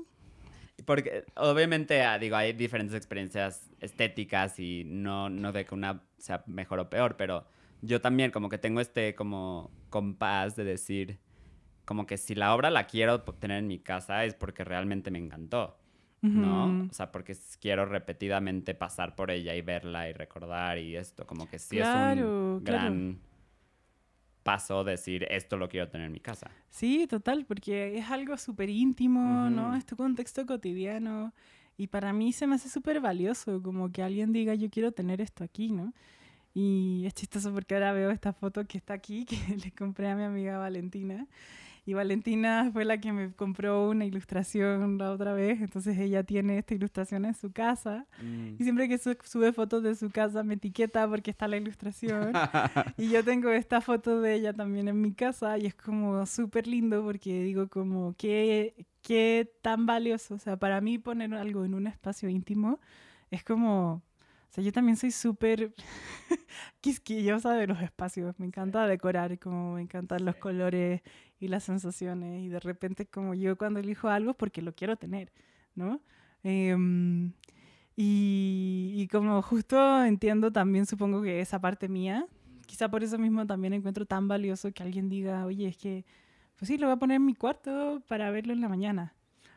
Porque 0.85 1.25
obviamente, 1.37 2.03
ah, 2.03 2.19
digo, 2.19 2.37
hay 2.37 2.53
diferentes 2.53 2.97
experiencias 2.97 3.71
estéticas 3.81 4.59
y 4.59 4.85
no, 4.85 5.29
no 5.29 5.53
de 5.53 5.65
que 5.65 5.75
una 5.75 6.03
sea 6.19 6.43
mejor 6.47 6.81
o 6.81 6.91
peor, 6.91 7.17
pero 7.17 7.47
yo 7.83 8.01
también 8.01 8.31
como 8.31 8.49
que 8.49 8.59
tengo 8.59 8.81
este 8.81 9.15
como 9.15 9.71
compás 9.89 10.57
de 10.57 10.65
decir, 10.65 11.19
como 11.85 12.07
que 12.07 12.17
si 12.19 12.35
la 12.35 12.55
obra 12.55 12.71
la 12.71 12.87
quiero 12.87 13.23
tener 13.23 13.59
en 13.59 13.67
mi 13.67 13.79
casa 13.79 14.25
es 14.25 14.35
porque 14.35 14.65
realmente 14.65 15.11
me 15.11 15.19
encantó, 15.19 15.79
¿no? 16.21 16.87
O 16.91 16.93
sea, 16.93 17.11
porque 17.11 17.37
quiero 17.61 17.87
repetidamente 17.87 18.75
pasar 18.75 19.17
por 19.17 19.31
ella 19.31 19.55
y 19.55 19.63
verla 19.63 20.09
y 20.09 20.13
recordar 20.13 20.79
y 20.79 20.97
esto, 20.97 21.27
como 21.27 21.49
que 21.49 21.59
sí 21.59 21.79
es 21.79 21.87
un 21.87 22.63
gran 22.63 23.21
paso 24.51 24.83
decir 24.83 25.29
esto 25.31 25.57
lo 25.57 25.69
quiero 25.69 25.89
tener 25.89 26.09
en 26.09 26.13
mi 26.13 26.19
casa. 26.19 26.51
Sí, 26.71 27.07
total, 27.07 27.45
porque 27.47 27.99
es 27.99 28.11
algo 28.11 28.37
súper 28.37 28.69
íntimo, 28.69 29.49
¿no? 29.49 29.69
Ujú. 29.69 29.77
Es 29.77 29.87
tu 29.87 29.95
contexto 29.95 30.45
cotidiano. 30.45 31.33
Y 31.77 31.87
para 31.87 32.13
mí 32.13 32.33
se 32.33 32.49
me 32.49 32.57
hace 32.57 32.69
súper 32.69 33.01
valioso, 33.01 33.63
como 33.63 33.93
que 33.93 34.03
alguien 34.03 34.33
diga, 34.33 34.57
yo 34.57 34.69
quiero 34.69 34.91
tener 34.91 35.21
esto 35.21 35.45
aquí, 35.45 35.71
¿no? 35.71 35.95
Y 36.53 37.05
es 37.07 37.15
chistoso 37.15 37.53
porque 37.55 37.75
ahora 37.75 37.93
veo 37.93 38.11
esta 38.11 38.33
foto 38.33 38.67
que 38.67 38.77
está 38.77 38.93
aquí, 38.93 39.25
que 39.31 39.37
le 39.57 39.71
compré 39.71 40.09
a 40.09 40.17
mi 40.17 40.25
amiga 40.25 40.59
Valentina. 40.59 41.29
Y 41.87 41.95
Valentina 41.95 42.71
fue 42.73 42.85
la 42.85 42.99
que 43.01 43.13
me 43.13 43.33
compró 43.33 43.89
una 43.89 44.05
ilustración 44.05 44.99
la 44.99 45.11
otra 45.13 45.33
vez, 45.33 45.61
entonces 45.61 45.99
ella 45.99 46.23
tiene 46.23 46.59
esta 46.59 46.75
ilustración 46.75 47.25
en 47.25 47.35
su 47.35 47.53
casa. 47.53 48.07
Y 48.59 48.63
siempre 48.63 48.89
que 48.89 48.99
su- 48.99 49.17
sube 49.25 49.53
fotos 49.53 49.83
de 49.83 49.95
su 49.95 50.11
casa 50.11 50.43
me 50.43 50.55
etiqueta 50.55 51.09
porque 51.09 51.31
está 51.31 51.49
la 51.49 51.57
ilustración. 51.57 52.33
Y 52.99 53.09
yo 53.09 53.25
tengo 53.25 53.51
esta 53.51 53.81
foto 53.81 54.21
de 54.21 54.35
ella 54.35 54.53
también 54.53 54.89
en 54.89 55.01
mi 55.01 55.13
casa 55.15 55.57
y 55.59 55.67
es 55.67 55.75
como 55.75 56.27
súper 56.27 56.67
lindo 56.67 57.03
porque 57.03 57.43
digo 57.43 57.69
como 57.69 58.15
qué, 58.19 58.87
qué 59.03 59.51
tan 59.63 59.87
valioso. 59.87 60.35
O 60.35 60.39
sea, 60.39 60.57
para 60.59 60.81
mí 60.81 60.99
poner 60.99 61.33
algo 61.35 61.65
en 61.65 61.75
un 61.75 61.87
espacio 61.87 62.29
íntimo 62.29 62.79
es 63.31 63.43
como... 63.43 64.03
O 64.51 64.53
sea, 64.53 64.65
yo 64.65 64.73
también 64.73 64.97
soy 64.97 65.13
súper 65.13 65.73
quisquillosa 66.81 67.55
de 67.55 67.67
los 67.67 67.81
espacios. 67.83 68.39
Me 68.39 68.47
encanta 68.47 68.87
decorar, 68.87 69.39
como 69.39 69.75
me 69.75 69.83
encantan 69.83 70.25
los 70.25 70.37
colores 70.37 71.03
y 71.41 71.49
las 71.49 71.65
sensaciones. 71.65 72.43
Y 72.45 72.49
de 72.49 72.61
repente 72.61 73.07
como 73.07 73.35
yo 73.35 73.57
cuando 73.57 73.81
elijo 73.81 74.09
algo 74.09 74.31
es 74.33 74.37
porque 74.37 74.63
lo 74.63 74.75
quiero 74.75 74.97
tener, 74.97 75.33
¿no? 75.75 76.01
Em, 76.43 77.33
y, 77.97 78.93
y 78.97 79.09
como 79.09 79.43
justo 79.43 80.05
entiendo 80.05 80.53
también, 80.53 80.87
supongo 80.87 81.23
que 81.23 81.41
esa 81.41 81.61
parte 81.61 81.89
mía, 81.89 82.27
quizá 82.67 82.89
por 82.89 83.03
eso 83.03 83.19
mismo 83.19 83.47
también 83.47 83.73
encuentro 83.73 84.07
tan 84.07 84.29
valioso 84.29 84.73
que 84.73 84.83
alguien 84.83 85.09
diga, 85.09 85.45
oye, 85.45 85.69
es 85.69 85.77
que, 85.77 86.05
pues 86.57 86.69
sí, 86.69 86.79
lo 86.79 86.87
voy 86.87 86.95
a 86.95 86.99
poner 86.99 87.17
en 87.17 87.27
mi 87.27 87.35
cuarto 87.35 88.03
para 88.07 88.31
verlo 88.31 88.53
en 88.53 88.61
la 88.61 88.69
mañana. 88.69 89.15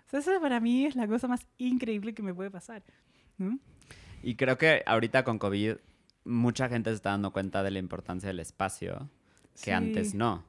O 0.07 0.09
sea, 0.09 0.19
eso 0.19 0.31
para 0.41 0.59
mí 0.59 0.85
es 0.85 0.95
la 0.95 1.07
cosa 1.07 1.27
más 1.27 1.45
increíble 1.57 2.13
que 2.13 2.21
me 2.23 2.33
puede 2.33 2.51
pasar, 2.51 2.83
¿no? 3.37 3.59
Y 4.21 4.35
creo 4.35 4.57
que 4.57 4.83
ahorita 4.85 5.23
con 5.23 5.37
COVID 5.39 5.75
mucha 6.25 6.69
gente 6.69 6.89
se 6.89 6.95
está 6.95 7.09
dando 7.11 7.31
cuenta 7.31 7.63
de 7.63 7.71
la 7.71 7.79
importancia 7.79 8.27
del 8.27 8.39
espacio 8.39 9.09
que 9.55 9.65
Sí. 9.65 9.71
antes 9.71 10.15
no. 10.15 10.43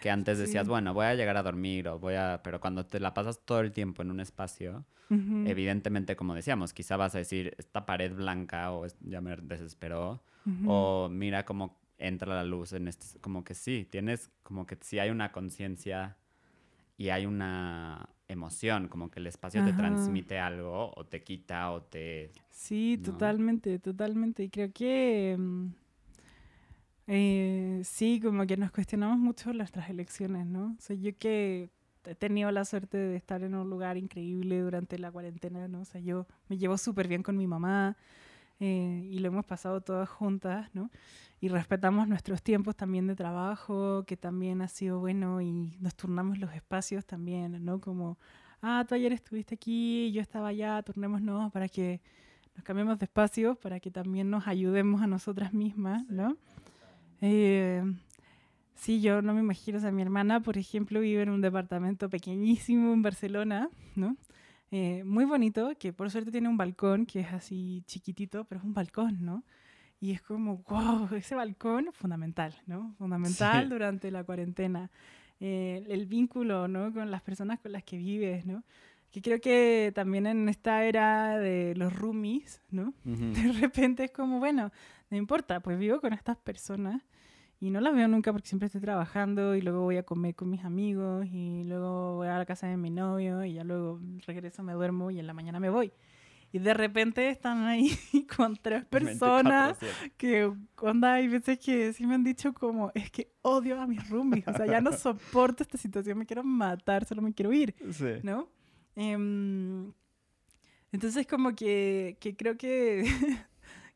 Que 0.00 0.10
antes 0.10 0.38
decías, 0.38 0.66
Sí. 0.66 0.68
bueno, 0.68 0.94
voy 0.94 1.06
a 1.06 1.14
llegar 1.14 1.36
a 1.36 1.42
dormir 1.42 1.88
o 1.88 1.98
voy 1.98 2.14
a... 2.14 2.40
Pero 2.42 2.60
cuando 2.60 2.86
te 2.86 3.00
la 3.00 3.14
pasas 3.14 3.40
todo 3.44 3.60
el 3.60 3.72
tiempo 3.72 4.02
en 4.02 4.10
un 4.10 4.20
espacio, 4.20 4.84
Ujú, 5.10 5.38
evidentemente, 5.44 6.16
como 6.16 6.34
decíamos, 6.34 6.72
quizá 6.74 6.96
vas 6.96 7.14
a 7.14 7.18
decir, 7.18 7.54
esta 7.58 7.86
pared 7.86 8.14
blanca 8.14 8.72
o 8.72 8.86
ya 9.02 9.20
me 9.20 9.36
desesperó 9.36 10.22
ujú. 10.46 10.66
o 10.70 11.08
mira 11.10 11.44
cómo 11.44 11.78
entra 11.98 12.34
la 12.34 12.44
luz 12.44 12.72
en 12.72 12.88
este... 12.88 13.18
Como 13.20 13.44
que 13.44 13.54
sí, 13.54 13.86
tienes 13.90 14.30
como 14.42 14.66
que 14.66 14.78
sí 14.82 14.98
hay 14.98 15.10
una 15.10 15.32
conciencia 15.32 16.16
y 16.98 17.10
hay 17.10 17.26
una 17.26 18.08
emoción, 18.28 18.88
como 18.88 19.10
que 19.10 19.20
el 19.20 19.26
espacio 19.26 19.62
te 19.62 19.70
Ajá. 19.70 19.74
transmite 19.74 20.38
algo 20.38 20.92
o 20.96 21.06
te 21.06 21.22
quita 21.22 21.72
o 21.72 21.82
te... 21.82 22.32
Sí, 22.50 22.98
¿no? 22.98 23.02
totalmente, 23.02 23.78
totalmente. 23.78 24.44
Y 24.44 24.50
creo 24.50 24.72
que 24.72 25.36
mm, 25.38 25.68
eh, 27.12 27.80
sí, 27.82 28.20
como 28.22 28.46
que 28.46 28.56
nos 28.56 28.70
cuestionamos 28.70 29.18
mucho 29.18 29.52
nuestras 29.52 29.90
elecciones, 29.90 30.46
¿no? 30.46 30.76
O 30.78 30.80
sea, 30.80 30.94
yo 30.94 31.10
que 31.18 31.68
he 32.04 32.14
tenido 32.14 32.52
la 32.52 32.64
suerte 32.64 32.98
de 32.98 33.16
estar 33.16 33.42
en 33.42 33.56
un 33.56 33.68
lugar 33.68 33.96
increíble 33.96 34.60
durante 34.60 34.96
la 34.96 35.10
cuarentena, 35.10 35.66
¿no? 35.66 35.80
O 35.80 35.84
sea, 35.84 36.00
yo 36.00 36.28
me 36.48 36.56
llevo 36.56 36.78
súper 36.78 37.08
bien 37.08 37.24
con 37.24 37.36
mi 37.36 37.48
mamá 37.48 37.96
eh, 38.60 39.08
y 39.10 39.18
lo 39.18 39.26
hemos 39.26 39.44
pasado 39.44 39.80
todas 39.80 40.08
juntas, 40.08 40.70
¿no? 40.72 40.88
Y 41.40 41.48
respetamos 41.48 42.06
nuestros 42.06 42.44
tiempos 42.44 42.76
también 42.76 43.08
de 43.08 43.16
trabajo, 43.16 44.04
que 44.06 44.16
también 44.16 44.62
ha 44.62 44.68
sido 44.68 45.00
bueno 45.00 45.40
y 45.40 45.76
nos 45.80 45.96
turnamos 45.96 46.38
los 46.38 46.54
espacios 46.54 47.04
también, 47.04 47.64
¿no? 47.64 47.80
Como, 47.80 48.18
ah, 48.62 48.84
tú 48.88 48.94
ayer 48.94 49.12
estuviste 49.12 49.56
aquí, 49.56 50.12
yo 50.12 50.22
estaba 50.22 50.46
allá, 50.48 50.80
turnémonos 50.84 51.50
para 51.50 51.68
que 51.68 52.00
nos 52.54 52.62
cambiemos 52.62 53.00
de 53.00 53.06
espacio, 53.06 53.56
para 53.56 53.80
que 53.80 53.90
también 53.90 54.30
nos 54.30 54.46
ayudemos 54.46 55.02
a 55.02 55.08
nosotras 55.08 55.52
mismas, 55.52 56.06
¿no? 56.08 56.36
Eh, 57.20 57.82
sí, 58.74 59.00
yo 59.00 59.22
no 59.22 59.34
me 59.34 59.40
imagino, 59.40 59.78
o 59.78 59.80
sea, 59.80 59.90
mi 59.92 60.02
hermana, 60.02 60.40
por 60.40 60.56
ejemplo, 60.58 61.00
vive 61.00 61.22
en 61.22 61.30
un 61.30 61.40
departamento 61.40 62.08
pequeñísimo 62.08 62.92
en 62.92 63.02
Barcelona, 63.02 63.68
¿no? 63.96 64.16
Eh, 64.72 65.02
muy 65.04 65.24
bonito, 65.24 65.72
que 65.78 65.92
por 65.92 66.10
suerte 66.10 66.30
tiene 66.30 66.48
un 66.48 66.56
balcón 66.56 67.04
que 67.04 67.20
es 67.20 67.32
así 67.32 67.82
chiquitito, 67.86 68.44
pero 68.44 68.60
es 68.60 68.64
un 68.64 68.72
balcón, 68.74 69.24
¿no? 69.24 69.42
Y 70.00 70.12
es 70.12 70.22
como, 70.22 70.58
wow, 70.68 71.08
ese 71.14 71.34
balcón 71.34 71.88
fundamental, 71.92 72.54
¿no? 72.66 72.94
Fundamental 72.96 73.64
Sí. 73.64 73.68
durante 73.70 74.10
la 74.10 74.24
cuarentena. 74.24 74.90
Eh, 75.40 75.84
el 75.88 76.06
vínculo, 76.06 76.68
¿no? 76.68 76.92
Con 76.92 77.10
las 77.10 77.22
personas 77.22 77.58
con 77.60 77.72
las 77.72 77.82
que 77.82 77.96
vives, 77.98 78.46
¿no? 78.46 78.62
Que 79.10 79.22
creo 79.22 79.40
que 79.40 79.92
también 79.94 80.26
en 80.26 80.48
esta 80.48 80.84
era 80.84 81.38
de 81.38 81.74
los 81.76 81.92
roomies, 81.92 82.62
¿no? 82.70 82.94
De 83.04 83.52
repente 83.52 84.04
es 84.04 84.10
como, 84.12 84.38
bueno, 84.38 84.70
no 85.10 85.16
importa, 85.16 85.60
pues 85.60 85.78
vivo 85.78 86.00
con 86.00 86.12
estas 86.12 86.36
personas 86.36 87.02
y 87.58 87.70
no 87.70 87.80
las 87.80 87.94
veo 87.94 88.08
nunca 88.08 88.32
porque 88.32 88.48
siempre 88.48 88.66
estoy 88.66 88.80
trabajando 88.80 89.54
y 89.54 89.60
luego 89.60 89.82
voy 89.82 89.98
a 89.98 90.02
comer 90.02 90.34
con 90.34 90.48
mis 90.48 90.64
amigos 90.64 91.26
y 91.30 91.64
luego 91.64 92.16
voy 92.16 92.28
a 92.28 92.38
la 92.38 92.46
casa 92.46 92.66
de 92.66 92.76
mi 92.76 92.90
novio 92.90 93.44
y 93.44 93.54
ya 93.54 93.64
luego 93.64 94.00
regreso, 94.26 94.62
me 94.62 94.72
duermo 94.72 95.10
y 95.10 95.18
en 95.18 95.26
la 95.26 95.34
mañana 95.34 95.60
me 95.60 95.68
voy. 95.68 95.92
Y 96.52 96.58
de 96.58 96.74
repente 96.74 97.28
están 97.28 97.64
ahí 97.64 97.90
con 98.36 98.56
tres 98.56 98.84
personas 98.86 99.78
24/7. 99.78 100.12
que, 100.16 100.52
onda, 100.78 101.14
hay 101.14 101.28
veces 101.28 101.58
que 101.58 101.92
sí 101.92 102.06
me 102.06 102.14
han 102.14 102.24
dicho 102.24 102.54
como, 102.54 102.90
es 102.94 103.10
que 103.10 103.30
odio 103.42 103.80
a 103.80 103.86
mis 103.86 104.08
roomies, 104.08 104.48
o 104.48 104.54
sea, 104.54 104.66
ya 104.66 104.80
no 104.80 104.92
soporto 104.96 105.62
esta 105.62 105.76
situación, 105.76 106.18
me 106.18 106.26
quiero 106.26 106.42
matar, 106.42 107.04
solo 107.04 107.20
me 107.22 107.34
quiero 107.34 107.52
ir. 107.52 107.74
Sí. 107.92 108.20
¿no? 108.22 108.48
Em, 109.02 109.92
entonces 110.92 111.26
como 111.26 111.54
que, 111.54 112.18
que 112.20 112.36
creo 112.36 112.58
que, 112.58 113.02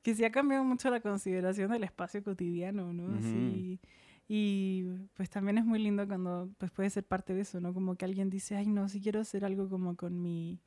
que 0.03 0.15
sí 0.15 0.25
ha 0.25 0.31
cambiado 0.31 0.65
mucho 0.65 0.89
la 0.89 1.01
consideración 1.01 1.71
del 1.71 1.85
espacio 1.85 2.23
cotidiano, 2.23 2.95
¿no? 2.95 3.19
Ujú. 3.19 3.23
Sí, 3.23 3.81
y 4.29 4.85
pues 5.13 5.29
también 5.29 5.59
es 5.59 5.67
muy 5.67 5.79
lindo 5.79 6.07
cuando 6.09 6.49
pues 6.57 6.71
puede 6.71 6.89
ser 6.89 7.05
parte 7.05 7.35
de 7.35 7.43
eso, 7.43 7.61
¿no? 7.61 7.75
Como 7.75 7.97
que 7.97 8.07
alguien 8.07 8.31
dice, 8.31 8.57
ay, 8.57 8.67
no, 8.67 8.89
si 8.89 9.03
quiero 9.03 9.21
hacer 9.21 9.45
algo 9.45 9.69
como 9.69 9.95
con 9.95 10.23
mi 10.23 10.63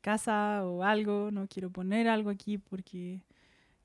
casa 0.00 0.64
o 0.64 0.84
algo, 0.84 1.32
no 1.32 1.48
quiero 1.48 1.70
poner 1.70 2.08
algo 2.08 2.30
aquí 2.30 2.58
porque... 2.58 3.24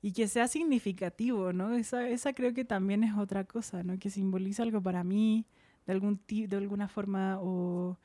Y 0.02 0.12
que 0.12 0.28
sea 0.28 0.46
significativo, 0.46 1.52
¿no? 1.52 1.74
Esa, 1.74 2.08
esa 2.08 2.32
creo 2.32 2.54
que 2.54 2.64
también 2.64 3.02
es 3.02 3.16
otra 3.16 3.44
cosa, 3.44 3.82
¿no? 3.82 3.98
Que 3.98 4.10
simboliza 4.10 4.62
algo 4.62 4.80
para 4.80 5.02
mí, 5.02 5.46
de, 5.86 5.94
algún 5.94 6.20
de 6.28 6.56
alguna 6.56 6.86
forma, 6.86 7.38
o, 7.40 7.98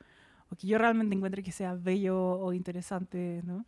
o 0.52 0.56
que 0.56 0.66
yo 0.66 0.76
realmente 0.76 1.14
encuentre 1.16 1.42
que 1.42 1.50
sea 1.50 1.74
bello 1.74 2.18
o 2.18 2.52
interesante, 2.52 3.40
¿no? 3.44 3.64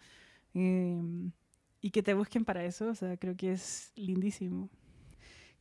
Em, 0.52 1.32
y 1.80 1.90
que 1.90 2.02
te 2.02 2.12
busquen 2.12 2.44
para 2.44 2.62
eso, 2.64 2.88
o 2.88 2.94
sea, 2.94 3.16
creo 3.16 3.34
que 3.36 3.52
es 3.52 3.90
lindísimo. 3.96 4.68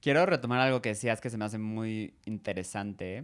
Quiero 0.02 0.26
retomar 0.26 0.60
algo 0.60 0.82
que 0.82 0.90
decías 0.90 1.22
que 1.22 1.30
se 1.30 1.38
me 1.38 1.46
hace 1.46 1.58
muy 1.58 2.14
interesante. 2.26 3.24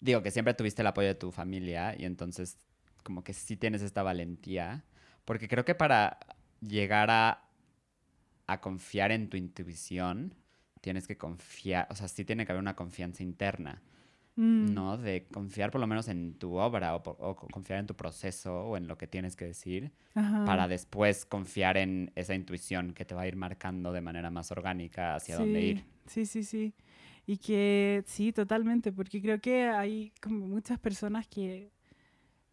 Digo 0.00 0.22
que 0.22 0.32
siempre 0.32 0.54
tuviste 0.54 0.82
el 0.82 0.88
apoyo 0.88 1.06
de 1.06 1.14
tu 1.14 1.30
familia 1.30 1.94
y 1.96 2.04
entonces 2.04 2.58
como 3.04 3.22
que 3.22 3.32
sí 3.32 3.56
tienes 3.56 3.80
esta 3.82 4.02
valentía. 4.02 4.84
Porque 5.24 5.46
creo 5.46 5.64
que 5.64 5.76
para 5.76 6.18
llegar 6.60 7.10
a, 7.10 7.48
a 8.48 8.60
confiar 8.60 9.12
en 9.12 9.30
tu 9.30 9.36
intuición, 9.36 10.34
tienes 10.80 11.06
que 11.06 11.16
confiar, 11.16 11.86
o 11.90 11.94
sea, 11.94 12.08
sí 12.08 12.24
tiene 12.24 12.44
que 12.44 12.50
haber 12.50 12.60
una 12.60 12.74
confianza 12.74 13.22
interna, 13.22 13.82
Mm, 14.36 14.74
¿no? 14.74 14.98
De 14.98 15.26
confiar 15.26 15.70
por 15.70 15.80
lo 15.80 15.86
menos 15.86 16.08
en 16.08 16.34
tu 16.34 16.54
obra 16.56 16.96
o, 16.96 17.36
confiar 17.36 17.78
en 17.78 17.86
tu 17.86 17.94
proceso 17.94 18.64
o 18.66 18.76
en 18.76 18.88
lo 18.88 18.98
que 18.98 19.06
tienes 19.06 19.36
que 19.36 19.44
decir 19.44 19.92
ajá. 20.14 20.44
para 20.44 20.66
después 20.66 21.24
confiar 21.24 21.76
en 21.76 22.10
esa 22.16 22.34
intuición 22.34 22.94
que 22.94 23.04
te 23.04 23.14
va 23.14 23.22
a 23.22 23.28
ir 23.28 23.36
marcando 23.36 23.92
de 23.92 24.00
manera 24.00 24.30
más 24.30 24.50
orgánica 24.50 25.14
hacia 25.14 25.36
dónde 25.36 25.60
Sí, 25.60 25.66
ir. 25.66 25.84
Sí, 26.06 26.26
sí, 26.26 26.42
sí. 26.42 26.74
Y 27.26 27.38
que 27.38 28.02
sí, 28.06 28.32
totalmente, 28.32 28.92
porque 28.92 29.22
creo 29.22 29.40
que 29.40 29.64
hay 29.68 30.12
como 30.20 30.46
muchas 30.46 30.78
personas 30.78 31.26
que, 31.26 31.70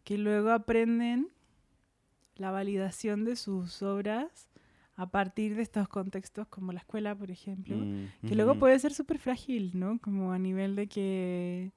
que 0.04 0.16
luego 0.18 0.50
aprenden 0.50 1.28
la 2.36 2.50
validación 2.50 3.24
de 3.24 3.36
sus 3.36 3.82
obras 3.82 4.48
a 4.96 5.10
partir 5.10 5.56
de 5.56 5.62
estos 5.62 5.88
contextos 5.88 6.48
como 6.48 6.72
la 6.72 6.80
escuela, 6.80 7.14
por 7.14 7.30
ejemplo, 7.30 7.76
Mm, 7.76 8.26
que 8.26 8.34
luego 8.36 8.52
ujú. 8.52 8.60
puede 8.60 8.78
ser 8.78 8.92
súper 8.94 9.18
frágil, 9.18 9.72
¿no? 9.74 9.98
Como 10.00 10.32
a 10.32 10.38
nivel 10.38 10.76
de 10.76 10.86
que 10.88 11.72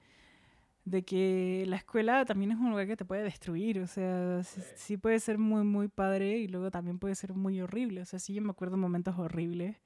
de 0.84 1.04
que 1.04 1.64
la 1.66 1.76
escuela 1.76 2.24
también 2.24 2.52
es 2.52 2.58
un 2.58 2.70
lugar 2.70 2.86
que 2.86 2.96
te 2.96 3.04
puede 3.04 3.22
destruir, 3.24 3.80
o 3.80 3.86
sea, 3.88 4.42
sí, 4.44 4.60
sí 4.76 4.96
puede 4.96 5.18
ser 5.20 5.36
muy, 5.38 5.64
muy 5.64 5.88
padre 5.88 6.38
y 6.38 6.46
luego 6.48 6.70
también 6.70 6.98
puede 7.00 7.16
ser 7.16 7.34
muy 7.34 7.60
horrible, 7.60 8.02
o 8.02 8.04
sea, 8.04 8.18
sí 8.20 8.34
yo 8.34 8.42
me 8.42 8.50
acuerdo 8.50 8.76
momentos 8.76 9.18
horribles 9.18 9.76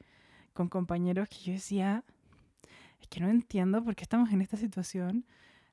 con 0.52 0.69
compañeros 0.69 1.28
que 1.31 1.39
yo 1.39 1.52
decía, 1.55 2.05
es 3.01 3.09
que 3.09 3.20
no 3.20 3.28
entiendo 3.31 3.82
por 3.82 3.97
qué 3.97 4.05
estamos 4.05 4.31
en 4.32 4.43
esta 4.43 4.57
situación, 4.59 5.24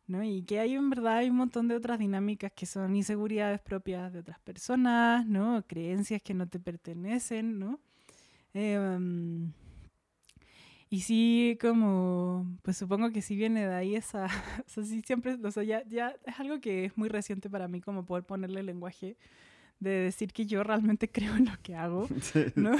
¿no? 0.07 0.23
Y 0.23 0.43
que 0.43 0.59
hay 0.59 0.75
en 0.75 0.89
verdad 0.89 1.17
hay 1.17 1.29
un 1.29 1.37
montón 1.37 1.67
de 1.67 1.75
otras 1.75 1.99
dinámicas 1.99 2.51
que 2.53 2.65
son 2.65 2.95
inseguridades 2.95 3.59
propias 3.61 4.13
de 4.13 4.19
otras 4.19 4.39
personas, 4.39 5.25
¿no? 5.27 5.63
Creencias 5.67 6.21
que 6.21 6.33
no 6.33 6.47
te 6.47 6.59
pertenecen, 6.59 7.59
¿no? 7.59 7.79
Em, 8.53 9.51
Y 10.89 11.01
sí, 11.01 11.57
como, 11.59 12.45
pues 12.61 12.77
supongo 12.77 13.11
que 13.11 13.21
sí 13.21 13.35
viene 13.35 13.67
de 13.67 13.73
ahí 13.75 13.95
esa, 13.95 14.25
o 14.65 14.69
sea, 14.69 14.83
sí 14.85 15.01
siempre, 15.05 15.37
o 15.43 15.51
sea, 15.51 15.63
ya, 15.63 15.83
ya 15.89 16.15
es 16.25 16.39
algo 16.39 16.61
que 16.61 16.85
es 16.85 16.97
muy 16.97 17.09
reciente 17.09 17.49
para 17.49 17.67
mí 17.67 17.81
como 17.81 18.05
poder 18.05 18.23
ponerle 18.23 18.63
lenguaje 18.63 19.17
de 19.79 19.91
decir 19.91 20.33
que 20.33 20.45
yo 20.45 20.63
realmente 20.63 21.09
creo 21.11 21.35
en 21.35 21.45
lo 21.45 21.53
que 21.61 21.75
hago, 21.75 22.07
¿no? 22.55 22.71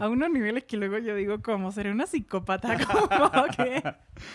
A 0.00 0.08
unos 0.08 0.30
niveles 0.30 0.64
que 0.64 0.76
luego 0.76 0.98
yo 0.98 1.14
digo 1.14 1.42
como, 1.42 1.72
seré 1.72 1.90
una 1.90 2.06
psicópata, 2.06 2.78
como 2.86 3.44
que, 3.56 3.82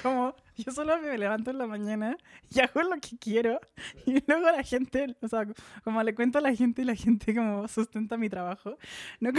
como, 0.03 0.35
yo 0.55 0.71
solo 0.71 0.99
me 1.01 1.17
levanto 1.17 1.51
en 1.51 1.57
la 1.57 1.67
mañana 1.67 2.17
y 2.53 2.59
hago 2.59 2.81
lo 2.83 2.95
que 2.99 3.17
quiero. 3.17 3.59
Y 4.05 4.23
luego 4.27 4.51
la 4.51 4.63
gente, 4.63 5.15
o 5.21 5.27
sea, 5.27 5.47
como 5.83 6.03
le 6.03 6.15
cuento 6.15 6.39
a 6.39 6.41
la 6.41 6.53
gente 6.53 6.81
y 6.81 6.85
la 6.85 6.95
gente 6.95 7.33
como 7.33 7.67
sustenta 7.67 8.17
mi 8.17 8.29
trabajo, 8.29 8.77
¿no? 9.19 9.31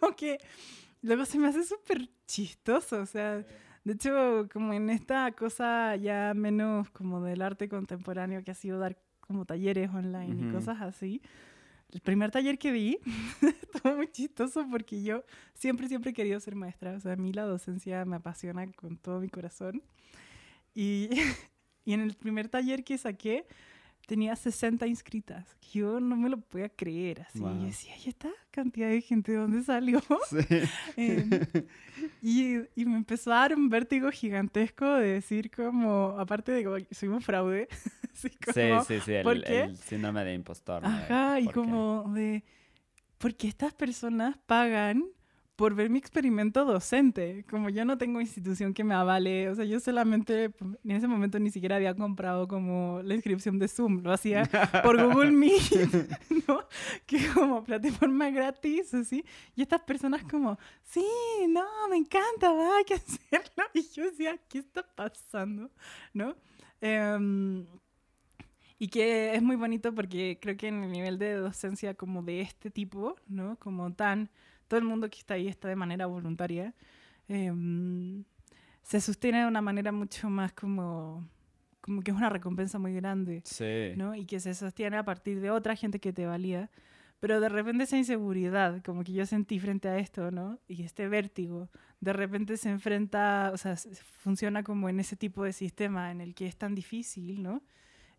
Como 0.00 0.14
que 0.14 0.38
luego 1.02 1.24
se 1.24 1.38
me 1.38 1.48
hace 1.48 1.64
súper 1.64 2.08
chistoso, 2.26 3.00
o 3.00 3.06
sea... 3.06 3.44
De 3.82 3.94
hecho, 3.94 4.46
como 4.52 4.74
en 4.74 4.90
esta 4.90 5.32
cosa 5.32 5.96
ya 5.96 6.34
menos 6.34 6.90
como 6.90 7.22
del 7.22 7.40
arte 7.40 7.66
contemporáneo 7.66 8.44
que 8.44 8.50
ha 8.50 8.54
sido 8.54 8.78
dar 8.78 8.98
como 9.20 9.46
talleres 9.46 9.88
online 9.90 10.48
y 10.48 10.52
cosas 10.52 10.82
así, 10.82 11.22
el 11.92 12.00
primer 12.00 12.30
taller 12.30 12.58
que 12.58 12.72
vi 12.72 12.98
estuvo 13.62 13.96
muy 13.96 14.08
chistoso 14.08 14.66
porque 14.70 15.02
yo 15.02 15.24
siempre, 15.54 15.88
siempre 15.88 16.10
he 16.10 16.14
querido 16.14 16.40
ser 16.40 16.54
maestra. 16.54 16.94
O 16.94 17.00
sea, 17.00 17.12
a 17.12 17.16
mí 17.16 17.32
la 17.32 17.44
docencia 17.44 18.04
me 18.04 18.16
apasiona 18.16 18.66
con 18.72 18.96
todo 18.96 19.20
mi 19.20 19.28
corazón. 19.28 19.82
Y, 20.74 21.08
y 21.84 21.92
en 21.92 22.00
el 22.00 22.14
primer 22.14 22.48
taller 22.48 22.84
que 22.84 22.98
saqué, 22.98 23.46
tenía 24.06 24.34
60 24.34 24.86
inscritas. 24.88 25.46
Yo 25.72 26.00
no 26.00 26.16
me 26.16 26.28
lo 26.28 26.40
podía 26.40 26.68
creer. 26.68 27.22
Así. 27.28 27.38
Y 27.38 27.66
decía, 27.66 27.94
¿y 28.04 28.08
esta 28.08 28.30
cantidad 28.50 28.88
de 28.88 29.00
gente 29.00 29.32
de 29.32 29.38
dónde 29.38 29.62
salió? 29.62 30.02
Em, 30.96 31.30
y, 32.20 32.56
y, 32.74 32.84
me 32.86 32.96
empezó 32.96 33.32
a 33.32 33.36
dar 33.36 33.54
un 33.54 33.68
vértigo 33.68 34.10
gigantesco 34.10 34.84
de 34.94 35.14
decir 35.14 35.50
como, 35.50 36.16
aparte 36.18 36.50
de 36.50 36.64
que 36.88 36.94
soy 36.94 37.08
un 37.08 37.20
fraude. 37.20 37.68
sí, 38.14 38.30
sí, 38.86 39.00
sí, 39.00 39.12
el, 39.12 39.44
el, 39.44 39.76
síndrome 39.76 40.24
de 40.24 40.34
impostor. 40.34 40.84
Ajá, 40.84 41.40
y 41.40 41.46
como 41.48 42.12
de, 42.14 42.44
¿por 43.18 43.34
qué 43.34 43.48
estas 43.48 43.72
personas 43.74 44.36
pagan 44.46 45.04
por 45.60 45.74
ver 45.74 45.90
mi 45.90 45.98
experimento 45.98 46.64
docente. 46.64 47.44
Como 47.50 47.68
yo 47.68 47.84
no 47.84 47.98
tengo 47.98 48.18
institución 48.18 48.72
que 48.72 48.82
me 48.82 48.94
avale, 48.94 49.50
o 49.50 49.54
sea, 49.54 49.66
yo 49.66 49.78
solamente 49.78 50.44
en 50.84 50.90
ese 50.90 51.06
momento 51.06 51.38
ni 51.38 51.50
siquiera 51.50 51.76
había 51.76 51.94
comprado 51.94 52.48
como 52.48 53.02
la 53.04 53.12
inscripción 53.12 53.58
de 53.58 53.68
Zoom, 53.68 54.02
lo 54.02 54.10
hacía 54.10 54.44
por 54.82 54.96
Google 54.96 55.32
Meet, 55.32 55.60
¿no? 56.48 56.66
Que 57.04 57.18
como 57.34 57.62
plataforma 57.62 58.30
gratis, 58.30 58.94
así. 58.94 59.22
Y 59.54 59.60
estas 59.60 59.82
personas 59.82 60.22
como, 60.24 60.58
sí, 60.82 61.04
no, 61.50 61.66
me 61.90 61.98
encanta, 61.98 62.54
va, 62.54 62.78
hay 62.78 62.84
que 62.84 62.94
hacerlo. 62.94 63.64
Y 63.74 63.82
yo 63.92 64.04
decía, 64.04 64.38
¿qué 64.48 64.60
está 64.60 64.82
pasando? 64.82 65.70
¿No? 66.14 66.36
Em, 66.80 67.66
y 68.82 68.88
que 68.88 69.34
es 69.34 69.42
muy 69.42 69.56
bonito 69.56 69.94
porque 69.94 70.38
creo 70.40 70.56
que 70.56 70.68
en 70.68 70.82
el 70.82 70.90
nivel 70.90 71.18
de 71.18 71.34
docencia 71.34 71.92
como 71.92 72.22
de 72.22 72.40
este 72.40 72.70
tipo, 72.70 73.14
¿no? 73.28 73.56
Como 73.58 73.92
tan 73.92 74.30
todo 74.68 74.80
el 74.80 74.86
mundo 74.86 75.10
que 75.10 75.18
está 75.18 75.34
ahí 75.34 75.48
está 75.48 75.68
de 75.68 75.76
manera 75.76 76.06
voluntaria, 76.06 76.74
em, 77.28 78.24
se 78.82 79.02
sostiene 79.02 79.40
de 79.40 79.46
una 79.46 79.60
manera 79.60 79.92
mucho 79.92 80.30
más 80.30 80.54
como, 80.54 81.28
como 81.82 82.00
que 82.00 82.10
es 82.10 82.16
una 82.16 82.30
recompensa 82.30 82.78
muy 82.78 82.94
grande, 82.94 83.42
sí. 83.44 83.92
¿no? 83.96 84.14
Y 84.14 84.24
que 84.24 84.40
se 84.40 84.54
sostiene 84.54 84.96
a 84.96 85.04
partir 85.04 85.42
de 85.42 85.50
otra 85.50 85.76
gente 85.76 86.00
que 86.00 86.14
te 86.14 86.24
valía. 86.24 86.70
Pero 87.20 87.38
de 87.38 87.50
repente 87.50 87.84
esa 87.84 87.98
inseguridad, 87.98 88.82
como 88.82 89.04
que 89.04 89.12
yo 89.12 89.26
sentí 89.26 89.58
frente 89.58 89.88
a 89.88 89.98
esto, 89.98 90.30
¿no? 90.30 90.58
Y 90.68 90.84
este 90.84 91.06
vértigo, 91.06 91.68
de 92.00 92.14
repente 92.14 92.56
se 92.56 92.70
enfrenta, 92.70 93.50
o 93.52 93.58
sea, 93.58 93.76
funciona 93.76 94.62
como 94.62 94.88
en 94.88 95.00
ese 95.00 95.16
tipo 95.16 95.44
de 95.44 95.52
sistema 95.52 96.10
en 96.12 96.22
el 96.22 96.34
que 96.34 96.46
es 96.46 96.56
tan 96.56 96.74
difícil, 96.74 97.42
¿no? 97.42 97.62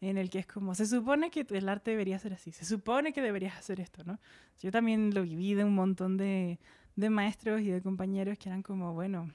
En 0.02 0.18
el 0.18 0.30
que 0.32 0.40
es 0.40 0.48
como, 0.48 0.74
se 0.74 0.88
supone 0.88 1.30
que 1.30 1.46
el 1.48 1.70
arte 1.70 1.92
debería 1.92 2.18
ser 2.18 2.34
así, 2.34 2.52
se 2.52 2.66
supone 2.66 3.14
que 3.14 3.22
deberías 3.22 3.56
hacer 3.58 3.80
esto, 3.80 4.04
¿no? 4.04 4.20
Yo 4.60 4.72
también 4.72 5.14
lo 5.14 5.22
viví 5.22 5.54
de 5.54 5.64
un 5.64 5.76
montón 5.76 6.18
de, 6.18 6.60
de 6.96 7.10
maestros 7.12 7.62
y 7.62 7.70
de 7.70 7.82
compañeros 7.82 8.38
que 8.40 8.50
eran 8.50 8.64
como, 8.64 8.94
bueno, 8.94 9.32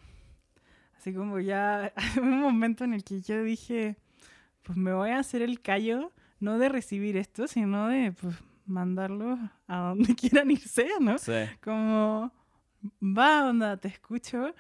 así 0.98 1.14
como 1.14 1.38
ya, 1.38 1.92
un 2.20 2.40
momento 2.40 2.82
en 2.82 2.94
el 2.94 3.04
que 3.04 3.20
yo 3.20 3.42
dije, 3.44 3.96
pues 4.62 4.76
me 4.76 4.92
voy 4.92 5.10
a 5.10 5.20
hacer 5.20 5.40
el 5.40 5.62
callo, 5.62 6.12
no 6.40 6.58
de 6.58 6.68
recibir 6.68 7.16
esto, 7.16 7.46
sino 7.46 7.86
de, 7.86 8.12
pues, 8.12 8.34
mandarlo 8.66 9.38
a 9.68 9.78
donde 9.78 10.14
quieran 10.16 10.50
irse, 10.50 10.88
¿no? 11.00 11.16
Sí. 11.18 11.44
Como, 11.62 12.32
va, 13.00 13.48
onda, 13.48 13.76
te 13.76 13.86
escucho 13.86 14.52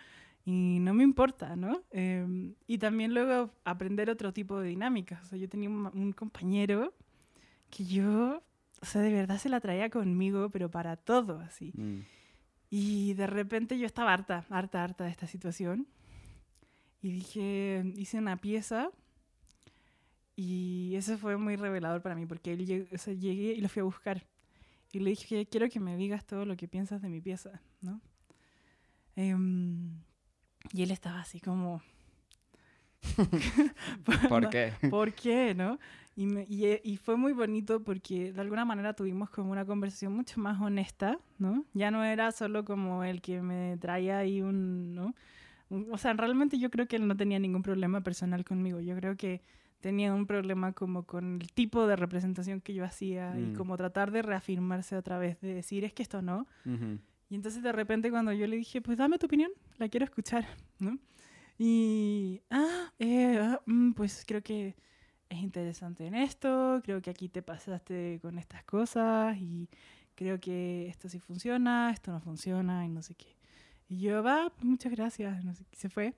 y 0.48 0.78
no 0.78 0.94
me 0.94 1.02
importa, 1.02 1.56
¿no? 1.56 1.82
Em, 1.90 2.54
y 2.68 2.78
también 2.78 3.12
luego 3.12 3.50
aprender 3.64 4.08
otro 4.08 4.32
tipo 4.32 4.60
de 4.60 4.68
dinámicas. 4.68 5.20
O 5.24 5.26
sea, 5.26 5.38
yo 5.38 5.48
tenía 5.48 5.68
un, 5.68 6.12
compañero 6.12 6.94
que 7.68 7.84
yo, 7.84 8.44
o 8.80 8.86
sea, 8.86 9.02
de 9.02 9.12
verdad 9.12 9.38
se 9.38 9.48
la 9.48 9.58
traía 9.58 9.90
conmigo, 9.90 10.48
pero 10.50 10.70
para 10.70 10.96
todo, 10.96 11.40
así. 11.40 11.72
Mm. 11.74 12.02
Y 12.70 13.14
de 13.14 13.26
repente 13.26 13.76
yo 13.76 13.86
estaba 13.86 14.12
harta, 14.12 14.46
harta, 14.48 14.84
harta 14.84 15.04
de 15.04 15.10
esta 15.10 15.26
situación. 15.26 15.88
Y 17.02 17.10
dije, 17.10 17.82
hice 17.96 18.18
una 18.18 18.36
pieza 18.36 18.90
y 20.36 20.94
eso 20.94 21.18
fue 21.18 21.36
muy 21.36 21.56
revelador 21.56 22.02
para 22.02 22.14
mí 22.14 22.24
porque 22.24 22.52
él 22.52 22.88
o 22.92 22.98
sea, 22.98 23.14
llegué 23.14 23.54
y 23.54 23.60
lo 23.60 23.68
fui 23.68 23.80
a 23.80 23.84
buscar. 23.84 24.24
Y 24.92 25.00
le 25.00 25.10
dije, 25.10 25.46
quiero 25.46 25.68
que 25.68 25.80
me 25.80 25.96
digas 25.96 26.24
todo 26.24 26.44
lo 26.44 26.56
que 26.56 26.68
piensas 26.68 27.02
de 27.02 27.08
mi 27.08 27.20
pieza, 27.20 27.60
¿no? 27.80 28.00
Um, 29.16 30.05
y 30.72 30.82
él 30.82 30.90
estaba 30.90 31.20
así 31.20 31.40
como... 31.40 31.82
¿Por 34.28 34.50
qué? 34.50 34.72
¿Por 34.90 35.12
qué, 35.12 35.54
no? 35.54 35.78
Y, 36.16 36.24
y, 36.48 36.80
y, 36.82 36.96
fue 36.96 37.16
muy 37.16 37.34
bonito 37.34 37.84
porque 37.84 38.32
de 38.32 38.40
alguna 38.40 38.64
manera 38.64 38.94
tuvimos 38.94 39.28
como 39.28 39.52
una 39.52 39.66
conversación 39.66 40.14
mucho 40.14 40.40
más 40.40 40.58
honesta, 40.60 41.18
¿no? 41.38 41.66
Ya 41.74 41.90
no 41.90 42.02
era 42.02 42.32
solo 42.32 42.64
como 42.64 43.04
el 43.04 43.20
que 43.20 43.42
me 43.42 43.76
traía 43.76 44.18
ahí 44.18 44.40
un, 44.40 44.94
¿no? 44.94 45.14
o 45.68 45.98
sea, 45.98 46.12
realmente 46.12 46.58
yo 46.58 46.70
creo 46.70 46.86
que 46.86 46.96
él 46.96 47.08
no 47.08 47.16
tenía 47.16 47.38
ningún 47.38 47.62
problema 47.62 48.00
personal 48.00 48.44
conmigo. 48.44 48.80
Yo 48.80 48.94
creo 48.96 49.16
que 49.16 49.42
tenía 49.80 50.14
un 50.14 50.26
problema 50.26 50.72
como 50.72 51.04
con 51.04 51.40
el 51.40 51.52
tipo 51.52 51.86
de 51.86 51.96
representación 51.96 52.60
que 52.60 52.74
yo 52.74 52.84
hacía 52.84 53.38
y 53.38 53.46
mm. 53.46 53.54
como 53.54 53.76
tratar 53.76 54.10
de 54.10 54.22
reafirmarse 54.22 54.96
otra 54.96 55.18
vez, 55.18 55.40
de 55.40 55.54
decir, 55.54 55.84
es 55.84 55.92
que 55.92 56.02
esto 56.02 56.22
no. 56.22 56.46
Y 57.28 57.34
entonces 57.34 57.62
de 57.62 57.72
repente 57.72 58.10
cuando 58.10 58.32
yo 58.32 58.46
le 58.46 58.56
dije, 58.56 58.80
pues 58.80 58.98
dame 58.98 59.18
tu 59.18 59.26
opinión, 59.26 59.50
la 59.78 59.88
quiero 59.88 60.04
escuchar, 60.04 60.46
¿no? 60.78 60.98
Y, 61.58 62.42
ah, 62.50 62.92
eh, 62.98 63.38
ah 63.40 63.60
mm, 63.66 63.92
pues 63.92 64.24
creo 64.26 64.42
que 64.42 64.76
es 65.28 65.38
interesante 65.38 66.06
en 66.06 66.14
esto, 66.14 66.80
creo 66.84 67.00
que 67.02 67.10
aquí 67.10 67.28
te 67.28 67.42
pasaste 67.42 68.18
con 68.22 68.38
estas 68.38 68.62
cosas 68.64 69.36
y 69.38 69.68
creo 70.14 70.38
que 70.38 70.88
esto 70.88 71.08
sí 71.08 71.18
funciona, 71.18 71.90
esto 71.90 72.12
no 72.12 72.20
funciona 72.20 72.84
y 72.84 72.88
no 72.88 73.02
sé 73.02 73.14
qué. 73.14 73.36
Y 73.88 74.00
yo, 74.00 74.22
va, 74.22 74.50
pues 74.50 74.64
muchas 74.64 74.92
gracias, 74.92 75.44
no 75.44 75.54
sé 75.54 75.64
qué, 75.70 75.76
se 75.76 75.88
fue. 75.88 76.14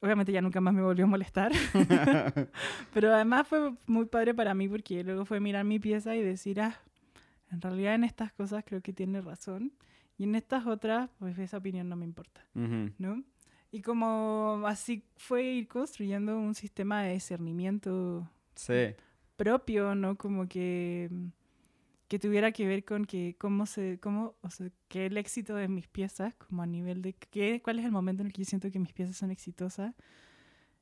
Obviamente 0.00 0.32
ya 0.32 0.40
nunca 0.40 0.60
más 0.60 0.72
me 0.72 0.82
volvió 0.82 1.04
a 1.04 1.08
molestar, 1.08 1.52
pero 2.94 3.12
además 3.12 3.48
fue 3.48 3.74
muy 3.86 4.06
padre 4.06 4.34
para 4.34 4.54
mí 4.54 4.68
porque 4.68 5.02
luego 5.02 5.24
fue 5.24 5.40
mirar 5.40 5.64
mi 5.64 5.78
pieza 5.78 6.14
y 6.14 6.22
decir, 6.22 6.60
ah, 6.60 6.80
en 7.50 7.60
realidad 7.60 7.94
en 7.94 8.04
estas 8.04 8.32
cosas 8.32 8.64
creo 8.64 8.80
que 8.80 8.92
tiene 8.92 9.20
razón 9.20 9.72
y 10.20 10.24
en 10.24 10.34
estas 10.34 10.66
otras, 10.66 11.08
pues 11.18 11.38
esa 11.38 11.56
opinión 11.56 11.88
no 11.88 11.96
me 11.96 12.04
importa, 12.04 12.46
¿no? 12.52 13.24
Y 13.72 13.80
como 13.80 14.62
así 14.66 15.02
fue 15.16 15.44
ir 15.44 15.66
construyendo 15.66 16.38
un 16.38 16.54
sistema 16.54 17.02
de 17.02 17.14
discernimiento 17.14 18.30
propio, 19.36 19.94
¿no? 19.94 20.18
Como 20.18 20.46
que, 20.46 21.08
que 22.06 22.18
tuviera 22.18 22.52
que 22.52 22.66
ver 22.66 22.84
con 22.84 23.06
que 23.06 23.34
cómo 23.38 23.64
se, 23.64 23.98
cómo, 23.98 24.34
o 24.42 24.50
sea, 24.50 24.68
que 24.88 25.06
el 25.06 25.16
éxito 25.16 25.54
de 25.54 25.68
mis 25.68 25.88
piezas, 25.88 26.34
como 26.34 26.60
a 26.60 26.66
nivel 26.66 27.00
de 27.00 27.14
qué, 27.14 27.62
cuál 27.64 27.78
es 27.78 27.86
el 27.86 27.90
momento 27.90 28.20
en 28.20 28.26
el 28.26 28.34
que 28.34 28.42
yo 28.42 28.46
siento 28.50 28.70
que 28.70 28.78
mis 28.78 28.92
piezas 28.92 29.16
son 29.16 29.30
exitosas, 29.30 29.94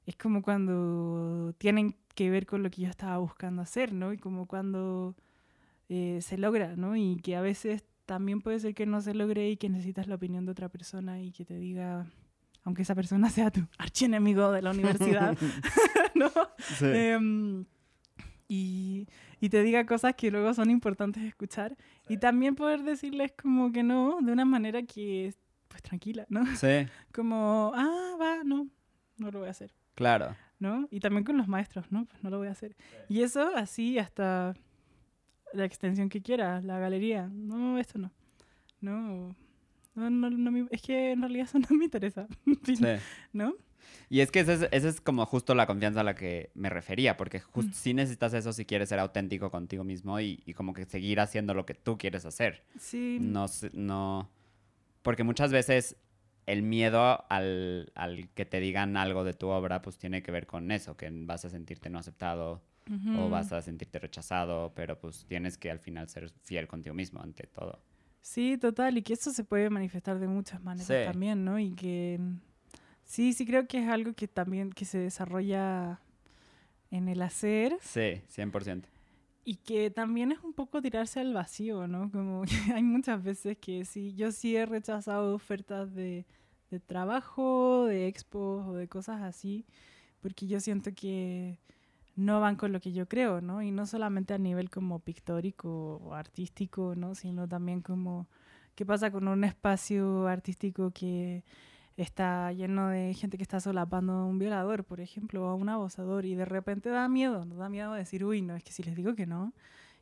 es 0.04 0.16
como 0.16 0.42
cuando 0.42 1.54
tienen 1.58 1.94
que 2.16 2.28
ver 2.28 2.44
con 2.44 2.64
lo 2.64 2.70
que 2.70 2.82
yo 2.82 2.88
estaba 2.88 3.18
buscando 3.18 3.62
hacer, 3.62 3.92
¿no? 3.92 4.12
Y 4.12 4.18
como 4.18 4.46
cuando 4.46 5.14
eh, 5.88 6.18
se 6.22 6.38
logra, 6.38 6.74
¿no? 6.74 6.96
Y 6.96 7.20
que 7.22 7.36
a 7.36 7.40
veces 7.40 7.84
también 8.08 8.40
puede 8.40 8.58
ser 8.58 8.74
que 8.74 8.86
no 8.86 9.02
se 9.02 9.12
logre 9.12 9.50
y 9.50 9.58
que 9.58 9.68
necesitas 9.68 10.06
la 10.06 10.14
opinión 10.14 10.46
de 10.46 10.52
otra 10.52 10.70
persona 10.70 11.20
y 11.20 11.30
que 11.30 11.44
te 11.44 11.58
diga, 11.58 12.06
aunque 12.64 12.80
esa 12.80 12.94
persona 12.94 13.28
sea 13.30 13.50
tu 13.50 13.60
archienemigo 13.76 14.50
de 14.50 14.62
la 14.62 14.70
universidad, 14.70 15.36
¿no? 16.14 16.32
Em, 16.80 17.66
y, 18.48 19.06
y, 19.40 19.48
te 19.50 19.62
diga 19.62 19.84
cosas 19.84 20.14
que 20.14 20.30
luego 20.30 20.54
son 20.54 20.70
importantes 20.70 21.22
escuchar. 21.22 21.76
Y 22.08 22.16
también 22.16 22.54
poder 22.54 22.82
decirles 22.82 23.32
como 23.32 23.72
que 23.72 23.82
no, 23.82 24.20
de 24.22 24.32
una 24.32 24.46
manera 24.46 24.82
que, 24.84 25.34
pues 25.68 25.82
tranquila, 25.82 26.24
¿no? 26.30 26.46
Sí. 26.56 26.86
Como, 27.12 27.72
ah, 27.74 28.16
va, 28.18 28.42
no, 28.42 28.68
no 29.18 29.30
lo 29.30 29.40
voy 29.40 29.48
a 29.48 29.50
hacer. 29.50 29.74
Claro. 29.94 30.34
¿No? 30.58 30.88
Y 30.90 31.00
también 31.00 31.24
con 31.24 31.36
los 31.36 31.46
maestros, 31.46 31.92
¿no? 31.92 32.06
Pues 32.06 32.24
no 32.24 32.30
lo 32.30 32.38
voy 32.38 32.48
a 32.48 32.52
hacer. 32.52 32.74
Y 33.10 33.20
eso 33.20 33.54
así 33.54 33.98
hasta 33.98 34.54
la 35.52 35.64
extensión 35.64 36.08
que 36.08 36.20
quiera, 36.22 36.60
la 36.60 36.78
galería. 36.78 37.28
No, 37.32 37.78
esto 37.78 37.98
no. 37.98 38.10
No. 38.80 39.34
No, 39.94 40.10
no, 40.10 40.30
no 40.30 40.50
me- 40.52 40.68
es 40.70 40.82
que 40.82 41.12
en 41.12 41.20
realidad 41.20 41.46
eso 41.48 41.58
no 41.70 41.76
me 41.76 41.84
interesa. 41.86 42.26
Sí. 42.64 42.76
¿No? 43.32 43.54
Y 44.10 44.20
es 44.20 44.30
que 44.30 44.40
esa 44.40 44.52
es, 44.54 44.68
esa 44.70 44.88
es 44.88 45.00
como 45.00 45.24
justo 45.26 45.54
la 45.54 45.66
confianza 45.66 46.00
a 46.00 46.04
la 46.04 46.14
que 46.14 46.50
me 46.54 46.68
refería, 46.70 47.16
porque 47.16 47.40
justo 47.40 47.70
Mm. 47.70 47.74
sí 47.74 47.94
necesitas 47.94 48.34
eso 48.34 48.52
si 48.52 48.64
quieres 48.64 48.88
ser 48.90 48.98
auténtico 48.98 49.50
contigo 49.50 49.82
mismo 49.84 50.20
y, 50.20 50.42
y 50.46 50.52
como 50.54 50.72
que 50.74 50.84
seguir 50.84 51.20
haciendo 51.20 51.54
lo 51.54 51.64
que 51.66 51.74
tú 51.74 51.96
quieres 51.98 52.24
hacer. 52.26 52.62
Sí. 52.78 53.18
No, 53.20 53.46
no, 53.72 54.28
porque 55.02 55.24
muchas 55.24 55.52
veces 55.52 55.96
el 56.46 56.62
miedo 56.62 57.24
al, 57.30 57.90
al 57.94 58.28
que 58.30 58.44
te 58.46 58.60
digan 58.60 58.96
algo 58.96 59.24
de 59.24 59.34
tu 59.34 59.48
obra, 59.48 59.82
pues 59.82 59.98
tiene 59.98 60.22
que 60.22 60.32
ver 60.32 60.46
con 60.46 60.70
eso, 60.70 60.96
que 60.96 61.08
vas 61.12 61.44
a 61.44 61.50
sentirte 61.50 61.90
no 61.90 61.98
aceptado 61.98 62.62
o 63.16 63.24
Ujú. 63.24 63.30
vas 63.30 63.52
a 63.52 63.62
sentirte 63.62 63.98
rechazado, 63.98 64.72
pero 64.74 64.98
pues 64.98 65.24
tienes 65.26 65.56
que 65.58 65.70
al 65.70 65.78
final 65.78 66.08
ser 66.08 66.30
fiel 66.44 66.66
contigo 66.68 66.94
mismo 66.94 67.20
ante 67.20 67.46
todo. 67.46 67.80
Sí, 68.20 68.58
total, 68.58 68.98
y 68.98 69.02
que 69.02 69.14
eso 69.14 69.30
se 69.30 69.44
puede 69.44 69.70
manifestar 69.70 70.18
de 70.18 70.26
muchas 70.28 70.62
maneras 70.62 70.86
Sí. 70.86 71.04
también, 71.04 71.44
¿no? 71.44 71.58
Y 71.58 71.72
que 71.72 72.20
sí, 73.04 73.32
sí 73.32 73.46
creo 73.46 73.66
que 73.66 73.78
es 73.82 73.88
algo 73.88 74.12
que 74.12 74.28
también 74.28 74.70
que 74.70 74.84
se 74.84 74.98
desarrolla 74.98 76.00
en 76.90 77.08
el 77.08 77.22
hacer 77.22 77.76
Sí, 77.80 78.20
100%. 78.28 78.88
y 79.44 79.56
que 79.56 79.90
también 79.90 80.32
es 80.32 80.40
un 80.42 80.52
poco 80.52 80.82
tirarse 80.82 81.20
al 81.20 81.32
vacío, 81.32 81.86
¿no? 81.86 82.10
Como 82.10 82.42
que 82.68 82.72
hay 82.74 82.82
muchas 82.82 83.22
veces 83.22 83.56
que 83.58 83.84
sí, 83.84 84.14
yo 84.14 84.30
sí 84.32 84.56
he 84.56 84.66
rechazado 84.66 85.34
ofertas 85.34 85.94
de, 85.94 86.26
de 86.70 86.80
trabajo, 86.80 87.86
de 87.86 88.08
expos 88.08 88.66
o 88.66 88.74
de 88.74 88.88
cosas 88.88 89.22
así, 89.22 89.64
porque 90.20 90.46
yo 90.46 90.60
siento 90.60 90.90
que 90.94 91.58
no 92.18 92.40
van 92.40 92.56
con 92.56 92.72
lo 92.72 92.80
que 92.80 92.92
yo 92.92 93.06
creo, 93.08 93.40
¿no? 93.40 93.62
Y 93.62 93.70
no 93.70 93.86
solamente 93.86 94.34
a 94.34 94.38
nivel 94.38 94.70
como 94.70 94.98
pictórico 94.98 96.00
o 96.04 96.14
artístico, 96.14 96.94
¿no? 96.96 97.14
Sino 97.14 97.46
también 97.48 97.80
como 97.80 98.26
qué 98.74 98.84
pasa 98.84 99.12
con 99.12 99.28
un 99.28 99.44
espacio 99.44 100.26
artístico 100.26 100.90
que 100.90 101.44
está 101.96 102.52
lleno 102.52 102.88
de 102.88 103.14
gente 103.14 103.36
que 103.36 103.44
está 103.44 103.60
solapando 103.60 104.12
a 104.14 104.26
un 104.26 104.38
violador, 104.38 104.84
por 104.84 105.00
ejemplo, 105.00 105.44
o 105.46 105.48
a 105.48 105.54
un 105.54 105.68
abusador, 105.68 106.24
y 106.26 106.34
de 106.34 106.44
repente 106.44 106.88
da 106.90 107.08
miedo, 107.08 107.44
nos 107.44 107.58
da 107.58 107.68
miedo 107.68 107.92
decir, 107.92 108.24
uy, 108.24 108.42
no, 108.42 108.56
es 108.56 108.64
que 108.64 108.72
si 108.72 108.82
les 108.82 108.96
digo 108.96 109.14
que 109.14 109.26
no, 109.26 109.52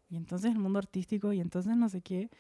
y 0.09 0.17
entonces 0.17 0.53
el 0.53 0.59
mundo 0.59 0.79
artístico, 0.79 1.33
y 1.35 1.41
entonces 1.41 1.77
no 1.77 1.89
sé 1.91 2.01
qué. 2.03 2.31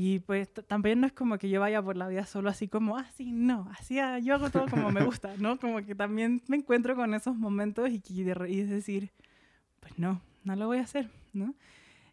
Y 0.00 0.20
pues 0.20 0.48
también 0.68 1.00
no 1.00 1.08
es 1.08 1.12
como 1.12 1.38
que 1.38 1.50
yo 1.50 1.58
vaya 1.58 1.82
por 1.82 1.96
la 1.96 2.06
vida 2.06 2.24
solo 2.24 2.50
así 2.50 2.68
como, 2.68 2.96
ah, 2.96 3.10
sí, 3.16 3.32
no, 3.32 3.68
así, 3.76 3.98
ah, 3.98 4.20
yo 4.20 4.36
hago 4.36 4.48
todo 4.48 4.68
como 4.70 4.92
me 4.92 5.02
gusta, 5.04 5.34
¿no? 5.38 5.58
Como 5.58 5.84
que 5.84 5.96
también 5.96 6.40
me 6.46 6.58
encuentro 6.58 6.94
con 6.94 7.14
esos 7.14 7.34
momentos 7.34 7.90
y, 7.90 7.98
que 7.98 8.22
de 8.22 8.48
y 8.48 8.60
es 8.60 8.70
decir, 8.70 9.10
pues 9.80 9.98
no, 9.98 10.22
no 10.44 10.54
lo 10.54 10.68
voy 10.68 10.78
a 10.78 10.82
hacer, 10.82 11.10
¿no? 11.32 11.52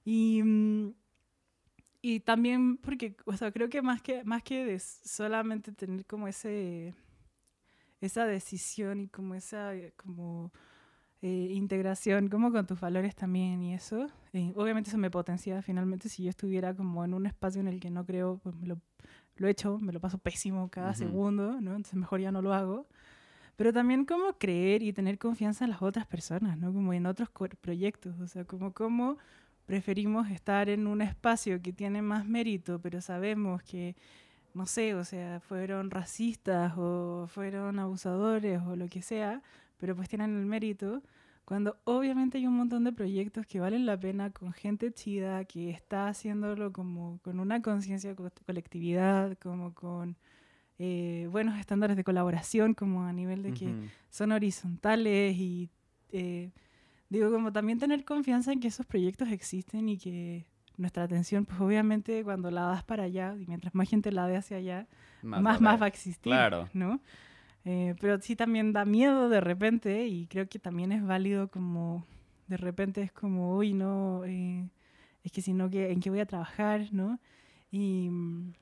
Y, 0.03 0.41
mm, 0.41 0.95
y 2.01 2.21
también 2.21 2.77
porque, 2.77 3.15
o 3.25 3.37
sea, 3.37 3.51
creo 3.51 3.69
que 3.69 3.83
más 3.83 4.01
que, 4.01 4.23
más 4.23 4.41
que 4.41 4.65
de 4.65 4.79
solamente 4.79 5.71
tener 5.71 6.07
como 6.07 6.27
ese, 6.27 6.95
esa 8.01 8.25
decisión 8.25 9.01
y 9.01 9.07
como 9.09 9.35
esa, 9.35 9.73
como 9.95 10.51
eh, 11.21 11.49
integración 11.51 12.27
como 12.29 12.51
con 12.51 12.65
tus 12.67 12.79
valores 12.79 13.15
también 13.15 13.61
y 13.63 13.73
eso. 13.73 14.07
eh, 14.33 14.51
obviamente 14.55 14.89
eso 14.89 14.97
me 14.97 15.09
potencia 15.09 15.61
finalmente 15.61 16.09
si 16.09 16.23
yo 16.23 16.29
estuviera 16.29 16.73
como 16.75 17.03
en 17.03 17.13
un 17.13 17.25
espacio 17.25 17.61
en 17.61 17.67
el 17.67 17.79
que 17.79 17.89
no 17.89 18.05
creo, 18.05 18.37
pues 18.43 18.55
me 18.55 18.67
lo, 18.67 18.77
lo 19.37 19.47
he 19.47 19.51
hecho, 19.51 19.79
me 19.79 19.93
lo 19.93 19.99
paso 19.99 20.17
pésimo 20.17 20.69
cada 20.69 20.89
Ujú. 20.91 20.99
segundo, 20.99 21.61
¿no? 21.61 21.71
Entonces 21.71 21.95
mejor 21.95 22.19
ya 22.19 22.31
no 22.31 22.41
lo 22.41 22.53
hago. 22.53 22.87
Pero 23.55 23.71
también 23.71 24.03
como 24.05 24.33
creer 24.37 24.83
y 24.83 24.91
tener 24.91 25.17
confianza 25.17 25.63
en 25.63 25.71
las 25.71 25.81
otras 25.81 26.05
personas, 26.05 26.57
¿no? 26.57 26.73
Como 26.73 26.91
en 26.93 27.05
otros 27.05 27.29
proyectos, 27.61 28.19
o 28.19 28.27
sea, 28.27 28.43
como 28.43 28.73
cómo 28.73 29.17
preferimos 29.65 30.29
estar 30.29 30.69
en 30.69 30.87
un 30.87 31.01
espacio 31.01 31.61
que 31.61 31.71
tiene 31.71 32.01
más 32.01 32.25
mérito, 32.25 32.79
pero 32.79 32.99
sabemos 33.01 33.63
que, 33.63 33.95
no 34.53 34.65
sé, 34.65 34.93
o 34.93 35.03
sea, 35.05 35.39
fueron 35.39 35.89
racistas 35.89 36.73
o 36.77 37.27
fueron 37.29 37.79
abusadores 37.79 38.61
o 38.61 38.75
lo 38.75 38.87
que 38.89 39.01
sea, 39.01 39.41
pero 39.77 39.95
pues 39.95 40.09
tienen 40.09 40.37
el 40.37 40.45
mérito, 40.45 41.01
cuando 41.45 41.77
obviamente 41.83 42.37
hay 42.39 42.47
un 42.47 42.55
montón 42.57 42.83
de 42.85 42.91
proyectos 42.91 43.45
que 43.45 43.59
valen 43.59 43.85
la 43.85 43.99
pena 43.99 44.31
con 44.31 44.51
gente 44.53 44.91
chida, 44.91 45.45
que 45.45 45.69
está 45.69 46.07
haciéndolo 46.07 46.73
como 46.73 47.19
con 47.23 47.39
una 47.39 47.61
conciencia 47.61 48.15
co- 48.15 48.31
colectividad, 48.47 49.37
como 49.37 49.73
con 49.73 50.17
eh, 50.79 51.27
buenos 51.31 51.57
estándares 51.59 51.95
de 51.97 52.03
colaboración, 52.03 52.73
como 52.73 53.03
a 53.03 53.13
nivel 53.13 53.43
de 53.43 53.53
que 53.53 53.67
Ujú. 53.69 53.83
son 54.09 54.31
horizontales 54.31 55.35
y 55.37 55.69
eh, 56.11 56.51
digo 57.09 57.31
como 57.31 57.53
también 57.53 57.77
tener 57.79 58.03
confianza 58.05 58.51
en 58.51 58.59
que 58.59 58.67
esos 58.69 58.85
proyectos 58.85 59.29
existen 59.31 59.87
y 59.89 59.97
que 59.97 60.47
nuestra 60.77 61.03
atención 61.03 61.45
pues 61.45 61.61
obviamente 61.61 62.23
cuando 62.23 62.49
la 62.51 62.63
das 62.63 62.83
para 62.83 63.03
allá 63.03 63.35
y 63.39 63.45
mientras 63.47 63.73
más 63.75 63.87
gente 63.87 64.11
la 64.11 64.27
dé 64.27 64.35
hacia 64.37 64.57
allá 64.57 64.87
más 65.21 65.41
más, 65.41 65.61
haber. 65.61 65.81
va 65.81 65.85
a 65.85 65.87
existir 65.87 66.31
Claro. 66.33 66.69
no 66.73 66.99
Eh, 67.65 67.95
pero 67.99 68.21
sí 68.21 68.35
también 68.35 68.73
da 68.73 68.85
miedo 68.85 69.27
de 69.27 69.41
repente 69.41 70.05
y 70.07 70.27
creo 70.27 70.47
que 70.47 70.59
también 70.59 70.91
es 70.91 71.03
válido 71.03 71.49
como 71.49 72.05
de 72.47 72.57
repente 72.57 73.01
es 73.01 73.11
como 73.11 73.55
uy 73.57 73.73
no 73.73 74.23
eh, 74.23 74.69
es 75.23 75.31
que 75.31 75.41
si 75.41 75.51
no 75.51 75.67
en 75.71 75.99
qué 75.99 76.11
voy 76.11 76.19
a 76.19 76.27
trabajar 76.27 76.89
no 76.91 77.19
y 77.71 78.09
mm, 78.11 78.53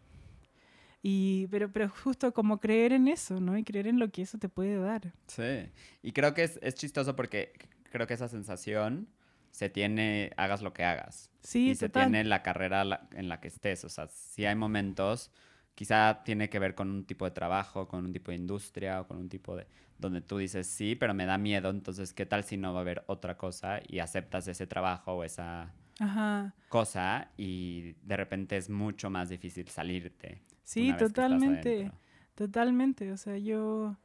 y 1.02 1.48
pero 1.48 1.70
pero 1.70 1.90
justo 1.90 2.34
como 2.34 2.62
creer 2.62 2.94
en 2.94 3.10
eso 3.10 3.42
no 3.42 3.58
y 3.58 3.66
creer 3.66 3.88
en 3.88 4.00
lo 4.00 4.10
que 4.10 4.22
eso 4.22 4.38
te 4.38 4.48
puede 4.48 4.78
dar 4.78 5.14
Sí, 5.28 5.70
y 6.02 6.14
creo 6.14 6.34
que 6.34 6.44
es, 6.46 6.58
es 6.62 6.76
chistoso 6.76 7.14
porque 7.18 7.52
creo 7.92 8.08
que 8.08 8.14
esa 8.14 8.30
sensación 8.30 9.10
se 9.54 9.70
tiene, 9.70 10.32
hagas 10.36 10.62
lo 10.62 10.74
que 10.74 10.84
hagas. 10.84 11.30
sí 11.42 11.70
y 11.70 11.76
se 11.76 11.88
total 11.88 12.06
tiene 12.06 12.24
la 12.24 12.42
carrera 12.42 13.08
en 13.12 13.30
la 13.30 13.40
que 13.40 13.48
estés. 13.48 13.86
O 13.86 13.90
sea, 13.90 14.08
si 14.08 14.46
hay 14.46 14.56
momentos, 14.56 15.32
quizá 15.76 16.24
tiene 16.24 16.50
que 16.50 16.60
ver 16.60 16.76
con 16.76 16.90
un 16.90 17.06
tipo 17.06 17.26
de 17.26 17.32
trabajo, 17.32 17.88
con 17.88 18.06
un 18.06 18.14
tipo 18.14 18.32
de 18.32 18.38
industria 18.38 19.02
o 19.02 19.08
con 19.08 19.18
un 19.18 19.30
tipo 19.30 19.56
de... 19.56 19.68
donde 19.98 20.22
tú 20.22 20.38
dices, 20.38 20.68
sí, 20.68 20.96
pero 20.96 21.14
me 21.14 21.26
da 21.26 21.38
miedo, 21.38 21.70
entonces, 21.70 22.14
¿qué 22.14 22.26
tal 22.26 22.44
si 22.44 22.58
no 22.58 22.74
va 22.74 22.80
a 22.80 22.82
haber 22.82 23.04
otra 23.08 23.38
cosa 23.38 23.80
y 23.88 24.00
aceptas 24.00 24.48
ese 24.48 24.68
trabajo 24.68 25.14
o 25.14 25.24
esa 25.24 25.74
ajá 26.00 26.56
cosa 26.70 27.30
y 27.38 27.94
de 28.02 28.18
repente 28.18 28.58
es 28.58 28.68
mucho 28.70 29.10
más 29.10 29.30
difícil 29.30 29.68
salirte? 29.68 30.42
sí 30.64 30.92
totalmente 30.98 31.92
totalmente 32.34 33.12
o 33.12 33.18
sea 33.18 33.38
yo 33.38 33.96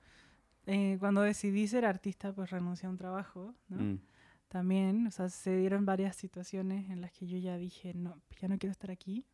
eh, 0.67 0.99
cuando 1.01 1.23
decidí 1.23 1.67
ser 1.67 1.87
artista 1.87 2.35
pues 2.35 2.51
renuncié 2.51 2.87
a 2.87 2.91
un 2.91 2.99
trabajo 2.99 3.55
¿no? 3.69 3.83
Mm, 3.83 4.01
también, 4.49 5.07
o 5.07 5.11
sea, 5.11 5.29
se 5.29 5.57
dieron 5.57 5.85
varias 5.85 6.17
situaciones 6.17 6.89
en 6.91 7.03
las 7.03 7.13
que 7.13 7.27
yo 7.27 7.37
ya 7.37 7.57
dije, 7.59 7.93
no, 7.95 8.21
ya 8.41 8.49
no 8.49 8.59
quiero 8.59 8.73
estar 8.73 8.91
aquí. 8.91 9.27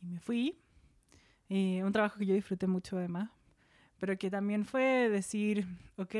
Y 0.00 0.06
me 0.06 0.20
fui. 0.20 0.56
Eh, 1.48 1.82
un 1.84 1.92
trabajo 1.92 2.18
que 2.18 2.26
yo 2.26 2.34
disfruté 2.34 2.66
mucho 2.66 2.98
además, 2.98 3.30
pero 3.98 4.16
que 4.18 4.30
también 4.30 4.64
fue 4.64 5.08
decir, 5.08 5.66
ok, 5.96 6.14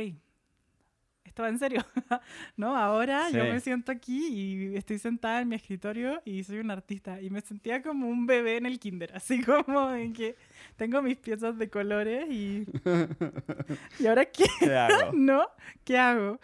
esto 1.27 1.43
va 1.43 1.49
en 1.49 1.59
serio, 1.59 1.85
¿no? 2.57 2.77
Ahora 2.77 3.29
yo 3.31 3.45
me 3.45 3.61
siento 3.61 3.93
aquí 3.93 4.29
y 4.29 4.77
estoy 4.77 4.99
sentada 4.99 5.41
en 5.41 5.49
mi 5.49 5.57
escritorio 5.57 6.23
y 6.25 6.45
soy 6.45 6.59
un 6.59 6.71
artista. 6.71 7.21
Y 7.21 7.31
me 7.31 7.41
sentía 7.41 7.83
como 7.83 8.09
un 8.09 8.27
bebé 8.27 8.57
en 8.57 8.67
el 8.67 8.79
kinder, 8.79 9.11
así 9.15 9.43
como 9.43 9.93
en 9.93 10.13
que 10.13 10.37
tengo 10.77 11.03
mis 11.03 11.17
piezas 11.17 11.59
de 11.59 11.69
colores 11.69 12.27
y... 12.31 12.65
¿Y 14.01 14.07
ahora 14.07 14.25
qué? 14.25 14.45
¿Qué 14.61 14.75
hago? 14.75 15.13
¿no? 15.13 15.47
¿Qué 15.85 15.99
hago? 15.99 16.41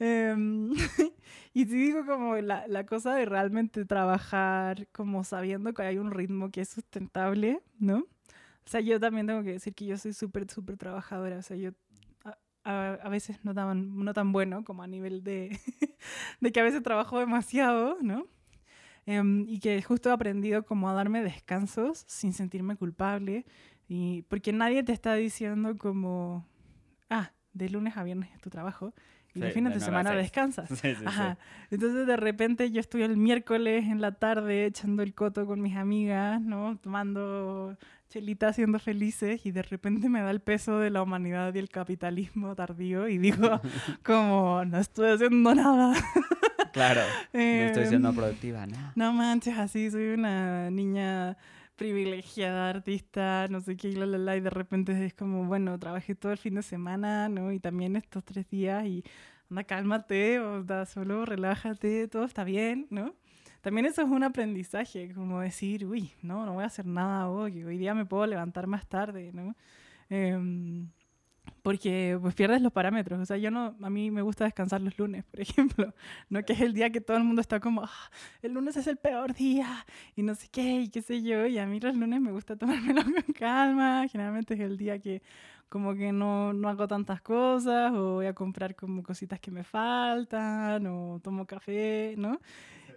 Em, 0.00 0.72
y 1.54 1.64
sí 1.64 1.76
digo 1.76 2.04
como 2.04 2.36
la, 2.36 2.66
la 2.66 2.84
cosa 2.84 3.14
de 3.14 3.24
realmente 3.26 3.84
trabajar 3.84 4.88
como 4.88 5.22
sabiendo 5.22 5.72
que 5.72 5.82
hay 5.82 5.98
un 5.98 6.10
ritmo 6.10 6.50
que 6.50 6.62
es 6.62 6.68
sustentable, 6.68 7.62
¿no? 7.78 8.04
O 8.66 8.70
sea, 8.70 8.80
yo 8.80 8.98
también 9.00 9.26
tengo 9.26 9.42
que 9.42 9.52
decir 9.52 9.74
que 9.74 9.86
yo 9.86 9.96
soy 9.98 10.12
súper, 10.12 10.50
súper 10.50 10.76
trabajadora. 10.76 11.38
O 11.38 11.42
sea, 11.42 11.56
yo 11.56 11.70
a, 12.24 12.36
a- 12.64 12.94
a 13.02 13.08
veces 13.08 13.44
no 13.44 13.54
tan, 13.54 13.96
no 14.04 14.12
tan 14.14 14.32
bueno 14.32 14.64
como 14.64 14.82
a 14.82 14.86
nivel 14.86 15.22
de, 15.22 15.58
de 16.40 16.52
que 16.52 16.60
a 16.60 16.64
veces 16.64 16.82
trabajo 16.82 17.18
demasiado, 17.18 17.98
¿no? 18.02 18.26
Em, 19.06 19.44
y 19.48 19.58
que 19.60 19.82
justo 19.82 20.08
he 20.08 20.12
aprendido 20.12 20.64
como 20.64 20.88
a 20.88 20.94
darme 20.94 21.22
descansos 21.22 22.04
sin 22.06 22.32
sentirme 22.32 22.76
culpable. 22.76 23.44
Y 23.86 24.22
porque 24.22 24.52
nadie 24.52 24.82
te 24.82 24.92
está 24.92 25.14
diciendo 25.14 25.76
como, 25.76 26.46
ah, 27.10 27.32
de 27.52 27.68
lunes 27.68 27.96
a 27.98 28.02
viernes 28.02 28.30
es 28.34 28.40
tu 28.40 28.48
trabajo 28.50 28.94
y 29.34 29.40
Sí, 29.40 29.40
los 29.40 29.52
fines 29.52 29.72
de 29.74 29.78
de, 29.80 29.84
semana 29.84 30.10
descansas. 30.12 30.70
Sí, 30.80 30.94
sí. 30.94 31.04
Ajá. 31.04 31.36
Entonces 31.70 32.06
de 32.06 32.16
repente 32.16 32.70
yo 32.70 32.80
estoy 32.80 33.02
el 33.02 33.16
miércoles 33.18 33.84
en 33.84 34.00
la 34.00 34.12
tarde 34.12 34.64
echando 34.66 35.02
el 35.02 35.12
coto 35.14 35.44
con 35.46 35.60
mis 35.60 35.76
amigas, 35.76 36.40
¿no? 36.40 36.78
Tomando 36.78 37.76
chelita, 38.14 38.52
siendo 38.52 38.78
felices 38.78 39.44
y 39.44 39.50
de 39.50 39.62
repente 39.62 40.08
me 40.08 40.22
da 40.22 40.30
el 40.30 40.40
peso 40.40 40.78
de 40.78 40.88
la 40.88 41.02
humanidad 41.02 41.52
y 41.52 41.58
el 41.58 41.68
capitalismo 41.68 42.54
tardío 42.54 43.08
y 43.08 43.18
digo 43.18 43.60
como 44.04 44.64
no 44.64 44.78
estoy 44.78 45.10
haciendo 45.10 45.52
nada. 45.52 45.94
Claro, 46.72 47.00
no 47.32 47.40
estoy 47.40 47.86
siendo 47.86 48.10
Em, 48.10 48.14
productiva, 48.14 48.66
¿no? 48.68 48.92
no 48.94 49.12
manches, 49.12 49.58
así 49.58 49.90
soy 49.90 50.10
una 50.10 50.70
niña 50.70 51.36
privilegiada, 51.74 52.70
artista, 52.70 53.48
no 53.50 53.60
sé 53.60 53.76
qué, 53.76 53.88
y 53.88 53.96
la, 53.96 54.06
la, 54.06 54.18
la, 54.18 54.36
y 54.36 54.40
de 54.40 54.50
repente 54.50 55.04
es 55.04 55.14
como, 55.14 55.46
bueno, 55.46 55.76
trabajé 55.80 56.14
todo 56.14 56.30
el 56.30 56.38
fin 56.38 56.54
de 56.54 56.62
semana, 56.62 57.28
¿no? 57.28 57.50
Y 57.50 57.58
también 57.58 57.96
estos 57.96 58.24
tres 58.24 58.48
días 58.48 58.86
y 58.86 59.02
anda, 59.50 59.64
cálmate, 59.64 60.38
o 60.38 60.62
da 60.62 60.86
solo 60.86 61.26
relájate, 61.26 62.06
todo 62.06 62.24
está 62.24 62.44
bien, 62.44 62.86
¿no? 62.90 63.16
También 63.64 63.86
eso 63.86 64.02
es 64.02 64.08
un 64.08 64.22
aprendizaje, 64.22 65.14
como 65.14 65.40
decir, 65.40 65.86
uy, 65.86 66.12
no, 66.20 66.44
no 66.44 66.52
voy 66.52 66.64
a 66.64 66.66
hacer 66.66 66.84
nada 66.84 67.30
hoy, 67.30 67.64
hoy 67.64 67.78
día 67.78 67.94
me 67.94 68.04
puedo 68.04 68.26
levantar 68.26 68.66
más 68.66 68.86
tarde, 68.86 69.30
¿no? 69.32 69.56
Em, 70.10 70.90
porque 71.62 72.18
pues 72.20 72.34
pierdes 72.34 72.60
los 72.60 72.72
parámetros. 72.72 73.18
O 73.18 73.24
sea, 73.24 73.38
yo 73.38 73.50
no, 73.50 73.74
a 73.80 73.88
mí 73.88 74.10
me 74.10 74.20
gusta 74.20 74.44
descansar 74.44 74.82
los 74.82 74.98
lunes, 74.98 75.24
por 75.24 75.40
ejemplo, 75.40 75.94
no 76.28 76.42
que 76.44 76.52
es 76.52 76.60
el 76.60 76.74
día 76.74 76.90
que 76.90 77.00
todo 77.00 77.16
el 77.16 77.24
mundo 77.24 77.40
está 77.40 77.58
como, 77.58 77.82
ah, 77.84 78.10
el 78.42 78.52
lunes 78.52 78.76
es 78.76 78.86
el 78.86 78.98
peor 78.98 79.32
día 79.34 79.86
y 80.14 80.22
no 80.22 80.34
sé 80.34 80.48
qué 80.52 80.82
y 80.82 80.88
qué 80.90 81.00
sé 81.00 81.22
yo. 81.22 81.46
Y 81.46 81.56
a 81.56 81.66
mí 81.66 81.80
los 81.80 81.96
lunes 81.96 82.20
me 82.20 82.32
gusta 82.32 82.56
tomármelo 82.58 83.02
con 83.02 83.32
calma. 83.34 84.06
Generalmente 84.08 84.54
es 84.54 84.60
el 84.60 84.76
día 84.76 84.98
que 84.98 85.22
como 85.70 85.94
que 85.94 86.12
no, 86.12 86.52
no 86.52 86.68
hago 86.68 86.86
tantas 86.86 87.22
cosas 87.22 87.92
o 87.94 88.14
voy 88.16 88.26
a 88.26 88.34
comprar 88.34 88.76
como 88.76 89.02
cositas 89.02 89.40
que 89.40 89.50
me 89.50 89.64
faltan 89.64 90.86
o 90.86 91.18
tomo 91.22 91.46
café, 91.46 92.14
¿no? 92.18 92.40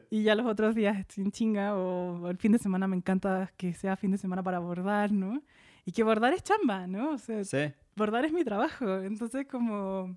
Y 0.09 0.23
ya 0.23 0.35
los 0.35 0.45
otros 0.45 0.73
días 0.75 1.05
sin 1.09 1.31
chinga 1.31 1.75
o 1.75 2.29
el 2.29 2.37
fin 2.37 2.51
de 2.53 2.59
semana 2.59 2.87
me 2.87 2.95
encanta 2.95 3.51
que 3.57 3.73
sea 3.73 3.97
fin 3.97 4.11
de 4.11 4.17
semana 4.17 4.41
para 4.43 4.59
bordar, 4.59 5.11
¿no? 5.11 5.41
Y 5.85 5.91
que 5.91 6.03
bordar 6.03 6.33
es 6.33 6.43
chamba, 6.43 6.87
¿no? 6.87 7.11
O 7.11 7.17
sea, 7.17 7.43
Sí. 7.43 7.73
bordar 7.95 8.25
es 8.25 8.31
mi 8.33 8.43
trabajo. 8.43 8.99
Entonces, 9.01 9.47
como, 9.47 10.15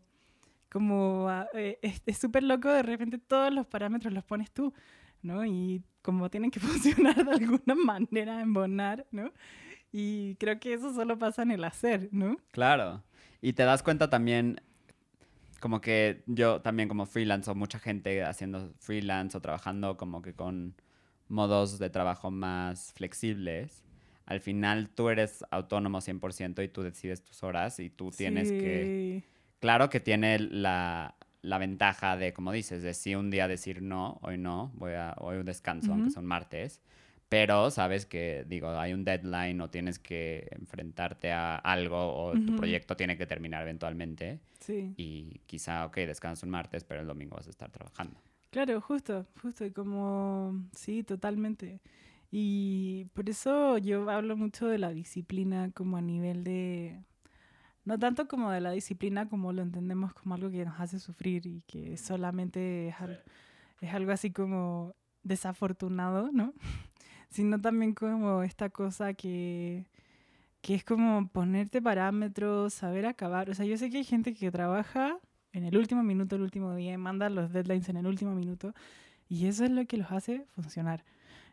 como 0.70 1.28
ah, 1.28 1.46
eh, 1.54 1.78
es 2.06 2.18
súper 2.18 2.42
loco, 2.44 2.68
de 2.68 2.82
repente 2.82 3.18
todos 3.18 3.52
los 3.52 3.66
parámetros 3.66 4.12
los 4.12 4.24
pones 4.24 4.50
tú, 4.52 4.72
¿no? 5.22 5.44
Y 5.44 5.82
como 6.02 6.30
tienen 6.30 6.50
que 6.50 6.60
funcionar 7.14 7.24
de 7.24 7.32
alguna 7.32 7.74
manera 7.74 8.40
en 8.40 8.52
Bonar, 8.52 9.06
¿no? 9.10 9.32
Y 9.92 10.36
creo 10.36 10.60
que 10.60 10.72
eso 10.72 10.94
solo 10.94 11.18
pasa 11.18 11.42
en 11.42 11.50
el 11.50 11.64
hacer, 11.64 12.08
¿no? 12.12 12.36
Claro. 12.52 13.02
Y 13.42 13.54
te 13.54 13.64
das 13.64 13.82
cuenta 13.82 14.08
también, 14.08 14.60
como 15.60 15.80
que 15.80 16.22
yo 16.26 16.60
también 16.60 16.88
como 16.88 17.06
freelance 17.06 17.50
o 17.50 17.54
mucha 17.54 17.78
gente 17.78 18.24
haciendo 18.24 18.72
freelance 18.78 19.36
o 19.36 19.40
trabajando 19.40 19.96
como 19.96 20.22
que 20.22 20.34
con 20.34 20.74
modos 21.28 21.78
de 21.78 21.90
trabajo 21.90 22.30
más 22.30 22.92
flexibles, 22.94 23.84
al 24.26 24.40
final 24.40 24.88
tú 24.88 25.08
eres 25.08 25.44
autónomo 25.50 25.98
100% 25.98 26.64
y 26.64 26.68
tú 26.68 26.82
decides 26.82 27.22
tus 27.22 27.42
horas 27.42 27.78
y 27.78 27.90
tú 27.90 28.10
tienes 28.10 28.50
que... 28.50 29.24
Claro 29.60 29.90
que 29.90 30.00
tiene 30.00 30.38
la, 30.38 31.16
la 31.42 31.58
ventaja 31.58 32.16
de, 32.16 32.32
como 32.32 32.52
dices, 32.52 32.82
de 32.82 32.94
si 32.94 33.14
un 33.14 33.30
día 33.30 33.48
decir 33.48 33.82
no, 33.82 34.18
hoy 34.22 34.38
no, 34.38 34.72
voy 34.74 34.92
a, 34.92 35.14
hoy 35.18 35.36
un 35.36 35.44
descanso, 35.44 35.92
aunque 35.92 36.10
son 36.10 36.26
martes. 36.26 36.80
Pero 37.30 37.70
sabes 37.70 38.06
que, 38.06 38.44
digo, 38.48 38.68
hay 38.70 38.92
un 38.92 39.04
deadline 39.04 39.60
o 39.60 39.70
tienes 39.70 40.00
que 40.00 40.48
enfrentarte 40.50 41.30
a 41.30 41.54
algo 41.56 41.96
o 42.14 42.32
tu 42.32 42.38
Ujú. 42.48 42.56
proyecto 42.56 42.96
tiene 42.96 43.16
que 43.16 43.24
terminar 43.24 43.62
eventualmente. 43.62 44.40
Sí. 44.58 44.92
Y 44.96 45.40
quizá, 45.46 45.86
ok, 45.86 45.94
descanso 45.98 46.44
un 46.44 46.50
martes, 46.50 46.82
pero 46.82 47.00
el 47.00 47.06
domingo 47.06 47.36
vas 47.36 47.46
a 47.46 47.50
estar 47.50 47.70
trabajando. 47.70 48.20
Claro, 48.50 48.80
justo, 48.80 49.26
justo, 49.40 49.64
y 49.64 49.70
como, 49.70 50.60
sí, 50.74 51.04
totalmente. 51.04 51.80
Y 52.32 53.04
por 53.14 53.30
eso 53.30 53.78
yo 53.78 54.10
hablo 54.10 54.36
mucho 54.36 54.66
de 54.66 54.78
la 54.78 54.90
disciplina 54.90 55.70
como 55.72 55.96
a 55.96 56.00
nivel 56.02 56.42
de, 56.42 57.00
no 57.84 57.96
tanto 57.96 58.26
como 58.26 58.50
de 58.50 58.60
la 58.60 58.72
disciplina 58.72 59.28
como 59.28 59.52
lo 59.52 59.62
entendemos 59.62 60.12
como 60.14 60.34
algo 60.34 60.50
que 60.50 60.64
nos 60.64 60.80
hace 60.80 60.98
sufrir 60.98 61.46
y 61.46 61.62
que 61.68 61.96
solamente 61.96 62.88
es, 62.88 63.00
al- 63.00 63.22
es 63.80 63.94
algo 63.94 64.10
así 64.10 64.32
como 64.32 64.96
desafortunado, 65.22 66.30
¿no? 66.32 66.54
Sino 67.30 67.60
también 67.60 67.94
como 67.94 68.42
esta 68.42 68.70
cosa 68.70 69.14
que, 69.14 69.86
que 70.60 70.74
es 70.74 70.84
como 70.84 71.28
ponerte 71.28 71.80
parámetros, 71.80 72.74
saber 72.74 73.06
acabar. 73.06 73.50
O 73.50 73.54
sea, 73.54 73.66
yo 73.66 73.76
sé 73.78 73.90
que 73.90 73.98
hay 73.98 74.04
gente 74.04 74.34
que 74.34 74.50
trabaja 74.50 75.18
en 75.52 75.64
el 75.64 75.76
último 75.76 76.02
minuto, 76.02 76.36
el 76.36 76.42
último 76.42 76.74
día, 76.74 76.92
y 76.92 76.98
manda 76.98 77.28
los 77.30 77.52
deadlines 77.52 77.88
en 77.88 77.96
el 77.98 78.06
último 78.06 78.34
minuto, 78.34 78.74
y 79.28 79.46
eso 79.46 79.64
es 79.64 79.70
lo 79.70 79.84
que 79.86 79.96
los 79.96 80.10
hace 80.12 80.46
funcionar. 80.54 81.04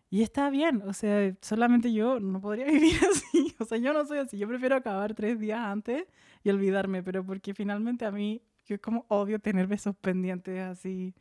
Y 0.09 0.21
está 0.21 0.49
bien, 0.49 0.83
o 0.85 0.93
sea, 0.93 1.33
solamente 1.41 1.91
yo 1.91 2.19
no 2.19 2.39
podría 2.41 2.65
vivir 2.71 2.95
así, 3.09 3.55
o 3.59 3.65
sea, 3.65 3.77
yo 3.77 3.93
no 3.93 4.05
soy 4.05 4.19
así, 4.19 4.37
yo 4.37 4.47
prefiero 4.47 4.75
acabar 4.75 5.13
tres 5.13 5.39
días 5.39 5.59
antes 5.59 6.05
y 6.43 6.49
olvidarme, 6.49 7.03
pero 7.03 7.25
porque 7.25 7.53
finalmente 7.53 8.05
a 8.05 8.11
mí, 8.11 8.41
yo 8.65 8.75
es 8.75 8.81
como 8.81 9.05
odio 9.09 9.39
tener 9.39 9.67
besos 9.67 9.95
pendientes 9.95 10.59
así. 10.61 11.13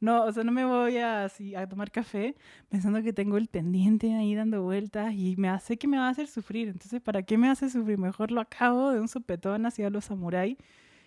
No, 0.00 0.24
o 0.24 0.32
sea, 0.32 0.44
no 0.44 0.52
me 0.52 0.64
voy 0.64 0.98
a, 0.98 1.24
así, 1.24 1.54
a 1.54 1.66
tomar 1.68 1.90
café 1.90 2.34
pensando 2.68 3.02
que 3.02 3.12
tengo 3.14 3.38
el 3.38 3.48
pendiente 3.48 4.14
ahí 4.14 4.34
dando 4.34 4.62
vueltas 4.62 5.14
y 5.14 5.36
me 5.36 5.48
hace 5.48 5.78
que 5.78 5.88
me 5.88 5.96
va 5.96 6.08
a 6.08 6.10
hacer 6.10 6.28
sufrir. 6.28 6.68
Entonces, 6.68 7.00
¿para 7.00 7.22
qué 7.22 7.38
me 7.38 7.48
hace 7.48 7.70
sufrir? 7.70 7.96
Mejor 7.98 8.30
lo 8.30 8.40
acabo 8.42 8.90
de 8.90 9.00
un 9.00 9.08
sopetón 9.08 9.64
hacia 9.64 9.88
los 9.90 10.04
samuráis 10.04 10.58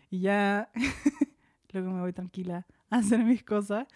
y 0.10 0.22
ya 0.22 0.70
luego 1.72 1.92
me 1.92 2.02
voy 2.02 2.14
tranquila 2.14 2.66
a 2.90 2.98
hacer 2.98 3.20
mis 3.24 3.44
cosas. 3.44 3.88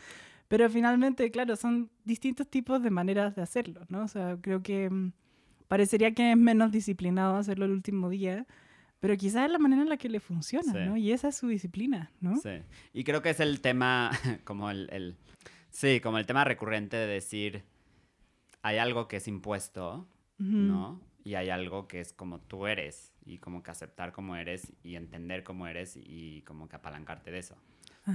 Pero 0.48 0.70
finalmente, 0.70 1.32
claro, 1.32 1.56
son 1.56 1.90
distintos 2.06 2.48
tipos 2.48 2.84
de 2.84 2.92
maneras 2.92 3.36
de 3.36 3.42
hacerlo, 3.42 3.86
¿no? 3.90 4.04
O 4.04 4.08
sea, 4.08 4.38
creo 4.40 4.62
que 4.62 4.90
mm, 4.90 5.12
parecería 5.68 6.14
que 6.14 6.32
es 6.32 6.38
menos 6.38 6.72
disciplinado 6.72 7.36
hacerlo 7.38 7.66
el 7.66 7.72
último 7.72 8.10
día, 8.10 8.46
pero 9.04 9.18
quizás 9.18 9.48
es 9.48 9.52
la 9.52 9.60
manera 9.60 9.82
en 9.82 9.90
la 9.90 9.98
que 9.98 10.08
le 10.08 10.22
funciona, 10.22 10.72
Sí. 10.72 10.80
¿no? 10.86 10.96
Y 10.96 11.12
esa 11.12 11.28
es 11.28 11.36
su 11.36 11.50
disciplina, 11.50 12.10
¿no? 12.22 12.38
Sí. 12.38 12.62
Y 12.94 13.04
creo 13.04 13.22
que 13.22 13.32
es 13.32 13.42
el 13.42 13.60
tema, 13.60 14.10
como 14.46 14.72
el, 14.72 14.88
el- 14.94 15.18
Sí, 15.70 16.00
como 16.00 16.18
el 16.20 16.26
tema 16.26 16.46
recurrente 16.46 16.96
de 16.96 17.08
decir, 17.08 17.64
hay 18.62 18.78
algo 18.78 19.08
que 19.10 19.18
es 19.18 19.28
impuesto. 19.28 20.08
¿no? 20.40 21.02
Y 21.24 21.36
hay 21.36 21.50
algo 21.50 21.88
que 21.88 22.00
es 22.02 22.12
como 22.14 22.40
tú 22.40 22.66
eres 22.68 23.14
y 23.26 23.38
como 23.40 23.62
que 23.64 23.72
aceptar 23.72 24.12
cómo 24.14 24.36
eres 24.36 24.74
y 24.84 24.96
entender 24.96 25.44
cómo 25.44 25.68
eres 25.68 25.96
y 25.96 26.42
como 26.44 26.68
que 26.70 26.76
apalancarte 26.76 27.32
de 27.32 27.40
eso. 27.40 27.56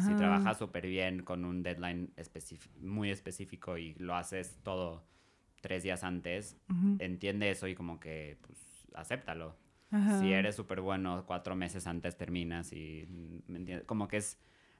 Si 0.07 0.15
trabajas 0.17 0.59
súper 0.59 0.87
bien 0.87 1.23
con 1.23 1.45
un 1.47 1.63
deadline 1.63 2.13
muy 2.83 3.11
específico 3.11 3.79
y 3.79 3.95
lo 3.95 4.15
haces 4.15 4.59
todo 4.63 5.05
tres 5.63 5.83
días 5.85 6.03
antes, 6.05 6.57
entiende 6.99 7.51
eso 7.51 7.67
y 7.67 7.75
como 7.75 7.99
que 8.01 8.37
pues 8.43 8.59
acéptalo. 8.95 9.57
Ajá. 9.91 10.21
Si 10.21 10.33
eres 10.33 10.57
súper 10.57 10.81
bueno, 10.81 11.25
cuatro 11.27 11.57
meses 11.57 11.87
antes 11.87 12.17
terminas 12.17 12.73
y 12.73 13.07
mm, 13.09 13.51
¿me 13.53 13.59
entiendes? 13.59 13.87
como 13.87 14.09
que 14.09 14.19
es 14.19 14.39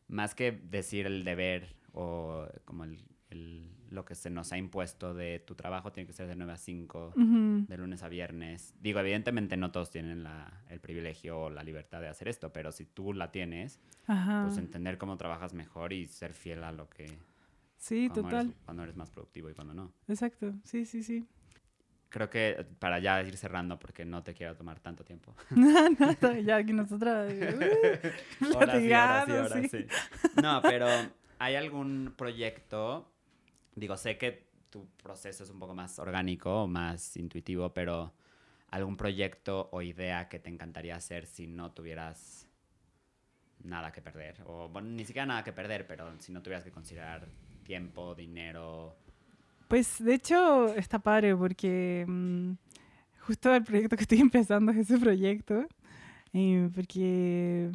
más 0.09 0.35
que 0.35 0.53
decir 0.53 1.07
el 1.07 1.25
deber 1.25 1.75
o 1.93 2.47
como 2.65 2.85
el, 2.85 3.03
el- 3.31 3.69
lo 3.91 4.05
que 4.05 4.15
se 4.15 4.29
nos 4.29 4.53
ha 4.53 4.59
impuesto 4.59 5.15
de 5.15 5.39
tu 5.39 5.55
trabajo 5.55 5.93
tiene 5.93 6.07
que 6.07 6.13
ser 6.13 6.27
de 6.27 6.37
9 6.37 6.53
a 6.53 6.57
5 6.59 7.15
Ujú. 7.17 7.65
de 7.67 7.79
lunes 7.79 8.03
a 8.03 8.09
viernes. 8.11 8.75
Digo, 8.83 9.01
evidentemente 9.01 9.57
no 9.57 9.71
todos 9.71 9.91
tienen 9.91 10.23
la- 10.23 10.63
el 10.69 10.79
privilegio 10.81 11.41
o 11.41 11.51
la 11.51 11.63
libertad 11.63 12.03
de 12.03 12.09
hacer 12.09 12.29
esto, 12.29 12.53
pero 12.53 12.71
si 12.71 12.85
tú 12.85 13.15
la 13.15 13.33
tienes, 13.33 13.81
Ajá. 14.07 14.43
pues 14.45 14.59
entender 14.59 14.99
cómo 14.99 15.17
trabajas 15.17 15.55
mejor 15.55 15.95
y 15.95 16.07
ser 16.07 16.35
fiel 16.35 16.65
a 16.65 16.73
lo 16.73 16.91
que... 16.91 17.07
sí, 17.79 18.11
total. 18.13 18.49
Eres, 18.49 18.57
cuando 18.67 18.83
eres 18.83 18.97
más 18.97 19.11
productivo 19.11 19.49
y 19.49 19.55
cuando 19.55 19.73
no. 19.73 19.91
Exacto. 20.07 20.53
Sí, 20.65 20.85
sí, 20.85 21.03
sí. 21.03 21.27
Creo 22.09 22.31
que 22.31 22.67
para 22.79 22.99
ya 22.99 23.23
ir 23.23 23.37
cerrando, 23.37 23.79
porque 23.79 24.05
no 24.05 24.23
te 24.23 24.35
quiero 24.35 24.57
tomar 24.57 24.81
tanto 24.81 25.05
tiempo. 25.05 25.35
no, 25.51 25.91
no, 26.21 26.35
ya 26.39 26.65
que 26.65 26.73
nosotras 26.73 27.33
uh, 28.41 28.57
Horas 28.57 28.83
y 28.83 28.93
horas 28.93 29.29
y 29.29 29.33
horas, 29.33 29.61
sí. 29.63 29.69
sí. 29.69 29.87
No, 30.43 30.63
pero 30.63 30.87
¿hay 31.39 31.57
algún 31.57 32.15
proyecto? 32.17 33.13
Digo, 33.75 33.97
sé 33.97 34.17
que 34.17 34.49
tu 34.71 34.87
proceso 35.03 35.45
es 35.45 35.51
un 35.51 35.59
poco 35.59 35.75
más 35.75 35.99
orgánico, 35.99 36.67
más 36.67 37.17
intuitivo, 37.17 37.73
pero 37.73 38.15
algún 38.71 38.97
proyecto 38.97 39.69
o 39.73 39.83
idea 39.83 40.29
que 40.29 40.39
te 40.39 40.51
encantaría 40.51 40.97
hacer 40.97 41.27
si 41.27 41.47
no 41.47 41.73
tuvieras 41.73 42.49
nada 43.63 43.93
que 43.93 44.03
perder. 44.03 44.43
O 44.47 44.69
bueno, 44.69 44.89
ni 44.89 45.05
siquiera 45.05 45.27
nada 45.27 45.45
que 45.45 45.53
perder, 45.53 45.87
pero 45.87 46.13
si 46.21 46.33
no 46.33 46.43
tuvieras 46.43 46.65
que 46.65 46.71
considerar 46.71 47.29
tiempo, 47.65 48.15
dinero. 48.15 48.97
Pues 49.69 50.03
de 50.03 50.15
hecho 50.15 50.75
está 50.75 50.99
padre 50.99 51.37
porque 51.37 52.05
mm, 52.09 52.53
justo 53.21 53.55
el 53.55 53.63
proyecto 53.65 53.97
que 53.97 54.03
estoy 54.03 54.21
empezando 54.21 54.73
es 54.73 54.79
ese 54.79 54.99
proyecto. 54.99 55.67
eh, 56.33 56.69
porque 56.75 57.71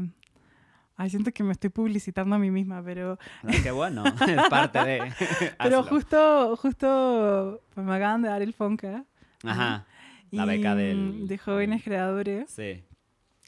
ay, 0.96 1.10
siento 1.10 1.32
que 1.32 1.44
me 1.44 1.52
estoy 1.52 1.70
publicitando 1.70 2.36
a 2.36 2.40
mí 2.40 2.50
misma, 2.52 2.82
pero, 2.84 3.18
No, 3.44 3.52
qué 3.64 3.72
bueno, 3.72 4.04
es 4.28 4.50
parte 4.50 4.84
de. 4.84 5.12
pero 5.60 5.84
justo, 5.84 6.56
justo 6.58 7.62
pues, 7.74 7.86
me 7.86 7.96
acaban 7.96 8.22
de 8.22 8.30
dar 8.30 8.42
el 8.42 8.54
Fonca. 8.54 9.06
Ajá, 9.44 9.86
La 10.32 10.44
y, 10.46 10.48
beca 10.48 10.74
mm, 10.74 10.78
del- 10.78 11.28
de 11.28 11.38
jóvenes 11.38 11.84
creadores. 11.84 12.50
sí. 12.52 12.84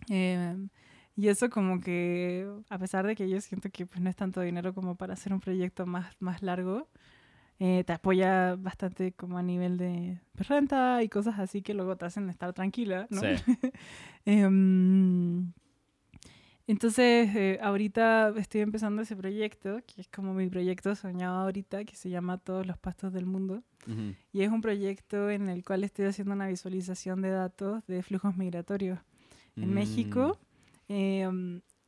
Eh, 0.10 0.68
y 1.18 1.30
eso 1.30 1.50
como 1.50 1.80
que, 1.80 2.46
a 2.70 2.78
pesar 2.78 3.08
de 3.08 3.16
que 3.16 3.30
yo 3.30 3.40
siento 3.40 3.70
que 3.72 3.86
pues, 3.86 4.02
no 4.02 4.10
es 4.10 4.16
tanto 4.18 4.42
dinero 4.42 4.74
como 4.74 4.96
para 4.96 5.14
hacer 5.14 5.32
un 5.34 5.40
proyecto 5.40 5.86
más, 5.86 6.14
más 6.20 6.42
largo, 6.44 6.90
eh, 7.60 7.84
te 7.86 7.94
apoya 7.94 8.56
bastante 8.56 9.12
como 9.14 9.38
a 9.38 9.44
nivel 9.44 9.78
de 9.78 10.20
renta 10.36 11.02
y 11.04 11.10
cosas 11.10 11.40
así 11.40 11.62
que 11.62 11.74
luego 11.74 11.96
te 11.96 12.06
hacen 12.06 12.30
estar 12.30 12.52
tranquila, 12.54 13.08
¿no? 13.10 13.22
Sí. 13.22 13.28
Em, 14.26 15.52
entonces, 16.68 17.30
eh, 17.36 17.60
ahorita 17.62 18.34
estoy 18.38 18.62
empezando 18.62 19.04
ese 19.04 19.16
proyecto, 19.16 19.82
que 19.86 20.02
es 20.02 20.08
como 20.08 20.34
mi 20.34 20.50
proyecto 20.50 20.96
soñado 20.96 21.42
ahorita, 21.44 21.86
que 21.86 21.96
se 21.96 22.10
llama 22.10 22.40
Todos 22.40 22.66
los 22.66 22.78
pastos 22.80 23.14
del 23.14 23.28
mundo. 23.28 23.62
Ujú. 23.88 24.16
Y 24.34 24.42
es 24.42 24.50
un 24.50 24.62
proyecto 24.62 25.30
en 25.30 25.48
el 25.48 25.64
cual 25.64 25.84
estoy 25.84 26.06
haciendo 26.06 26.34
una 26.34 26.48
visualización 26.48 27.22
de 27.22 27.30
datos 27.30 27.86
de 27.86 28.02
flujos 28.02 28.36
migratorios 28.36 29.00
en 29.56 29.70
Mm. 29.70 29.74
México. 29.74 30.40
eh, 30.88 31.28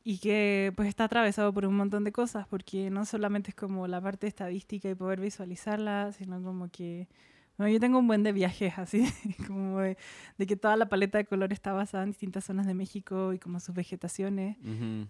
y 0.08 0.16
que 0.16 0.72
pues 0.74 0.88
está 0.88 1.04
atravesado 1.04 1.52
por 1.52 1.66
un 1.66 1.76
montón 1.76 2.02
de 2.02 2.12
cosas, 2.12 2.46
porque 2.48 2.88
no 2.88 3.04
solamente 3.04 3.50
es 3.50 3.54
como 3.54 3.86
la 3.86 4.00
parte 4.00 4.26
estadística 4.26 4.88
y 4.88 4.94
poder 4.94 5.20
visualizarla, 5.20 6.12
sino 6.12 6.42
como 6.42 6.70
que 6.70 7.08
bueno, 7.58 7.70
yo 7.70 7.78
tengo 7.78 7.98
un 7.98 8.06
buen 8.06 8.22
de 8.22 8.32
viajes 8.32 8.78
así, 8.78 9.04
como 9.46 9.80
de, 9.80 9.96
que 10.46 10.56
toda 10.56 10.76
la 10.76 10.88
paleta 10.88 11.18
de 11.18 11.26
color 11.26 11.52
está 11.52 11.74
basada 11.74 12.04
en 12.04 12.10
distintas 12.12 12.46
zonas 12.46 12.66
de 12.66 12.72
México 12.72 13.34
y 13.34 13.38
como 13.38 13.60
sus 13.60 13.74
vegetaciones. 13.74 14.56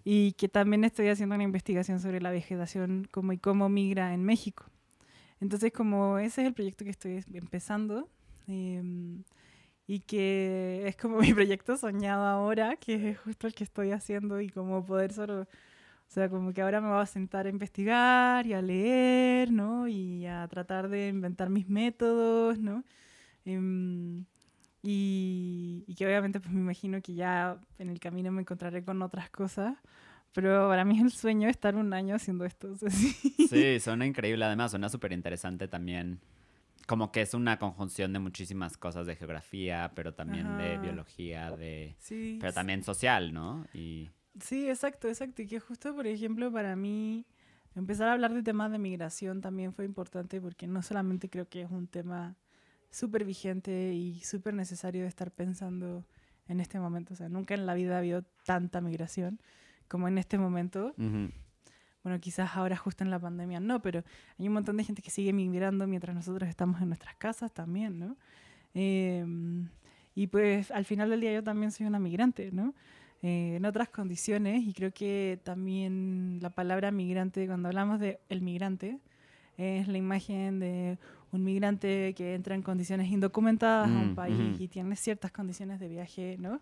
Y 0.03 0.33
que 0.33 0.49
también 0.49 0.83
estoy 0.83 1.07
haciendo 1.07 1.35
una 1.35 1.45
investigación 1.45 2.01
sobre 2.01 2.19
la 2.19 2.31
vegetación 2.31 3.07
como 3.09 3.31
y 3.31 3.37
cómo 3.37 3.69
migra 3.69 4.13
en 4.13 4.25
México. 4.25 4.65
Entonces, 5.39 5.71
como 5.71 6.19
ese 6.19 6.41
es 6.41 6.47
el 6.47 6.53
proyecto 6.53 6.83
que 6.83 6.91
estoy 6.91 7.23
empezando. 7.35 8.09
Em, 8.47 9.23
y 9.89 10.01
que 10.01 10.83
es 10.87 10.95
como 10.95 11.17
mi 11.19 11.33
proyecto 11.33 11.75
soñado 11.75 12.23
ahora, 12.25 12.75
que 12.75 13.09
es 13.09 13.19
justo 13.19 13.47
el 13.47 13.55
que 13.55 13.63
estoy 13.63 13.91
haciendo 13.91 14.39
y 14.39 14.49
como 14.49 14.85
poder 14.85 15.11
solo 15.11 15.47
o 16.09 16.11
sea, 16.11 16.27
como 16.27 16.53
que 16.53 16.61
ahora 16.63 16.81
me 16.81 16.89
voy 16.89 17.01
a 17.01 17.05
sentar 17.05 17.45
a 17.45 17.49
investigar 17.49 18.47
y 18.47 18.53
a 18.53 18.63
leer, 18.63 19.51
¿no? 19.51 19.87
Y 19.87 20.25
a 20.25 20.47
tratar 20.47 20.89
de 20.89 21.07
inventar 21.09 21.51
mis 21.51 21.69
métodos, 21.69 22.57
¿no? 22.57 22.83
Em, 23.45 24.25
y, 24.81 25.85
que 25.95 26.07
obviamente 26.07 26.39
pues 26.39 26.51
me 26.51 26.61
imagino 26.61 26.99
que 27.01 27.13
ya 27.13 27.59
en 27.77 27.89
el 27.89 27.99
camino 27.99 28.31
me 28.31 28.41
encontraré 28.41 28.83
con 28.83 29.01
otras 29.03 29.29
cosas. 29.29 29.77
Pero 30.33 30.67
para 30.67 30.83
mí 30.85 30.97
es 30.97 31.03
el 31.03 31.11
sueño 31.11 31.47
estar 31.47 31.75
un 31.75 31.93
año 31.93 32.15
haciendo 32.15 32.43
esto. 32.45 32.75
sí. 33.49 33.79
suena 33.79 34.05
increíble. 34.07 34.45
Además, 34.45 34.71
suena 34.71 34.89
súper 34.89 35.11
interesante 35.13 35.67
también. 35.67 36.19
Como 36.89 37.11
que 37.11 37.21
es 37.21 37.35
una 37.35 37.59
conjunción 37.59 38.13
de 38.13 38.17
muchísimas 38.17 38.75
cosas 38.75 39.05
de 39.05 39.15
geografía, 39.15 39.91
pero 39.93 40.15
también 40.15 40.57
de 40.57 40.79
biología, 40.79 41.51
de... 41.51 41.95
Sí, 41.99 42.39
pero 42.41 42.51
también 42.51 42.83
social, 42.83 43.31
¿no? 43.31 43.63
Y... 43.75 44.09
Sí, 44.41 44.67
exacto, 44.67 45.07
exacto. 45.07 45.43
Y 45.43 45.45
que 45.45 45.59
justo, 45.59 45.93
por 45.93 46.07
ejemplo, 46.07 46.51
para 46.51 46.75
mí 46.75 47.27
empezar 47.75 48.07
a 48.07 48.13
hablar 48.13 48.33
de 48.33 48.41
temas 48.41 48.71
de 48.71 48.79
migración 48.79 49.39
también 49.39 49.71
fue 49.71 49.85
importante 49.85 50.41
porque 50.41 50.65
no 50.65 50.81
solamente 50.81 51.29
creo 51.29 51.47
que 51.47 51.61
es 51.61 51.69
un 51.69 51.85
tema 51.85 52.35
súper 52.89 53.23
vigente 53.23 53.93
y 53.93 54.21
súper 54.21 54.55
necesario 54.55 55.03
de 55.03 55.09
estar 55.09 55.29
pensando 55.29 56.07
en 56.47 56.59
este 56.59 56.79
momento. 56.79 57.13
O 57.13 57.17
sea, 57.17 57.29
nunca 57.29 57.53
en 57.53 57.67
la 57.67 57.75
vida 57.75 57.97
ha 57.97 57.99
habido 57.99 58.23
tanta 58.45 58.81
migración 58.81 59.39
como 59.87 60.07
en 60.07 60.17
este 60.17 60.39
momento. 60.39 60.95
Bueno, 62.03 62.19
quizás 62.19 62.55
ahora 62.55 62.77
justo 62.77 63.03
en 63.03 63.09
la 63.09 63.19
pandemia 63.19 63.59
no, 63.59 63.81
pero 63.81 64.03
hay 64.37 64.47
un 64.47 64.53
montón 64.53 64.77
de 64.77 64.83
gente 64.83 65.01
que 65.01 65.09
sigue 65.09 65.33
migrando 65.33 65.85
mientras 65.85 66.15
nosotros 66.15 66.49
estamos 66.49 66.81
en 66.81 66.87
nuestras 66.87 67.15
casas 67.15 67.51
también, 67.51 67.99
¿no? 67.99 68.15
Em, 68.73 69.67
y 70.15 70.27
pues 70.27 70.71
al 70.71 70.85
final 70.85 71.09
del 71.09 71.21
día 71.21 71.33
yo 71.33 71.43
también 71.43 71.71
soy 71.71 71.85
una 71.85 71.99
migrante, 71.99 72.51
¿no? 72.51 72.73
Eh, 73.21 73.55
en 73.57 73.65
otras 73.65 73.89
condiciones 73.89 74.63
y 74.65 74.73
creo 74.73 74.93
que 74.93 75.41
también 75.43 76.39
la 76.41 76.49
palabra 76.51 76.89
migrante, 76.91 77.45
cuando 77.47 77.67
hablamos 77.67 77.99
de 77.99 78.19
el 78.29 78.41
migrante, 78.41 78.99
es 79.57 79.89
la 79.89 79.97
imagen 79.97 80.59
de 80.59 80.97
un 81.33 81.43
migrante 81.43 82.13
que 82.15 82.33
entra 82.33 82.55
en 82.55 82.61
condiciones 82.61 83.11
indocumentadas 83.11 83.89
a 83.89 83.91
un 83.91 84.13
mm, 84.13 84.15
país 84.15 84.59
y 84.59 84.69
tiene 84.69 84.95
ciertas 84.95 85.31
condiciones 85.31 85.81
de 85.81 85.89
viaje, 85.89 86.37
¿no? 86.39 86.61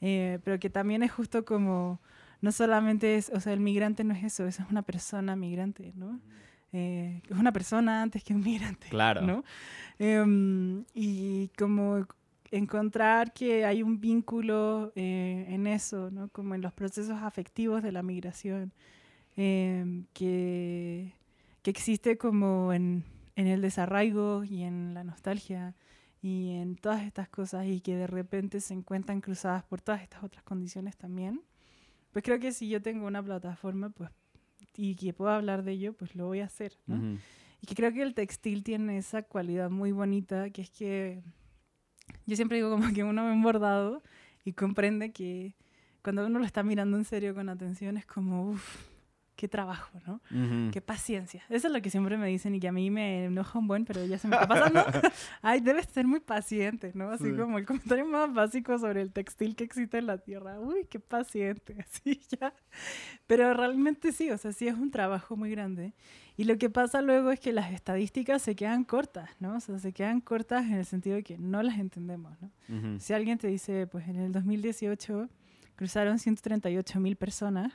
Eh, 0.00 0.40
pero 0.42 0.58
que 0.58 0.68
también 0.68 1.04
es 1.04 1.12
justo 1.12 1.44
como, 1.44 2.00
no 2.42 2.52
solamente 2.52 3.16
es, 3.16 3.30
o 3.30 3.40
sea, 3.40 3.54
el 3.54 3.60
migrante 3.60 4.04
no 4.04 4.12
es 4.12 4.24
eso, 4.24 4.46
es 4.46 4.58
una 4.70 4.82
persona 4.82 5.36
migrante, 5.36 5.92
¿no? 5.94 6.20
Eh, 6.72 7.22
es 7.28 7.38
una 7.38 7.52
persona 7.52 8.02
antes 8.02 8.24
que 8.24 8.34
un 8.34 8.42
migrante, 8.42 8.88
claro. 8.88 9.22
¿no? 9.22 9.44
Em, 9.98 10.84
y 10.92 11.48
como 11.56 12.06
encontrar 12.50 13.32
que 13.32 13.64
hay 13.64 13.82
un 13.82 14.00
vínculo 14.00 14.92
eh, 14.96 15.46
en 15.48 15.66
eso, 15.66 16.10
¿no? 16.10 16.28
como 16.28 16.54
en 16.54 16.62
los 16.62 16.72
procesos 16.72 17.18
afectivos 17.22 17.82
de 17.82 17.92
la 17.92 18.02
migración, 18.02 18.72
em, 19.36 20.06
que, 20.12 21.14
que, 21.62 21.70
existe 21.70 22.18
como 22.18 22.72
en, 22.72 23.04
en, 23.36 23.46
el 23.46 23.62
desarraigo 23.62 24.44
y 24.44 24.62
en 24.62 24.94
la 24.94 25.04
nostalgia 25.04 25.74
y 26.22 26.56
en 26.56 26.76
todas 26.76 27.02
estas 27.02 27.28
cosas 27.28 27.66
y 27.66 27.80
que 27.80 27.96
de 27.96 28.06
repente 28.06 28.60
se 28.60 28.74
encuentran 28.74 29.20
cruzadas 29.20 29.62
por 29.62 29.80
todas 29.80 30.02
estas 30.02 30.24
otras 30.24 30.42
condiciones 30.42 30.96
también. 30.96 31.40
Pues 32.12 32.24
creo 32.24 32.38
que 32.38 32.52
si 32.52 32.68
yo 32.68 32.80
tengo 32.80 33.06
una 33.06 33.22
plataforma 33.22 33.90
pues, 33.90 34.10
y 34.76 34.94
que 34.94 35.12
puedo 35.12 35.30
hablar 35.30 35.64
de 35.64 35.72
ello, 35.72 35.92
pues 35.94 36.14
lo 36.14 36.26
voy 36.26 36.40
a 36.40 36.44
hacer. 36.44 36.78
¿no? 36.86 37.18
Y 37.60 37.66
que 37.66 37.74
creo 37.74 37.92
que 37.92 38.02
el 38.02 38.14
textil 38.14 38.62
tiene 38.62 38.98
esa 38.98 39.22
cualidad 39.22 39.70
muy 39.70 39.92
bonita, 39.92 40.50
que 40.50 40.62
es 40.62 40.70
que 40.70 41.22
yo 42.26 42.36
siempre 42.36 42.58
digo 42.58 42.70
como 42.70 42.92
que 42.92 43.04
uno 43.04 43.24
ve 43.24 43.32
un 43.32 43.42
bordado 43.42 44.02
y 44.44 44.52
comprende 44.52 45.12
que 45.12 45.54
cuando 46.02 46.26
uno 46.26 46.38
lo 46.38 46.44
está 46.44 46.62
mirando 46.62 46.96
en 46.96 47.04
serio 47.04 47.34
con 47.34 47.48
atención 47.48 47.96
es 47.96 48.06
como, 48.06 48.50
uff, 48.50 48.91
qué 49.42 49.48
trabajo, 49.48 49.98
¿no? 50.06 50.20
Qué 50.70 50.80
paciencia. 50.80 51.42
Eso 51.48 51.66
es 51.66 51.72
lo 51.72 51.82
que 51.82 51.90
siempre 51.90 52.16
me 52.16 52.28
dicen 52.28 52.54
y 52.54 52.60
que 52.60 52.68
a 52.68 52.72
mí 52.72 52.92
me 52.92 53.24
enoja 53.24 53.58
un 53.58 53.66
buen, 53.66 53.84
pero 53.84 54.04
ya 54.06 54.16
se 54.16 54.28
me 54.28 54.36
está 54.36 54.46
pasando. 54.46 54.84
Ay, 55.42 55.60
debes 55.60 55.86
ser 55.86 56.06
muy 56.06 56.20
paciente, 56.20 56.92
¿no? 56.94 57.10
Así 57.10 57.32
como 57.32 57.58
el 57.58 57.66
comentario 57.66 58.06
más 58.06 58.32
básico 58.32 58.78
sobre 58.78 59.02
el 59.02 59.10
textil 59.10 59.56
que 59.56 59.64
existe 59.64 59.98
en 59.98 60.06
la 60.06 60.18
Tierra. 60.18 60.60
Uy, 60.60 60.86
qué 60.88 61.00
paciente, 61.00 61.74
así 61.84 62.20
ya. 62.40 62.54
Pero 63.26 63.52
realmente 63.52 64.12
sí, 64.12 64.30
o 64.30 64.38
sea, 64.38 64.52
sí 64.52 64.68
es 64.68 64.76
un 64.76 64.92
trabajo 64.92 65.36
muy 65.36 65.50
grande. 65.50 65.92
Y 66.36 66.44
lo 66.44 66.56
que 66.56 66.70
pasa 66.70 67.02
luego 67.02 67.32
es 67.32 67.40
que 67.40 67.52
las 67.52 67.72
estadísticas 67.72 68.42
se 68.42 68.54
quedan 68.54 68.84
cortas, 68.84 69.28
¿no? 69.40 69.56
O 69.56 69.60
sea, 69.60 69.80
se 69.80 69.92
quedan 69.92 70.20
cortas 70.20 70.66
en 70.66 70.74
el 70.74 70.86
sentido 70.86 71.16
de 71.16 71.24
que 71.24 71.36
no 71.36 71.64
las 71.64 71.80
entendemos, 71.80 72.32
¿no? 72.40 73.00
Si 73.00 73.12
alguien 73.12 73.38
te 73.38 73.48
dice, 73.48 73.88
pues 73.88 74.06
en 74.06 74.20
el 74.20 74.30
2018 74.30 75.28
cruzaron 75.74 76.20
138 76.20 77.00
mil 77.00 77.16
personas 77.16 77.72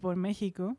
por 0.00 0.14
México 0.14 0.76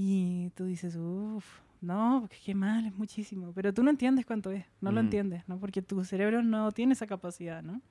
y 0.00 0.50
tú 0.50 0.66
dices, 0.66 0.94
uff, 0.94 1.44
no, 1.80 2.28
qué 2.44 2.54
mal, 2.54 2.86
es 2.86 2.94
muchísimo. 2.94 3.52
Pero 3.52 3.74
tú 3.74 3.82
no 3.82 3.90
entiendes 3.90 4.24
cuánto 4.24 4.52
es, 4.52 4.64
no 4.80 4.92
lo 4.92 5.00
entiendes, 5.00 5.42
¿no? 5.48 5.58
Porque 5.58 5.82
tu 5.82 6.04
cerebro 6.04 6.40
no 6.40 6.70
tiene 6.70 6.92
esa 6.92 7.08
capacidad, 7.08 7.64
¿no? 7.64 7.82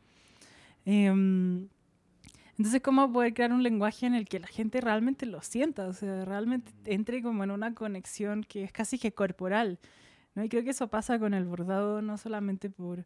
Em, 0.85 1.67
entonces, 2.57 2.81
¿cómo 2.81 3.11
poder 3.11 3.34
crear 3.34 3.51
un 3.51 3.61
lenguaje 3.61 4.05
en 4.05 4.15
el 4.15 4.25
que 4.25 4.39
la 4.39 4.47
gente 4.47 4.79
realmente 4.79 5.25
lo 5.25 5.41
sienta? 5.41 5.85
O 5.88 5.91
sea, 5.93 6.23
realmente 6.23 6.71
entre 6.85 7.21
como 7.21 7.43
en 7.43 7.51
una 7.51 7.73
conexión 7.73 8.41
que 8.43 8.63
es 8.63 8.71
casi 8.71 8.97
que 8.97 9.11
corporal, 9.11 9.77
¿no? 10.34 10.45
Y 10.45 10.49
creo 10.49 10.63
que 10.63 10.69
eso 10.69 10.88
pasa 10.88 11.19
con 11.19 11.34
el 11.34 11.43
bordado 11.43 12.01
no 12.01 12.17
solamente 12.17 12.69
por 12.69 13.05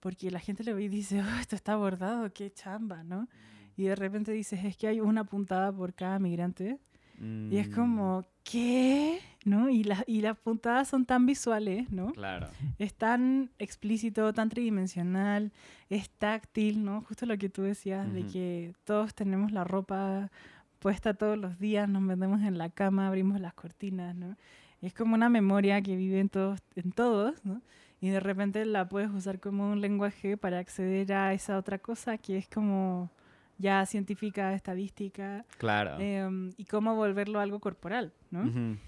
porque 0.00 0.28
la 0.32 0.40
gente 0.40 0.64
le 0.64 0.74
ve 0.74 0.84
y 0.84 0.88
dice, 0.88 1.22
oh, 1.22 1.40
esto 1.40 1.54
está 1.54 1.76
bordado, 1.76 2.32
qué 2.32 2.50
chamba, 2.50 3.04
¿no? 3.04 3.28
Y 3.76 3.84
de 3.84 3.94
repente 3.94 4.32
dices, 4.32 4.64
es 4.64 4.76
que 4.76 4.88
hay 4.88 5.00
una 5.00 5.22
puntada 5.22 5.72
por 5.72 5.94
cada 5.94 6.18
migrante. 6.18 6.80
Y 7.20 7.58
es 7.58 7.68
como, 7.68 8.24
¿qué? 8.44 9.20
¿No? 9.44 9.68
Y, 9.68 9.86
y 10.06 10.20
las 10.22 10.38
puntadas 10.38 10.88
son 10.88 11.04
tan 11.04 11.26
visuales, 11.26 11.90
¿no? 11.90 12.12
Claro. 12.12 12.48
Es 12.78 12.94
tan 12.94 13.50
explícito, 13.58 14.32
tan 14.32 14.48
tridimensional, 14.48 15.52
es 15.90 16.08
táctil, 16.08 16.82
¿no? 16.82 17.02
Justo 17.02 17.26
lo 17.26 17.36
que 17.36 17.50
tú 17.50 17.62
decías, 17.62 18.10
de 18.12 18.24
que 18.24 18.74
todos 18.84 19.14
tenemos 19.14 19.52
la 19.52 19.64
ropa 19.64 20.30
puesta 20.78 21.12
todos 21.12 21.36
los 21.36 21.58
días, 21.58 21.88
nos 21.88 22.00
metemos 22.00 22.40
en 22.40 22.56
la 22.56 22.70
cama, 22.70 23.06
abrimos 23.06 23.38
las 23.38 23.52
cortinas, 23.52 24.16
¿no? 24.16 24.36
es 24.82 24.94
como 24.94 25.14
una 25.14 25.28
memoria 25.28 25.80
que 25.82 25.96
vive 25.96 26.20
en 26.20 26.28
todos, 26.28 26.60
en 26.74 26.92
todos, 26.92 27.44
¿no? 27.44 27.60
Y 28.00 28.08
de 28.08 28.20
repente 28.20 28.64
la 28.64 28.88
puedes 28.88 29.10
usar 29.10 29.40
como 29.40 29.70
un 29.70 29.80
lenguaje 29.80 30.38
para 30.38 30.58
acceder 30.58 31.12
a 31.12 31.34
esa 31.34 31.58
otra 31.58 31.78
cosa 31.78 32.16
que 32.16 32.38
es 32.38 32.48
como 32.48 33.10
ya 33.60 33.84
científica, 33.86 34.54
estadística. 34.54 35.44
Claro. 35.58 35.98
Em, 36.00 36.50
y 36.56 36.64
cómo 36.64 36.94
volverlo 36.94 37.40
algo 37.40 37.60
corporal, 37.60 38.12
¿no? 38.30 38.78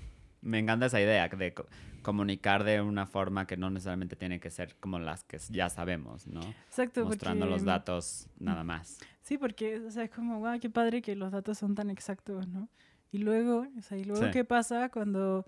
Me 0.41 0.59
encanta 0.59 0.87
esa 0.87 1.01
idea 1.01 1.29
de 1.29 1.55
comunicar 2.03 2.65
de 2.65 2.81
una 2.81 3.07
forma 3.07 3.47
que 3.47 3.57
no 3.57 3.71
necesariamente 3.71 4.17
tiene 4.17 4.41
que 4.41 4.51
ser 4.51 4.75
como 4.81 4.99
las 4.99 5.23
que 5.25 5.39
ya 5.51 5.69
sabemos, 5.69 6.27
¿no? 6.27 6.41
Exacto. 6.67 7.05
Mostrando 7.05 7.47
los 7.47 7.65
datos 7.65 8.29
nada 8.39 8.65
más. 8.65 8.99
Sí, 9.23 9.39
porque, 9.39 9.79
o 9.79 9.91
sea, 9.91 10.05
es 10.05 10.11
como, 10.11 10.41
wow, 10.41 10.59
qué 10.59 10.69
padre 10.69 11.01
que 11.01 11.15
los 11.15 11.31
datos 11.31 11.59
son 11.59 11.75
tan 11.75 11.91
exactos, 11.91 12.49
¿no? 12.49 12.69
Y 13.13 13.19
luego, 13.19 13.69
o 13.79 13.83
sea, 13.83 13.99
y 13.99 14.05
luego 14.05 14.31
qué 14.33 14.45
pasa 14.45 14.89
cuando 14.89 15.47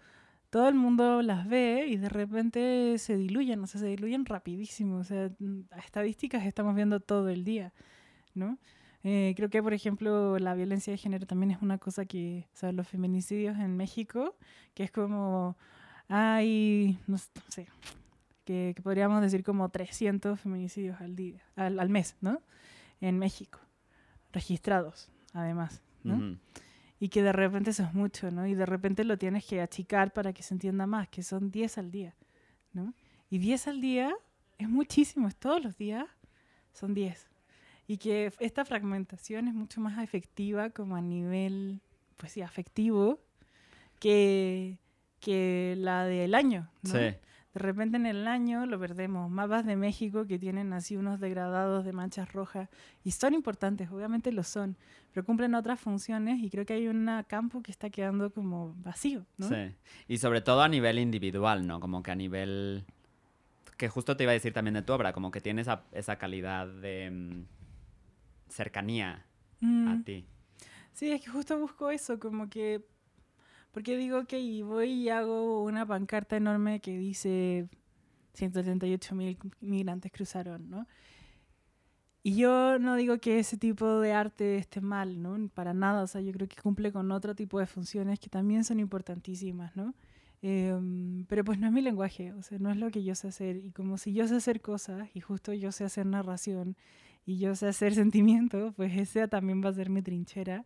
todo 0.50 0.68
el 0.68 0.74
mundo 0.74 1.22
las 1.22 1.48
ve 1.48 1.86
y 1.88 1.96
de 1.96 2.08
repente 2.08 2.98
se 2.98 3.16
diluyen, 3.16 3.60
o 3.64 3.66
sea, 3.66 3.80
se 3.80 3.86
diluyen 3.86 4.24
rapidísimo. 4.26 4.98
O 4.98 5.04
sea, 5.04 5.30
estadísticas 5.84 6.46
estamos 6.46 6.76
viendo 6.76 7.00
todo 7.00 7.28
el 7.30 7.42
día, 7.42 7.72
¿no? 8.34 8.58
Eh, 9.06 9.34
creo 9.36 9.50
que, 9.50 9.62
por 9.62 9.74
ejemplo, 9.74 10.38
la 10.38 10.54
violencia 10.54 10.90
de 10.90 10.96
género 10.96 11.26
también 11.26 11.50
es 11.50 11.60
una 11.60 11.76
cosa 11.76 12.06
que, 12.06 12.48
o 12.54 12.56
sea, 12.56 12.72
los 12.72 12.88
feminicidios 12.88 13.58
en 13.58 13.76
México, 13.76 14.34
que 14.72 14.82
es 14.82 14.90
como, 14.90 15.56
hay, 16.08 16.98
no 17.06 17.18
sé, 17.18 17.68
que, 18.46 18.74
podríamos 18.82 19.20
decir 19.20 19.44
como 19.44 19.68
300 19.68 20.40
feminicidios 20.40 20.98
al 21.02 21.16
día, 21.16 21.42
al, 21.54 21.78
al, 21.80 21.90
mes, 21.90 22.16
¿no? 22.22 22.40
En 23.02 23.18
México, 23.18 23.60
registrados, 24.32 25.10
además, 25.34 25.82
¿no? 26.02 26.38
Y 26.98 27.10
que 27.10 27.22
de 27.22 27.32
repente 27.32 27.70
eso 27.70 27.82
es 27.82 27.92
mucho, 27.92 28.30
¿no? 28.30 28.46
Y 28.46 28.54
de 28.54 28.64
repente 28.64 29.04
lo 29.04 29.18
tienes 29.18 29.44
que 29.44 29.60
achicar 29.60 30.14
para 30.14 30.32
que 30.32 30.42
se 30.42 30.54
entienda 30.54 30.86
más, 30.86 31.08
que 31.08 31.22
son 31.22 31.50
10 31.50 31.76
al 31.76 31.90
día, 31.90 32.14
¿no? 32.72 32.94
Y 33.28 33.36
10 33.36 33.68
al 33.68 33.82
día 33.82 34.14
es 34.56 34.68
muchísimo, 34.68 35.28
es 35.28 35.36
todos 35.36 35.62
los 35.62 35.76
días, 35.76 36.06
son 36.72 36.94
10. 36.94 37.33
Y 37.86 37.98
que 37.98 38.32
esta 38.40 38.64
fragmentación 38.64 39.48
es 39.48 39.54
mucho 39.54 39.80
más 39.80 40.02
efectiva 40.02 40.70
como 40.70 40.96
a 40.96 41.00
nivel, 41.00 41.80
pues 42.16 42.32
sí, 42.32 42.42
afectivo 42.42 43.20
que, 44.00 44.78
que 45.20 45.74
la 45.78 46.04
del 46.04 46.34
año. 46.34 46.70
¿no? 46.82 46.90
Sí. 46.90 46.98
De 46.98 47.60
repente 47.60 47.96
en 47.96 48.06
el 48.06 48.26
año 48.26 48.66
lo 48.66 48.80
perdemos. 48.80 49.30
Mapas 49.30 49.64
de 49.64 49.76
México 49.76 50.26
que 50.26 50.38
tienen 50.38 50.72
así 50.72 50.96
unos 50.96 51.20
degradados 51.20 51.84
de 51.84 51.92
manchas 51.92 52.32
rojas 52.32 52.68
y 53.04 53.12
son 53.12 53.32
importantes, 53.32 53.90
obviamente 53.90 54.32
lo 54.32 54.42
son, 54.42 54.76
pero 55.12 55.24
cumplen 55.24 55.54
otras 55.54 55.78
funciones 55.78 56.42
y 56.42 56.50
creo 56.50 56.66
que 56.66 56.72
hay 56.72 56.88
un 56.88 57.08
campo 57.28 57.62
que 57.62 57.70
está 57.70 57.90
quedando 57.90 58.32
como 58.32 58.74
vacío, 58.78 59.24
¿no? 59.38 59.48
Sí. 59.48 59.72
Y 60.08 60.18
sobre 60.18 60.40
todo 60.40 60.62
a 60.62 60.68
nivel 60.68 60.98
individual, 60.98 61.66
¿no? 61.66 61.80
Como 61.80 62.02
que 62.02 62.10
a 62.10 62.16
nivel... 62.16 62.84
Que 63.76 63.88
justo 63.88 64.16
te 64.16 64.22
iba 64.22 64.30
a 64.30 64.34
decir 64.34 64.52
también 64.52 64.74
de 64.74 64.82
tu 64.82 64.92
obra, 64.92 65.12
como 65.12 65.30
que 65.30 65.40
tiene 65.40 65.60
esa, 65.62 65.82
esa 65.92 66.16
calidad 66.16 66.68
de 66.68 67.44
mm, 68.46 68.50
cercanía 68.50 69.26
a 69.60 69.94
Mm. 69.94 70.04
ti. 70.04 70.26
Sí, 70.92 71.10
es 71.10 71.20
que 71.22 71.30
justo 71.30 71.58
busco 71.58 71.90
eso, 71.90 72.18
como 72.18 72.48
que... 72.48 72.84
Porque 73.72 73.96
digo 73.96 74.24
que 74.26 74.62
voy 74.62 74.90
y 74.92 75.08
hago 75.08 75.64
una 75.64 75.84
pancarta 75.84 76.36
enorme 76.36 76.80
que 76.80 76.96
dice 76.96 77.68
138 78.34 79.14
mil 79.16 79.36
migrantes 79.60 80.12
cruzaron, 80.12 80.70
¿no? 80.70 80.86
Y 82.22 82.36
yo 82.36 82.78
no 82.78 82.94
digo 82.96 83.18
que 83.18 83.38
ese 83.40 83.56
tipo 83.58 83.98
de 84.00 84.12
arte 84.12 84.56
esté 84.56 84.80
mal, 84.80 85.20
¿no? 85.20 85.48
Para 85.48 85.74
nada, 85.74 86.02
o 86.02 86.06
sea, 86.06 86.20
yo 86.20 86.32
creo 86.32 86.48
que 86.48 86.56
cumple 86.56 86.90
con 86.92 87.10
otro 87.10 87.34
tipo 87.34 87.58
de 87.58 87.66
funciones 87.66 88.18
que 88.20 88.28
también 88.30 88.64
son 88.64 88.78
importantísimas, 88.80 89.74
¿no? 89.76 89.94
Em, 90.40 91.24
pero 91.26 91.44
pues 91.44 91.58
no 91.58 91.66
es 91.66 91.72
mi 91.72 91.80
lenguaje, 91.82 92.32
o 92.32 92.42
sea, 92.42 92.58
no 92.58 92.70
es 92.70 92.76
lo 92.76 92.90
que 92.90 93.02
yo 93.02 93.14
sé 93.14 93.28
hacer. 93.28 93.56
Y 93.56 93.72
como 93.72 93.98
si 93.98 94.12
yo 94.14 94.26
sé 94.28 94.36
hacer 94.36 94.60
cosas 94.62 95.08
y 95.14 95.20
justo 95.20 95.52
yo 95.52 95.72
sé 95.72 95.84
hacer 95.84 96.06
narración 96.06 96.76
y 97.26 97.38
yo 97.38 97.54
sé 97.54 97.68
hacer 97.68 97.94
sentimiento, 97.94 98.72
pues 98.76 98.96
esa 98.96 99.28
también 99.28 99.62
va 99.64 99.70
a 99.70 99.74
ser 99.74 99.90
mi 99.90 100.02
trinchera. 100.02 100.64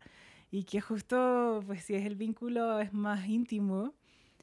Y 0.50 0.64
que 0.64 0.80
justo, 0.80 1.62
pues 1.66 1.84
si 1.84 1.94
es 1.94 2.06
el 2.06 2.16
vínculo, 2.16 2.80
es 2.80 2.92
más 2.94 3.26
íntimo, 3.28 3.92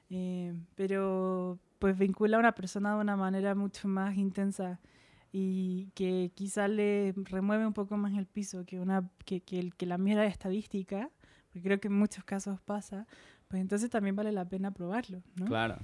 eh, 0.09 0.53
pero 0.75 1.57
pues 1.79 1.97
vincula 1.97 2.37
a 2.37 2.39
una 2.39 2.53
persona 2.53 2.93
de 2.93 3.01
una 3.01 3.15
manera 3.15 3.55
mucho 3.55 3.87
más 3.87 4.15
intensa 4.15 4.79
y 5.31 5.89
que 5.95 6.31
quizá 6.33 6.67
le 6.67 7.13
remueve 7.15 7.65
un 7.65 7.73
poco 7.73 7.97
más 7.97 8.13
el 8.13 8.25
piso 8.25 8.65
que, 8.65 8.79
una, 8.79 9.09
que, 9.25 9.41
que, 9.41 9.71
que 9.75 9.85
la 9.85 9.97
mera 9.97 10.25
estadística, 10.25 11.09
porque 11.47 11.61
creo 11.61 11.79
que 11.79 11.87
en 11.87 11.97
muchos 11.97 12.23
casos 12.23 12.61
pasa, 12.61 13.07
pues 13.47 13.61
entonces 13.61 13.89
también 13.89 14.15
vale 14.15 14.31
la 14.31 14.47
pena 14.47 14.71
probarlo, 14.71 15.21
¿no? 15.35 15.45
Claro. 15.45 15.77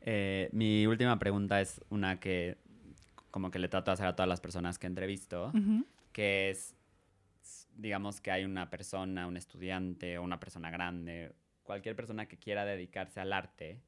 Eh, 0.00 0.48
mi 0.52 0.86
última 0.86 1.18
pregunta 1.18 1.60
es 1.60 1.80
una 1.88 2.20
que 2.20 2.58
como 3.34 3.50
que 3.50 3.58
le 3.58 3.66
trato 3.66 3.90
de 3.90 3.94
hacer 3.94 4.06
a 4.06 4.14
todas 4.14 4.28
las 4.28 4.40
personas 4.40 4.78
que 4.78 4.86
entrevisto, 4.86 5.52
que 6.12 6.50
es, 6.50 6.72
digamos 7.74 8.20
que 8.20 8.30
hay 8.30 8.44
una 8.44 8.70
persona, 8.70 9.26
un 9.26 9.36
estudiante 9.36 10.18
o 10.18 10.22
una 10.22 10.38
persona 10.38 10.70
grande, 10.70 11.32
cualquier 11.64 11.96
persona 11.96 12.26
que 12.26 12.36
quiera 12.36 12.64
dedicarse 12.64 13.18
al 13.18 13.32
arte, 13.32 13.80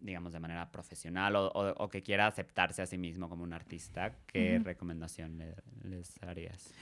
digamos 0.00 0.32
de 0.32 0.40
manera 0.40 0.72
profesional 0.72 1.36
o, 1.36 1.48
o- 1.48 1.84
o 1.84 1.88
que 1.90 2.02
quiera 2.02 2.26
aceptarse 2.28 2.80
a 2.80 2.86
sí 2.86 2.96
mismo 2.96 3.28
como 3.28 3.44
un 3.44 3.52
artista, 3.52 4.16
¿qué 4.26 4.56
Ujú. 4.56 4.64
recomendación 4.64 5.36
le- 5.36 5.56
les 5.82 6.10
harías? 6.22 6.72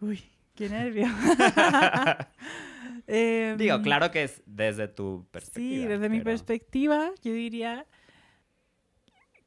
Uy, 0.00 0.22
qué 0.54 0.68
nervio. 0.68 1.06
Em, 3.08 3.56
Digo, 3.58 3.82
claro 3.82 4.12
que 4.12 4.22
es 4.22 4.40
desde 4.46 4.86
tu 4.86 5.26
perspectiva. 5.32 5.82
Sí, 5.82 5.86
desde 5.88 6.08
mi 6.08 6.20
perspectiva, 6.20 7.10
yo 7.22 7.32
diría 7.32 7.86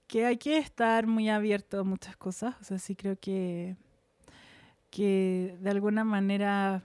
que 0.08 0.26
hay 0.26 0.38
que 0.38 0.58
estar 0.58 1.08
muy 1.08 1.30
abierto 1.30 1.80
a 1.80 1.84
muchas 1.84 2.18
cosas. 2.18 2.56
O 2.62 2.64
sea, 2.64 2.80
sí 2.80 2.96
creo 2.96 3.18
que, 3.20 3.76
que 4.90 5.58
de 5.62 5.70
alguna 5.70 6.04
manera 6.04 6.84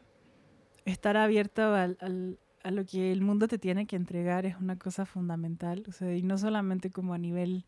estar 0.85 1.17
abierto 1.17 1.63
al- 1.75 1.99
al- 2.01 2.39
a 2.65 2.71
lo 2.71 2.85
que 2.85 3.13
el 3.13 3.23
mundo 3.23 3.49
te 3.49 3.59
tiene 3.59 3.87
que 3.87 3.97
entregar 3.97 4.47
es 4.47 4.57
una 4.59 4.79
cosa 4.79 5.07
fundamental. 5.07 5.85
O 5.89 5.93
sea, 5.93 6.15
y 6.17 6.23
no 6.23 6.39
solamente 6.39 6.91
como 6.91 7.15
a 7.15 7.19
nivel 7.19 7.65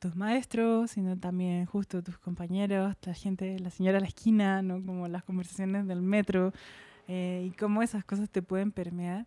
tus 0.00 0.16
maestros, 0.16 0.92
sino 0.92 1.18
también 1.18 1.66
justo 1.66 2.02
tus 2.02 2.18
compañeros, 2.18 2.96
la 3.04 3.14
gente, 3.14 3.58
la 3.60 3.70
señora 3.70 3.98
a 3.98 4.02
la 4.02 4.08
esquina, 4.08 4.62
¿no? 4.62 4.84
Como 4.84 5.08
las 5.08 5.24
conversaciones 5.24 5.86
del 5.88 6.02
metro 6.02 6.52
eh, 7.08 7.44
y 7.48 7.52
cómo 7.56 7.82
esas 7.82 8.04
cosas 8.04 8.30
te 8.30 8.42
pueden 8.42 8.72
permear. 8.72 9.26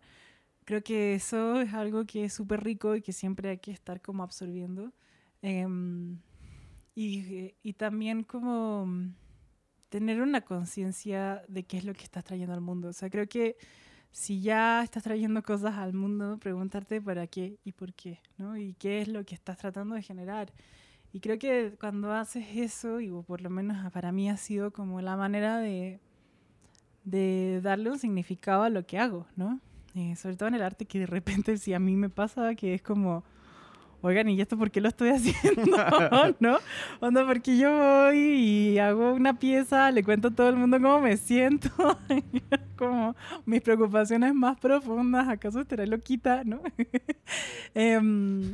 Creo 0.64 0.82
que 0.82 1.14
eso 1.14 1.60
es 1.62 1.74
algo 1.74 2.06
que 2.06 2.24
es 2.26 2.32
súper 2.34 2.64
rico 2.64 2.96
y 2.96 3.02
que 3.02 3.12
siempre 3.12 3.50
hay 3.50 3.58
que 3.58 3.72
estar 3.72 4.00
como 4.02 4.22
absorbiendo. 4.24 4.92
Em, 5.42 6.18
y, 6.94 7.54
y 7.62 7.72
también 7.74 8.22
como 8.22 8.86
tener 9.88 10.20
una 10.20 10.40
conciencia 10.40 11.42
de 11.48 11.64
qué 11.64 11.78
es 11.78 11.84
lo 11.84 11.94
que 11.94 12.04
estás 12.04 12.24
trayendo 12.24 12.54
al 12.54 12.60
mundo. 12.60 12.88
O 12.88 12.92
sea, 12.92 13.10
creo 13.10 13.28
que 13.28 13.56
si 14.10 14.40
ya 14.40 14.82
estás 14.82 15.02
trayendo 15.02 15.42
cosas 15.42 15.74
al 15.74 15.92
mundo, 15.92 16.38
preguntarte 16.38 17.02
para 17.02 17.26
qué 17.26 17.58
y 17.64 17.72
por 17.72 17.92
qué, 17.92 18.20
¿no? 18.38 18.56
Y 18.56 18.74
qué 18.74 19.02
es 19.02 19.08
lo 19.08 19.24
que 19.24 19.34
estás 19.34 19.58
tratando 19.58 19.94
de 19.94 20.02
generar. 20.02 20.52
Y 21.12 21.20
creo 21.20 21.38
que 21.38 21.74
cuando 21.78 22.12
haces 22.12 22.46
eso, 22.56 23.00
y 23.00 23.10
por 23.10 23.40
lo 23.40 23.50
menos 23.50 23.92
para 23.92 24.12
mí 24.12 24.30
ha 24.30 24.36
sido 24.36 24.70
como 24.72 25.00
la 25.00 25.16
manera 25.16 25.58
de, 25.58 26.00
de 27.04 27.60
darle 27.62 27.90
un 27.90 27.98
significado 27.98 28.62
a 28.62 28.70
lo 28.70 28.86
que 28.86 28.98
hago, 28.98 29.26
¿no? 29.36 29.60
Eh, 29.94 30.16
sobre 30.16 30.36
todo 30.36 30.48
en 30.48 30.54
el 30.56 30.62
arte 30.62 30.86
que 30.86 30.98
de 30.98 31.06
repente 31.06 31.56
si 31.56 31.72
a 31.72 31.78
mí 31.78 31.96
me 31.96 32.10
pasa 32.10 32.54
que 32.54 32.74
es 32.74 32.82
como, 32.82 33.24
oigan, 34.06 34.28
¿y 34.28 34.40
esto 34.40 34.56
por 34.56 34.70
qué 34.70 34.80
lo 34.80 34.88
estoy 34.88 35.08
haciendo? 35.14 35.76
¿No? 36.40 36.58
Onda, 37.00 37.26
porque 37.26 37.56
yo 37.56 37.70
voy 37.70 38.18
y 38.18 38.78
hago 38.78 39.12
una 39.12 39.38
pieza, 39.38 39.90
le 39.90 40.02
cuento 40.02 40.28
a 40.28 40.30
todo 40.30 40.48
el 40.48 40.56
mundo 40.56 40.80
cómo 40.80 41.00
me 41.00 41.16
siento, 41.16 41.70
como 42.76 43.14
mis 43.44 43.60
preocupaciones 43.62 44.34
más 44.34 44.58
profundas, 44.58 45.28
¿acaso 45.28 45.60
estaré 45.60 45.86
loquita? 45.86 46.42
¿No? 46.44 46.60
Em, 47.74 48.52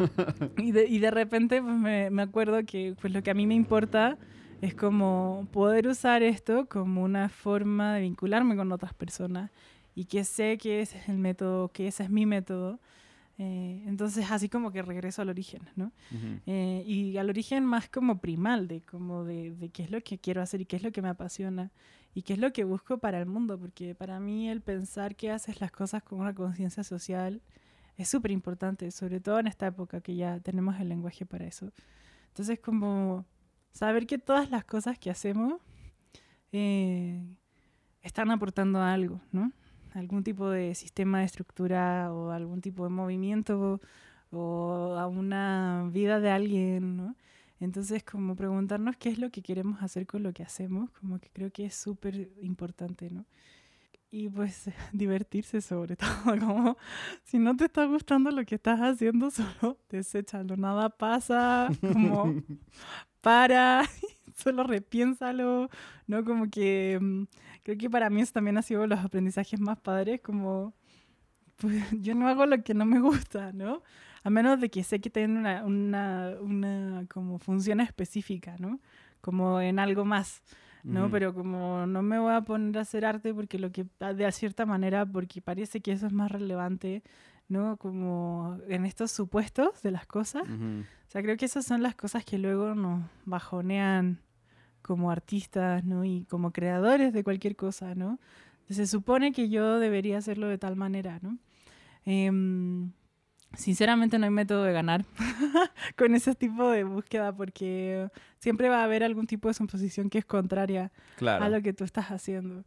y, 0.57 0.73
de, 0.73 0.87
y 0.87 0.99
de 0.99 1.11
repente 1.11 1.62
pues, 1.62 1.77
me, 1.77 2.11
me 2.11 2.23
acuerdo 2.23 2.65
que 2.65 2.97
pues, 3.01 3.12
lo 3.12 3.23
que 3.23 3.31
a 3.31 3.35
mí 3.35 3.47
me 3.47 3.55
importa 3.55 4.19
es 4.62 4.74
como 4.74 5.47
poder 5.53 5.87
usar 5.89 6.23
esto 6.23 6.66
como 6.66 7.03
una 7.03 7.29
forma 7.29 7.95
de 7.95 8.01
vincularme 8.01 8.57
con 8.57 8.73
otras 8.73 8.95
personas 8.95 9.51
y 9.95 10.07
que 10.07 10.24
sé 10.24 10.59
que 10.59 10.81
ese 10.81 10.99
es 10.99 11.09
el 11.09 11.19
método, 11.19 11.69
que 11.69 11.87
ese 11.89 12.05
es 12.05 12.11
mi 12.11 12.27
método. 12.27 12.79
Eh, 13.44 13.82
entonces 13.86 14.31
así 14.31 14.48
como 14.48 14.70
que 14.70 14.82
regreso 14.82 15.20
al 15.20 15.28
origen, 15.28 15.62
¿no? 15.74 15.86
Ujú. 16.12 16.40
Eh, 16.47 16.85
y 16.86 17.16
al 17.16 17.28
origen 17.28 17.64
más 17.66 17.89
como 17.89 18.20
primal, 18.20 18.69
de 18.69 18.82
como 18.82 19.24
de, 19.24 19.51
de 19.56 19.69
qué 19.70 19.82
es 19.82 19.90
lo 19.90 20.01
que 20.01 20.19
quiero 20.19 20.40
hacer 20.43 20.60
y 20.60 20.64
qué 20.64 20.77
es 20.77 20.85
lo 20.85 20.93
que 20.93 21.02
me 21.02 21.09
apasiona 21.09 21.73
y 22.14 22.23
qué 22.23 22.35
es 22.35 22.39
lo 22.39 22.52
que 22.52 22.62
busco 22.62 22.98
para 22.98 23.19
el 23.19 23.27
mundo, 23.27 23.59
porque 23.59 23.97
para 23.97 24.20
mí 24.20 24.48
el 24.48 24.60
pensar 24.60 25.16
que 25.16 25.32
haces 25.32 25.60
las 25.60 25.73
cosas 25.73 26.05
con 26.05 26.20
una 26.20 26.32
conciencia 26.35 26.85
social 26.85 27.43
es 27.97 28.09
súper 28.09 28.31
importante, 28.31 28.89
sobre 28.93 29.19
todo 29.19 29.40
en 29.40 29.48
esta 29.48 29.66
época 29.66 30.01
que 30.01 30.14
ya 30.14 30.39
tenemos 30.39 30.78
el 30.78 30.89
lenguaje 30.89 31.27
para 31.27 31.44
eso. 31.44 31.73
Entonces 32.28 32.60
como 32.60 33.27
saber 33.73 34.06
que 34.06 34.19
todas 34.19 34.51
las 34.51 34.64
cosas 34.64 35.01
que 35.01 35.10
hacemos 35.10 35.55
eh, 36.52 37.24
están 38.02 38.31
aportando 38.31 38.81
algo, 38.81 39.20
¿no? 39.32 39.51
Algún 39.94 40.24
tipo 40.24 40.48
de 40.48 40.74
sistema 40.74 41.20
de 41.20 41.27
estructura 41.27 42.12
o 42.12 42.31
algún 42.31 42.60
tipo 42.60 42.85
de 42.85 42.90
movimiento 42.90 43.81
o 44.31 44.97
a 44.98 45.06
una 45.06 45.89
vida 45.93 46.20
de 46.20 46.31
alguien, 46.31 46.97
¿no? 46.97 47.16
Entonces, 47.60 48.02
como 48.02 48.35
preguntarnos 48.35 48.97
qué 48.97 49.10
es 49.10 49.19
lo 49.19 49.31
que 49.31 49.40
queremos 49.40 49.82
hacer 49.82 50.05
con 50.06 50.24
lo 50.24 50.32
que 50.32 50.43
hacemos, 50.43 50.90
como 50.90 51.20
que 51.20 51.31
creo 51.31 51.52
que 51.52 51.66
es 51.66 51.74
súper 51.77 52.28
importante, 52.40 53.09
¿no? 53.09 53.24
Y 54.10 54.28
pues 54.28 54.64
divertirse 54.93 55.60
sobre 55.60 55.97
todo, 55.97 56.39
como 56.40 56.77
si 57.23 57.39
no 57.39 57.56
te 57.56 57.66
está 57.66 57.85
gustando 57.86 58.31
lo 58.31 58.44
que 58.44 58.56
estás 58.56 58.81
haciendo, 58.81 59.31
solo 59.31 59.78
deséchalo, 59.89 60.56
nada 60.56 60.90
pasa, 60.90 61.69
como 61.81 62.35
para, 63.20 63.89
solo 64.36 64.64
repiénsalo, 64.64 65.70
¿no? 66.09 66.24
Como 66.24 66.51
que 66.51 66.98
mm, 67.01 67.23
creo 67.62 67.78
que 67.78 67.90
para 67.90 68.10
mí 68.10 68.20
eso 68.20 68.32
también 68.32 68.59
ha 68.59 68.62
sido 68.62 68.86
los 68.86 69.01
aprendizajes 69.01 69.60
más 69.60 69.78
padres, 69.78 70.20
como 70.20 70.74
pues 71.56 71.82
yo 72.02 72.14
no 72.14 72.28
hago 72.28 72.47
lo 72.47 72.62
que 72.62 72.74
no 72.74 72.84
me 72.84 73.01
gusta, 73.01 73.52
¿no? 73.52 73.82
A 74.24 74.30
menos 74.30 74.60
de 74.60 74.70
que 74.70 74.84
sé 74.84 75.01
que 75.01 75.10
tiene 75.10 75.39
una, 75.39 75.64
una, 75.64 76.36
una 76.40 77.06
como 77.09 77.39
función 77.39 77.80
específica, 77.80 78.56
¿no? 78.59 78.80
Como 79.20 79.60
en 79.60 79.78
algo 79.78 80.05
más, 80.05 80.43
¿no? 80.84 81.02
Ujú. 81.02 81.10
Pero 81.10 81.34
como 81.34 81.86
no 81.86 82.02
me 82.02 82.18
voy 82.18 82.32
a 82.32 82.43
poner 82.43 82.78
a 82.78 82.82
hacer 82.82 83.05
arte 83.05 83.34
porque 83.34 83.59
lo 83.59 83.72
que, 83.72 83.86
de 84.14 84.32
cierta 84.32 84.66
manera, 84.66 85.06
porque 85.06 85.40
parece 85.40 85.80
que 85.80 85.93
eso 85.93 86.06
es 86.06 86.12
más 86.12 86.30
relevante, 86.30 87.02
¿no? 87.48 87.76
Como 87.76 88.59
en 88.68 88.84
estos 88.86 89.12
supuestos 89.12 89.82
de 89.82 89.90
las 89.90 90.06
cosas. 90.06 90.43
Ujú. 90.44 90.82
O 90.82 91.10
sea, 91.10 91.22
creo 91.22 91.36
que 91.36 91.44
esas 91.44 91.64
son 91.64 91.82
las 91.82 91.94
cosas 91.94 92.24
que 92.24 92.39
luego 92.39 92.74
nos 92.74 93.02
bajonean 93.24 94.20
como 94.83 95.11
artistas, 95.11 95.85
¿no? 95.85 96.05
Y 96.05 96.25
como 96.25 96.51
creadores 96.53 97.13
de 97.13 97.25
cualquier 97.25 97.57
cosa, 97.57 97.95
¿no? 97.95 98.19
Se 98.69 98.87
supone 98.87 99.33
que 99.33 99.49
yo 99.49 99.79
debería 99.79 100.19
hacerlo 100.19 100.49
de 100.49 100.59
tal 100.59 100.77
manera, 100.77 101.19
¿no? 101.23 101.39
Em, 102.05 102.93
sinceramente 103.55 104.19
no 104.19 104.25
hay 104.25 104.31
método 104.31 104.65
de 104.65 104.73
ganar 104.73 105.05
con 105.97 106.15
ese 106.15 106.35
tipo 106.35 106.71
de 106.71 106.85
búsqueda 106.85 107.35
porque 107.35 108.09
siempre 108.39 108.69
va 108.69 108.81
a 108.81 108.85
haber 108.85 109.05
algún 109.05 109.27
tipo 109.27 109.49
de 109.49 109.55
suposición 109.55 110.09
que 110.11 110.19
es 110.19 110.25
contraria 110.25 110.91
Claro. 111.17 111.45
a 111.45 111.49
lo 111.49 111.61
que 111.63 111.73
tú 111.73 111.85
estás 111.85 112.11
haciendo. 112.11 112.65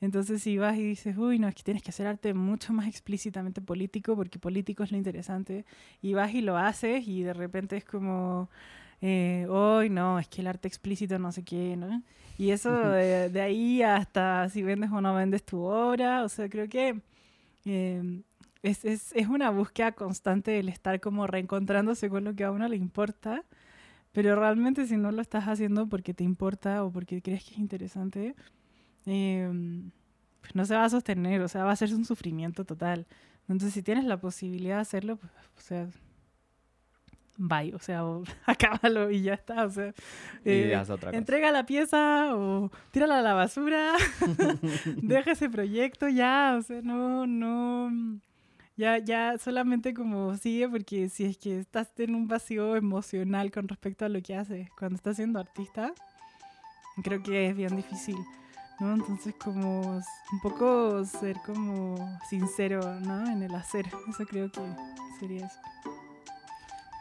Entonces, 0.00 0.40
si 0.42 0.58
vas 0.58 0.76
y 0.76 0.82
dices, 0.84 1.16
uy, 1.18 1.40
no, 1.40 1.48
es 1.48 1.56
que 1.56 1.64
tienes 1.64 1.82
que 1.82 1.90
hacer 1.90 2.06
arte 2.06 2.32
mucho 2.32 2.72
más 2.72 2.86
explícitamente 2.86 3.60
político, 3.60 4.14
porque 4.14 4.38
político 4.38 4.84
es 4.84 4.92
lo 4.92 4.96
interesante, 4.96 5.64
y 6.00 6.14
vas 6.14 6.32
y 6.34 6.40
lo 6.40 6.56
haces, 6.56 7.08
y 7.08 7.22
de 7.24 7.32
repente 7.34 7.76
es 7.76 7.84
como, 7.84 8.48
eh, 9.00 9.46
uy, 9.48 9.90
no, 9.90 10.18
es 10.18 10.28
que 10.28 10.40
el 10.40 10.46
arte 10.46 10.68
explícito 10.68 11.18
no 11.18 11.32
sé 11.32 11.44
qué, 11.44 11.76
¿no? 11.76 12.02
Y 12.36 12.50
eso 12.50 12.72
de, 12.72 13.30
de 13.30 13.40
ahí 13.40 13.82
hasta 13.82 14.48
si 14.48 14.62
vendes 14.62 14.90
o 14.92 15.00
no 15.00 15.14
vendes 15.14 15.44
tu 15.44 15.60
obra, 15.60 16.22
o 16.22 16.28
sea, 16.28 16.48
creo 16.48 16.68
que 16.68 17.00
eh, 17.64 18.22
es, 18.62 18.84
es, 18.84 19.12
es 19.12 19.28
una 19.28 19.50
búsqueda 19.50 19.92
constante 19.92 20.58
el 20.58 20.68
estar 20.68 21.00
como 21.00 21.26
reencontrándose 21.26 22.08
con 22.08 22.24
lo 22.24 22.34
que 22.34 22.44
a 22.44 22.52
uno 22.52 22.68
le 22.68 22.76
importa. 22.76 23.44
Pero 24.12 24.34
realmente 24.34 24.86
si 24.86 24.96
no 24.96 25.12
lo 25.12 25.20
estás 25.20 25.44
haciendo 25.44 25.88
porque 25.88 26.14
te 26.14 26.24
importa 26.24 26.82
o 26.84 26.90
porque 26.90 27.22
crees 27.22 27.44
que 27.44 27.52
es 27.52 27.58
interesante, 27.58 28.34
eh, 29.06 29.48
pues 30.40 30.54
no 30.54 30.64
se 30.64 30.74
va 30.74 30.84
a 30.84 30.90
sostener, 30.90 31.40
o 31.42 31.48
sea, 31.48 31.64
va 31.64 31.72
a 31.72 31.76
ser 31.76 31.94
un 31.94 32.04
sufrimiento 32.04 32.64
total. 32.64 33.06
Entonces, 33.42 33.74
si 33.74 33.82
tienes 33.82 34.04
la 34.04 34.20
posibilidad 34.20 34.76
de 34.76 34.82
hacerlo, 34.82 35.16
pues, 35.16 35.32
o 35.56 35.60
sea, 35.60 35.88
bye, 37.38 37.72
o 37.74 37.78
sea, 37.78 38.04
o 38.04 38.24
acábalo 38.46 39.10
y 39.10 39.22
ya 39.22 39.34
está, 39.34 39.64
o 39.64 39.70
sea, 39.70 39.94
y 40.44 40.50
eh, 40.50 40.74
haz 40.74 40.90
otra 40.90 41.10
cosa. 41.10 41.18
entrega 41.18 41.52
la 41.52 41.64
pieza 41.64 42.34
o 42.34 42.70
tírala 42.90 43.20
a 43.20 43.22
la 43.22 43.32
basura, 43.32 43.94
deja 44.96 45.30
ese 45.30 45.48
proyecto 45.48 46.08
ya, 46.08 46.56
o 46.58 46.62
sea, 46.62 46.82
no, 46.82 47.26
no, 47.26 48.20
ya, 48.76 48.98
ya 48.98 49.38
solamente 49.38 49.94
como 49.94 50.36
sigue 50.36 50.68
porque 50.68 51.08
si 51.08 51.24
es 51.24 51.38
que 51.38 51.60
estás 51.60 51.88
en 51.98 52.14
un 52.14 52.28
vacío 52.28 52.76
emocional 52.76 53.50
con 53.50 53.68
respecto 53.68 54.04
a 54.04 54.08
lo 54.08 54.20
que 54.20 54.36
haces 54.36 54.68
cuando 54.76 54.96
estás 54.96 55.16
siendo 55.16 55.38
artista, 55.38 55.92
creo 57.02 57.22
que 57.22 57.48
es 57.48 57.56
bien 57.56 57.76
difícil, 57.76 58.16
¿no? 58.80 58.94
Entonces 58.94 59.34
como 59.42 59.96
un 59.96 60.40
poco 60.42 61.04
ser 61.04 61.36
como 61.46 62.18
sincero, 62.28 63.00
¿no? 63.00 63.30
En 63.30 63.44
el 63.44 63.54
hacer, 63.54 63.86
eso 64.08 64.24
creo 64.26 64.50
que 64.50 64.60
sería 65.20 65.46
eso. 65.46 65.97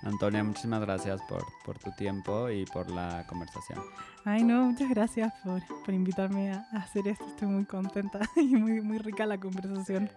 Antonia, 0.03 0.43
muchísimas 0.43 0.81
gracias 0.81 1.21
por, 1.23 1.45
por 1.65 1.79
tu 1.79 1.91
tiempo 1.93 2.49
y 2.49 2.65
por 2.65 2.89
la 2.89 3.25
conversación. 3.27 3.79
Ay, 4.25 4.43
no, 4.43 4.65
muchas 4.65 4.89
gracias 4.89 5.33
por, 5.43 5.61
por 5.83 5.93
invitarme 5.93 6.51
a, 6.51 6.67
hacer 6.73 7.07
esto. 7.07 7.25
Estoy 7.25 7.47
muy 7.47 7.65
contenta 7.65 8.19
y 8.35 8.55
muy, 8.55 8.81
muy 8.81 8.99
rica 8.99 9.25
la 9.25 9.39
conversación. 9.39 10.09